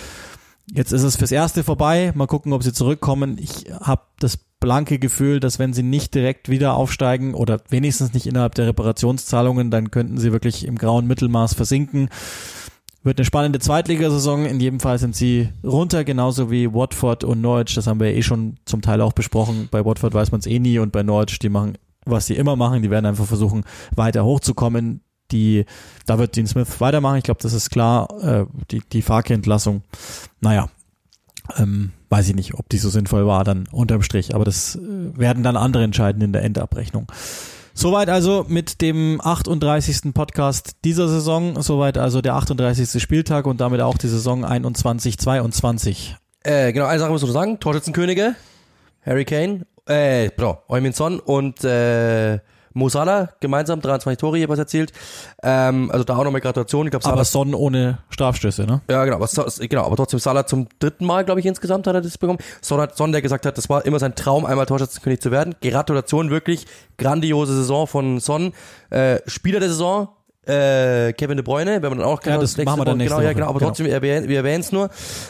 Jetzt 0.69 0.91
ist 0.91 1.03
es 1.03 1.15
fürs 1.15 1.31
Erste 1.31 1.63
vorbei. 1.63 2.11
Mal 2.15 2.27
gucken, 2.27 2.53
ob 2.53 2.63
sie 2.63 2.73
zurückkommen. 2.73 3.37
Ich 3.39 3.65
habe 3.81 4.03
das 4.19 4.37
blanke 4.59 4.99
Gefühl, 4.99 5.39
dass 5.39 5.59
wenn 5.59 5.73
sie 5.73 5.83
nicht 5.83 6.13
direkt 6.13 6.47
wieder 6.47 6.75
aufsteigen 6.75 7.33
oder 7.33 7.59
wenigstens 7.69 8.13
nicht 8.13 8.27
innerhalb 8.27 8.55
der 8.55 8.67
Reparationszahlungen, 8.67 9.71
dann 9.71 9.91
könnten 9.91 10.17
sie 10.17 10.31
wirklich 10.31 10.65
im 10.65 10.77
grauen 10.77 11.07
Mittelmaß 11.07 11.55
versinken. 11.55 12.09
Wird 13.03 13.17
eine 13.17 13.25
spannende 13.25 13.57
Zweitligasaison. 13.57 14.45
In 14.45 14.59
jedem 14.59 14.79
Fall 14.79 14.99
sind 14.99 15.15
sie 15.15 15.49
runter, 15.63 16.03
genauso 16.03 16.51
wie 16.51 16.71
Watford 16.71 17.23
und 17.23 17.41
Norwich. 17.41 17.73
Das 17.73 17.87
haben 17.87 17.99
wir 17.99 18.13
eh 18.13 18.21
schon 18.21 18.57
zum 18.65 18.83
Teil 18.83 19.01
auch 19.01 19.13
besprochen. 19.13 19.67
Bei 19.71 19.83
Watford 19.83 20.13
weiß 20.13 20.31
man 20.31 20.39
es 20.39 20.45
eh 20.45 20.59
nie 20.59 20.77
und 20.77 20.91
bei 20.91 21.01
Norwich, 21.01 21.39
die 21.39 21.49
machen, 21.49 21.79
was 22.05 22.27
sie 22.27 22.35
immer 22.35 22.55
machen. 22.55 22.83
Die 22.83 22.91
werden 22.91 23.07
einfach 23.07 23.25
versuchen, 23.25 23.63
weiter 23.95 24.23
hochzukommen. 24.23 25.01
Die, 25.31 25.65
da 26.05 26.19
wird 26.19 26.35
Dean 26.35 26.47
Smith 26.47 26.79
weitermachen. 26.79 27.17
Ich 27.17 27.23
glaube, 27.23 27.41
das 27.41 27.53
ist 27.53 27.69
klar. 27.69 28.07
Äh, 28.23 28.45
die, 28.69 28.81
die 28.91 29.01
Farke-Entlassung. 29.01 29.83
Naja, 30.39 30.69
ähm, 31.57 31.91
weiß 32.09 32.29
ich 32.29 32.35
nicht, 32.35 32.55
ob 32.55 32.69
die 32.69 32.77
so 32.77 32.89
sinnvoll 32.89 33.25
war, 33.25 33.43
dann 33.43 33.67
unterm 33.71 34.03
Strich. 34.03 34.35
Aber 34.35 34.45
das 34.45 34.75
äh, 34.75 34.79
werden 35.17 35.43
dann 35.43 35.57
andere 35.57 35.83
entscheiden 35.83 36.21
in 36.21 36.33
der 36.33 36.43
Endabrechnung. 36.43 37.07
Soweit 37.73 38.09
also 38.09 38.45
mit 38.47 38.81
dem 38.81 39.21
38. 39.21 40.13
Podcast 40.13 40.71
dieser 40.83 41.07
Saison. 41.07 41.61
Soweit 41.61 41.97
also 41.97 42.21
der 42.21 42.35
38. 42.35 43.01
Spieltag 43.01 43.45
und 43.45 43.61
damit 43.61 43.81
auch 43.81 43.97
die 43.97 44.07
Saison 44.07 44.45
21-22. 44.45 46.15
Äh, 46.43 46.73
genau, 46.73 46.85
eine 46.85 46.99
Sache 46.99 47.11
muss 47.11 47.23
ich 47.23 47.31
sagen. 47.31 47.59
Torschützenkönige, 47.59 48.35
Harry 49.05 49.25
Kane, 49.25 49.65
äh, 49.85 50.29
bro, 50.35 50.57
Eumin 50.67 50.91
Son 50.93 51.19
und 51.19 51.63
äh, 51.63 52.39
Mo 52.73 52.89
Salah 52.89 53.29
gemeinsam 53.39 53.81
23 53.81 54.19
Tore 54.19 54.37
jeweils 54.37 54.59
erzielt. 54.59 54.91
Ähm, 55.43 55.91
also 55.91 56.03
da 56.03 56.17
auch 56.17 56.23
nochmal 56.23 56.41
Gratulation. 56.41 56.87
Ich 56.87 56.91
glaub, 56.91 57.05
Aber 57.05 57.25
Son 57.25 57.53
ohne 57.53 57.99
Strafstöße, 58.09 58.65
ne? 58.65 58.81
Ja, 58.89 59.05
genau. 59.05 59.17
Aber, 59.17 59.27
genau, 59.59 59.85
aber 59.85 59.95
trotzdem 59.95 60.19
Salah 60.19 60.45
zum 60.45 60.67
dritten 60.79 61.05
Mal, 61.05 61.25
glaube 61.25 61.39
ich, 61.39 61.45
insgesamt 61.45 61.87
hat 61.87 61.95
er 61.95 62.01
das 62.01 62.17
bekommen. 62.17 62.39
Son, 62.61 62.79
hat, 62.79 62.97
Son, 62.97 63.11
der 63.11 63.21
gesagt 63.21 63.45
hat, 63.45 63.57
das 63.57 63.69
war 63.69 63.85
immer 63.85 63.99
sein 63.99 64.15
Traum, 64.15 64.45
einmal 64.45 64.65
Torschützenkönig 64.65 65.21
zu 65.21 65.31
werden. 65.31 65.55
Gratulation, 65.61 66.29
wirklich. 66.29 66.65
Grandiose 66.97 67.55
Saison 67.55 67.87
von 67.87 68.19
Son. 68.19 68.53
Äh, 68.89 69.19
Spieler 69.27 69.59
der 69.59 69.69
Saison, 69.69 70.09
äh, 70.45 71.13
Kevin 71.13 71.37
De 71.37 71.43
Bruyne, 71.43 71.81
wenn 71.81 71.89
man 71.89 71.99
dann 71.99 72.07
auch 72.07 72.23
ja, 72.25 72.37
das 72.37 72.57
machen 72.57 72.79
wir 72.79 72.85
dann 72.85 72.97
nächste 72.97 73.15
genau, 73.15 73.27
ja, 73.27 73.33
genau, 73.33 73.47
aber 73.47 73.59
genau. 73.59 73.69
trotzdem, 73.69 73.85
wir 73.85 73.93
erwähnen, 73.93 74.27
wir 74.27 74.37
erwähnen 74.37 74.61
es 74.61 74.71
nur. 74.71 74.89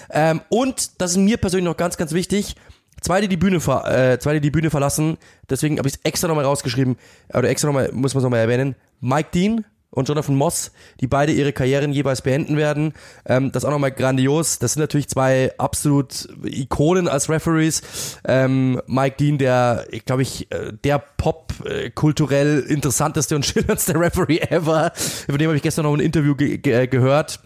Ähm, 0.10 0.42
und 0.50 1.02
das 1.02 1.12
ist 1.12 1.18
mir 1.18 1.38
persönlich 1.38 1.66
noch 1.66 1.78
ganz, 1.78 1.98
ganz 1.98 2.14
wichtig. 2.14 2.56
Zweite 3.02 3.28
die 3.28 3.38
Bühne, 3.38 3.60
ver 3.60 3.86
äh, 4.14 4.20
zweite 4.20 4.42
die 4.42 4.52
Bühne 4.52 4.70
verlassen. 4.70 5.18
Deswegen 5.50 5.78
habe 5.80 5.88
ich 5.88 5.96
es 5.96 6.00
extra 6.04 6.28
nochmal 6.28 6.46
rausgeschrieben, 6.46 6.98
oder 7.34 7.50
extra 7.50 7.68
nochmal, 7.68 7.90
muss 7.92 8.14
man 8.14 8.20
es 8.20 8.24
nochmal 8.24 8.40
erwähnen. 8.40 8.76
Mike 9.02 9.30
Dean 9.34 9.66
und 9.92 10.08
Jonathan 10.08 10.36
Moss, 10.36 10.72
die 11.02 11.08
beide 11.08 11.34
ihre 11.34 11.52
Karrieren 11.52 11.92
jeweils 11.92 12.22
beenden 12.22 12.58
werden. 12.58 12.94
Ähm, 13.26 13.52
das 13.52 13.66
auch 13.66 13.72
nochmal 13.72 13.92
grandios. 13.92 14.60
Das 14.60 14.74
sind 14.74 14.82
natürlich 14.82 15.10
zwei 15.10 15.52
absolut 15.58 16.30
Ikonen 16.44 17.08
als 17.08 17.30
Referees. 17.30 17.82
Ähm, 18.26 18.82
Mike 18.88 19.18
Dean, 19.20 19.38
der, 19.38 19.86
glaube 20.06 20.22
ich, 20.22 20.52
äh, 20.52 20.72
der 20.84 21.00
Pop 21.00 21.54
äh, 21.66 21.90
kulturell 21.90 22.60
interessanteste 22.60 23.36
und 23.36 23.46
schillerndste 23.48 24.00
Referee 24.00 24.40
ever. 24.40 24.94
Über 25.28 25.38
den 25.38 25.48
habe 25.48 25.58
ich 25.58 25.64
gestern 25.64 25.84
noch 25.84 25.94
ein 25.94 26.00
Interview 26.00 26.36
ge 26.36 26.58
ge 26.58 26.88
gehört 26.88 27.40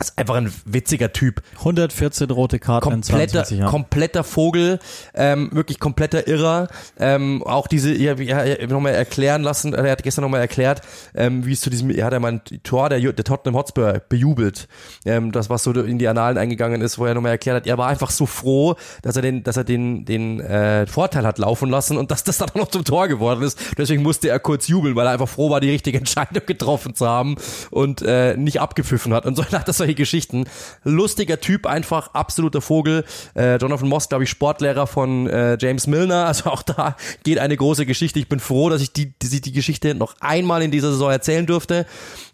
ist 0.00 0.18
einfach 0.18 0.36
ein 0.36 0.52
witziger 0.64 1.12
Typ. 1.12 1.42
114 1.58 2.30
rote 2.30 2.58
Karten 2.58 2.88
kompletter, 2.88 3.50
in. 3.50 3.64
Kompletter 3.66 4.24
Vogel, 4.24 4.78
ähm, 5.14 5.50
wirklich 5.52 5.78
kompletter 5.78 6.26
Irrer. 6.26 6.68
Ähm, 6.98 7.42
auch 7.42 7.66
diese, 7.66 7.92
ja, 7.94 8.14
ja, 8.14 8.66
nochmal 8.66 8.94
erklären 8.94 9.42
lassen, 9.42 9.74
er 9.74 9.90
hat 9.90 10.02
gestern 10.02 10.22
nochmal 10.22 10.40
erklärt, 10.40 10.82
ähm, 11.14 11.44
wie 11.44 11.52
es 11.52 11.60
zu 11.60 11.70
diesem, 11.70 11.90
er 11.90 12.06
hat 12.06 12.12
ja 12.12 12.20
mal 12.20 12.32
ein 12.32 12.40
Tor 12.62 12.88
der, 12.88 13.00
der 13.00 13.24
Tottenham 13.24 13.56
Hotspur 13.56 14.00
bejubelt. 14.08 14.68
Ähm, 15.04 15.32
das, 15.32 15.50
was 15.50 15.62
so 15.62 15.72
in 15.72 15.98
die 15.98 16.08
Annalen 16.08 16.38
eingegangen 16.38 16.80
ist, 16.80 16.98
wo 16.98 17.06
er 17.06 17.14
nochmal 17.14 17.32
erklärt 17.32 17.56
hat, 17.56 17.66
er 17.66 17.78
war 17.78 17.88
einfach 17.88 18.10
so 18.10 18.26
froh, 18.26 18.76
dass 19.02 19.16
er 19.16 19.22
den, 19.22 19.42
dass 19.42 19.56
er 19.56 19.64
den, 19.64 20.04
den 20.04 20.40
äh, 20.40 20.86
Vorteil 20.86 21.26
hat 21.26 21.38
laufen 21.38 21.68
lassen 21.68 21.96
und 21.96 22.10
dass 22.10 22.24
das 22.24 22.38
dann 22.38 22.50
auch 22.50 22.54
noch 22.54 22.68
zum 22.68 22.84
Tor 22.84 23.08
geworden 23.08 23.42
ist. 23.42 23.58
Deswegen 23.76 24.02
musste 24.02 24.28
er 24.28 24.38
kurz 24.38 24.68
jubeln, 24.68 24.96
weil 24.96 25.06
er 25.06 25.12
einfach 25.12 25.28
froh 25.28 25.50
war, 25.50 25.60
die 25.60 25.70
richtige 25.70 25.98
Entscheidung 25.98 26.44
getroffen 26.46 26.94
zu 26.94 27.06
haben 27.06 27.36
und 27.70 28.02
äh, 28.02 28.36
nicht 28.36 28.60
abgepfiffen 28.60 29.12
hat. 29.12 29.26
Und 29.26 29.36
so 29.36 29.44
hat 29.44 29.68
das 29.68 29.80
solche 29.90 29.94
Geschichten. 29.94 30.44
Lustiger 30.84 31.40
Typ, 31.40 31.66
einfach 31.66 32.14
absoluter 32.14 32.60
Vogel. 32.60 33.04
Äh, 33.34 33.56
Jonathan 33.56 33.88
Moss, 33.88 34.08
glaube 34.08 34.24
ich, 34.24 34.30
Sportlehrer 34.30 34.86
von 34.86 35.26
äh, 35.26 35.56
James 35.60 35.86
Milner. 35.86 36.30
Also 36.30 36.50
auch 36.50 36.62
da 36.62 36.96
geht 37.24 37.38
eine 37.38 37.56
große 37.56 37.86
Geschichte. 37.86 38.20
Ich 38.20 38.28
bin 38.28 38.38
froh, 38.38 38.70
dass 38.70 38.82
ich 38.82 38.92
die, 38.92 39.12
die, 39.20 39.40
die 39.40 39.52
Geschichte 39.52 39.96
noch 39.96 40.14
einmal 40.20 40.62
in 40.62 40.70
dieser 40.70 40.92
Saison 40.92 41.10
erzählen 41.10 41.44
durfte. 41.44 41.86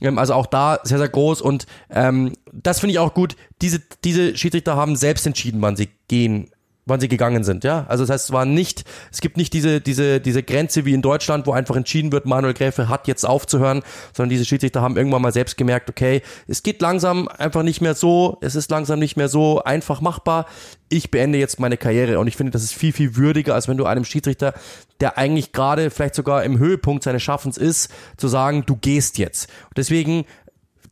Ähm, 0.03 0.19
also 0.19 0.35
auch 0.35 0.47
da 0.47 0.81
sehr, 0.83 0.99
sehr 0.99 1.09
groß. 1.09 1.41
Und 1.41 1.67
ähm, 1.89 2.33
das 2.53 2.81
finde 2.81 2.93
ich 2.93 2.99
auch 2.99 3.15
gut. 3.15 3.37
Diese, 3.63 3.81
diese 4.05 4.37
Schiedsrichter 4.37 4.77
haben 4.77 4.97
selbst 4.97 5.27
entschieden, 5.27 5.63
wann 5.63 5.77
sie 5.77 5.89
gehen 6.09 6.51
wann 6.87 7.01
sie 7.01 7.09
gegangen 7.09 7.43
sind, 7.43 7.65
ja. 7.65 7.85
Also 7.89 8.05
das 8.05 8.11
heißt, 8.11 8.25
es 8.27 8.33
war 8.33 8.45
nicht, 8.45 8.85
es 9.11 9.21
gibt 9.21 9.37
nicht 9.37 9.53
diese, 9.53 9.81
diese, 9.81 10.21
diese 10.21 10.45
Grenze 10.45 10.85
wie 10.85 10.95
in 10.95 11.03
Deutschland, 11.03 11.47
wo 11.47 11.53
einfach 11.53 11.75
entschieden 11.75 12.13
wird, 12.13 12.27
Manuel 12.27 12.55
Gräfe 12.55 12.89
hat 12.89 13.09
jetzt 13.09 13.25
aufzuhören, 13.25 13.83
sondern 14.15 14.31
diese 14.31 14.45
Schiedsrichter 14.45 14.83
haben 14.83 14.97
irgendwann 14.97 15.21
mal 15.21 15.33
selbst 15.33 15.57
gemerkt, 15.57 15.91
okay, 15.91 16.23
es 16.47 16.63
geht 16.63 16.81
langsam 16.81 17.27
einfach 17.27 17.65
nicht 17.65 17.81
mehr 17.81 17.95
so, 17.95 18.39
es 18.41 18.55
ist 18.55 18.71
langsam 18.71 19.01
nicht 19.01 19.17
mehr 19.17 19.29
so 19.29 19.63
einfach 19.65 20.01
machbar. 20.01 20.47
Ich 20.89 21.11
beende 21.11 21.39
jetzt 21.39 21.59
meine 21.59 21.77
Karriere 21.77 22.21
und 22.21 22.29
ich 22.29 22.37
finde, 22.37 22.53
das 22.53 22.63
ist 22.63 22.73
viel, 22.73 22.93
viel 22.93 23.17
würdiger, 23.17 23.55
als 23.55 23.67
wenn 23.67 23.77
du 23.77 23.85
einem 23.85 24.05
Schiedsrichter, 24.05 24.55
der 25.01 25.19
eigentlich 25.19 25.51
gerade 25.51 25.91
vielleicht 25.91 26.15
sogar 26.15 26.45
im 26.45 26.59
Höhepunkt 26.59 27.03
seines 27.03 27.23
Schaffens 27.25 27.59
ist, 27.59 27.91
zu 28.17 28.29
sagen, 28.29 28.63
du 28.65 28.77
gehst 28.77 29.19
jetzt. 29.19 29.49
Deswegen 29.77 30.25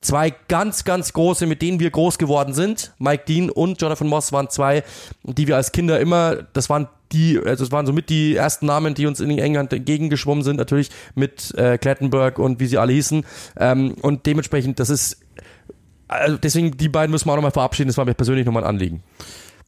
zwei 0.04 0.32
ganz, 0.48 0.84
ganz 0.84 1.12
große, 1.12 1.46
mit 1.46 1.62
denen 1.62 1.80
wir 1.80 1.90
groß 1.90 2.18
geworden 2.18 2.54
sind. 2.54 2.92
Mike 2.98 3.24
Dean 3.26 3.50
und 3.50 3.80
Jonathan 3.80 4.06
Moss 4.06 4.32
waren 4.32 4.50
zwei, 4.50 4.84
die 5.22 5.48
wir 5.48 5.56
als 5.56 5.72
Kinder 5.72 5.98
immer, 5.98 6.36
das 6.52 6.70
waren 6.70 6.88
die, 7.12 7.38
also 7.38 7.64
es 7.64 7.72
waren 7.72 7.86
somit 7.86 8.10
die 8.10 8.36
ersten 8.36 8.66
Namen, 8.66 8.94
die 8.94 9.06
uns 9.06 9.20
in 9.20 9.30
England 9.38 9.72
entgegengeschwommen 9.72 10.42
sind, 10.44 10.56
natürlich 10.56 10.90
mit 11.14 11.54
äh, 11.56 11.78
Clattenburg 11.78 12.38
und 12.38 12.60
wie 12.60 12.66
sie 12.66 12.78
alle 12.78 12.92
hießen. 12.92 13.24
Ähm, 13.58 13.94
und 14.02 14.26
dementsprechend, 14.26 14.80
das 14.80 14.90
ist, 14.90 15.20
also 16.08 16.36
deswegen, 16.36 16.76
die 16.76 16.88
beiden 16.88 17.10
müssen 17.10 17.26
wir 17.26 17.32
auch 17.32 17.36
nochmal 17.36 17.50
verabschieden, 17.50 17.88
das 17.88 17.96
war 17.96 18.04
mir 18.04 18.14
persönlich 18.14 18.46
nochmal 18.46 18.64
ein 18.64 18.68
Anliegen. 18.68 19.02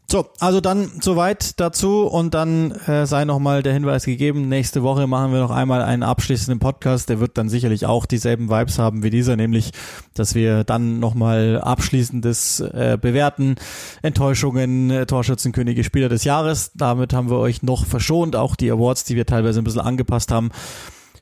So, 0.08 0.26
also 0.38 0.60
dann 0.60 0.88
soweit 1.00 1.58
dazu 1.58 2.06
und 2.06 2.32
dann 2.32 2.70
äh, 2.70 3.06
sei 3.06 3.24
nochmal 3.24 3.64
der 3.64 3.72
Hinweis 3.72 4.04
gegeben, 4.04 4.48
nächste 4.48 4.84
Woche 4.84 5.08
machen 5.08 5.32
wir 5.32 5.40
noch 5.40 5.50
einmal 5.50 5.82
einen 5.82 6.04
abschließenden 6.04 6.60
Podcast, 6.60 7.08
der 7.08 7.18
wird 7.18 7.36
dann 7.36 7.48
sicherlich 7.48 7.86
auch 7.86 8.06
dieselben 8.06 8.48
Vibes 8.48 8.78
haben 8.78 9.02
wie 9.02 9.10
dieser, 9.10 9.34
nämlich, 9.34 9.72
dass 10.14 10.36
wir 10.36 10.62
dann 10.62 11.00
nochmal 11.00 11.60
abschließendes 11.60 12.60
äh, 12.60 12.98
bewerten, 13.00 13.56
Enttäuschungen, 14.00 14.90
äh, 14.90 15.06
Torschützenkönige, 15.06 15.82
Spieler 15.82 16.08
des 16.08 16.22
Jahres, 16.22 16.70
damit 16.74 17.12
haben 17.12 17.28
wir 17.28 17.38
euch 17.38 17.64
noch 17.64 17.84
verschont, 17.84 18.36
auch 18.36 18.54
die 18.54 18.70
Awards, 18.70 19.02
die 19.02 19.16
wir 19.16 19.26
teilweise 19.26 19.60
ein 19.60 19.64
bisschen 19.64 19.80
angepasst 19.80 20.30
haben. 20.30 20.50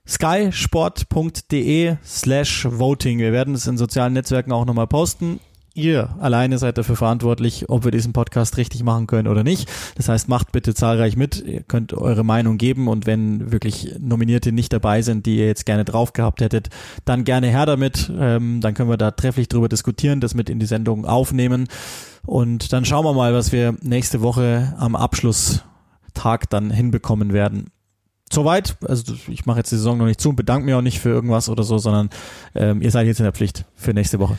skysport.de 0.06 1.96
slash 2.04 2.68
voting. 2.70 3.18
Wir 3.18 3.32
werden 3.32 3.54
es 3.54 3.66
in 3.66 3.78
sozialen 3.78 4.12
Netzwerken 4.12 4.52
auch 4.52 4.66
nochmal 4.66 4.88
posten 4.88 5.40
ihr 5.74 6.16
alleine 6.20 6.58
seid 6.58 6.78
dafür 6.78 6.96
verantwortlich, 6.96 7.68
ob 7.68 7.84
wir 7.84 7.90
diesen 7.90 8.12
Podcast 8.12 8.56
richtig 8.56 8.82
machen 8.82 9.06
können 9.06 9.28
oder 9.28 9.42
nicht. 9.42 9.68
Das 9.96 10.08
heißt, 10.08 10.28
macht 10.28 10.52
bitte 10.52 10.74
zahlreich 10.74 11.16
mit. 11.16 11.44
Ihr 11.44 11.62
könnt 11.62 11.92
eure 11.92 12.24
Meinung 12.24 12.58
geben 12.58 12.88
und 12.88 13.06
wenn 13.06 13.52
wirklich 13.52 13.94
Nominierte 13.98 14.52
nicht 14.52 14.72
dabei 14.72 15.02
sind, 15.02 15.26
die 15.26 15.38
ihr 15.38 15.46
jetzt 15.46 15.66
gerne 15.66 15.84
drauf 15.84 16.12
gehabt 16.12 16.40
hättet, 16.40 16.70
dann 17.04 17.24
gerne 17.24 17.48
her 17.48 17.66
damit. 17.66 18.10
Ähm, 18.16 18.60
dann 18.60 18.74
können 18.74 18.88
wir 18.88 18.96
da 18.96 19.10
trefflich 19.10 19.48
drüber 19.48 19.68
diskutieren, 19.68 20.20
das 20.20 20.34
mit 20.34 20.48
in 20.48 20.58
die 20.58 20.66
Sendung 20.66 21.04
aufnehmen 21.04 21.68
und 22.26 22.72
dann 22.72 22.84
schauen 22.84 23.04
wir 23.04 23.12
mal, 23.12 23.34
was 23.34 23.52
wir 23.52 23.76
nächste 23.82 24.22
Woche 24.22 24.74
am 24.78 24.96
Abschlusstag 24.96 26.48
dann 26.50 26.70
hinbekommen 26.70 27.32
werden. 27.32 27.70
Soweit, 28.32 28.76
also 28.82 29.14
ich 29.28 29.46
mache 29.46 29.58
jetzt 29.58 29.70
die 29.70 29.76
Saison 29.76 29.98
noch 29.98 30.06
nicht 30.06 30.20
zu 30.20 30.30
und 30.30 30.36
bedanke 30.36 30.64
mich 30.64 30.74
auch 30.74 30.80
nicht 30.80 30.98
für 30.98 31.10
irgendwas 31.10 31.48
oder 31.48 31.62
so, 31.62 31.78
sondern 31.78 32.08
ähm, 32.54 32.80
ihr 32.80 32.90
seid 32.90 33.06
jetzt 33.06 33.20
in 33.20 33.24
der 33.24 33.32
Pflicht 33.32 33.64
für 33.76 33.92
nächste 33.92 34.18
Woche. 34.18 34.38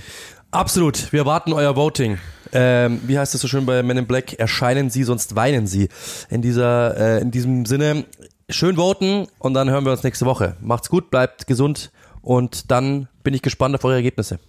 Absolut. 0.56 1.12
Wir 1.12 1.20
erwarten 1.20 1.52
euer 1.52 1.76
Voting. 1.76 2.18
Ähm, 2.54 3.02
wie 3.06 3.20
heißt 3.20 3.36
es 3.36 3.42
so 3.42 3.48
schön 3.50 3.66
bei 3.66 3.84
Men 3.84 3.98
in 3.98 4.08
Black? 4.08 4.40
Erscheinen 4.40 4.90
Sie, 4.90 5.04
sonst 5.04 5.36
weinen 5.36 5.68
Sie. 5.68 5.90
In 6.30 6.42
dieser, 6.42 6.96
äh, 6.98 7.22
in 7.22 7.30
diesem 7.30 7.66
Sinne, 7.66 8.06
schön 8.50 8.78
voten 8.78 9.28
und 9.40 9.54
dann 9.54 9.70
hören 9.70 9.84
wir 9.84 9.92
uns 9.92 10.04
nächste 10.04 10.26
Woche. 10.26 10.56
Macht's 10.62 10.88
gut, 10.88 11.12
bleibt 11.12 11.46
gesund 11.46 11.92
und 12.22 12.72
dann 12.72 13.10
bin 13.22 13.34
ich 13.34 13.42
gespannt 13.42 13.76
auf 13.76 13.84
eure 13.84 13.96
Ergebnisse. 13.96 14.40